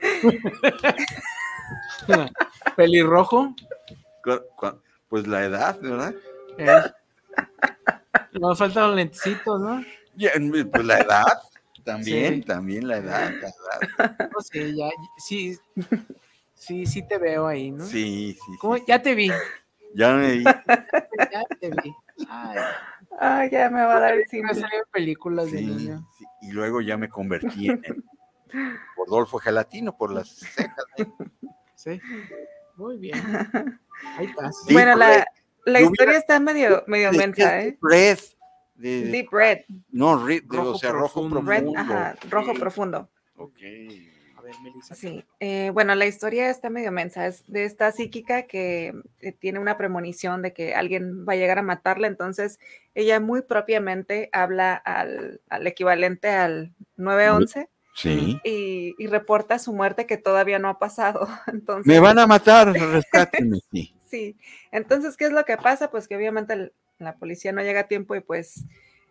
Pelirrojo. 2.75 3.55
Pues 5.09 5.27
la 5.27 5.45
edad, 5.45 5.79
¿verdad? 5.81 6.13
Eh. 6.57 6.81
Nos 8.33 8.57
faltan 8.57 8.87
los 8.87 8.95
lentecitos, 8.95 9.61
¿no? 9.61 9.83
Pues 10.71 10.85
la 10.85 10.99
edad, 10.99 11.23
también, 11.83 12.35
Sí. 12.35 12.41
también 12.41 12.87
la 12.87 12.97
edad. 12.97 13.31
la 13.31 13.47
edad. 13.49 14.29
No 14.33 14.41
sé, 14.41 14.75
ya, 14.75 14.89
sí, 15.17 15.57
sí, 16.53 16.85
sí 16.85 17.07
te 17.07 17.17
veo 17.17 17.47
ahí, 17.47 17.71
¿no? 17.71 17.85
Sí, 17.85 18.33
sí, 18.33 18.39
sí. 18.45 18.51
¿Cómo? 18.59 18.77
Ya 18.85 19.01
te 19.01 19.13
vi, 19.15 19.29
Ya 19.93 20.13
me 20.13 20.31
vi. 20.31 20.43
ya 20.43 21.43
te 21.59 21.69
vi. 21.69 21.93
Ay, 22.29 22.57
Ay, 23.19 23.49
ya 23.51 23.69
me 23.69 23.83
va 23.83 23.97
a 23.97 23.99
dar 23.99 24.13
el 24.15 24.25
salen 24.27 24.81
películas 24.91 25.51
de 25.51 25.61
niño. 25.61 26.05
sí, 26.17 26.25
Y 26.41 26.51
luego 26.51 26.81
ya 26.81 26.97
me 26.97 27.07
convertí 27.09 27.67
en 27.69 27.81
Rodolfo 28.97 29.37
Gelatino 29.39 29.95
por 29.97 30.11
las 30.13 30.29
cejas. 30.29 30.85
¿eh? 30.97 31.05
Sí. 31.75 32.01
Muy 32.75 32.97
bien. 32.97 33.13
Ahí 34.17 34.29
Bueno, 34.71 34.95
la, 34.95 35.25
la 35.65 35.81
historia 35.81 36.03
hubiera- 36.11 36.17
está 36.19 36.39
medio, 36.39 36.83
medio 36.87 37.11
mensa, 37.13 37.61
¿eh? 37.61 37.77
Red. 37.81 38.19
de- 38.75 39.01
de- 39.05 39.11
Deep 39.11 39.29
red, 39.31 39.59
no, 39.91 40.25
red, 40.25 40.43
de- 40.43 40.57
Rojo 40.57 40.71
o 40.71 40.77
sea, 40.77 40.91
rojo 40.91 41.29
profundo. 41.29 41.41
profundo. 41.45 41.71
red, 41.73 41.81
ajá, 41.81 42.15
rojo 42.29 42.53
profundo. 42.55 43.09
Ok. 43.37 43.57
A 44.37 44.41
ver, 44.41 44.53
Melissa. 44.61 44.93
Sí, 44.95 45.23
eh, 45.39 45.71
bueno, 45.73 45.95
la 45.95 46.05
historia 46.05 46.49
está 46.49 46.69
medio 46.69 46.91
mensa, 46.91 47.25
es 47.25 47.45
de 47.47 47.63
esta 47.63 47.91
psíquica 47.93 48.43
que 48.43 48.93
tiene 49.39 49.59
una 49.59 49.77
premonición 49.77 50.41
de 50.41 50.51
que 50.53 50.75
alguien 50.75 51.25
va 51.27 51.33
a 51.33 51.37
llegar 51.37 51.57
a 51.57 51.63
matarla, 51.63 52.07
entonces 52.07 52.59
ella 52.93 53.19
muy 53.21 53.41
propiamente 53.43 54.29
habla 54.33 54.75
al, 54.75 55.39
al 55.49 55.65
equivalente 55.67 56.27
al 56.29 56.73
911 56.97 57.69
Sí. 57.95 58.39
y, 58.43 58.93
y 58.97 59.07
reporta 59.07 59.57
su 59.57 59.71
muerte 59.73 60.05
que 60.05 60.17
todavía 60.17 60.59
no 60.59 60.67
ha 60.69 60.77
pasado. 60.79 61.27
Entonces, 61.47 61.87
Me 61.87 61.99
van 61.99 62.19
a 62.19 62.27
matar, 62.27 62.71
rescátenme. 62.73 63.59
Sí. 63.71 63.91
Sí, 64.07 64.37
entonces, 64.71 65.17
¿qué 65.17 65.25
es 65.25 65.31
lo 65.31 65.43
que 65.45 65.57
pasa? 65.57 65.89
Pues 65.89 66.07
que 66.07 66.15
obviamente 66.15 66.53
el- 66.53 66.73
la 66.99 67.15
policía 67.15 67.51
no 67.51 67.61
llega 67.63 67.81
a 67.81 67.87
tiempo 67.87 68.15
y 68.15 68.21
pues 68.21 68.63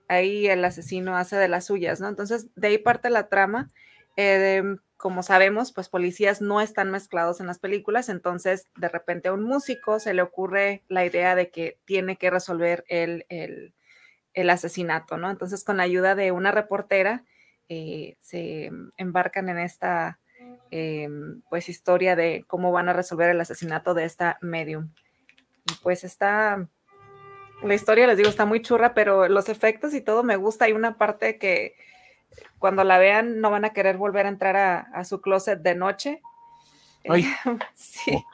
ahí 0.08 0.46
el 0.46 0.64
asesino 0.64 1.16
hace 1.16 1.36
de 1.36 1.48
las 1.48 1.66
suyas, 1.66 2.00
¿no? 2.00 2.08
Entonces, 2.08 2.46
de 2.54 2.68
ahí 2.68 2.78
parte 2.78 3.10
la 3.10 3.28
trama. 3.28 3.70
Eh, 4.16 4.38
de- 4.38 4.76
como 4.96 5.22
sabemos, 5.22 5.72
pues 5.72 5.88
policías 5.90 6.40
no 6.40 6.60
están 6.62 6.90
mezclados 6.90 7.40
en 7.40 7.46
las 7.48 7.58
películas, 7.58 8.08
entonces 8.08 8.68
de 8.76 8.88
repente 8.88 9.28
a 9.28 9.32
un 9.34 9.42
músico 9.42 9.98
se 10.00 10.14
le 10.14 10.22
ocurre 10.22 10.82
la 10.88 11.04
idea 11.04 11.34
de 11.34 11.50
que 11.50 11.78
tiene 11.84 12.16
que 12.16 12.30
resolver 12.30 12.84
el, 12.88 13.26
el- 13.28 13.74
el 14.32 14.48
asesinato, 14.48 15.16
¿no? 15.18 15.30
Entonces, 15.30 15.64
con 15.64 15.76
la 15.76 15.82
ayuda 15.82 16.14
de 16.14 16.32
una 16.32 16.52
reportera, 16.52 17.24
eh, 17.68 18.16
se 18.20 18.70
embarcan 18.96 19.48
en 19.48 19.58
esta 19.58 20.18
eh, 20.70 21.08
pues 21.48 21.68
historia 21.68 22.16
de 22.16 22.44
cómo 22.46 22.72
van 22.72 22.88
a 22.88 22.92
resolver 22.92 23.30
el 23.30 23.40
asesinato 23.40 23.94
de 23.94 24.04
esta 24.04 24.38
medium. 24.40 24.90
Y 25.70 25.74
pues 25.82 26.04
está, 26.04 26.68
la 27.62 27.74
historia 27.74 28.06
les 28.06 28.16
digo, 28.16 28.28
está 28.28 28.44
muy 28.44 28.60
churra, 28.60 28.94
pero 28.94 29.28
los 29.28 29.48
efectos 29.48 29.94
y 29.94 30.00
todo 30.00 30.22
me 30.22 30.36
gusta. 30.36 30.66
Hay 30.66 30.72
una 30.72 30.98
parte 30.98 31.38
que 31.38 31.74
cuando 32.58 32.84
la 32.84 32.98
vean 32.98 33.40
no 33.40 33.50
van 33.50 33.64
a 33.64 33.72
querer 33.72 33.96
volver 33.96 34.26
a 34.26 34.30
entrar 34.30 34.56
a, 34.56 34.80
a 34.80 35.04
su 35.04 35.20
closet 35.20 35.60
de 35.60 35.74
noche. 35.74 36.22
Ay. 37.08 37.24
sí, 37.74 38.24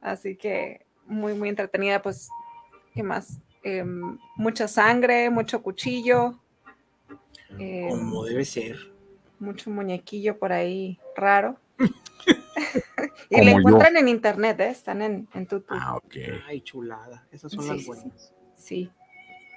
así 0.00 0.36
que 0.36 0.86
muy, 1.06 1.34
muy 1.34 1.48
entretenida, 1.48 2.02
pues, 2.02 2.28
¿qué 2.94 3.02
más? 3.02 3.40
Em, 3.62 4.18
mucha 4.36 4.68
sangre, 4.68 5.30
mucho 5.30 5.62
cuchillo. 5.62 6.38
Em, 7.58 7.88
Como 7.88 8.24
debe 8.24 8.44
ser. 8.44 8.76
mucho 9.38 9.70
muñequillo 9.70 10.38
por 10.38 10.52
ahí 10.52 10.98
raro. 11.16 11.58
y 13.30 13.36
le 13.44 13.52
yo. 13.52 13.58
encuentran 13.58 13.96
en 13.96 14.08
internet, 14.08 14.58
¿eh? 14.60 14.70
están 14.70 15.02
en, 15.02 15.28
en 15.34 15.42
YouTube. 15.46 15.66
Ah, 15.68 15.96
ok. 15.96 16.14
Ay, 16.46 16.60
chulada. 16.62 17.26
Esas 17.30 17.52
son 17.52 17.62
Sí, 17.64 17.68
las 17.68 17.76
sí, 17.78 17.82
sí. 17.82 17.86
buenas. 17.88 18.34
Sí. 18.56 18.90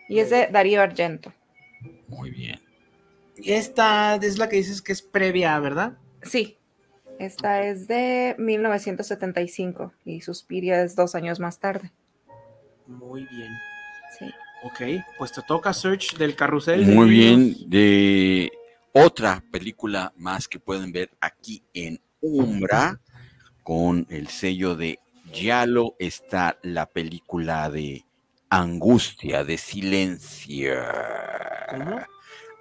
Y 0.09 0.19
es 0.19 0.29
de 0.29 0.47
Darío 0.47 0.81
Argento. 0.81 1.33
Muy 2.07 2.31
bien. 2.31 2.59
Esta 3.37 4.15
es 4.15 4.37
la 4.37 4.49
que 4.49 4.57
dices 4.57 4.81
que 4.81 4.91
es 4.91 5.01
previa, 5.01 5.57
¿verdad? 5.59 5.97
Sí. 6.23 6.57
Esta 7.19 7.63
es 7.63 7.87
de 7.87 8.35
1975 8.37 9.93
y 10.05 10.21
Suspiria 10.21 10.81
es 10.83 10.95
dos 10.95 11.15
años 11.15 11.39
más 11.39 11.59
tarde. 11.59 11.91
Muy 12.87 13.25
bien. 13.25 13.51
Sí. 14.17 14.25
Ok, 14.63 14.81
pues 15.17 15.31
te 15.31 15.41
toca 15.41 15.73
Search 15.73 16.17
del 16.17 16.35
carrusel. 16.35 16.85
de 16.85 16.93
Muy 16.93 17.09
bien. 17.09 17.55
De 17.67 18.51
otra 18.93 19.41
película 19.51 20.13
más 20.17 20.47
que 20.47 20.59
pueden 20.59 20.91
ver 20.91 21.09
aquí 21.21 21.63
en 21.73 21.99
Umbra, 22.21 22.99
con 23.63 24.05
el 24.09 24.27
sello 24.27 24.75
de 24.75 24.99
Yalo, 25.31 25.95
está 25.99 26.57
la 26.63 26.85
película 26.87 27.69
de 27.69 28.03
Angustia 28.49 29.43
de 29.45 29.57
Silencio. 29.57 30.73
¿Cómo? 31.69 32.01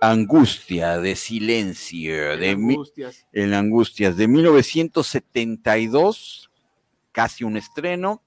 Angustia 0.01 0.99
de 0.99 1.17
Silencio. 1.17 2.37
De 2.37 2.55
mi- 2.57 2.75
Angustias. 2.75 3.27
en 3.33 3.55
Angustias 3.55 4.17
de 4.17 4.29
1972, 4.29 6.51
casi 7.11 7.43
un 7.43 7.57
estreno, 7.57 8.23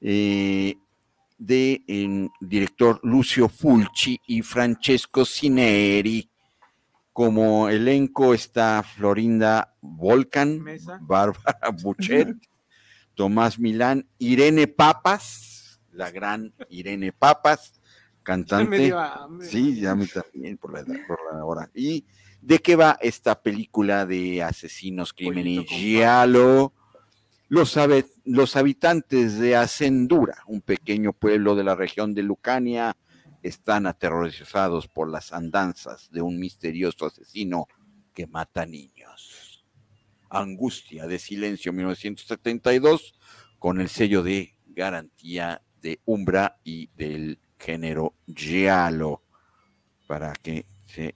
eh, 0.00 0.76
de 1.46 1.82
el 1.88 2.30
director 2.40 3.00
Lucio 3.02 3.48
Fulci 3.48 4.20
y 4.26 4.42
Francesco 4.42 5.24
Cineri. 5.24 6.30
Como 7.12 7.68
elenco 7.68 8.32
está 8.32 8.82
Florinda 8.82 9.74
Volcan. 9.80 10.64
Bárbara 11.00 11.58
Buchet, 11.82 12.36
Tomás 13.14 13.58
Milán, 13.58 14.06
Irene 14.18 14.68
Papas, 14.68 15.80
la 15.90 16.10
gran 16.10 16.54
Irene 16.70 17.12
Papas, 17.12 17.74
Me 17.74 18.22
cantante. 18.22 18.78
dio. 18.78 18.98
Sí, 19.42 19.80
ya 19.80 19.94
me 19.94 20.06
también 20.06 20.56
por 20.56 20.72
la, 20.72 20.80
edad, 20.80 20.96
por 21.08 21.18
la 21.32 21.44
hora. 21.44 21.70
¿Y 21.74 22.06
de 22.40 22.60
qué 22.60 22.76
va 22.76 22.96
esta 23.00 23.42
película 23.42 24.06
de 24.06 24.42
asesinos, 24.42 25.12
crimen 25.12 25.46
y 25.46 25.56
Pollito 25.56 25.70
con 25.70 25.78
giallo? 25.78 26.72
Los, 27.52 27.78
los 28.24 28.56
habitantes 28.56 29.38
de 29.38 29.56
Asendura, 29.56 30.38
un 30.46 30.62
pequeño 30.62 31.12
pueblo 31.12 31.54
de 31.54 31.62
la 31.62 31.74
región 31.74 32.14
de 32.14 32.22
Lucania, 32.22 32.96
están 33.42 33.86
aterrorizados 33.86 34.88
por 34.88 35.10
las 35.10 35.34
andanzas 35.34 36.10
de 36.10 36.22
un 36.22 36.38
misterioso 36.38 37.04
asesino 37.04 37.68
que 38.14 38.26
mata 38.26 38.64
niños. 38.64 39.66
Angustia 40.30 41.06
de 41.06 41.18
Silencio 41.18 41.74
1972, 41.74 43.12
con 43.58 43.82
el 43.82 43.90
sello 43.90 44.22
de 44.22 44.54
garantía 44.68 45.60
de 45.82 46.00
Umbra 46.06 46.58
y 46.64 46.86
del 46.96 47.38
género 47.58 48.14
giallo, 48.34 49.20
para 50.06 50.32
que 50.32 50.64
se 50.86 51.14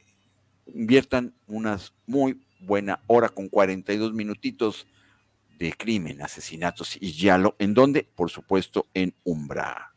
inviertan 0.66 1.34
unas 1.46 1.94
muy 2.04 2.42
buena 2.60 3.00
hora 3.06 3.30
con 3.30 3.48
42 3.48 4.12
minutitos 4.12 4.86
de 5.58 5.72
crimen, 5.72 6.22
asesinatos 6.22 6.96
y 7.00 7.10
giallo, 7.12 7.56
en 7.58 7.74
donde, 7.74 8.04
por 8.04 8.30
supuesto, 8.30 8.86
en 8.94 9.14
Umbra. 9.24 9.92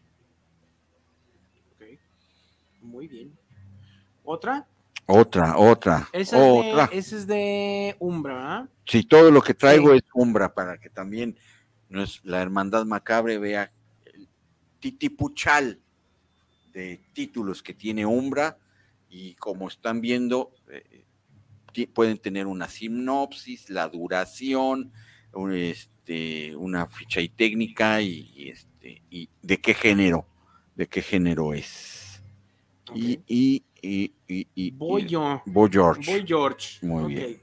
Muy 2.81 3.07
bien. 3.07 3.37
¿Otra? 4.23 4.67
Otra, 5.05 5.57
otra, 5.57 6.07
Esa 6.13 6.37
es, 6.37 6.53
de, 6.53 6.87
esa 6.91 7.15
es 7.17 7.27
de 7.27 7.95
Umbra, 7.99 8.33
¿verdad? 8.35 8.69
Sí, 8.85 9.03
todo 9.03 9.31
lo 9.31 9.41
que 9.41 9.53
traigo 9.53 9.91
Sí. 9.91 9.97
es 9.97 10.03
Umbra 10.13 10.53
para 10.53 10.77
que 10.79 10.89
también 10.89 11.35
la 12.23 12.41
Hermandad 12.41 12.85
Macabre 12.85 13.37
vea 13.39 13.71
el 14.05 14.29
titipuchal 14.79 15.81
de 16.73 17.01
títulos 17.13 17.63
que 17.63 17.73
tiene 17.73 18.05
Umbra 18.05 18.59
y 19.09 19.33
como 19.35 19.67
están 19.67 19.99
viendo, 19.99 20.53
eh, 20.71 21.05
ti- 21.73 21.87
pueden 21.87 22.19
tener 22.19 22.45
una 22.45 22.67
sinopsis, 22.67 23.69
la 23.71 23.87
duración, 23.89 24.93
este, 25.51 26.55
una 26.55 26.87
ficha 26.87 27.21
y 27.21 27.29
técnica 27.29 28.01
y, 28.01 28.31
y, 28.35 28.49
este, 28.49 29.01
y 29.09 29.29
de 29.41 29.59
qué 29.59 29.73
género, 29.73 30.25
de 30.75 30.87
qué 30.87 31.01
género 31.01 31.53
es. 31.53 32.21
Y, 32.93 33.17
Ok. 33.17 33.23
y, 33.27 33.63
y, 33.81 34.13
y, 34.55 34.71
Voy 34.71 35.05
yo. 35.05 35.41
Boy 35.45 35.69
George. 35.71 36.11
Voy 36.11 36.25
George. 36.27 36.85
Muy 36.85 37.13
bien. 37.13 37.41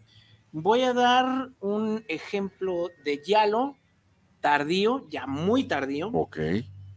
Voy 0.53 0.83
a 0.83 0.93
dar 0.93 1.51
un 1.61 2.05
ejemplo 2.09 2.89
de 3.05 3.23
Yalo 3.25 3.77
tardío, 4.41 5.07
ya 5.09 5.27
muy 5.27 5.65
tardío, 5.65 6.09
Ok. 6.09 6.39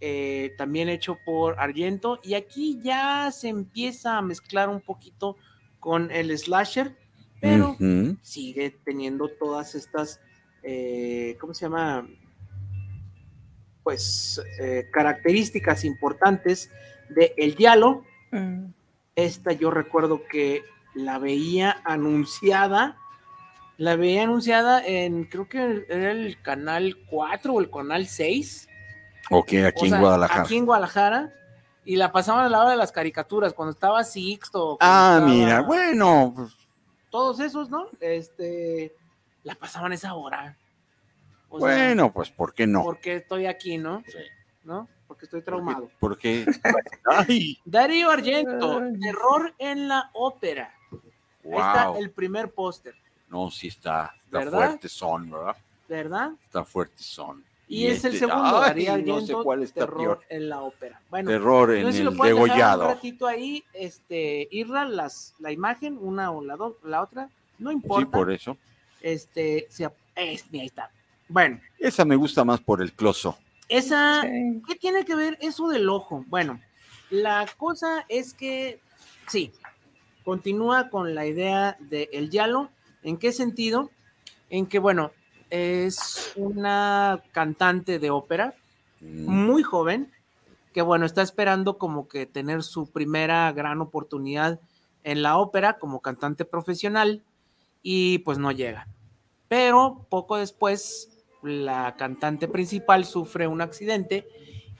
eh, 0.01 0.53
también 0.57 0.87
hecho 0.89 1.17
por 1.25 1.59
Argento. 1.59 2.19
Y 2.23 2.33
aquí 2.35 2.79
ya 2.81 3.31
se 3.31 3.49
empieza 3.49 4.17
a 4.17 4.21
mezclar 4.21 4.69
un 4.69 4.81
poquito 4.81 5.35
con 5.79 6.09
el 6.11 6.37
slasher, 6.37 6.95
pero 7.41 7.75
sigue 8.21 8.71
teniendo 8.83 9.27
todas 9.29 9.75
estas, 9.75 10.19
eh, 10.63 11.37
¿cómo 11.39 11.53
se 11.53 11.65
llama? 11.65 12.07
Pues 13.83 14.41
eh, 14.59 14.87
características 14.91 15.83
importantes 15.85 16.69
de 17.09 17.33
el 17.37 17.55
Yalo. 17.55 18.03
Mm, 18.31 18.65
Esta 19.15 19.51
yo 19.53 19.71
recuerdo 19.71 20.21
que 20.29 20.63
la 20.93 21.17
veía 21.17 21.81
anunciada, 21.85 22.97
la 23.77 23.95
veía 23.95 24.23
anunciada 24.23 24.85
en, 24.85 25.23
creo 25.25 25.47
que 25.49 25.85
era 25.89 26.11
el 26.11 26.41
canal 26.41 26.97
4 27.09 27.53
o 27.53 27.59
el 27.59 27.69
canal 27.71 28.05
6. 28.07 28.67
Ok, 29.31 29.53
aquí 29.65 29.81
O 29.81 29.85
en 29.85 29.89
sea, 29.91 29.99
Guadalajara. 29.99 30.41
Aquí 30.41 30.57
en 30.57 30.65
Guadalajara. 30.65 31.33
Y 31.85 31.95
la 31.95 32.11
pasaban 32.11 32.45
a 32.45 32.49
la 32.49 32.59
hora 32.61 32.71
de 32.71 32.77
las 32.77 32.91
caricaturas, 32.91 33.53
cuando 33.53 33.71
estaba 33.71 34.03
Sixto. 34.03 34.77
cuando 34.77 34.79
Ah, 34.81 35.13
estaba- 35.15 35.27
mira, 35.31 35.61
bueno, 35.61 36.33
pues, 36.35 36.55
Todos 37.09 37.39
esos, 37.39 37.69
¿no? 37.71 37.87
Este, 37.99 38.93
la 39.43 39.55
pasaban 39.55 39.93
esa 39.93 40.13
hora. 40.13 40.55
O 41.49 41.59
sea, 41.59 41.67
bueno, 41.67 42.11
pues, 42.13 42.29
¿por 42.29 42.53
qué 42.53 42.67
no? 42.67 42.83
porque 42.83 43.15
estoy 43.15 43.45
aquí, 43.47 43.77
¿no? 43.77 44.03
Sí. 44.07 44.17
¿No? 44.63 44.87
Porque 45.07 45.25
estoy 45.25 45.41
traumado. 45.41 45.89
Porque, 45.99 46.45
ay, 47.05 47.57
Darío 47.65 48.11
Argento, 48.11 48.79
Ay. 48.79 48.99
terror 48.99 49.53
en 49.57 49.87
la 49.87 50.09
ópera. 50.13 50.71
Ahí 51.43 51.51
está 51.51 51.87
wow, 51.87 51.97
el 51.97 52.11
primer 52.11 52.51
póster, 52.51 52.93
no, 53.29 53.49
sí 53.49 53.69
está, 53.69 54.13
está 54.23 54.39
¿Verdad? 54.39 54.57
fuerte 54.67 54.89
son, 54.89 55.31
¿verdad? 55.31 55.55
¿verdad? 55.87 56.31
Está 56.45 56.63
fuerte 56.63 57.01
son. 57.01 57.43
Y, 57.67 57.85
es 57.87 58.03
el 58.05 58.17
segundo, 58.17 58.57
ay, 58.61 58.67
Darío 58.69 58.93
Argento, 58.93 59.15
no 59.19 59.25
sé 59.25 59.33
cuál 59.43 59.63
está 59.63 59.81
terror 59.81 59.99
peor. 60.19 60.23
en 60.29 60.49
la 60.49 60.61
ópera. 60.61 61.01
Bueno, 61.09 61.29
Terror 61.29 61.69
no 61.69 61.75
en 61.75 61.85
sé 61.91 61.93
si 61.99 62.03
lo 62.03 62.11
el 62.11 62.17
puedes 62.17 62.35
dejar 62.35 62.43
un 62.49 62.55
degollado. 62.57 62.87
ratito 62.87 63.27
ahí, 63.27 63.63
este, 63.73 64.47
Irra, 64.51 64.85
las, 64.85 65.33
la 65.39 65.51
imagen, 65.51 65.97
una 65.99 66.31
o 66.31 66.43
la, 66.43 66.55
do- 66.55 66.77
la 66.83 67.01
otra, 67.01 67.29
no 67.59 67.69
Sí, 67.69 67.75
importa. 67.75 68.11
por 68.11 68.31
eso. 68.31 68.57
Este, 69.01 69.67
se 69.69 69.89
es, 70.15 70.45
ahí 70.51 70.65
está. 70.65 70.91
Bueno, 71.27 71.59
Esa 71.77 72.05
me 72.05 72.15
gusta 72.15 72.43
más 72.43 72.59
por 72.59 72.81
el 72.81 72.93
closo. 72.93 73.37
esa, 73.67 74.21
Sí. 74.23 74.61
¿Qué 74.67 74.75
tiene 74.75 75.05
que 75.05 75.15
ver 75.15 75.37
eso 75.41 75.67
del 75.69 75.87
ojo? 75.89 76.25
Bueno, 76.27 76.59
la 77.09 77.45
cosa 77.57 78.05
es 78.09 78.33
que 78.33 78.79
sí, 79.27 79.51
continúa 80.23 80.89
con 80.89 81.15
la 81.15 81.25
idea 81.25 81.77
del 81.79 82.09
el 82.11 82.29
Yalo. 82.29 82.69
¿En 83.03 83.17
qué 83.17 83.31
sentido? 83.31 83.91
En 84.49 84.65
que, 84.65 84.79
bueno, 84.79 85.11
es 85.49 86.33
una 86.35 87.23
cantante 87.31 87.99
de 87.99 88.09
ópera 88.09 88.55
Mm, 89.01 89.29
muy 89.29 89.63
joven, 89.63 90.11
que 90.73 90.81
bueno, 90.81 91.05
está 91.05 91.21
esperando 91.21 91.77
como 91.77 92.07
que 92.07 92.25
tener 92.25 92.63
su 92.63 92.87
primera 92.91 93.51
gran 93.51 93.81
oportunidad 93.81 94.59
en 95.03 95.21
la 95.21 95.37
ópera 95.37 95.77
como 95.79 96.01
cantante 96.01 96.45
profesional 96.45 97.23
y 97.81 98.19
pues 98.19 98.37
no 98.37 98.51
llega. 98.51 98.87
Pero 99.47 100.05
poco 100.09 100.37
después 100.37 101.09
la 101.41 101.95
cantante 101.95 102.47
principal 102.47 103.05
sufre 103.05 103.47
un 103.47 103.61
accidente 103.61 104.27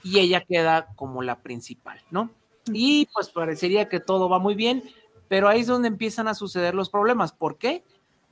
y 0.02 0.18
ella 0.18 0.42
queda 0.42 0.88
como 0.96 1.22
la 1.22 1.40
principal, 1.42 2.00
¿no? 2.10 2.30
Y 2.72 3.06
pues 3.12 3.30
parecería 3.30 3.88
que 3.88 4.00
todo 4.00 4.28
va 4.28 4.38
muy 4.38 4.54
bien, 4.54 4.82
pero 5.28 5.48
ahí 5.48 5.60
es 5.60 5.66
donde 5.66 5.88
empiezan 5.88 6.28
a 6.28 6.34
suceder 6.34 6.74
los 6.74 6.90
problemas. 6.90 7.32
¿Por 7.32 7.56
qué? 7.56 7.84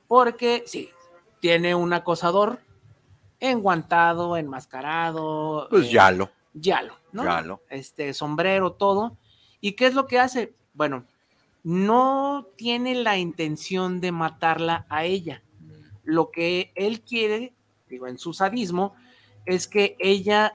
Porque 0.07 0.63
sí, 0.65 0.89
tiene 1.39 1.75
un 1.75 1.93
acosador 1.93 2.59
enguantado, 3.39 4.37
enmascarado. 4.37 5.67
Pues 5.69 5.87
eh, 5.87 5.91
yalo, 5.91 6.29
Yalo, 6.53 6.95
¿no? 7.11 7.23
yalo. 7.23 7.61
Este 7.69 8.13
sombrero, 8.13 8.73
todo. 8.73 9.17
¿Y 9.61 9.73
qué 9.73 9.87
es 9.87 9.93
lo 9.93 10.07
que 10.07 10.19
hace? 10.19 10.53
Bueno, 10.73 11.05
no 11.69 12.47
tiene 12.55 12.95
la 12.95 13.17
intención 13.19 14.01
de 14.01 14.11
matarla 14.11 14.87
a 14.89 15.05
ella. 15.05 15.43
Lo 16.03 16.31
que 16.31 16.71
él 16.73 17.01
quiere, 17.01 17.53
digo, 17.87 18.07
en 18.07 18.17
su 18.17 18.33
sadismo, 18.33 18.95
es 19.45 19.67
que 19.67 19.95
ella 19.99 20.53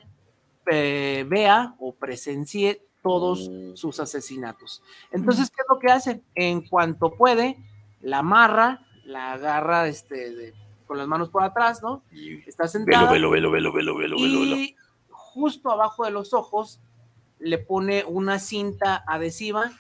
eh, 0.67 1.25
vea 1.29 1.75
o 1.79 1.95
presencie 1.95 2.83
todos 3.03 3.49
Mm. 3.51 3.77
sus 3.77 4.01
asesinatos. 4.01 4.83
Entonces, 5.13 5.51
¿qué 5.51 5.61
es 5.61 5.67
lo 5.69 5.79
que 5.79 5.93
hace? 5.93 6.23
En 6.35 6.63
cuanto 6.67 7.13
puede, 7.17 7.59
la 8.01 8.21
amarra, 8.21 8.81
la 9.05 9.35
agarra 9.35 9.87
este, 9.89 10.35
de- 10.35 10.55
con 10.87 10.97
las 10.99 11.07
manos 11.07 11.29
por 11.29 11.43
atrás, 11.45 11.83
¿no? 11.83 12.03
Está 12.47 12.67
sentada. 12.67 13.13
Velo, 13.13 13.29
velo, 13.31 13.51
velo, 13.53 13.73
velo, 13.73 13.95
velo, 13.95 14.17
velo, 14.17 14.41
velo. 14.41 14.57
Y 14.57 14.75
justo 15.11 15.71
abajo 15.71 16.05
de 16.07 16.11
los 16.11 16.33
ojos 16.33 16.81
le 17.39 17.59
pone 17.59 18.05
una 18.07 18.39
cinta 18.39 19.05
adhesiva 19.07 19.71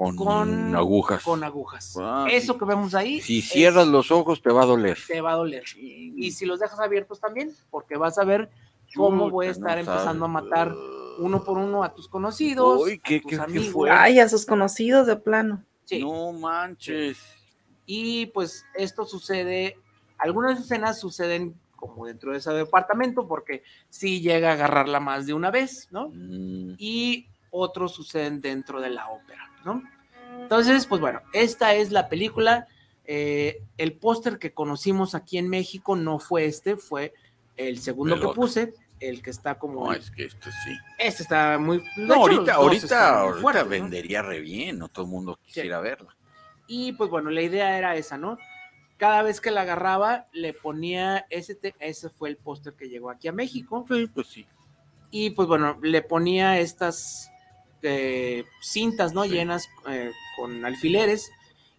Con, 0.00 0.16
con 0.16 0.74
agujas. 0.76 1.22
Con 1.22 1.44
agujas. 1.44 1.94
Ah, 2.00 2.26
Eso 2.30 2.54
sí. 2.54 2.58
que 2.58 2.64
vemos 2.64 2.94
ahí 2.94 3.20
Si 3.20 3.40
es- 3.40 3.50
cierras 3.50 3.86
los 3.86 4.10
ojos 4.10 4.40
te 4.40 4.50
va 4.50 4.62
a 4.62 4.66
doler. 4.66 4.96
te 5.06 5.20
va 5.20 5.32
a 5.32 5.36
doler. 5.36 5.64
Y 5.76 6.30
si 6.32 6.46
los 6.46 6.58
dejas 6.58 6.80
abiertos 6.80 7.20
también, 7.20 7.54
porque 7.70 7.98
vas 7.98 8.16
a 8.16 8.24
ver 8.24 8.50
cómo 8.96 9.28
voy 9.28 9.48
a 9.48 9.50
estar 9.50 9.74
no 9.74 9.80
empezando 9.80 10.24
a 10.24 10.28
matar 10.28 10.74
uno 11.18 11.44
por 11.44 11.58
uno 11.58 11.84
a 11.84 11.92
tus 11.94 12.08
conocidos, 12.08 12.80
Uy, 12.82 12.98
qué- 12.98 13.16
a 13.16 13.20
tus 13.20 13.30
qué- 13.30 13.36
qué 13.36 13.42
amigos. 13.42 13.68
fuerte. 13.68 13.96
Ay, 13.98 14.20
a 14.20 14.28
sus 14.30 14.46
conocidos 14.46 15.06
de 15.06 15.16
plano. 15.16 15.64
Sí. 15.84 16.00
No 16.02 16.32
manches. 16.32 17.18
Y 17.84 18.26
pues 18.26 18.64
esto 18.76 19.04
sucede, 19.04 19.76
algunas 20.16 20.58
escenas 20.60 20.98
suceden 20.98 21.54
como 21.76 22.06
dentro 22.06 22.32
de 22.32 22.38
ese 22.38 22.52
departamento, 22.52 23.28
porque 23.28 23.62
sí 23.90 24.20
llega 24.22 24.48
a 24.50 24.52
agarrarla 24.54 24.98
más 25.00 25.26
de 25.26 25.34
una 25.34 25.50
vez, 25.50 25.88
¿no? 25.90 26.08
Mm, 26.14 26.74
y 26.78 27.26
otros 27.50 27.92
suceden 27.92 28.40
dentro 28.40 28.80
de 28.80 28.90
la 28.90 29.08
ópera, 29.10 29.49
¿no? 29.64 29.82
Entonces, 30.40 30.86
pues 30.86 31.00
bueno, 31.00 31.20
esta 31.32 31.74
es 31.74 31.90
la 31.92 32.08
película. 32.08 32.66
Eh, 33.04 33.62
el 33.76 33.94
póster 33.94 34.38
que 34.38 34.52
conocimos 34.52 35.14
aquí 35.14 35.38
en 35.38 35.48
México 35.48 35.96
no 35.96 36.18
fue 36.18 36.44
este, 36.44 36.76
fue 36.76 37.12
el 37.56 37.78
segundo 37.80 38.14
El 38.14 38.20
que 38.20 38.28
puse, 38.28 38.74
el 39.00 39.22
que 39.22 39.30
está 39.30 39.58
como... 39.58 39.86
No, 39.86 39.92
es 39.92 40.10
que 40.10 40.24
este 40.26 40.50
sí. 40.50 40.76
Este 40.98 41.22
está 41.24 41.58
muy... 41.58 41.82
No, 41.96 42.14
hecho, 42.14 42.20
ahorita, 42.20 42.54
ahorita, 42.54 43.20
ahorita 43.20 43.40
fuertes, 43.42 43.64
¿no? 43.64 43.68
vendería 43.70 44.22
re 44.22 44.40
bien, 44.40 44.78
no 44.78 44.88
todo 44.88 45.04
el 45.04 45.10
mundo 45.10 45.38
quisiera 45.44 45.80
verla. 45.80 46.16
Y 46.66 46.92
pues 46.92 47.10
bueno, 47.10 47.30
la 47.30 47.42
idea 47.42 47.76
era 47.78 47.96
esa, 47.96 48.16
¿no? 48.16 48.38
Cada 48.96 49.22
vez 49.22 49.40
que 49.40 49.50
la 49.50 49.62
agarraba, 49.62 50.26
le 50.32 50.52
ponía 50.52 51.26
ese, 51.30 51.54
te- 51.54 51.74
ese 51.80 52.10
fue 52.10 52.28
el 52.28 52.36
póster 52.36 52.74
que 52.74 52.88
llegó 52.88 53.10
aquí 53.10 53.28
a 53.28 53.32
México. 53.32 53.84
Sí, 53.88 54.06
pues 54.12 54.26
sí. 54.28 54.46
y 55.10 55.30
pues 55.30 55.48
bueno, 55.48 55.78
le 55.82 56.02
ponía 56.02 56.58
estas 56.60 57.29
eh, 57.82 58.44
cintas, 58.60 59.14
¿no? 59.14 59.24
Sí. 59.24 59.30
Llenas 59.30 59.68
eh, 59.88 60.12
con 60.36 60.64
alfileres 60.64 61.30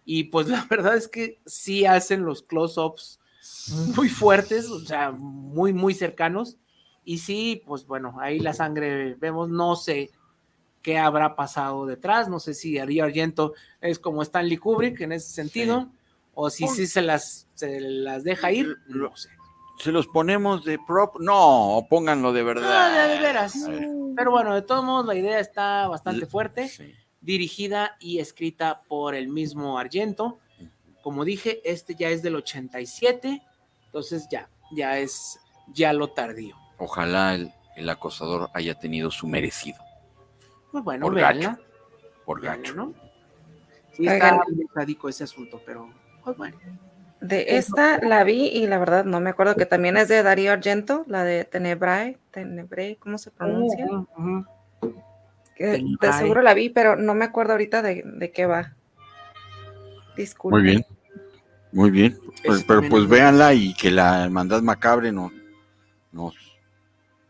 y 0.04 0.24
pues 0.24 0.46
la 0.48 0.66
verdad 0.68 0.96
es 0.96 1.08
que 1.08 1.40
sí 1.46 1.86
hacen 1.86 2.24
los 2.24 2.42
close-ups 2.42 3.20
muy 3.96 4.08
fuertes, 4.08 4.68
o 4.70 4.80
sea, 4.80 5.10
muy, 5.10 5.72
muy 5.72 5.94
cercanos 5.94 6.56
y 7.04 7.18
sí, 7.18 7.62
pues 7.66 7.86
bueno, 7.86 8.16
ahí 8.20 8.38
la 8.38 8.52
sangre 8.52 9.14
vemos, 9.14 9.48
no 9.48 9.76
sé 9.76 10.10
qué 10.82 10.98
habrá 10.98 11.36
pasado 11.36 11.86
detrás, 11.86 12.28
no 12.28 12.40
sé 12.40 12.54
si 12.54 12.76
Darío 12.76 13.04
Argento 13.04 13.54
es 13.80 13.98
como 13.98 14.22
Stanley 14.22 14.56
Kubrick 14.56 15.00
en 15.00 15.12
ese 15.12 15.30
sentido. 15.32 15.90
O 16.34 16.48
si 16.48 16.66
sí 16.66 16.86
se 16.86 17.02
las, 17.02 17.46
se 17.54 17.78
las 17.80 18.24
deja 18.24 18.52
ir, 18.52 18.78
no 18.88 19.14
sé. 19.16 19.28
¿Se 19.78 19.90
los 19.92 20.06
ponemos 20.06 20.64
de 20.64 20.78
prop? 20.78 21.16
No, 21.20 21.86
pónganlo 21.90 22.32
de 22.32 22.42
verdad. 22.42 22.70
Ah, 23.04 23.06
de 23.08 23.20
veras. 23.20 23.64
A 23.64 23.70
ver. 23.70 23.88
Pero 24.16 24.30
bueno, 24.30 24.54
de 24.54 24.62
todos 24.62 24.84
modos, 24.84 25.06
la 25.06 25.14
idea 25.14 25.40
está 25.40 25.88
bastante 25.88 26.26
fuerte, 26.26 26.68
Sí. 26.68 26.92
dirigida 27.20 27.96
y 27.98 28.18
escrita 28.18 28.82
por 28.88 29.14
el 29.14 29.28
mismo 29.28 29.78
Argento. 29.78 30.38
Como 31.02 31.24
dije, 31.24 31.60
este 31.64 31.94
ya 31.94 32.10
es 32.10 32.22
del 32.22 32.36
87, 32.36 33.42
entonces 33.86 34.28
ya, 34.30 34.48
ya 34.72 34.98
es 34.98 35.40
ya 35.68 35.92
lo 35.92 36.10
tardío. 36.10 36.56
Ojalá 36.78 37.34
el, 37.34 37.52
el 37.76 37.88
acosador 37.88 38.50
haya 38.54 38.74
tenido 38.78 39.10
su 39.10 39.26
merecido 39.26 39.78
Pues 40.70 40.84
bueno, 40.84 41.06
Por 41.06 41.14
véanla, 41.14 41.58
por 42.24 42.40
véanla, 42.40 42.68
gacho. 42.68 42.74
¿no? 42.74 42.94
Sí, 43.92 44.06
está 44.06 44.40
ese 45.08 45.24
asunto, 45.24 45.60
pero 45.66 45.92
pues 46.24 46.36
bueno. 46.36 46.56
De 47.22 47.56
esta 47.56 47.98
la 47.98 48.24
vi 48.24 48.48
y 48.48 48.66
la 48.66 48.78
verdad 48.78 49.04
no 49.04 49.20
me 49.20 49.30
acuerdo 49.30 49.54
que 49.54 49.64
también 49.64 49.96
es 49.96 50.08
de 50.08 50.22
Darío 50.24 50.52
Argento, 50.52 51.04
la 51.06 51.22
de 51.22 51.44
Tenebrae, 51.44 52.18
Tenebrae, 52.32 52.96
¿cómo 52.96 53.16
se 53.16 53.30
pronuncia? 53.30 53.86
Ujú, 53.86 54.08
ujú. 54.16 54.46
Que 55.54 55.66
de 55.66 55.76
Tenebrae. 55.78 56.18
seguro 56.18 56.42
la 56.42 56.52
vi, 56.54 56.68
pero 56.68 56.96
no 56.96 57.14
me 57.14 57.24
acuerdo 57.24 57.52
ahorita 57.52 57.80
de, 57.80 58.02
de 58.04 58.32
qué 58.32 58.46
va. 58.46 58.74
Disculpe. 60.16 60.56
Muy 60.56 60.62
bien. 60.62 60.86
Muy 61.70 61.90
bien. 61.90 62.18
Pues- 62.44 62.64
pero 62.64 62.82
pues 62.88 63.04
es- 63.04 63.08
véanla 63.08 63.54
y 63.54 63.72
que 63.74 63.90
la 63.90 64.24
hermandad 64.24 64.60
macabre 64.60 65.12
no, 65.12 65.30
nos, 66.10 66.34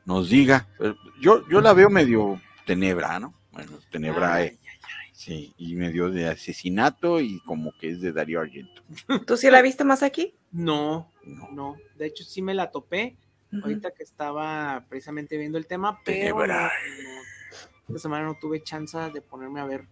nos 0.04 0.28
diga. 0.30 0.66
Yo, 1.20 1.46
yo 1.48 1.60
la 1.60 1.72
veo 1.74 1.90
medio 1.90 2.40
tenebra, 2.66 3.20
¿no? 3.20 3.34
Bueno, 3.52 3.72
tenebra, 3.90 4.34
Ay, 4.34 4.46
eh, 4.46 4.58
sí, 5.12 5.52
y 5.58 5.74
medio 5.76 6.10
de 6.10 6.26
asesinato 6.28 7.20
y 7.20 7.40
como 7.40 7.72
que 7.78 7.90
es 7.90 8.00
de 8.00 8.12
Darío 8.12 8.40
Argento. 8.40 8.82
¿Tú 9.26 9.36
sí 9.36 9.50
la 9.50 9.62
viste 9.62 9.84
más 9.84 10.02
aquí? 10.02 10.34
No, 10.50 11.10
No. 11.24 11.48
no. 11.52 11.76
De 11.96 12.06
hecho, 12.06 12.24
sí 12.24 12.42
me 12.42 12.54
la 12.54 12.70
topé 12.70 13.16
ahorita 13.62 13.90
que 13.92 14.02
estaba 14.02 14.84
precisamente 14.88 15.36
viendo 15.36 15.58
el 15.58 15.66
tema, 15.66 16.00
pero 16.04 16.34
no, 16.36 16.40
Tenebra. 16.42 16.72
no, 17.02 17.88
esta 17.88 17.98
semana 17.98 18.24
no 18.24 18.38
tuve 18.40 18.62
chance 18.62 18.96
de 19.12 19.20
ponerme 19.20 19.60
a 19.60 19.66
ver 19.66 19.84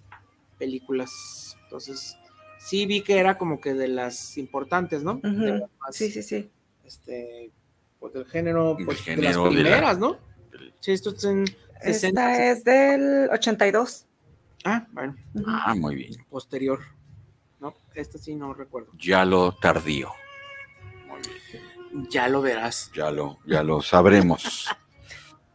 películas. 0.58 1.56
Entonces, 1.64 2.16
sí 2.58 2.86
vi 2.86 3.02
que 3.02 3.18
era 3.18 3.36
como 3.38 3.60
que 3.60 3.74
de 3.74 3.88
las 3.88 4.36
importantes, 4.38 5.02
¿no? 5.02 5.12
Ujú. 5.22 5.28
De 5.42 5.58
las 5.58 5.70
más, 5.80 5.94
Sí, 5.96 6.10
sí, 6.10 6.22
sí. 6.22 6.50
Este, 6.84 7.50
pues 7.98 8.12
del 8.14 8.24
género, 8.26 8.74
Del 8.74 8.86
pues, 8.86 8.98
de 8.98 9.04
género 9.04 9.44
las 9.44 9.54
de 9.54 9.62
la- 9.62 9.68
primeras, 9.70 9.98
¿no? 9.98 10.18
Sí, 10.80 10.92
esto 10.92 11.10
es 11.10 11.24
en 11.24 11.44
60. 11.82 12.32
Esta 12.32 12.50
es 12.50 12.64
del 12.64 13.28
82. 13.30 14.06
Ah, 14.64 14.86
bueno, 14.92 15.14
Ujú. 15.34 15.44
Ah, 15.48 15.74
muy 15.74 15.94
bien. 15.96 16.12
posterior. 16.28 16.80
No, 17.60 17.74
esta 17.94 18.18
sí 18.18 18.34
no 18.34 18.54
recuerdo. 18.54 18.92
Ya 18.98 19.24
lo 19.24 19.52
tardío. 19.52 20.12
Ya 22.08 22.28
lo 22.28 22.40
verás. 22.40 22.90
Ya 22.94 23.10
lo, 23.10 23.38
ya 23.46 23.62
lo 23.62 23.82
sabremos. 23.82 24.68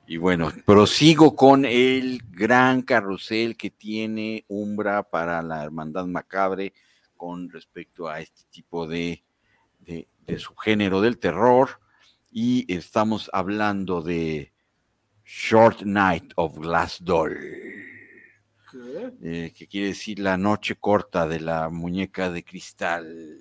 Y 0.07 0.17
bueno, 0.17 0.51
prosigo 0.67 1.35
con 1.35 1.65
el 1.65 2.21
gran 2.29 2.83
carrusel 2.83 3.57
que 3.57 3.71
tiene 3.71 4.45
Umbra 4.47 5.01
para 5.01 5.41
la 5.41 5.63
Hermandad 5.63 6.05
Macabre 6.05 6.73
con 7.17 7.49
respecto 7.49 8.07
a 8.07 8.19
este 8.19 8.43
tipo 8.51 8.85
de, 8.85 9.23
de, 9.79 10.07
de 10.27 10.37
su 10.37 10.55
género 10.57 11.01
del 11.01 11.17
terror. 11.17 11.79
Y 12.29 12.71
estamos 12.71 13.31
hablando 13.33 14.03
de 14.03 14.53
Short 15.23 15.81
Night 15.81 16.33
of 16.35 16.55
Glass 16.59 16.99
Doll. 17.03 17.35
Eh, 19.21 19.53
que 19.57 19.67
quiere 19.67 19.87
decir 19.87 20.19
la 20.19 20.37
noche 20.37 20.75
corta 20.75 21.27
de 21.27 21.39
la 21.39 21.69
muñeca 21.69 22.29
de 22.31 22.43
cristal, 22.43 23.39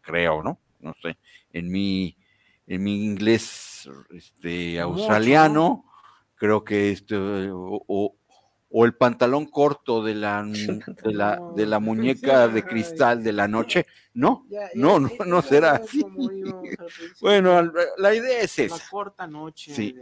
creo, 0.00 0.42
¿no? 0.42 0.58
No 0.80 0.94
sé. 1.00 1.16
En 1.52 1.70
mi, 1.70 2.16
en 2.66 2.82
mi 2.82 3.04
inglés 3.04 3.88
este, 4.10 4.80
australiano, 4.80 5.84
creo 6.34 6.64
que 6.64 6.90
este, 6.90 7.16
o, 7.16 7.82
o- 7.86 8.16
o 8.74 8.84
el 8.86 8.94
pantalón 8.94 9.46
corto 9.46 10.02
de 10.02 10.14
la, 10.14 10.42
de 11.04 11.12
la, 11.12 11.42
de 11.54 11.66
la 11.66 11.78
muñeca 11.78 12.48
de 12.48 12.62
cristal 12.64 13.22
de 13.22 13.32
la 13.32 13.46
noche, 13.46 13.86
¿no? 14.14 14.46
No, 14.74 14.98
no, 14.98 15.10
no 15.26 15.42
será 15.42 15.72
así. 15.72 16.02
Bueno, 17.20 17.62
la 17.98 18.14
idea 18.14 18.40
es 18.40 18.58
la 18.58 18.64
esa. 18.64 18.90
corta 18.90 19.26
noche 19.26 19.74
Sí. 19.74 19.94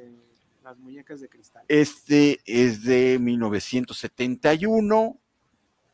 Muñecas 0.78 1.20
de 1.20 1.28
cristal. 1.28 1.64
Este 1.68 2.40
es 2.46 2.82
de 2.84 3.18
1971, 3.18 5.18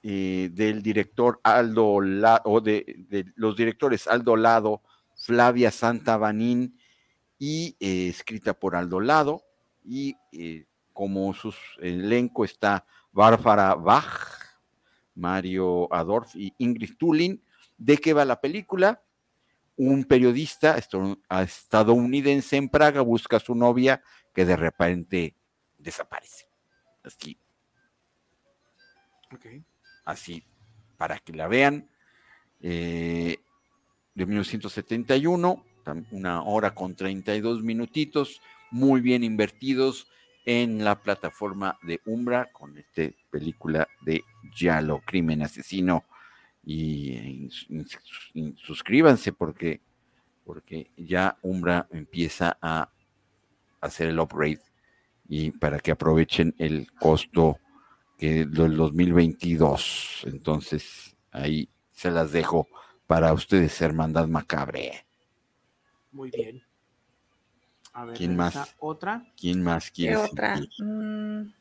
eh, 0.02 0.50
del 0.52 0.82
director 0.82 1.40
Aldo 1.42 2.00
La- 2.00 2.42
o 2.44 2.60
de, 2.60 3.26
los 3.36 3.56
directores 3.56 4.06
Aldo 4.06 4.36
Lado, 4.36 4.82
Flavia 5.16 5.70
Santabanín 5.70 6.78
y 7.38 7.76
eh, 7.80 8.08
escrita 8.08 8.54
por 8.54 8.76
Aldo 8.76 9.00
Lado. 9.00 9.42
Y 9.84 10.16
eh, 10.32 10.66
como 10.92 11.32
su 11.34 11.52
elenco 11.80 12.44
está 12.44 12.84
Bárbara 13.12 13.74
Bach, 13.74 14.40
Mario 15.14 15.92
Adorf 15.92 16.34
y 16.36 16.52
Ingrid 16.58 16.96
Tulin. 16.98 17.42
¿De 17.78 17.98
qué 17.98 18.12
va 18.12 18.24
la 18.24 18.40
película? 18.40 19.02
Un 19.76 20.04
periodista 20.04 20.76
esto- 20.78 21.18
estadounidense 21.42 22.56
en 22.56 22.68
Praga 22.68 23.00
busca 23.02 23.36
a 23.36 23.40
su 23.40 23.54
novia 23.54 24.02
que 24.36 24.44
de 24.44 24.54
repente 24.54 25.34
desaparece. 25.78 26.46
Así, 27.02 27.38
así, 30.04 30.44
para 30.98 31.18
que 31.18 31.32
la 31.32 31.48
vean. 31.48 31.88
Eh, 32.60 33.38
de 34.14 34.26
1971, 34.26 35.64
tam- 35.84 36.06
una 36.10 36.42
hora 36.42 36.74
con 36.74 36.94
32 36.94 37.62
minutitos, 37.62 38.42
muy 38.70 39.00
bien 39.00 39.24
invertidos 39.24 40.06
en 40.44 40.84
la 40.84 41.00
plataforma 41.02 41.78
de 41.82 42.00
Umbra 42.04 42.52
con 42.52 42.76
esta 42.76 43.02
película 43.30 43.88
de 44.02 44.22
Yalo, 44.54 45.00
Crimen 45.06 45.42
Asesino. 45.42 46.04
Y 46.62 47.48
suscríbanse 48.56 49.32
porque, 49.32 49.80
porque 50.44 50.90
ya 50.96 51.38
Umbra 51.42 51.86
empieza 51.90 52.58
a 52.60 52.90
hacer 53.80 54.08
el 54.08 54.18
upgrade 54.18 54.60
y 55.28 55.50
para 55.50 55.78
que 55.78 55.90
aprovechen 55.92 56.54
el 56.58 56.90
costo 56.92 57.58
que 58.18 58.44
del 58.46 58.76
2022. 58.76 60.22
Entonces, 60.26 61.16
ahí 61.32 61.68
se 61.92 62.10
las 62.10 62.32
dejo 62.32 62.68
para 63.06 63.32
ustedes, 63.32 63.80
Hermandad 63.80 64.26
Macabre. 64.28 65.06
Muy 66.12 66.30
bien. 66.30 66.62
A 67.92 68.04
ver, 68.04 68.16
¿Quién 68.16 68.36
más? 68.36 68.74
Otra. 68.78 69.24
¿Quién 69.36 69.62
más 69.62 69.90
quiere? 69.90 70.16
¿Qué 70.16 70.22
otra? 70.22 70.60
Mm, 70.78 71.52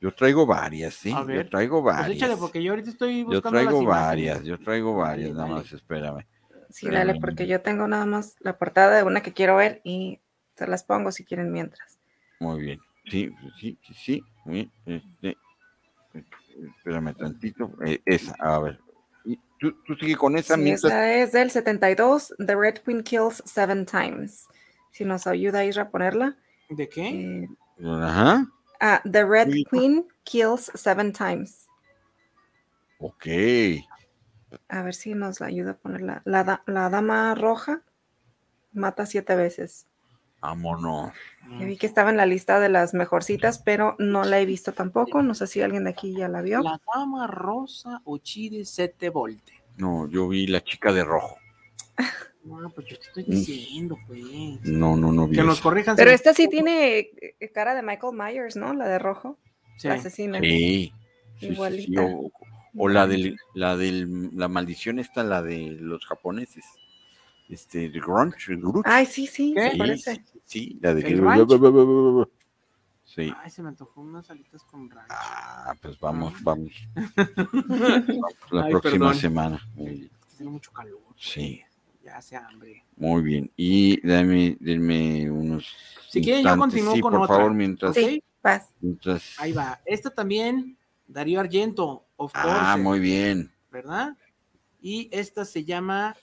Yo 0.00 0.14
traigo 0.14 0.46
varias, 0.46 0.94
sí. 0.94 1.12
A 1.12 1.24
Yo 1.26 1.48
traigo 1.48 1.82
Pues 1.82 1.96
varias. 1.96 2.16
échale, 2.16 2.36
porque 2.36 2.62
yo 2.62 2.72
ahorita 2.72 2.90
estoy 2.90 3.26
yo 3.30 3.42
traigo 3.42 3.82
las 3.82 3.84
varias, 3.84 4.42
yo 4.44 4.58
traigo 4.58 4.94
varias, 4.94 5.30
nada 5.32 5.42
Dale, 5.44 5.54
más 5.54 5.72
espérame. 5.72 6.26
sí, 6.70 6.88
dale, 6.90 7.14
porque 7.20 7.46
yo 7.46 7.60
tengo 7.60 7.86
nada 7.86 8.06
más 8.06 8.36
la 8.40 8.56
portada 8.58 8.96
de 8.96 9.02
una 9.02 9.22
que 9.22 9.32
quiero 9.32 9.56
ver 9.56 9.80
y 9.84 10.20
se 10.56 10.66
las 10.66 10.82
pongo 10.84 11.12
si 11.12 11.24
quieren 11.24 11.52
mientras. 11.52 11.98
Muy 12.40 12.60
bien. 12.60 12.80
Sí, 13.10 13.30
sí, 13.60 13.78
sí, 13.86 13.94
sí. 13.94 14.22
Muy 14.44 14.54
bien, 14.86 15.04
este, 15.24 15.36
espérame 16.78 17.14
tantito. 17.14 17.70
eh, 17.84 18.00
esa, 18.04 18.34
a 18.40 18.58
ver. 18.60 18.80
Y 19.24 19.38
tú, 19.58 19.72
tú 19.84 19.94
sigue 19.96 20.16
con 20.16 20.36
esa 20.36 20.54
Sí, 20.56 20.60
mientras. 20.62 20.92
esa 20.92 21.14
es 21.14 21.32
del 21.32 21.50
72, 21.50 22.34
The 22.44 22.54
Red 22.56 22.78
Queen 22.78 23.02
Kills 23.02 23.42
Seven 23.44 23.86
Times. 23.86 24.46
Si 24.90 25.04
nos 25.04 25.26
ayuda 25.26 25.64
Isra 25.64 25.84
a 25.84 25.90
ponerla. 25.90 26.36
¿De 26.70 26.88
qué? 26.88 27.08
Eh, 27.08 27.48
Ajá. 27.84 28.46
ah, 28.80 29.02
The 29.10 29.24
Red 29.24 29.50
Sí. 29.52 29.64
Queen 29.70 30.08
Kills 30.24 30.70
Seven 30.74 31.12
Times. 31.12 31.66
Ok. 32.98 33.26
A 34.68 34.82
ver 34.82 34.94
si 34.94 35.14
nos 35.14 35.42
ayuda 35.42 35.72
a 35.72 35.76
ponerla. 35.76 36.22
La, 36.24 36.62
la 36.66 36.88
dama 36.90 37.34
roja 37.34 37.82
mata 38.72 39.04
siete 39.06 39.36
veces. 39.36 39.86
Vámonos. 40.40 41.12
Yo 41.58 41.66
vi 41.66 41.76
que 41.76 41.86
estaba 41.86 42.10
en 42.10 42.16
la 42.16 42.26
lista 42.26 42.60
de 42.60 42.68
las 42.68 42.92
mejorcitas, 42.94 43.58
pero 43.60 43.94
no 43.98 44.24
la 44.24 44.40
he 44.40 44.46
visto 44.46 44.72
tampoco. 44.72 45.22
No 45.22 45.34
sé 45.34 45.46
si 45.46 45.60
alguien 45.60 45.84
de 45.84 45.90
aquí 45.90 46.14
ya 46.14 46.28
la 46.28 46.42
vio. 46.42 46.62
La 46.62 46.80
dama 46.94 47.26
rosa 47.26 48.02
Uchide 48.04 48.64
Sete 48.64 49.10
Volte. 49.10 49.52
No, 49.76 50.08
yo 50.08 50.28
vi 50.28 50.46
la 50.46 50.62
chica 50.62 50.92
de 50.92 51.04
rojo. 51.04 51.36
No, 52.44 52.68
pues 52.74 52.86
yo 52.88 52.98
te 52.98 53.06
estoy 53.06 53.22
diciendo, 53.24 53.98
pues. 54.06 54.20
No, 54.64 54.96
no, 54.96 55.12
no 55.12 55.26
vi. 55.28 55.36
Que 55.36 55.42
nos 55.42 55.60
corrijan. 55.60 55.96
Pero 55.96 56.10
si- 56.10 56.14
esta 56.14 56.34
sí 56.34 56.48
tiene 56.48 56.98
eh, 56.98 57.50
cara 57.54 57.74
de 57.74 57.82
Michael 57.82 58.14
Myers, 58.16 58.56
¿no? 58.56 58.74
La 58.74 58.88
de 58.88 58.98
rojo. 58.98 59.38
Sí. 59.78 59.88
La 59.88 59.94
asesina. 59.94 60.40
Sí. 60.40 60.48
sí, 60.48 60.92
sí, 61.40 61.46
sí, 61.46 61.52
Igualita. 61.52 62.02
O, 62.02 62.30
o 62.78 62.88
la 62.88 63.06
del, 63.06 63.36
la 63.54 63.76
del, 63.76 64.30
la 64.36 64.48
maldición 64.48 64.98
está 64.98 65.22
la 65.22 65.42
de 65.42 65.76
los 65.80 66.04
japoneses. 66.06 66.64
Este, 67.48 67.88
de 67.88 68.00
grunge, 68.00 68.52
el 68.52 68.58
grunge. 68.60 68.82
Ay, 68.84 69.06
sí, 69.06 69.26
sí, 69.26 69.52
¿Qué? 69.54 69.62
se 69.62 69.70
Sí, 69.72 69.78
parece. 69.78 70.14
sí, 70.14 70.40
sí, 70.44 70.78
la 70.80 70.94
de 70.94 71.00
¿El 71.02 71.06
que. 71.06 71.14
ranch? 71.20 72.28
Sí. 73.04 73.32
Ay, 73.42 73.50
se 73.50 73.62
me 73.62 73.68
antojó 73.68 74.00
unas 74.00 74.28
alitas 74.30 74.62
con 74.64 74.90
rancho. 74.90 75.06
Ah, 75.10 75.74
pues 75.80 75.98
vamos, 76.00 76.34
vamos. 76.42 76.72
Ay, 76.96 77.06
vamos 77.36 78.34
la 78.50 78.68
próxima 78.68 78.80
perdón. 78.82 79.14
semana. 79.14 79.68
Muy 79.74 79.90
bien. 79.90 80.04
Está 80.12 80.26
haciendo 80.26 80.50
mucho 80.50 80.72
calor. 80.72 81.00
Sí, 81.16 81.62
Ya 82.04 82.16
hace 82.18 82.36
hambre. 82.36 82.84
muy 82.96 83.22
bien. 83.22 83.50
Y 83.56 84.06
dame, 84.06 84.56
denme 84.60 85.30
unos. 85.30 85.66
Si 86.10 86.20
quieren, 86.20 86.44
yo 86.44 86.56
continúo 86.58 86.94
sí, 86.94 87.00
con 87.00 87.12
por 87.12 87.22
otra. 87.22 87.36
favor, 87.36 87.54
mientras. 87.54 87.94
Sí, 87.94 88.22
vas. 88.42 88.70
mientras- 88.80 89.34
Ahí 89.38 89.52
va. 89.52 89.80
Esta 89.86 90.10
también, 90.10 90.76
Darío 91.06 91.40
Argento, 91.40 92.04
of 92.16 92.32
course. 92.32 92.48
Ah, 92.50 92.76
muy 92.76 92.98
bien. 93.00 93.50
¿Verdad? 93.70 94.16
Y 94.82 95.08
esta 95.12 95.44
se 95.44 95.64
llama. 95.64 96.14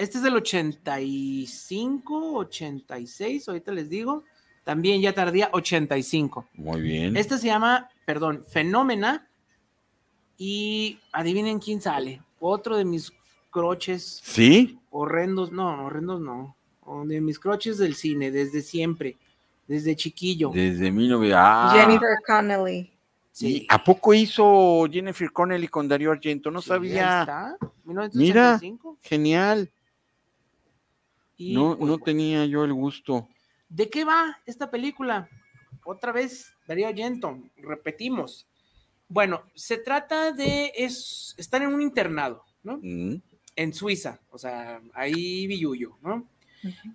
Este 0.00 0.16
es 0.16 0.24
del 0.24 0.34
85, 0.36 2.32
86, 2.38 3.48
ahorita 3.48 3.70
les 3.72 3.90
digo. 3.90 4.24
También 4.64 5.02
ya 5.02 5.12
tardía 5.12 5.50
85. 5.52 6.46
Muy 6.54 6.80
bien. 6.80 7.18
Esta 7.18 7.36
se 7.36 7.48
llama, 7.48 7.90
perdón, 8.06 8.42
Fenómena. 8.48 9.28
Y 10.38 10.98
adivinen 11.12 11.58
quién 11.58 11.82
sale. 11.82 12.22
Otro 12.38 12.78
de 12.78 12.86
mis 12.86 13.12
croches 13.50 14.22
¿Sí? 14.24 14.78
horrendos, 14.90 15.52
no, 15.52 15.84
horrendos 15.84 16.18
no. 16.22 16.56
O 16.82 17.04
de 17.04 17.20
mis 17.20 17.38
croches 17.38 17.76
del 17.76 17.94
cine, 17.94 18.30
desde 18.30 18.62
siempre, 18.62 19.18
desde 19.68 19.94
chiquillo. 19.96 20.50
Desde 20.54 20.90
1900. 20.90 21.36
Ah, 21.38 21.72
Jennifer 21.76 22.16
Connelly. 22.26 22.90
Sí. 23.32 23.58
¿Y 23.58 23.66
¿A 23.68 23.84
poco 23.84 24.14
hizo 24.14 24.86
Jennifer 24.90 25.30
Connelly 25.30 25.68
con 25.68 25.86
Darío 25.88 26.10
Argento? 26.10 26.50
No 26.50 26.62
Sí, 26.62 26.70
ahí 26.72 26.76
sabía. 26.78 27.20
está, 27.20 27.56
1985. 27.84 28.96
Genial. 29.02 29.70
Y, 31.40 31.54
No, 31.54 31.74
pues, 31.74 31.90
no 31.90 31.98
tenía 31.98 32.44
yo 32.44 32.64
el 32.64 32.74
gusto. 32.74 33.26
¿De 33.70 33.88
qué 33.88 34.04
va 34.04 34.38
esta 34.44 34.70
película? 34.70 35.26
Otra 35.86 36.12
vez, 36.12 36.52
Darío 36.68 36.86
Argento, 36.86 37.38
repetimos. 37.56 38.46
Bueno, 39.08 39.42
se 39.54 39.78
trata 39.78 40.32
de, 40.32 40.70
es, 40.76 41.34
están 41.38 41.62
en 41.62 41.72
un 41.72 41.80
internado, 41.80 42.44
¿no? 42.62 42.78
Mm, 42.82 43.22
En 43.56 43.72
Suiza, 43.72 44.20
o 44.30 44.36
sea, 44.36 44.82
ahí 44.92 45.46
Villuyo, 45.46 45.96
¿no? 46.02 46.28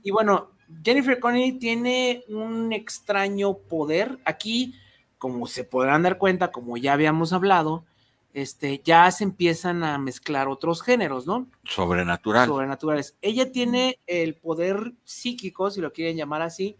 Y 0.03 0.11
bueno, 0.11 0.51
Jennifer 0.83 1.19
Connelly 1.19 1.53
tiene 1.53 2.23
un 2.27 2.71
extraño 2.71 3.57
poder. 3.57 4.19
Aquí, 4.25 4.75
como 5.17 5.47
se 5.47 5.63
podrán 5.63 6.03
dar 6.03 6.19
cuenta, 6.19 6.51
como 6.51 6.77
ya 6.77 6.93
habíamos 6.93 7.33
hablado, 7.33 7.83
este, 8.35 8.81
ya 8.83 9.09
se 9.11 9.23
empiezan 9.23 9.85
a 9.85 9.97
mezclar 9.97 10.49
otros 10.49 10.81
géneros, 10.81 11.25
¿no? 11.25 11.47
Sobrenatural. 11.63 12.47
Sobrenaturales. 12.47 13.15
Ella 13.21 13.49
tiene 13.49 13.97
el 14.07 14.35
poder 14.35 14.91
psíquico, 15.05 15.71
si 15.71 15.79
lo 15.79 15.93
quieren 15.93 16.17
llamar 16.17 16.41
así, 16.41 16.75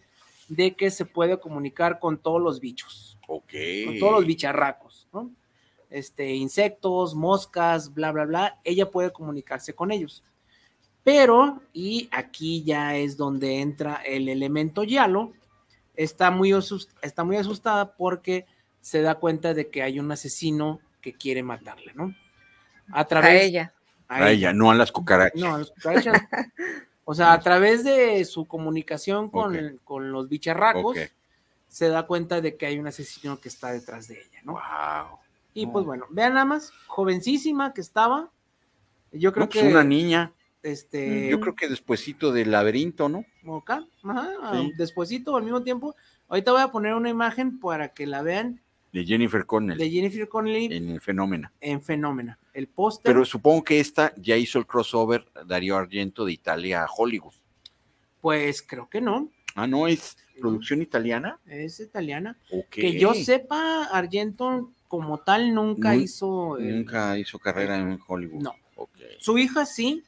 de 0.50 0.76
que 0.76 0.92
se 0.92 1.06
puede 1.06 1.40
comunicar 1.40 2.00
con 2.00 2.18
todos 2.18 2.42
los 2.42 2.60
bichos, 2.60 3.18
ok. 3.28 3.54
con 3.86 4.00
todos 4.00 4.12
los 4.12 4.26
bicharracos, 4.26 5.08
¿no? 5.14 5.32
este, 5.90 6.36
insectos, 6.36 7.16
moscas, 7.16 7.94
bla, 7.94 8.12
bla, 8.12 8.26
bla, 8.26 8.60
ella 8.66 8.92
puede 8.92 9.14
comunicarse 9.14 9.74
con 9.74 9.92
ellos. 9.92 10.26
Pero, 11.06 11.62
y 11.72 12.10
aquí 12.12 12.64
ya 12.64 12.98
es 12.98 13.16
donde 13.16 13.62
entra 13.62 14.02
el 14.06 14.28
elemento 14.28 14.84
Yalo, 14.84 15.32
está 15.96 16.32
muy, 16.32 16.54
está 17.02 17.24
muy 17.24 17.38
asustada 17.38 17.96
porque 17.96 18.46
se 18.82 19.02
da 19.02 19.16
cuenta 19.16 19.54
de 19.54 19.70
que 19.70 19.84
hay 19.84 20.02
un 20.02 20.12
asesino 20.12 20.82
que 21.06 21.14
quiere 21.14 21.44
matarle, 21.44 21.94
¿no? 21.94 22.16
A 22.92 23.06
través 23.06 23.30
a 23.30 23.44
ella. 23.44 23.74
A, 24.08 24.32
ella. 24.32 24.54
no 24.54 24.72
a 24.72 24.76
las 24.76 24.92
cucarachas. 24.92 25.40
No, 25.40 25.54
a 25.54 25.60
las 25.60 25.70
cucarachas. 25.70 26.20
o 27.06 27.14
sea, 27.14 27.34
a 27.34 27.40
través 27.40 27.84
de 27.84 28.26
su 28.26 28.46
comunicación 28.46 29.30
con, 29.30 29.80
con 29.84 30.12
los 30.12 30.28
bicharracos, 30.28 30.98
se 31.68 31.90
da 31.90 32.08
cuenta 32.08 32.42
de 32.42 32.58
que 32.58 32.66
hay 32.66 32.80
un 32.80 32.88
asesino 32.88 33.40
que 33.40 33.50
está 33.50 33.72
detrás 33.72 34.08
de 34.08 34.16
ella, 34.16 34.40
¿no? 34.44 34.54
Wow. 34.54 35.20
Y 35.54 35.68
pues 35.68 35.86
bueno, 35.86 36.08
vean 36.10 36.34
nada 36.34 36.46
más, 36.46 36.72
jovencísima 36.88 37.72
que 37.72 37.82
estaba. 37.82 38.32
Yo 39.12 39.32
creo 39.32 39.46
pues, 39.46 39.62
que. 39.62 39.68
Es 39.68 39.72
una 39.72 39.84
niña. 39.84 40.34
Este. 40.64 41.30
Yo 41.30 41.40
creo 41.40 41.56
que 41.56 41.70
despuesito 41.70 42.32
del 42.32 42.50
laberinto, 42.50 43.10
¿no? 43.10 43.26
Acá, 43.56 43.86
ajá, 44.04 44.32
despuesito, 44.76 45.38
al 45.38 45.44
mismo 45.44 45.62
tiempo. 45.62 45.96
Ahorita 46.30 46.52
voy 46.52 46.62
a 46.62 46.72
poner 46.72 46.96
una 46.96 47.10
imagen 47.10 47.60
para 47.60 47.90
que 47.90 48.08
la 48.08 48.24
vean. 48.24 48.60
De 48.96 49.06
Jennifer 49.06 49.46
Connelly. 49.46 49.78
De 49.78 49.92
Jennifer 49.92 50.30
Connelly. 50.30 50.74
En 50.74 51.02
Fenómena. 51.02 51.52
En 51.60 51.82
Fenómena. 51.82 52.40
El 52.54 52.68
póster. 52.68 53.12
Pero 53.12 53.26
supongo 53.26 53.62
que 53.62 53.82
esta 53.82 54.14
ya 54.16 54.38
hizo 54.38 54.58
el 54.58 54.66
crossover 54.66 55.26
Darío 55.46 55.76
Argento 55.76 56.24
de 56.24 56.32
Italia 56.32 56.84
a 56.84 56.88
Hollywood. 56.90 57.34
Pues 58.22 58.62
creo 58.62 58.88
que 58.88 59.02
no. 59.02 59.30
Ah, 59.54 59.68
no, 59.68 59.90
es 59.90 60.16
producción 60.40 60.82
italiana. 60.82 61.42
Es 61.46 61.82
italiana. 61.82 62.38
Que 62.70 62.98
yo 62.98 63.14
sepa, 63.14 63.84
Argento 63.92 64.72
como 64.88 65.18
tal 65.18 65.54
nunca 65.54 65.94
hizo. 65.94 66.58
nunca 66.58 67.20
hizo 67.20 67.38
carrera 67.38 67.78
en 67.78 68.00
Hollywood. 68.08 68.44
No. 68.44 68.56
Su 69.20 69.38
hija 69.38 69.66
sí. 69.66 70.06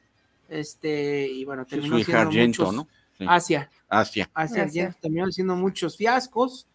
Este, 0.47 1.27
y 1.27 1.43
bueno, 1.43 1.65
terminó 1.65 1.95
su 1.95 2.09
hija 2.09 2.21
Argento, 2.21 2.71
muchos, 2.71 2.87
¿no? 3.19 3.29
Asia. 3.29 3.69
Asia. 3.89 4.29
Asia, 4.33 4.63
Argento 4.63 4.97
terminó 5.01 5.25
haciendo 5.25 5.57
muchos 5.57 5.97
fiascos, 5.97 6.69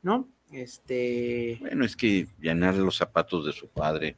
¿no? 0.00 0.26
Este. 0.52 1.58
Bueno, 1.60 1.84
es 1.84 1.94
que 1.96 2.26
llenar 2.40 2.74
los 2.74 2.96
zapatos 2.96 3.46
de 3.46 3.52
su 3.52 3.68
padre. 3.68 4.16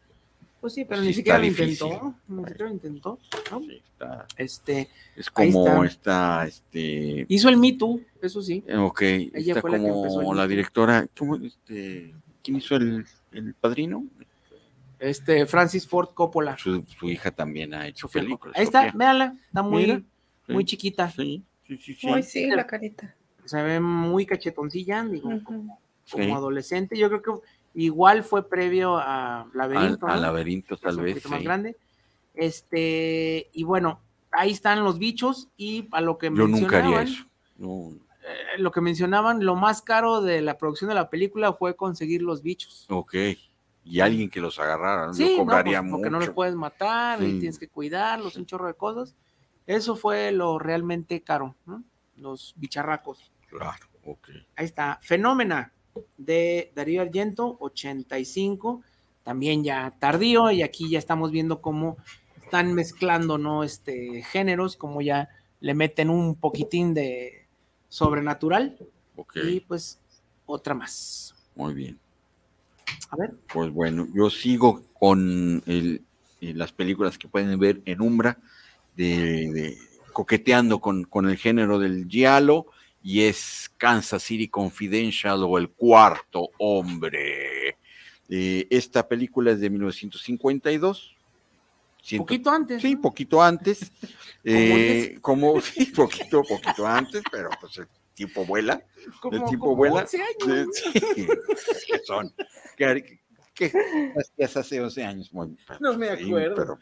Pues 0.61 0.75
sí, 0.75 0.85
pero 0.85 1.01
ni 1.01 1.15
siquiera 1.15 1.39
lo 1.39 1.47
intentó. 1.47 2.15
Ni 2.29 2.45
siquiera 2.45 2.67
lo 2.67 2.73
intentó. 2.73 3.19
¿no? 3.51 3.61
está, 3.71 4.27
este. 4.37 4.89
Es 5.17 5.31
como 5.31 5.85
está. 5.85 6.47
este. 6.47 7.25
Hizo 7.29 7.49
el 7.49 7.57
Me 7.57 7.73
Too, 7.73 8.01
eso 8.21 8.43
sí. 8.43 8.63
Ok. 8.79 9.03
Ella 9.03 9.55
está 9.55 9.61
fue 9.61 9.79
como 9.79 10.05
la, 10.05 10.21
que 10.21 10.37
la 10.37 10.47
directora. 10.47 11.07
¿cómo, 11.19 11.37
este, 11.37 12.15
¿Quién 12.43 12.57
hizo 12.59 12.77
el, 12.77 13.07
el 13.33 13.55
padrino? 13.55 14.05
Este, 14.99 15.47
Francis 15.47 15.89
Ford 15.89 16.11
Coppola. 16.13 16.59
Su, 16.59 16.85
hija 17.03 17.31
también 17.31 17.73
ha 17.73 17.89
hecho 17.89 18.07
películas. 18.07 18.57
Ahí 18.57 18.65
está, 18.65 18.93
véanla, 18.95 19.35
está 19.47 19.63
muy, 19.63 20.05
muy 20.47 20.65
chiquita. 20.67 21.11
Sí, 21.11 21.43
sí, 21.67 21.79
sí. 21.79 21.95
sí. 21.95 22.23
sí, 22.23 22.47
la 22.49 22.67
carita. 22.67 23.15
Se 23.47 23.63
ve 23.63 23.81
muy 23.81 24.27
cachetoncilla, 24.27 25.03
digo, 25.05 25.31
como, 25.43 25.81
adolescente. 26.15 26.99
Yo 26.99 27.09
creo 27.09 27.23
que 27.23 27.47
igual 27.75 28.25
fue 28.25 28.49
previo 28.49 28.97
a 28.97 29.49
Laberinto. 29.55 30.07
Al, 30.07 30.23
Laberinto, 30.23 30.77
tal 30.77 31.01
vez. 31.01 31.25
Más 31.29 31.43
grande. 31.43 31.77
Este, 32.35 33.51
y 33.53 33.65
bueno, 33.65 34.01
ahí 34.33 34.51
están 34.51 34.85
los 34.85 34.99
bichos 34.99 35.49
y 35.57 35.89
a 35.93 36.01
lo 36.01 36.19
que 36.19 36.27
Yo 36.27 36.47
nunca 36.47 36.79
haría 36.79 37.03
eso. 37.03 37.25
No. 37.57 37.93
Eh, 38.23 38.59
lo 38.59 38.71
que 38.71 38.81
mencionaban, 38.81 39.45
lo 39.45 39.57
más 39.57 39.83
caro 39.83 40.21
de 40.21 40.41
la 40.41 40.59
producción 40.59 40.89
de 40.89 40.95
la 40.95 41.11
película 41.11 41.53
fue 41.53 41.77
conseguir 41.77 42.23
los 42.23 42.43
bichos. 42.43 42.87
Ok. 42.89 43.15
Y 43.83 44.01
alguien 44.01 44.29
que 44.29 44.41
los 44.41 44.59
agarrara, 44.59 45.13
sí, 45.13 45.37
cobraría 45.37 45.81
no, 45.81 45.83
pues, 45.83 45.93
Porque 45.93 46.11
no 46.11 46.21
los 46.21 46.31
puedes 46.31 46.55
matar, 46.55 47.23
y 47.23 47.39
tienes 47.39 47.59
que 47.59 47.69
cuidarlos, 47.69 48.37
un 48.37 48.45
chorro 48.45 48.67
de 48.67 48.75
cosas. 48.75 49.17
Eso 49.67 49.97
fue 49.97 50.33
lo 50.33 50.59
realmente 50.59 51.23
caro, 51.23 51.57
¿no? 51.65 51.83
Los 52.17 52.55
bicharracos. 52.57 53.33
Claro, 53.49 53.87
ok. 54.05 54.29
Ahí 54.57 54.67
está. 54.67 54.99
Fenómena 55.01 55.73
de 56.17 56.73
Darío 56.75 57.03
Argento, 57.03 57.57
85. 57.61 58.83
También 59.23 59.63
ya 59.65 59.95
tardío, 59.99 60.51
y 60.51 60.63
aquí 60.63 60.91
ya 60.91 60.99
estamos 60.99 61.31
viendo 61.31 61.61
cómo 61.61 61.97
están 62.43 62.75
mezclando, 62.75 63.39
¿no? 63.39 63.63
Este, 63.63 64.23
géneros, 64.23 64.77
como 64.77 65.03
ya 65.03 65.29
le 65.61 65.75
meten 65.75 66.11
un 66.11 66.35
poquitín 66.35 66.95
de 66.95 67.47
Sobrenatural. 67.89 68.77
Y 69.35 69.61
pues 69.61 70.01
otra 70.47 70.75
más. 70.75 71.35
Muy 71.55 71.75
bien. 71.75 71.99
A 73.11 73.17
ver. 73.17 73.35
Pues 73.53 73.71
bueno, 73.71 74.09
yo 74.15 74.31
sigo 74.31 74.83
con 74.95 75.63
el, 75.67 76.03
eh, 76.41 76.55
las 76.55 76.73
películas 76.73 77.19
que 77.19 77.29
pueden 77.29 77.59
ver 77.59 77.83
en 77.85 78.01
Umbra, 78.01 78.39
de, 78.97 79.77
coqueteando 80.13 80.81
con, 80.81 81.05
con, 81.05 81.29
el 81.29 81.37
género 81.37 81.79
del 81.79 82.07
giallo, 82.09 82.67
y 83.03 83.23
es 83.23 83.71
Kansas 83.77 84.23
City 84.23 84.49
Confidential 84.49 85.43
o 85.45 85.59
El 85.59 85.71
Cuarto 85.71 86.51
Hombre. 86.59 87.79
Eh, 88.29 88.67
esta 88.71 89.07
película 89.07 89.53
es 89.53 89.61
de 89.61 89.71
1952. 89.71 91.17
poquito 92.19 92.51
antes. 92.51 92.83
Sí, 92.83 92.97
poquito 92.97 93.43
antes. 93.43 93.93
Eh, 94.43 95.19
como, 95.21 95.61
sí, 95.61 95.85
poquito, 95.85 96.43
poquito 96.43 96.87
antes, 96.87 97.23
pero 97.31 97.51
pues 97.61 97.77
el 97.77 97.87
tipo 98.15 98.47
vuela. 98.47 98.83
el 99.31 99.45
tipo 99.45 99.77
vuela. 99.77 100.07
Sí, 100.07 100.19
son. 102.07 102.33
¿Qué, 102.75 103.21
qué, 103.53 103.71
hace 104.43 104.81
11 104.81 105.05
años? 105.05 105.31
no 105.79 105.99
me 105.99 106.09
acuerdo. 106.09 106.55
pero 106.55 106.79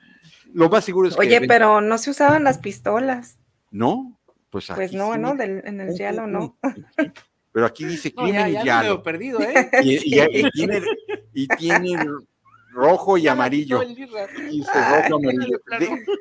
lo 0.54 0.68
más 0.68 0.84
seguro 0.84 1.08
es 1.08 1.16
que. 1.16 1.20
Oye, 1.20 1.48
pero 1.48 1.80
no 1.80 1.98
se 1.98 2.10
usaban 2.10 2.44
las 2.44 2.58
pistolas. 2.58 3.38
¿No? 3.72 4.17
Pues, 4.50 4.68
pues 4.74 4.92
no, 4.92 5.16
¿no? 5.16 5.36
en 5.40 5.80
el 5.80 5.94
giallo 5.94 6.26
no. 6.26 6.58
Pero 7.52 7.66
aquí 7.66 7.84
dice 7.84 8.12
crimen 8.12 8.52
no, 8.52 8.62
ya, 8.64 8.82
ya 8.84 9.02
perdido, 9.02 9.40
¿eh? 9.40 9.70
Y, 9.82 10.16
y, 10.16 10.20
y, 10.20 10.50
tiene, 10.50 10.82
y 11.32 11.48
tiene 11.48 11.96
rojo 12.70 13.18
y 13.18 13.28
amarillo. 13.28 13.82
Y 13.82 14.62
rojo 14.62 15.16
amarillo. 15.16 15.58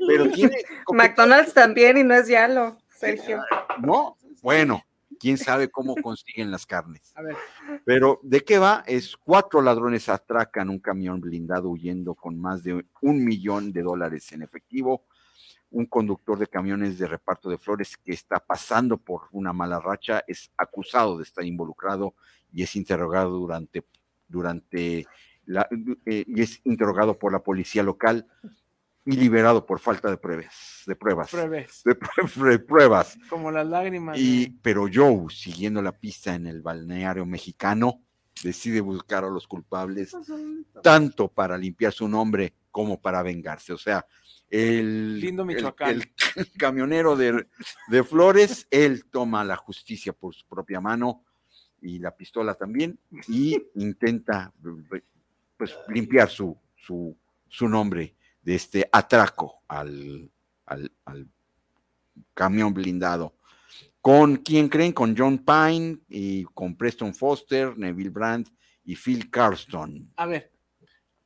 pero 0.07 0.29
tiene. 0.31 0.57
McDonald's 0.91 1.53
también 1.53 1.97
y 1.97 2.03
no 2.03 2.15
es 2.15 2.27
Yalo, 2.27 2.77
Sergio. 2.89 3.41
No, 3.81 4.17
bueno, 4.41 4.83
quién 5.19 5.37
sabe 5.37 5.69
cómo 5.69 5.95
consiguen 5.95 6.51
las 6.51 6.65
carnes. 6.65 7.13
A 7.15 7.21
ver. 7.21 7.35
Pero 7.85 8.19
¿de 8.23 8.41
qué 8.41 8.57
va? 8.57 8.83
Es 8.87 9.15
cuatro 9.17 9.61
ladrones 9.61 10.09
atracan 10.09 10.69
un 10.69 10.79
camión 10.79 11.21
blindado 11.21 11.69
huyendo 11.69 12.15
con 12.15 12.39
más 12.39 12.63
de 12.63 12.85
un 13.01 13.23
millón 13.23 13.71
de 13.71 13.83
dólares 13.83 14.31
en 14.31 14.41
efectivo. 14.41 15.05
Un 15.69 15.85
conductor 15.85 16.39
de 16.39 16.47
camiones 16.47 16.97
de 16.97 17.07
reparto 17.07 17.49
de 17.49 17.57
flores 17.57 17.97
que 17.97 18.13
está 18.13 18.39
pasando 18.39 18.97
por 18.97 19.23
una 19.31 19.53
mala 19.53 19.79
racha 19.79 20.23
es 20.27 20.51
acusado 20.57 21.17
de 21.17 21.23
estar 21.23 21.43
involucrado 21.43 22.15
y 22.51 22.63
es 22.63 22.75
interrogado 22.75 23.31
durante, 23.31 23.85
durante 24.27 25.07
eh, 26.05 26.25
y 26.27 26.41
es 26.41 26.61
interrogado 26.65 27.17
por 27.17 27.31
la 27.31 27.39
policía 27.39 27.83
local 27.83 28.27
y 29.05 29.15
liberado 29.15 29.65
por 29.65 29.79
falta 29.79 30.09
de 30.09 30.17
pruebas, 30.17 30.83
de 30.85 30.95
pruebas, 30.95 31.31
De, 31.85 32.59
pruebas. 32.59 33.17
Como 33.29 33.49
las 33.51 33.65
lágrimas. 33.65 34.17
Y, 34.19 34.49
Pero 34.61 34.87
Joe, 34.93 35.27
siguiendo 35.29 35.81
la 35.81 35.93
pista 35.93 36.35
en 36.35 36.45
el 36.45 36.61
balneario 36.61 37.25
mexicano, 37.25 38.01
decide 38.43 38.81
buscar 38.81 39.23
a 39.23 39.29
los 39.29 39.47
culpables 39.47 40.13
tanto 40.83 41.29
para 41.29 41.57
limpiar 41.57 41.93
su 41.93 42.09
nombre 42.09 42.53
como 42.69 42.99
para 42.99 43.23
vengarse. 43.23 43.71
O 43.71 43.77
sea, 43.77 44.05
el, 44.49 45.19
Lindo 45.19 45.45
el, 45.85 46.13
camionero 46.57 47.15
de, 47.15 47.47
de 47.89 48.03
Flores, 48.03 48.67
él 48.71 49.05
toma 49.05 49.43
la 49.43 49.57
justicia 49.57 50.13
por 50.13 50.33
su 50.33 50.45
propia 50.47 50.79
mano 50.79 51.23
y 51.81 51.99
la 51.99 52.15
pistola 52.15 52.55
también 52.55 52.99
y 53.27 53.61
intenta 53.75 54.53
pues 55.57 55.75
limpiar 55.89 56.29
su, 56.29 56.57
su, 56.75 57.17
su 57.47 57.67
nombre 57.67 58.15
de 58.41 58.55
este 58.55 58.87
atraco 58.91 59.63
al, 59.67 60.31
al, 60.65 61.27
camión 62.33 62.73
blindado. 62.73 63.35
¿Con 63.99 64.37
quién 64.37 64.69
creen? 64.69 64.93
Con 64.93 65.15
John 65.17 65.39
Pine 65.39 65.99
y 66.07 66.45
con 66.45 66.77
Preston 66.77 67.13
Foster, 67.13 67.77
Neville 67.77 68.09
Brandt 68.09 68.49
y 68.85 68.95
Phil 68.95 69.29
Carston. 69.29 70.13
A 70.15 70.25
ver, 70.27 70.53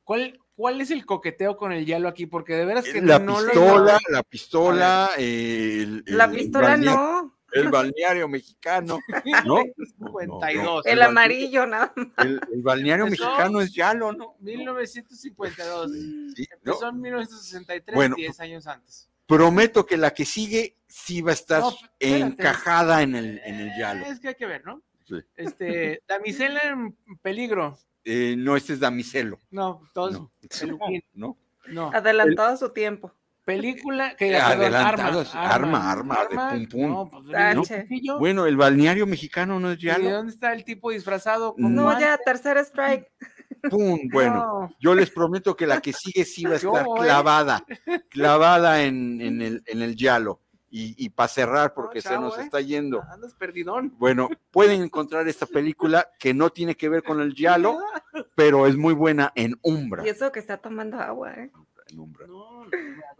¿cuál, 0.02 0.40
¿cuál 0.62 0.80
es 0.80 0.92
el 0.92 1.04
coqueteo 1.04 1.56
con 1.56 1.72
el 1.72 1.84
hielo 1.84 2.06
aquí? 2.06 2.26
Porque 2.26 2.54
de 2.54 2.64
veras 2.64 2.84
que 2.84 3.02
la 3.02 3.18
no 3.18 3.38
pistola, 3.38 3.98
La 4.10 4.22
pistola, 4.22 5.10
el, 5.18 6.04
la 6.06 6.30
pistola 6.30 6.76
no 6.76 7.36
el 7.52 7.68
balneario 7.68 8.28
mexicano, 8.28 9.00
¿no? 9.44 9.64
52. 9.98 10.86
el 10.86 11.02
amarillo, 11.02 11.66
nada 11.66 11.92
El, 12.16 12.40
balneario 12.62 13.06
mexicano 13.06 13.60
es 13.60 13.74
Yalo, 13.74 14.12
¿no? 14.12 14.36
1952. 14.38 15.90
Sí, 16.36 16.46
Empezó 16.52 16.88
en 16.90 17.00
1963, 17.00 17.96
bueno, 17.96 18.14
10 18.14 18.40
años 18.40 18.66
antes. 18.68 19.10
Prometo 19.26 19.84
que 19.84 19.96
la 19.96 20.14
que 20.14 20.24
sigue 20.24 20.78
sí 20.86 21.22
va 21.22 21.32
a 21.32 21.34
estar 21.34 21.64
encajada 21.98 23.02
en 23.02 23.16
el, 23.16 23.40
en 23.44 23.56
el 23.56 23.70
Yalo. 23.76 24.06
Es 24.06 24.20
que 24.20 24.28
hay 24.28 24.36
que 24.36 24.46
ver, 24.46 24.64
¿no? 24.64 24.80
Sí. 25.08 25.16
Este, 25.34 26.04
damisela 26.06 26.60
en 26.62 26.96
peligro. 27.20 27.76
Eh, 28.04 28.34
no, 28.36 28.56
este 28.56 28.72
es 28.74 28.80
Damiselo. 28.80 29.38
No, 29.50 29.82
todos. 29.92 30.12
No. 30.12 30.30
¿No? 31.14 31.36
No. 31.68 31.90
Adelantado 31.92 32.54
a 32.54 32.56
su 32.56 32.70
tiempo. 32.70 33.12
Película 33.44 34.14
que 34.16 34.36
adelantados, 34.36 35.34
arma, 35.34 35.90
arma, 35.90 36.26
de 36.30 36.36
pum, 36.36 36.68
pum. 36.68 36.90
No, 36.90 37.10
pues. 37.10 37.54
Lupillo. 37.56 38.18
Bueno, 38.20 38.46
el 38.46 38.56
balneario 38.56 39.04
mexicano 39.04 39.58
no 39.58 39.72
es 39.72 39.78
¿Y 39.78 39.86
ya. 39.86 39.98
dónde 39.98 40.32
está 40.32 40.52
el 40.52 40.64
tipo 40.64 40.92
disfrazado? 40.92 41.54
con 41.54 41.74
No, 41.74 41.98
ya, 41.98 42.16
tercer 42.24 42.56
strike. 42.58 43.10
¡Pum! 43.70 43.98
Bueno, 44.12 44.34
No. 44.34 44.76
yo 44.80 44.94
les 44.94 45.10
prometo 45.10 45.56
que 45.56 45.66
la 45.66 45.80
que 45.80 45.92
sigue 45.92 46.24
sí 46.24 46.44
va 46.44 46.52
a 46.52 46.56
estar 46.56 46.86
¿eh? 46.86 46.90
clavada, 47.00 47.64
clavada 48.10 48.82
en, 48.84 49.20
en 49.20 49.42
el, 49.42 49.62
en 49.66 49.82
el 49.82 49.96
yalo. 49.96 50.40
Y, 50.74 50.94
y 50.96 51.10
para 51.10 51.28
cerrar, 51.28 51.74
porque 51.74 52.00
se 52.00 52.08
chavo, 52.08 52.22
nos 52.22 52.38
¿eh? 52.38 52.42
está 52.44 52.58
yendo. 52.62 53.02
Andas 53.10 53.34
perdidón. 53.34 53.94
Bueno, 53.98 54.30
pueden 54.50 54.80
encontrar 54.80 55.28
esta 55.28 55.44
película 55.44 56.08
que 56.18 56.32
no 56.32 56.48
tiene 56.48 56.74
que 56.74 56.88
ver 56.88 57.02
con 57.02 57.20
el 57.20 57.34
yalo, 57.34 57.78
pero 58.34 58.66
es 58.66 58.74
muy 58.74 58.94
buena 58.94 59.32
en 59.34 59.54
Umbra. 59.60 60.02
Y 60.06 60.08
eso 60.08 60.32
que 60.32 60.40
está 60.40 60.56
tomando 60.56 60.98
agua, 60.98 61.34
¿eh? 61.34 61.50
En 61.88 62.00
Umbra. 62.00 62.26
No, 62.26 62.64
no, 62.64 62.70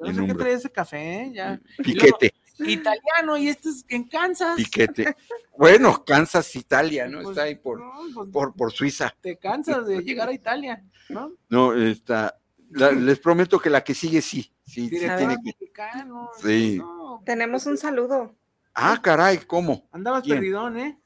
no 0.00 0.14
sé 0.14 0.26
qué 0.26 0.34
trae 0.34 0.52
ese 0.54 0.72
café, 0.72 1.24
¿eh? 1.24 1.32
ya. 1.34 1.60
Piquete, 1.76 2.32
Italiano, 2.60 3.36
y 3.36 3.48
este 3.48 3.68
es 3.68 3.84
en 3.88 4.04
Kansas. 4.04 4.56
piquete. 4.56 5.14
Bueno, 5.56 6.04
Kansas, 6.06 6.56
Italia, 6.56 7.06
¿no? 7.06 7.18
Pues, 7.18 7.36
Está 7.36 7.42
ahí 7.42 7.56
por, 7.56 7.80
no, 7.80 7.92
pues, 8.14 8.28
por, 8.30 8.54
por 8.54 8.72
Suiza. 8.72 9.14
Te 9.20 9.36
cansas 9.36 9.86
de 9.86 10.02
llegar 10.02 10.28
a 10.28 10.32
Italia, 10.32 10.82
¿no? 11.10 11.34
No, 11.50 11.74
está. 11.74 12.38
La- 12.74 12.92
les 12.92 13.18
prometo 13.18 13.58
que 13.58 13.70
la 13.70 13.82
que 13.84 13.94
sigue 13.94 14.20
sí. 14.22 14.52
Sí, 14.64 14.88
sí 14.88 14.90
tiene 14.90 15.36
que. 15.36 15.42
mexicano. 15.44 16.30
Sí. 16.40 16.78
no, 16.78 17.22
Tenemos 17.24 17.66
un 17.66 17.76
saludo. 17.78 18.34
Ah, 18.74 18.98
caray, 19.02 19.38
¿cómo? 19.46 19.86
Andabas 19.92 20.22
¿Quién? 20.22 20.36
perdidón, 20.38 20.78
¿eh? 20.78 20.98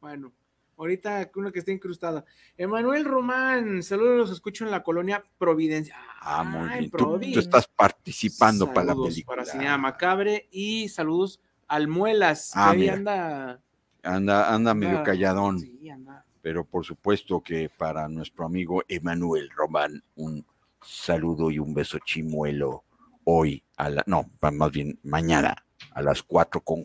Bueno, 0.00 0.32
ahorita 0.76 1.30
uno 1.34 1.52
que 1.52 1.58
está 1.58 1.70
incrustado. 1.72 2.24
Emanuel 2.56 3.04
Román, 3.04 3.82
saludos, 3.82 4.16
los 4.16 4.30
escucho 4.30 4.64
en 4.64 4.70
la 4.70 4.82
colonia 4.82 5.22
Providencia. 5.38 5.96
Ah, 6.20 6.44
muy 6.44 6.68
Ay, 6.70 6.78
bien. 6.88 7.32
Tú, 7.32 7.38
estás 7.40 7.66
participando 7.66 8.66
para 8.72 8.86
la 8.86 8.92
Saludos 8.92 9.08
película. 9.10 9.36
Para 9.38 9.50
Cinema 9.50 9.76
Macabre 9.78 10.48
y 10.50 10.88
saludos 10.88 11.40
al 11.66 11.88
Muelas, 11.88 12.52
Ah, 12.54 12.70
que 12.70 12.76
ahí 12.76 12.80
mira. 12.82 12.94
anda. 12.94 13.60
Anda, 14.02 14.54
anda 14.54 14.74
medio 14.74 14.98
anda- 14.98 15.04
calladón, 15.04 15.58
Sí, 15.58 15.90
anda. 15.90 16.24
pero 16.40 16.64
por 16.64 16.84
supuesto 16.86 17.42
que 17.42 17.68
para 17.68 18.08
nuestro 18.08 18.46
amigo 18.46 18.82
Emanuel 18.88 19.50
Román, 19.50 20.02
un 20.16 20.46
saludo 20.82 21.50
y 21.50 21.58
un 21.58 21.74
beso 21.74 21.98
chimuelo 21.98 22.84
hoy 23.24 23.62
a 23.76 23.90
la, 23.90 24.02
no, 24.06 24.30
más 24.52 24.70
bien 24.70 24.98
mañana 25.02 25.64
a 25.92 26.02
las 26.02 26.22
4 26.22 26.60
con 26.62 26.84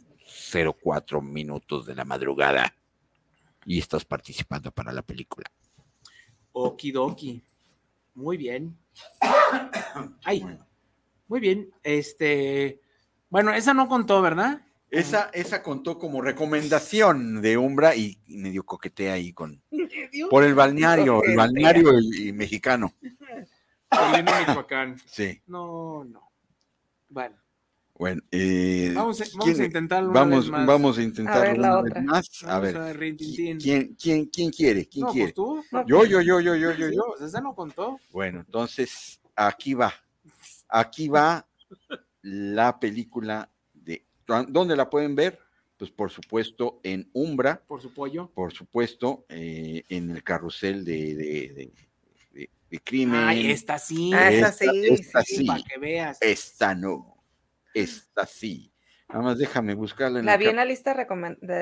04 0.83 1.21
minutos 1.21 1.85
de 1.85 1.95
la 1.95 2.05
madrugada. 2.05 2.75
Y 3.65 3.79
estás 3.79 4.03
participando 4.03 4.71
para 4.71 4.91
la 4.91 5.01
película. 5.03 5.49
Okidoki. 6.51 7.43
Muy 8.15 8.37
bien. 8.37 8.77
Ay, 10.23 10.45
muy 11.27 11.39
bien. 11.39 11.71
Este, 11.81 12.81
bueno, 13.29 13.53
esa 13.53 13.73
no 13.73 13.87
contó, 13.87 14.21
¿verdad? 14.21 14.61
Esa, 14.89 15.31
esa 15.33 15.63
contó 15.63 15.97
como 15.97 16.21
recomendación 16.21 17.41
de 17.41 17.57
Umbra 17.57 17.95
y, 17.95 18.19
y 18.27 18.37
medio 18.37 18.63
coquetea 18.63 19.13
ahí 19.13 19.33
con 19.33 19.63
por 20.29 20.43
el 20.43 20.53
balneario, 20.53 21.23
el 21.23 21.35
balneario 21.35 21.99
y- 21.99 22.27
y 22.27 22.33
mexicano. 22.33 22.93
Colina, 23.97 24.39
Michoacán. 24.47 24.97
Sí. 25.05 25.41
No, 25.47 26.03
no. 26.03 26.31
Bueno, 27.09 27.35
Bueno, 27.95 28.21
eh, 28.31 28.91
vamos, 28.95 29.21
a- 29.21 29.25
vamos 29.37 29.45
¿quién- 29.45 29.61
a 29.61 29.65
intentarlo. 29.65 30.09
una 30.09 30.19
vamos, 30.21 30.39
vez 30.45 30.51
más. 30.51 30.65
vamos 30.67 30.97
a 30.97 30.99
A 30.99 31.03
ver, 31.03 31.07
intentarlo 31.09 31.61
la 31.61 31.69
una 31.69 31.79
otra. 31.79 31.93
vez 31.93 32.03
más. 32.03 32.43
A 32.43 32.47
Vamos 32.59 32.61
ver, 32.73 32.77
a. 32.77 32.93
¿quién, 33.17 33.57
quién, 33.95 34.25
quién 34.25 34.49
quiere? 34.51 34.87
¿Quién 34.87 35.05
no, 35.05 35.11
quiere? 35.11 35.33
pues 35.33 35.35
tú. 35.35 35.63
Yo, 35.85 36.05
yo, 36.05 36.21
yo, 36.21 36.39
yo, 36.39 36.55
yo, 36.55 36.71
yo, 36.73 36.89
Sí, 36.89 36.95
yo. 36.95 37.03
pues 37.07 37.21
esa 37.21 37.39
no 37.41 37.53
contó. 37.55 37.99
Bueno, 38.11 38.39
entonces 38.39 39.21
aquí 39.35 39.73
va. 39.75 39.93
Aquí 40.69 41.07
va 41.07 41.47
la 42.23 42.79
película 42.79 43.49
de. 43.73 44.05
¿Dónde 44.25 44.75
la 44.75 44.89
pueden 44.89 45.13
ver? 45.15 45.37
Pues 45.77 45.91
por 45.91 46.09
supuesto 46.09 46.79
en 46.83 47.09
Umbra, 47.13 47.61
Por 47.67 47.81
su 47.81 47.93
pollo. 47.93 48.31
por 48.33 48.53
supuesto 48.53 49.25
eh, 49.29 49.83
en 49.89 50.11
el 50.11 50.23
carrusel 50.23 50.83
de, 50.85 51.13
de, 51.15 51.25
de- 51.53 51.73
de- 52.77 52.83
crimen. 52.83 53.23
Ay, 53.23 53.51
esta 53.51 53.77
sí. 53.79 54.11
Ah, 54.13 54.31
esa 54.31 54.49
Esta- 54.49 54.71
sí, 54.71 54.85
esta 54.89 55.21
sí. 55.23 55.35
sí. 55.37 55.45
Para 55.45 55.63
que 55.63 55.77
veas. 55.79 56.17
Esta 56.21 56.75
no. 56.75 57.23
Esta 57.73 58.25
sí. 58.25 58.71
Nada 59.09 59.21
más 59.23 59.37
déjame 59.37 59.73
buscarla 59.75 60.19
en 60.19 60.25
La 60.25 60.33
el 60.35 60.39
vi 60.39 60.45
en 60.47 60.55
la 60.55 60.65
lista 60.65 60.93
de 60.93 61.03
Sí, 61.03 61.07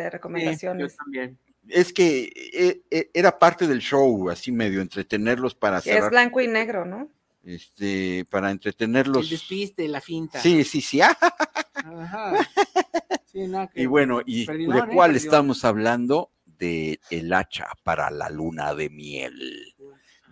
yo 0.05 0.09
recomendaciones. 0.09 0.95
también. 0.95 1.37
Es 1.67 1.93
que 1.93 2.31
eh, 2.53 2.81
eh, 2.89 3.09
era 3.13 3.37
parte 3.37 3.67
del 3.67 3.79
show, 3.79 4.29
así 4.29 4.51
medio 4.51 4.81
entretenerlos 4.81 5.53
para 5.53 5.81
Que 5.81 5.97
es 5.97 6.09
blanco 6.09 6.41
y 6.41 6.47
negro, 6.47 6.85
¿no? 6.85 7.09
este, 7.43 8.25
para 8.29 8.47
El 8.47 8.53
entretenerlos. 8.53 9.29
despiste, 9.29 9.87
la 9.87 9.99
finta. 10.01 10.39
Sí, 10.41 10.63
sí, 10.63 10.79
sí. 10.81 11.01
Ajá. 11.73 12.47
Sí, 13.25 13.47
nada 13.47 13.67
que- 13.67 13.81
y 13.81 13.85
bueno, 13.85 14.21
¿y 14.25 14.45
de 14.45 14.53
¿eh? 14.53 14.81
cuál 14.93 15.15
estamos 15.15 15.63
hablando? 15.65 16.31
De 16.45 16.99
El 17.09 17.33
hacha 17.33 17.67
para 17.83 18.11
la 18.11 18.29
luna 18.29 18.73
de 18.75 18.89
miel, 18.91 19.73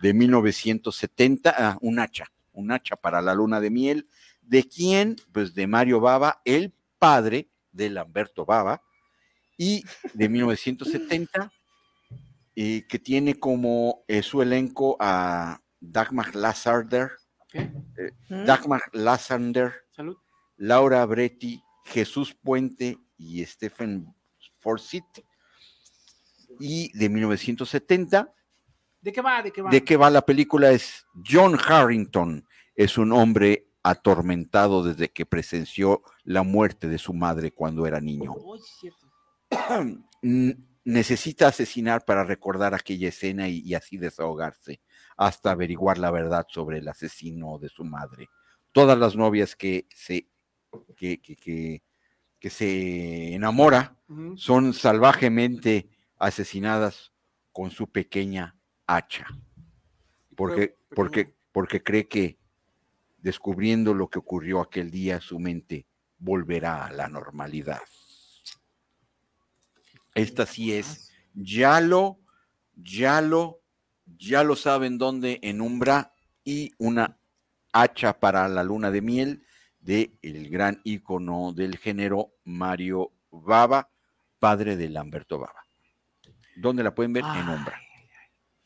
de 0.00 0.14
1970, 0.14 1.54
ah, 1.56 1.78
un 1.80 1.98
hacha, 1.98 2.32
un 2.52 2.72
hacha 2.72 2.96
para 2.96 3.20
la 3.20 3.34
luna 3.34 3.60
de 3.60 3.70
miel. 3.70 4.08
¿De 4.42 4.64
quién? 4.64 5.16
Pues 5.32 5.54
de 5.54 5.66
Mario 5.66 6.00
Baba, 6.00 6.40
el 6.44 6.72
padre 6.98 7.50
de 7.72 7.90
Lamberto 7.90 8.44
Baba, 8.44 8.82
y 9.56 9.84
de 10.14 10.28
1970, 10.28 11.52
eh, 12.56 12.86
que 12.88 12.98
tiene 12.98 13.38
como 13.38 14.04
eh, 14.08 14.22
su 14.22 14.42
elenco 14.42 14.96
a 14.98 15.60
Dagmar 15.80 16.34
Lassander, 16.34 17.10
¿Qué? 17.48 17.70
¿Mm? 18.28 18.44
Dagmar 18.44 18.82
Lassander, 18.92 19.72
Salud. 19.94 20.16
Laura 20.56 21.04
Bretti, 21.04 21.62
Jesús 21.84 22.34
Puente 22.34 22.98
y 23.18 23.44
Stephen 23.44 24.14
Forsyth. 24.58 25.24
Y 26.58 26.96
de 26.96 27.08
1970, 27.08 28.32
¿De 29.02 29.12
qué 29.12 29.20
va? 29.20 29.42
¿De 29.42 29.50
qué 29.52 29.62
va? 29.62 29.70
¿de 29.70 29.84
qué 29.84 29.96
va 29.96 30.10
la 30.10 30.24
película? 30.26 30.70
Es 30.70 31.06
John 31.26 31.56
Harrington, 31.66 32.46
es 32.74 32.98
un 32.98 33.12
hombre 33.12 33.66
atormentado 33.82 34.82
desde 34.84 35.10
que 35.10 35.24
presenció 35.24 36.02
la 36.24 36.42
muerte 36.42 36.86
de 36.88 36.98
su 36.98 37.14
madre 37.14 37.52
cuando 37.52 37.86
era 37.86 38.00
niño. 38.00 38.34
Necesita 40.84 41.48
asesinar 41.48 42.04
para 42.04 42.24
recordar 42.24 42.74
aquella 42.74 43.08
escena 43.08 43.48
y, 43.48 43.58
y 43.60 43.74
así 43.74 43.96
desahogarse, 43.98 44.80
hasta 45.16 45.50
averiguar 45.50 45.98
la 45.98 46.10
verdad 46.10 46.46
sobre 46.48 46.78
el 46.78 46.88
asesino 46.88 47.58
de 47.58 47.68
su 47.68 47.84
madre. 47.84 48.28
Todas 48.72 48.98
las 48.98 49.14
novias 49.16 49.56
que 49.56 49.86
se, 49.94 50.28
que, 50.96 51.20
que- 51.20 51.36
que- 51.36 51.82
que 52.38 52.48
se 52.50 53.34
enamora 53.34 53.98
son 54.36 54.72
salvajemente 54.72 55.90
asesinadas 56.18 57.12
con 57.52 57.70
su 57.70 57.86
pequeña 57.90 58.56
hacha, 58.96 59.26
porque, 60.36 60.76
porque, 60.94 61.34
porque 61.52 61.82
cree 61.82 62.08
que 62.08 62.38
descubriendo 63.18 63.94
lo 63.94 64.08
que 64.08 64.18
ocurrió 64.18 64.60
aquel 64.60 64.90
día, 64.90 65.20
su 65.20 65.38
mente 65.38 65.86
volverá 66.18 66.86
a 66.86 66.92
la 66.92 67.08
normalidad. 67.08 67.80
Esta 70.14 70.44
sí 70.46 70.72
es, 70.72 71.12
ya 71.34 71.80
lo, 71.80 72.18
ya 72.74 73.20
lo, 73.20 73.60
ya 74.18 74.42
lo 74.42 74.56
saben 74.56 74.98
dónde, 74.98 75.38
en 75.42 75.60
Umbra, 75.60 76.12
y 76.44 76.72
una 76.78 77.18
hacha 77.72 78.18
para 78.18 78.48
la 78.48 78.64
luna 78.64 78.90
de 78.90 79.02
miel 79.02 79.44
de 79.78 80.18
el 80.22 80.50
gran 80.50 80.80
ícono 80.84 81.52
del 81.52 81.78
género 81.78 82.32
Mario 82.44 83.12
Baba, 83.30 83.88
padre 84.38 84.76
de 84.76 84.88
Lamberto 84.88 85.38
Baba. 85.38 85.66
¿Dónde 86.56 86.82
la 86.82 86.94
pueden 86.94 87.12
ver? 87.12 87.24
en 87.24 87.48
Umbra. 87.48 87.80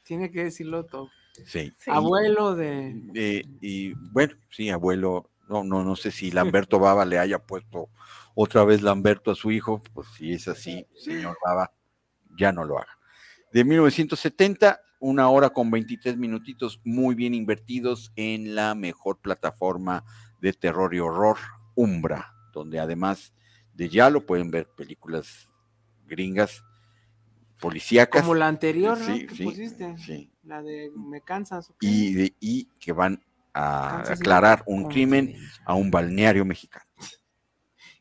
Tiene 0.05 0.31
que 0.31 0.45
decirlo 0.45 0.87
todo. 0.87 1.11
Sí. 1.47 1.73
Sí. 1.79 1.91
Abuelo 1.91 2.55
de. 2.55 2.95
Eh, 3.15 3.43
y 3.61 3.95
bueno, 4.13 4.35
sí, 4.51 4.71
abuelo, 4.71 5.31
no, 5.49 5.65
no, 5.65 5.83
no 5.83 5.97
sé 5.97 6.11
si 6.11 6.31
Lamberto 6.31 6.79
Baba 6.79 7.05
le 7.05 7.19
haya 7.19 7.39
puesto 7.39 7.89
otra 8.35 8.65
vez 8.65 8.83
Lamberto 8.83 9.31
a 9.31 9.35
su 9.35 9.51
hijo, 9.51 9.83
pues 9.93 10.09
si 10.17 10.33
es 10.33 10.49
así, 10.49 10.87
señor 10.97 11.37
Baba, 11.45 11.73
ya 12.37 12.53
no 12.53 12.65
lo 12.65 12.79
haga. 12.79 12.99
De 13.53 13.65
1970, 13.65 14.81
una 14.99 15.29
hora 15.29 15.51
con 15.51 15.71
23 15.71 16.17
minutitos 16.17 16.81
muy 16.85 17.15
bien 17.15 17.35
invertidos 17.35 18.13
en 18.17 18.55
la 18.55 18.75
mejor 18.75 19.21
plataforma 19.21 20.05
de 20.41 20.53
terror 20.53 20.95
y 20.95 20.99
horror, 20.99 21.39
Umbra, 21.77 22.35
donde 22.53 22.81
además 22.81 23.33
de 23.73 23.89
ya 23.89 24.11
lo 24.11 24.27
pueden 24.27 24.51
ver 24.51 24.69
películas 24.77 25.49
gringas, 26.07 26.65
policíacas. 27.65 28.23
Como 28.23 28.35
la 28.35 28.49
anterior, 28.49 28.99
¿no? 28.99 29.17
Sí, 29.17 29.27
que 29.27 29.35
sí, 29.35 29.45
pusiste. 29.45 29.97
sí. 29.99 30.31
La 30.45 30.63
de 30.63 30.91
Me 30.95 31.21
cansas. 31.23 31.71
¿o 31.71 31.77
qué? 31.79 31.87
y, 31.87 32.13
de- 32.15 32.35
y 32.41 32.65
que 32.79 32.93
van 32.93 33.23
a 33.55 33.89
Kansas 33.97 34.21
aclarar 34.21 34.63
un 34.67 34.85
crimen 34.89 35.35
a 35.65 35.75
un 35.75 35.91
balneario 35.91 36.45
mexicano. 36.45 36.85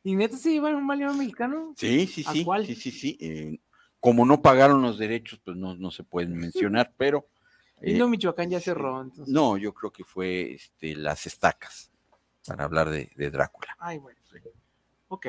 ¿Y 0.04 0.16
neta 0.16 0.36
se 0.36 0.52
llevan 0.52 0.76
un 0.76 0.86
balneario 0.88 1.16
mexicano? 1.16 1.74
Sí, 1.78 2.08
sí, 2.08 2.24
¿A 2.28 2.32
sí, 2.34 2.44
cuál? 2.44 2.66
sí, 2.66 2.76
sí, 2.76 2.92
sí. 2.92 3.18
eh, 3.22 3.60
como 4.00 4.26
no 4.26 4.42
pagaron 4.42 4.82
los 4.82 4.98
derechos, 4.98 5.40
pues 5.46 5.56
no, 5.56 5.76
no 5.76 5.92
se 5.92 6.04
pueden 6.04 6.34
mencionar, 6.38 6.94
pero 6.98 7.28
Y 7.82 7.94
eh, 7.94 7.98
no, 7.98 8.10
Michoacán 8.10 8.50
ya 8.50 8.60
cerró. 8.60 9.02
Entonces. 9.02 9.34
no, 9.34 9.56
yo 9.58 9.74
creo 9.74 9.92
que 9.92 10.04
fue 10.04 10.54
este, 10.54 10.96
las 10.96 11.26
estacas 11.26 11.90
para 12.46 12.66
hablar 12.66 12.90
de, 12.90 13.10
de 13.16 13.30
Drácula. 13.32 13.78
Ay, 13.80 13.98
bueno. 14.00 14.20
Ok. 15.08 15.28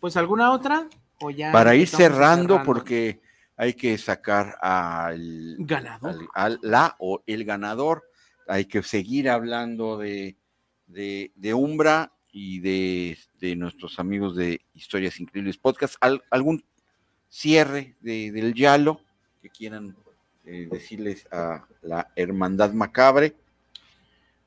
Pues 0.00 0.16
alguna 0.16 0.50
otra 0.52 0.88
o 1.20 1.30
ya. 1.30 1.52
Para 1.52 1.74
ir 1.76 1.86
cerrando, 1.86 2.62
porque 2.64 3.20
hay 3.56 3.74
que 3.74 3.96
sacar 3.98 4.56
al, 4.60 5.56
Ganador. 5.58 6.10
al- 6.10 6.28
al- 6.34 6.58
la 6.62 6.96
o 6.98 7.22
el 7.26 7.44
ganador, 7.44 8.04
hay 8.46 8.66
que 8.66 8.82
seguir 8.82 9.28
hablando 9.30 9.96
de, 9.98 10.36
de, 10.86 11.32
de 11.34 11.54
Umbra 11.54 12.12
y 12.30 12.60
de, 12.60 13.18
de 13.40 13.56
nuestros 13.56 13.98
amigos 13.98 14.36
de 14.36 14.60
Historias 14.74 15.18
Increíbles 15.20 15.56
Podcast. 15.56 15.96
Al- 16.00 16.22
¿Algún 16.30 16.64
cierre 17.28 17.96
de- 18.00 18.30
del 18.32 18.54
Yalo 18.54 19.00
que 19.42 19.48
quieran 19.50 19.96
eh, 20.44 20.68
decirles 20.70 21.26
a 21.32 21.64
la 21.82 22.12
Hermandad 22.14 22.72
Macabre? 22.72 23.34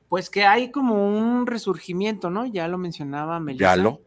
Pues 0.08 0.30
que 0.30 0.44
hay 0.44 0.70
como 0.70 1.06
un 1.06 1.46
resurgimiento, 1.46 2.30
¿no? 2.30 2.46
Ya 2.46 2.66
lo 2.68 2.78
mencionaba 2.78 3.38
Melissa. 3.38 3.76
Yalo. 3.76 4.00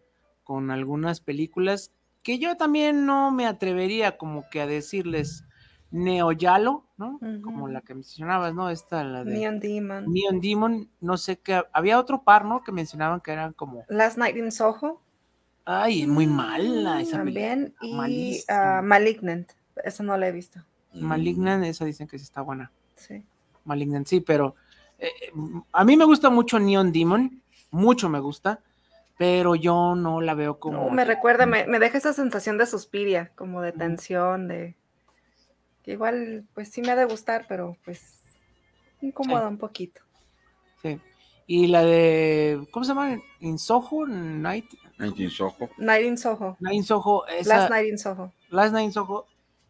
Con 0.44 0.72
algunas 0.72 1.22
películas 1.22 1.92
que 2.24 2.40
yo 2.40 2.58
también 2.58 3.06
no 3.06 3.32
me 3.32 3.46
atrevería 3.46 4.18
como 4.18 4.50
que 4.50 4.62
a 4.62 4.68
decirles 4.68 5.44
neoyalo, 5.92 6.86
¿no? 6.98 7.20
Como 7.44 7.68
la 7.68 7.82
que 7.82 7.94
mencionabas, 7.94 8.56
¿no? 8.56 8.70
Esta, 8.70 9.04
la 9.04 9.24
de 9.24 9.32
Neon 9.38 9.60
Demon. 9.60 10.12
Neon 10.12 10.42
Demon, 10.42 10.90
no 11.02 11.18
sé 11.18 11.38
qué. 11.38 11.62
Había 11.72 12.00
otro 12.00 12.24
par, 12.24 12.46
¿no? 12.46 12.64
Que 12.64 12.72
mencionaban 12.72 13.22
que 13.22 13.32
eran 13.32 13.54
como, 13.54 13.86
Last 13.90 14.18
Night 14.18 14.36
in 14.36 14.52
Soho. 14.52 15.02
ay, 15.66 16.08
muy 16.08 16.26
mala 16.26 17.00
esa 17.02 17.24
película. 17.24 17.50
También. 17.50 17.76
Y 17.82 17.94
malísima. 17.94 18.80
ah, 18.80 18.82
Malignant. 18.82 19.52
Esa 19.84 20.04
no 20.04 20.18
la 20.18 20.28
he 20.28 20.32
visto. 20.32 20.60
Malignant, 20.94 21.64
esa 21.64 21.86
dicen 21.86 22.08
que 22.08 22.18
sí 22.18 22.24
está 22.24 22.42
buena. 22.42 22.72
Sí. 22.96 23.24
Malignant, 23.66 24.08
sí, 24.08 24.20
pero 24.20 24.56
eh, 24.98 25.10
a 25.72 25.84
mí 25.86 25.96
me 25.96 26.06
gusta 26.06 26.30
mucho 26.30 26.60
Neon 26.60 26.92
Demon, 26.92 27.42
mucho 27.72 28.10
me 28.10 28.20
gusta, 28.20 28.62
pero 29.24 29.56
yo 29.56 29.96
no 29.96 30.20
la 30.20 30.34
veo 30.34 30.60
como... 30.60 30.84
No, 30.84 30.90
me 30.90 31.06
recuerda, 31.06 31.46
me, 31.46 31.66
me 31.66 31.80
deja 31.80 31.98
esa 31.98 32.12
sensación 32.12 32.58
de 32.58 32.66
suspiria, 32.66 33.32
como 33.36 33.62
de 33.62 33.72
tensión, 33.72 34.50
de 34.50 34.76
que 35.82 35.94
igual, 35.94 36.44
pues 36.54 36.70
sí 36.70 36.82
me 36.82 36.92
ha 36.92 36.98
de 36.98 37.06
gustar, 37.06 37.46
pero 37.48 37.78
pues 37.86 38.22
incomoda 39.00 39.48
un 39.48 39.58
poquito. 39.58 40.02
Sí. 40.82 41.00
Y 41.48 41.68
la 41.68 41.86
de, 41.86 42.68
¿cómo 42.72 42.84
se 42.84 42.90
llama? 42.90 43.18
In 43.40 43.58
Soho, 43.58 44.06
Night, 44.06 44.66
Night 44.98 45.18
in 45.18 45.30
Soho. 45.30 45.70
Night 45.78 46.06
in 46.06 46.18
Soho. 46.18 46.58
Night 46.60 46.76
in 46.76 46.84
Soho, 46.84 47.26
esa, 47.28 47.60
Last 47.60 47.70
Night 47.70 47.88
in 47.88 47.98
Soho. 47.98 48.34
Last 48.50 48.74
Night 48.74 48.86
in 48.88 48.92
Soho, 48.92 49.26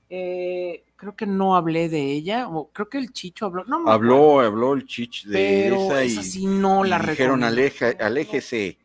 eh, 0.10 0.84
creo 0.96 1.16
que 1.16 1.28
no 1.28 1.56
hablé 1.56 1.90
de 1.90 2.12
ella, 2.12 2.48
o 2.48 2.72
creo 2.72 2.90
que 2.90 2.98
el 2.98 3.14
Chicho 3.14 3.46
habló, 3.46 3.66
no 3.66 3.88
Habló, 3.88 4.40
habló 4.40 4.74
el 4.74 4.88
chich 4.88 5.26
de 5.26 5.64
pero 5.64 5.86
esa 5.86 6.06
y, 6.06 6.08
esa 6.08 6.24
sí 6.24 6.48
no 6.48 6.84
la 6.84 6.98
y 6.98 7.10
dijeron 7.12 7.44
aleja, 7.44 7.94
aléjese. 8.00 8.80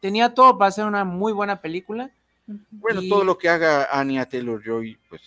Tenía 0.00 0.32
todo 0.34 0.56
para 0.58 0.70
ser 0.70 0.84
una 0.86 1.04
muy 1.04 1.32
buena 1.32 1.60
película. 1.60 2.10
Bueno, 2.70 3.02
Y- 3.02 3.08
todo 3.08 3.24
lo 3.24 3.36
que 3.36 3.48
haga 3.48 3.88
Anya 3.90 4.26
Taylor 4.26 4.62
Joy, 4.64 4.98
pues 5.08 5.22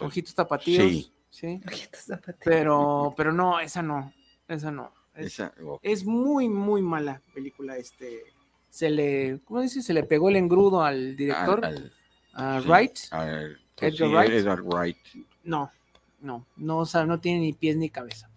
ojitos 0.00 0.34
tapatíos, 0.34 0.82
Sí. 0.84 1.12
sí, 1.30 1.60
Ojitos 1.66 2.06
pero, 2.44 3.14
pero 3.16 3.32
no, 3.32 3.58
esa 3.60 3.82
no, 3.82 4.12
esa 4.48 4.70
no. 4.70 4.92
Es, 5.14 5.26
esa, 5.40 5.54
es 5.80 6.04
muy, 6.04 6.46
muy 6.48 6.82
mala 6.82 7.22
película. 7.32 7.78
Este, 7.78 8.22
se 8.68 8.90
le, 8.90 9.40
¿cómo 9.46 9.62
dice? 9.62 9.80
Se 9.80 9.94
le 9.94 10.02
pegó 10.02 10.28
el 10.28 10.36
engrudo 10.36 10.82
al 10.82 11.16
director, 11.16 11.64
Al- 11.64 11.92
a 12.34 12.60
sí, 12.60 12.68
Wright. 12.68 12.98
al- 13.12 13.58
pues 13.74 13.94
Edgar 13.94 14.08
sí, 14.08 14.14
Wright. 14.14 14.32
Edgar 14.32 14.62
Wright. 14.62 14.96
No, 15.44 15.70
no, 16.20 16.44
no, 16.56 16.78
o 16.78 16.84
sea, 16.86 17.06
no 17.06 17.18
tiene 17.18 17.40
ni 17.40 17.52
pies 17.54 17.76
ni 17.78 17.88
cabeza. 17.88 18.28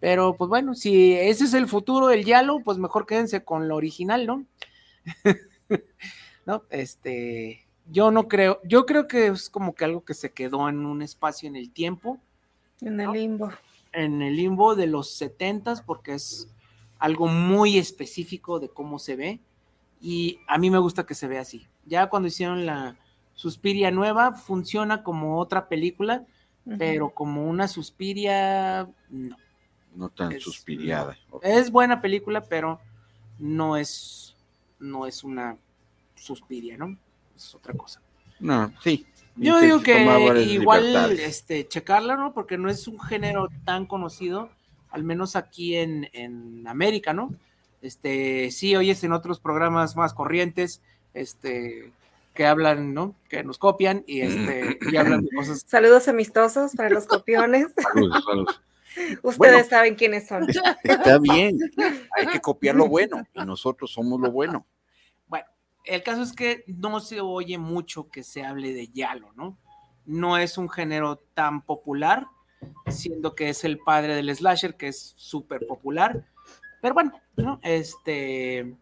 Pero, 0.00 0.36
pues 0.36 0.48
bueno, 0.48 0.74
si 0.74 1.12
ese 1.14 1.44
es 1.44 1.54
el 1.54 1.66
futuro 1.66 2.06
del 2.06 2.24
Yalo, 2.24 2.60
pues 2.60 2.78
mejor 2.78 3.06
quédense 3.06 3.44
con 3.44 3.68
lo 3.68 3.76
original, 3.76 4.26
¿no? 4.26 4.44
no, 6.46 6.62
este, 6.70 7.66
yo 7.90 8.10
no 8.10 8.28
creo, 8.28 8.60
yo 8.64 8.86
creo 8.86 9.08
que 9.08 9.28
es 9.28 9.50
como 9.50 9.74
que 9.74 9.84
algo 9.84 10.04
que 10.04 10.14
se 10.14 10.30
quedó 10.32 10.68
en 10.68 10.86
un 10.86 11.02
espacio 11.02 11.48
en 11.48 11.56
el 11.56 11.70
tiempo, 11.70 12.18
En 12.80 13.00
el 13.00 13.10
limbo. 13.12 13.50
en 13.92 14.22
el 14.22 14.36
limbo 14.36 14.76
de 14.76 14.86
los 14.86 15.10
setentas, 15.10 15.82
porque 15.82 16.14
es 16.14 16.48
algo 16.98 17.26
muy 17.26 17.76
específico 17.78 18.60
de 18.60 18.68
cómo 18.68 18.98
se 19.00 19.16
ve, 19.16 19.40
y 20.00 20.38
a 20.46 20.58
mí 20.58 20.70
me 20.70 20.78
gusta 20.78 21.06
que 21.06 21.14
se 21.14 21.26
vea 21.26 21.40
así. 21.40 21.66
Ya 21.86 22.08
cuando 22.08 22.28
hicieron 22.28 22.66
la 22.66 22.96
Suspiria 23.34 23.90
nueva, 23.90 24.32
funciona 24.32 25.02
como 25.02 25.38
otra 25.40 25.68
película, 25.68 26.24
pero 26.78 27.10
como 27.10 27.48
una 27.48 27.66
Suspiria, 27.66 28.88
no. 29.08 29.36
No 29.98 30.10
tan 30.10 30.30
Es- 30.30 30.44
suspiriada. 30.44 31.18
Es 31.42 31.72
buena 31.72 32.00
película, 32.00 32.40
pero 32.40 32.80
no 33.40 33.76
es, 33.76 34.36
no 34.78 35.06
es 35.06 35.24
una 35.24 35.56
Suspiria, 36.14 36.76
¿no? 36.76 36.96
Es 37.36 37.52
otra 37.54 37.74
cosa. 37.74 38.00
No, 38.38 38.72
sí. 38.80 39.06
Yo 39.34 39.58
digo 39.60 39.82
que 39.82 40.00
igual 40.48 41.18
este, 41.18 41.66
checarla, 41.66 42.16
¿no? 42.16 42.32
Porque 42.32 42.58
no 42.58 42.70
es 42.70 42.86
un 42.86 43.00
género 43.00 43.48
tan 43.64 43.86
conocido, 43.86 44.50
al 44.90 45.02
menos 45.02 45.34
aquí 45.34 45.76
en, 45.76 46.08
en 46.12 46.66
América, 46.68 47.12
¿no? 47.12 47.34
Este, 47.82 48.50
sí 48.52 48.76
oyes 48.76 49.02
en 49.02 49.12
otros 49.12 49.40
programas 49.40 49.96
más 49.96 50.14
corrientes, 50.14 50.80
este, 51.12 51.92
que 52.34 52.46
hablan, 52.46 52.94
¿no? 52.94 53.16
Que 53.28 53.42
nos 53.42 53.58
copian 53.58 54.04
y 54.06 54.20
este, 54.20 54.78
y 54.92 54.96
hablan 54.96 55.24
de 55.24 55.30
cosas. 55.34 55.62
Saludos 55.66 56.06
amistosos 56.06 56.72
para 56.76 56.90
los 56.90 57.06
copiones. 57.06 57.66
Saludos, 57.76 58.24
saludos. 58.24 58.60
Ustedes 59.22 59.36
Bueno. 59.38 59.64
saben 59.64 59.94
quiénes 59.94 60.26
son. 60.26 60.46
Está 60.82 61.18
bien. 61.18 61.58
Hay 62.16 62.26
que 62.26 62.40
copiar 62.40 62.74
lo 62.74 62.88
bueno. 62.88 63.22
Y 63.34 63.44
nosotros 63.44 63.92
somos 63.92 64.20
lo 64.20 64.30
bueno. 64.30 64.66
Bueno, 65.26 65.46
el 65.84 66.02
caso 66.02 66.22
es 66.22 66.32
que 66.32 66.64
no 66.66 67.00
se 67.00 67.20
oye 67.20 67.58
mucho 67.58 68.08
que 68.08 68.22
se 68.22 68.44
hable 68.44 68.72
de 68.72 68.88
Yalo, 68.88 69.32
¿no? 69.34 69.58
No 70.04 70.38
es 70.38 70.58
un 70.58 70.68
género 70.68 71.16
tan 71.34 71.62
popular, 71.62 72.26
siendo 72.88 73.34
que 73.34 73.50
es 73.50 73.64
el 73.64 73.78
padre 73.78 74.14
del 74.14 74.34
slasher, 74.34 74.76
que 74.76 74.88
es 74.88 75.14
súper 75.16 75.66
popular. 75.66 76.24
Pero 76.80 76.94
bueno, 76.94 77.12
¿no? 77.36 77.58
Este 77.62 78.74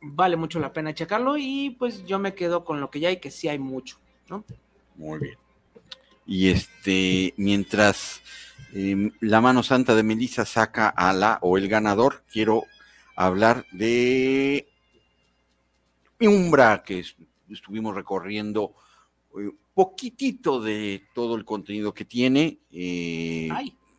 vale 0.00 0.36
mucho 0.36 0.60
la 0.60 0.72
pena 0.72 0.94
checarlo 0.94 1.36
y 1.36 1.70
pues 1.70 2.04
yo 2.04 2.18
me 2.18 2.34
quedo 2.34 2.64
con 2.64 2.80
lo 2.80 2.90
que 2.90 3.00
ya 3.00 3.08
hay, 3.08 3.18
que 3.18 3.30
sí 3.30 3.48
hay 3.48 3.58
mucho, 3.58 3.98
¿no? 4.28 4.44
Muy 4.94 5.18
bien. 5.18 5.38
Y 6.26 6.48
este, 6.48 7.34
mientras 7.36 8.20
eh, 8.74 9.10
la 9.20 9.40
mano 9.40 9.62
santa 9.62 9.94
de 9.94 10.02
Melissa 10.02 10.44
saca 10.44 10.88
a 10.88 11.12
la 11.12 11.38
o 11.42 11.56
el 11.56 11.68
ganador, 11.68 12.24
quiero 12.32 12.64
hablar 13.14 13.64
de 13.72 14.66
Umbra, 16.20 16.82
que 16.84 17.00
es- 17.00 17.16
estuvimos 17.50 17.94
recorriendo 17.94 18.74
eh, 19.38 19.50
poquitito 19.74 20.60
de 20.62 21.04
todo 21.14 21.36
el 21.36 21.44
contenido 21.44 21.92
que 21.94 22.04
tiene. 22.04 22.58
eh, 22.72 23.48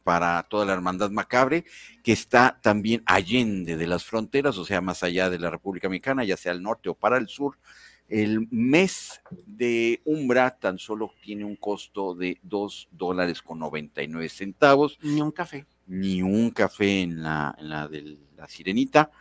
para 0.04 0.42
toda 0.44 0.66
la 0.66 0.72
hermandad 0.72 1.10
macabre, 1.12 1.66
que 2.02 2.14
está 2.14 2.60
también 2.64 3.04
allende 3.06 3.76
de 3.76 3.88
las 3.88 4.06
fronteras, 4.06 4.58
o 4.58 4.64
sea, 4.64 4.80
más 4.80 5.04
allá 5.04 5.30
de 5.30 5.38
la 5.38 5.50
República 5.50 5.90
Mexicana, 5.90 6.24
ya 6.24 6.38
sea 6.38 6.54
al 6.54 6.64
norte 6.64 6.88
o 6.88 6.94
para 6.96 7.18
el 7.18 7.28
sur. 7.28 7.58
El 8.08 8.48
mes 8.52 9.22
de 9.46 10.02
Umbra 10.06 10.58
tan 10.58 10.80
solo 10.80 11.12
tiene 11.22 11.44
un 11.44 11.58
costo 11.58 12.16
de 12.16 12.40
2 12.44 12.90
dólares 12.92 13.42
con 13.42 13.60
99 13.60 14.30
centavos, 14.30 14.98
ni 15.02 15.22
un 15.22 15.32
café. 15.32 15.66
ni 15.88 16.22
un 16.22 16.52
café 16.52 17.02
en 17.02 17.22
la, 17.22 17.54
en 17.58 17.70
la 17.70 17.88
de 17.88 18.18
la 18.38 18.48
sirenita. 18.48 19.12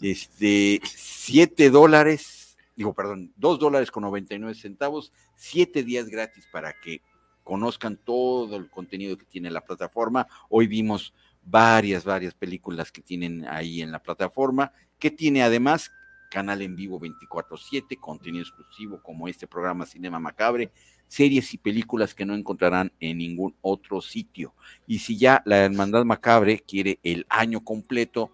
Este, 0.00 0.80
7 0.84 1.70
dólares, 1.70 2.56
digo, 2.76 2.94
perdón, 2.94 3.32
2 3.36 3.58
dólares 3.58 3.90
con 3.90 4.04
99 4.04 4.54
centavos, 4.54 5.12
7 5.36 5.82
días 5.82 6.08
gratis 6.08 6.46
para 6.50 6.72
que 6.80 7.02
conozcan 7.44 7.96
todo 7.96 8.56
el 8.56 8.70
contenido 8.70 9.18
que 9.18 9.26
tiene 9.26 9.50
la 9.50 9.60
plataforma. 9.62 10.26
Hoy 10.48 10.66
vimos 10.66 11.12
varias, 11.42 12.04
varias 12.04 12.34
películas 12.34 12.90
que 12.92 13.02
tienen 13.02 13.44
ahí 13.46 13.82
en 13.82 13.92
la 13.92 14.02
plataforma, 14.02 14.72
que 14.98 15.10
tiene 15.10 15.42
además 15.42 15.90
canal 16.30 16.62
en 16.62 16.74
vivo 16.76 16.98
24/7, 16.98 17.98
contenido 17.98 18.42
exclusivo 18.42 19.02
como 19.02 19.28
este 19.28 19.46
programa 19.46 19.84
Cinema 19.84 20.18
Macabre, 20.18 20.70
series 21.06 21.52
y 21.52 21.58
películas 21.58 22.14
que 22.14 22.24
no 22.24 22.34
encontrarán 22.34 22.92
en 23.00 23.18
ningún 23.18 23.54
otro 23.60 24.00
sitio. 24.00 24.54
Y 24.86 25.00
si 25.00 25.18
ya 25.18 25.42
la 25.44 25.58
Hermandad 25.58 26.04
Macabre 26.04 26.60
quiere 26.60 27.00
el 27.02 27.26
año 27.28 27.62
completo 27.62 28.30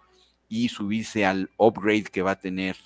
y 0.48 0.68
subirse 0.68 1.24
al 1.24 1.50
upgrade 1.56 2.04
que 2.04 2.22
va 2.22 2.32
a 2.32 2.40
tener 2.40 2.76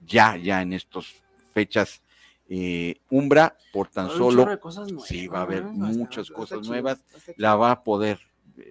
ya, 0.00 0.36
ya 0.36 0.62
en 0.62 0.72
estas 0.72 1.22
fechas, 1.52 2.02
eh, 2.48 2.96
Umbra, 3.10 3.56
por 3.72 3.88
tan 3.88 4.08
Hay 4.08 4.16
solo 4.16 4.44
nuevas, 4.44 5.06
sí, 5.06 5.26
va 5.26 5.40
a 5.40 5.42
haber 5.42 5.64
muchas 5.64 6.30
cosas 6.30 6.60
chido, 6.60 6.72
nuevas, 6.72 7.04
la 7.36 7.56
va 7.56 7.72
a 7.72 7.84
poder 7.84 8.18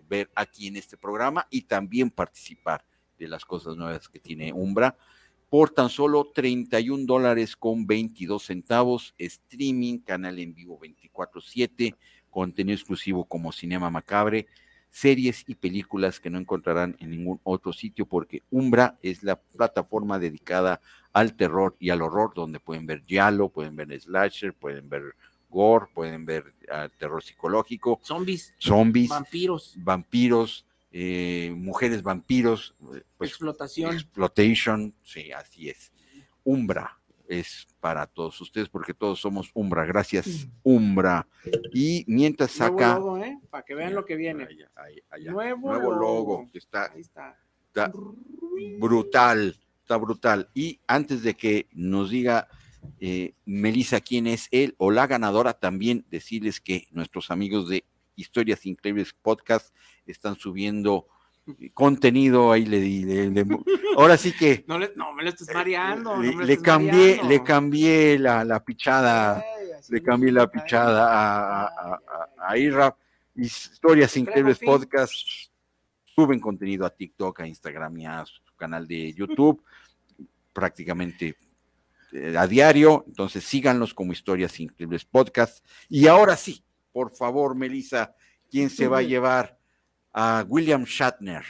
ver 0.07 0.31
aquí 0.33 0.67
en 0.67 0.77
este 0.77 0.97
programa 0.97 1.45
y 1.49 1.63
también 1.63 2.09
participar 2.09 2.83
de 3.19 3.27
las 3.27 3.45
cosas 3.45 3.75
nuevas 3.75 4.09
que 4.09 4.19
tiene 4.19 4.51
Umbra 4.51 4.97
por 5.55 5.69
tan 5.69 5.87
solo 5.87 6.33
31 6.35 7.05
dólares 7.05 7.55
con 7.55 7.87
22 7.87 8.43
centavos, 8.43 9.15
streaming, 9.17 9.99
canal 9.99 10.37
en 10.39 10.53
vivo 10.53 10.77
24/7, 10.77 11.95
contenido 12.29 12.75
exclusivo 12.75 13.23
como 13.23 13.53
Cinema 13.53 13.89
Macabre, 13.89 14.47
series 14.89 15.45
y 15.47 15.55
películas 15.55 16.19
que 16.19 16.29
no 16.29 16.39
encontrarán 16.39 16.97
en 16.99 17.11
ningún 17.11 17.39
otro 17.45 17.71
sitio 17.71 18.05
porque 18.05 18.43
Umbra 18.51 18.99
es 19.01 19.23
la 19.23 19.37
plataforma 19.37 20.19
dedicada 20.19 20.81
al 21.13 21.37
terror 21.37 21.77
y 21.79 21.89
al 21.89 22.01
horror 22.01 22.33
donde 22.35 22.59
pueden 22.59 22.85
ver 22.85 23.05
Yalo, 23.05 23.47
pueden 23.47 23.77
ver 23.77 23.97
Slasher, 23.97 24.53
pueden 24.53 24.89
ver 24.89 25.15
gore, 25.49 25.85
pueden 25.93 26.25
ver 26.25 26.53
uh, 26.63 26.89
terror 26.97 27.23
psicológico, 27.23 28.01
Zombies, 28.03 28.53
zombies, 28.57 29.07
vampiros, 29.07 29.73
vampiros, 29.77 30.65
eh, 30.97 31.53
mujeres 31.53 32.03
vampiros, 32.03 32.73
eh, 32.95 33.03
pues, 33.17 33.31
explotación. 33.31 33.93
exploitation, 33.93 34.95
sí, 35.03 35.29
así 35.29 35.67
es. 35.67 35.91
Umbra 36.45 36.97
es 37.27 37.67
para 37.81 38.07
todos 38.07 38.39
ustedes 38.39 38.69
porque 38.69 38.93
todos 38.93 39.19
somos 39.19 39.51
Umbra, 39.53 39.83
gracias 39.83 40.47
Umbra. 40.63 41.27
Y 41.73 42.05
mientras 42.07 42.57
Nuevo 42.57 42.77
saca 42.77 42.95
logo, 42.97 43.17
¿eh? 43.17 43.37
Para 43.49 43.65
que 43.65 43.75
vean 43.75 43.93
lo 43.93 44.05
que 44.05 44.15
viene. 44.15 44.45
Allá, 44.45 44.71
allá, 44.73 45.01
allá. 45.09 45.31
Nuevo 45.33 45.67
nuevo 45.73 45.91
logo 45.91 46.49
que 46.49 46.59
está 46.59 46.89
Ahí 46.93 47.01
está. 47.01 47.37
Está 47.67 47.91
brutal, 48.79 49.59
está 49.81 49.97
brutal. 49.97 50.49
Y 50.53 50.79
antes 50.87 51.23
de 51.23 51.33
que 51.33 51.67
nos 51.73 52.09
diga 52.09 52.47
eh, 53.01 53.33
Melissa 53.43 53.99
quién 53.99 54.27
es 54.27 54.47
él 54.51 54.75
o 54.77 54.91
la 54.91 55.07
ganadora, 55.07 55.55
también 55.55 56.05
decirles 56.09 56.61
que 56.61 56.87
nuestros 56.91 57.31
amigos 57.31 57.67
de 57.67 57.83
Historias 58.15 58.65
Increíbles 58.65 59.11
Podcast 59.11 59.75
están 60.11 60.35
subiendo 60.37 61.07
contenido 61.75 62.51
ahí 62.51 62.65
le 62.65 62.79
di 62.79 63.03
le- 63.05 63.29
le- 63.29 63.45
ahora 63.97 64.17
sí 64.17 64.31
que 64.33 64.63
No, 64.67 64.79
le- 64.79 64.93
no 64.95 65.13
me 65.13 65.21
lo 65.23 65.29
estés 65.29 65.53
mareando. 65.53 66.17
le, 66.17 66.27
no 66.31 66.33
me 66.33 66.39
lo 66.41 66.45
le 66.47 66.53
estés 66.53 66.65
cambié 66.65 66.91
mareando. 66.91 67.29
le 67.29 67.43
cambié 67.43 68.19
la, 68.19 68.43
la 68.43 68.63
pichada 68.63 69.43
le 69.89 70.01
cambié 70.01 70.31
la 70.31 70.49
pichada 70.49 71.05
a, 71.05 71.65
a, 71.65 71.67
a, 71.67 71.93
a- 71.93 72.51
a 72.51 72.57
Ira. 72.57 72.97
Historias 73.35 74.15
Increíbles. 74.17 74.57
Podcast 74.59 75.13
suben 76.05 76.39
contenido 76.39 76.85
a 76.85 76.89
TikTok, 76.89 77.41
a 77.41 77.47
Instagram 77.47 77.97
y 77.99 78.05
a 78.07 78.25
su 78.25 78.41
canal 78.55 78.87
de 78.87 79.13
YouTube 79.13 79.61
prácticamente 80.53 81.35
eh, 82.13 82.35
a 82.37 82.47
diario. 82.47 83.03
Entonces 83.07 83.43
síganlos 83.43 83.93
como 83.93 84.13
Historias 84.13 84.59
Increíbles 84.59 85.05
Podcast. 85.05 85.63
Y 85.89 86.07
ahora 86.07 86.35
sí, 86.37 86.63
por 86.91 87.11
favor, 87.11 87.55
Melissa, 87.55 88.15
¿quién 88.49 88.69
se 88.69 88.87
va 88.87 88.99
a 88.99 89.03
llevar 89.03 89.54
a 90.15 90.45
William 90.47 90.85
Shatner? 90.85 91.43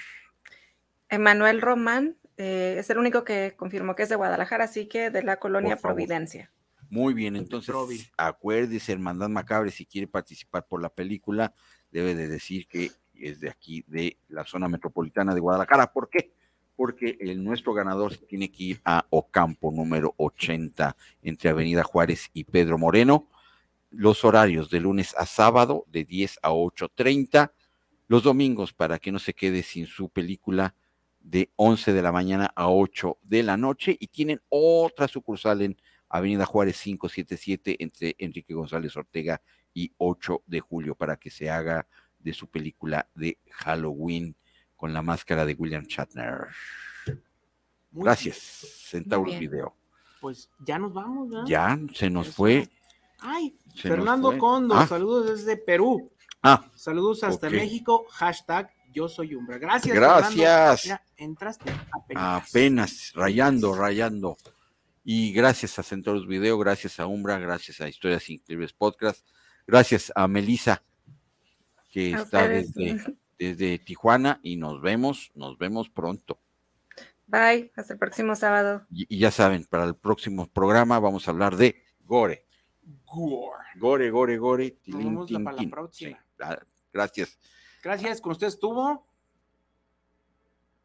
Emanuel 1.07 1.61
Román 1.61 2.17
eh, 2.35 2.75
es 2.79 2.89
el 2.89 2.97
único 2.97 3.23
que 3.23 3.53
confirmó 3.55 3.95
que 3.95 4.03
es 4.03 4.09
de 4.09 4.15
Guadalajara, 4.15 4.65
así 4.65 4.87
que 4.87 5.11
de 5.11 5.21
la 5.21 5.37
colonia. 5.37 5.77
Providencia. 5.77 6.51
Muy 6.89 7.13
bien, 7.13 7.35
entonces 7.35 7.75
acuérdese, 8.17 8.91
Hermandad 8.91 9.29
Macabre, 9.29 9.69
si 9.69 9.85
quiere 9.85 10.07
participar 10.07 10.65
por 10.67 10.81
la 10.81 10.89
película, 10.89 11.53
debe 11.91 12.15
de 12.15 12.27
decir 12.27 12.67
que 12.67 12.91
es 13.13 13.39
de 13.39 13.49
aquí, 13.49 13.83
de 13.87 14.17
la 14.29 14.45
zona 14.45 14.67
metropolitana 14.67 15.33
de 15.33 15.39
Guadalajara. 15.39 15.91
¿Por 15.93 16.09
qué? 16.09 16.33
Porque 16.75 17.17
el, 17.21 17.43
nuestro 17.43 17.73
ganador 17.73 18.17
tiene 18.17 18.51
que 18.51 18.63
ir 18.63 18.81
a 18.83 19.05
Ocampo 19.11 19.71
número 19.71 20.13
80 20.17 20.95
entre 21.21 21.49
Avenida 21.51 21.83
Juárez 21.83 22.29
y 22.33 22.43
Pedro 22.43 22.77
Moreno. 22.77 23.29
Los 23.91 24.25
horarios 24.25 24.69
de 24.69 24.79
lunes 24.79 25.15
a 25.17 25.25
sábado 25.25 25.85
de 25.87 26.03
10 26.03 26.39
a 26.41 26.49
8.30. 26.49 27.51
Los 28.07 28.23
domingos 28.23 28.73
para 28.73 28.99
que 28.99 29.11
no 29.11 29.19
se 29.19 29.33
quede 29.33 29.63
sin 29.63 29.87
su 29.87 30.09
película 30.09 30.75
de 31.19 31.51
11 31.55 31.93
de 31.93 32.01
la 32.01 32.11
mañana 32.11 32.51
a 32.55 32.69
8 32.69 33.17
de 33.23 33.43
la 33.43 33.57
noche. 33.57 33.97
Y 33.99 34.07
tienen 34.07 34.41
otra 34.49 35.07
sucursal 35.07 35.61
en 35.63 35.77
Avenida 36.07 36.45
Juárez 36.45 36.79
577 36.81 37.77
entre 37.79 38.15
Enrique 38.19 38.53
González 38.53 38.95
Ortega 38.95 39.41
y 39.73 39.91
8 39.97 40.43
de 40.45 40.59
julio 40.59 40.95
para 40.95 41.17
que 41.17 41.29
se 41.31 41.49
haga 41.49 41.87
de 42.19 42.33
su 42.33 42.47
película 42.47 43.07
de 43.15 43.39
Halloween 43.51 44.35
con 44.75 44.93
la 44.93 45.01
máscara 45.01 45.45
de 45.45 45.53
William 45.53 45.83
Shatner. 45.83 46.47
Muy 47.91 48.03
Gracias, 48.03 48.37
Centaurus. 48.89 49.39
Video. 49.39 49.75
Pues 50.21 50.49
ya 50.65 50.77
nos 50.77 50.93
vamos. 50.93 51.47
Ya 51.47 51.79
se 51.93 52.09
nos 52.09 52.27
Eso. 52.27 52.35
fue. 52.35 52.69
Ay, 53.19 53.57
se 53.73 53.89
Fernando. 53.89 54.37
Condo, 54.37 54.75
Ah, 54.75 54.85
saludos 54.85 55.27
desde 55.27 55.57
Perú. 55.57 56.11
Ah, 56.45 56.71
Saludos 56.75 57.23
hasta. 57.23 57.49
México. 57.49 58.05
Hashtag 58.11 58.71
yo 58.93 59.09
soy 59.09 59.35
Umbra. 59.35 59.57
Gracias. 59.57 59.93
Gracias. 59.95 60.81
Fernando. 60.81 61.03
Entraste 61.17 61.71
apenas. 61.91 62.49
apenas 62.49 63.11
rayando, 63.13 63.75
rayando. 63.75 64.37
Y 65.03 65.33
gracias 65.33 65.77
a 65.77 65.83
Centaurus 65.83 66.27
Video, 66.27 66.57
gracias 66.57 66.99
a 66.99 67.05
Umbra, 67.05 67.37
gracias 67.37 67.79
a 67.81 67.87
Historias 67.87 68.27
Increíbles 68.29 68.73
Podcast, 68.73 69.23
gracias 69.67 70.11
a 70.15 70.27
Melissa, 70.27 70.81
que 71.91 72.15
A 72.15 72.21
está 72.21 72.47
desde, 72.47 73.03
desde 73.37 73.77
Tijuana 73.77 74.39
y 74.41 74.55
nos 74.55 74.81
vemos, 74.81 75.31
nos 75.35 75.59
vemos 75.59 75.89
pronto. 75.89 76.39
Bye, 77.27 77.71
hasta 77.75 77.93
el 77.93 77.99
próximo 77.99 78.35
sábado. 78.35 78.87
Y, 78.89 79.05
y 79.15 79.19
ya 79.19 79.29
saben, 79.29 79.65
para 79.65 79.83
el 79.85 79.95
próximo 79.95 80.47
programa 80.47 80.99
vamos 80.99 81.27
a 81.27 81.31
hablar 81.31 81.55
de 81.55 81.83
Gore. 81.99 82.47
Gore. 83.05 83.65
Gore, 83.77 84.09
Gore, 84.09 84.37
Gore. 84.37 84.71
tilín, 84.81 84.99
vemos 85.09 85.29
la- 85.29 85.37
tin, 85.37 85.43
para 85.45 85.61
la 85.61 85.69
próxima. 85.69 86.17
Sí, 86.17 86.24
gracias. 86.93 87.37
Gracias. 87.83 88.21
Con 88.21 88.31
ustedes 88.33 88.53
estuvo. 88.53 89.07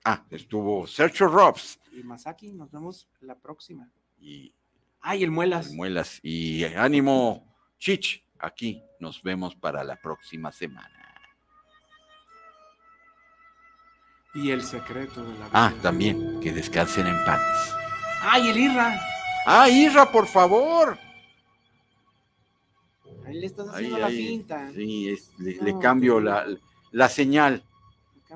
Ah, 0.04 0.24
estuvo 0.30 0.86
Sergio 0.86 1.28
Robs 1.28 1.78
Y 1.92 2.02
Masaki, 2.02 2.52
nos 2.52 2.70
vemos 2.70 3.06
la 3.20 3.34
próxima. 3.34 3.90
y 4.18 4.54
Ay, 5.02 5.22
el 5.24 5.30
Muelas. 5.30 5.72
Muelas 5.72 6.20
y 6.22 6.64
ánimo 6.64 7.54
Chich. 7.78 8.24
Aquí 8.38 8.82
nos 8.98 9.22
vemos 9.22 9.54
para 9.54 9.82
la 9.84 9.96
próxima 9.96 10.52
semana. 10.52 10.96
Y 14.34 14.50
el 14.50 14.62
secreto 14.62 15.22
de 15.24 15.30
la 15.38 15.46
vida. 15.46 15.50
Ah, 15.52 15.74
también, 15.82 16.40
que 16.40 16.52
descansen 16.52 17.06
en 17.06 17.24
paz. 17.24 17.74
Ay, 18.22 18.48
el 18.48 18.58
Irra. 18.58 19.00
Ah, 19.46 19.68
Isra, 19.68 20.10
por 20.10 20.26
favor. 20.26 20.98
Ahí 23.30 23.40
le 23.40 23.46
estás 23.46 23.68
Ahí, 23.68 23.74
haciendo 23.74 23.98
la 23.98 24.06
ahí, 24.06 24.26
finta. 24.28 24.70
sí, 24.72 25.08
es- 25.10 25.30
le, 25.38 25.54
No, 25.56 25.62
le 25.64 25.78
cambio 25.78 26.20
la, 26.20 26.46
la 26.92 27.08
señal. 27.08 27.62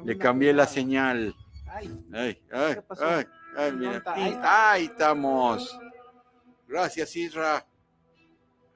Le 0.05 0.19
cambié 0.19 0.53
la 0.53 0.67
señal. 0.67 1.35
Ay, 1.67 1.91
Ay, 2.13 2.39
ay, 2.53 2.77
ay, 3.01 3.27
ay. 3.57 3.79
Ahí 4.15 4.29
está. 4.31 4.71
Ahí 4.73 4.85
estamos. 4.85 5.79
Gracias, 6.69 7.15
Isra. 7.17 7.67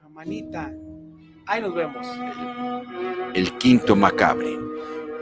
manita. 0.09 0.71
Ahí 1.45 1.61
nos 1.61 1.73
vemos. 1.73 2.05
El 3.33 3.57
quinto 3.57 3.95
macabre. 3.95 4.57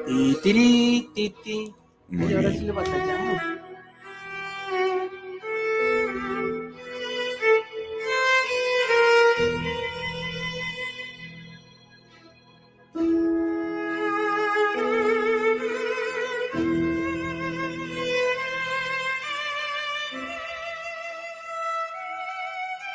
Ti, 0.05 0.37
tiri, 0.41 1.09
ti, 1.13 1.29
ti. 1.43 1.75
Muy 2.09 2.27
Ay, 2.27 2.33
ahora 2.35 2.49
bien. 2.49 2.59
sí 2.59 2.65
le 2.65 2.71
batallamos. 2.71 3.26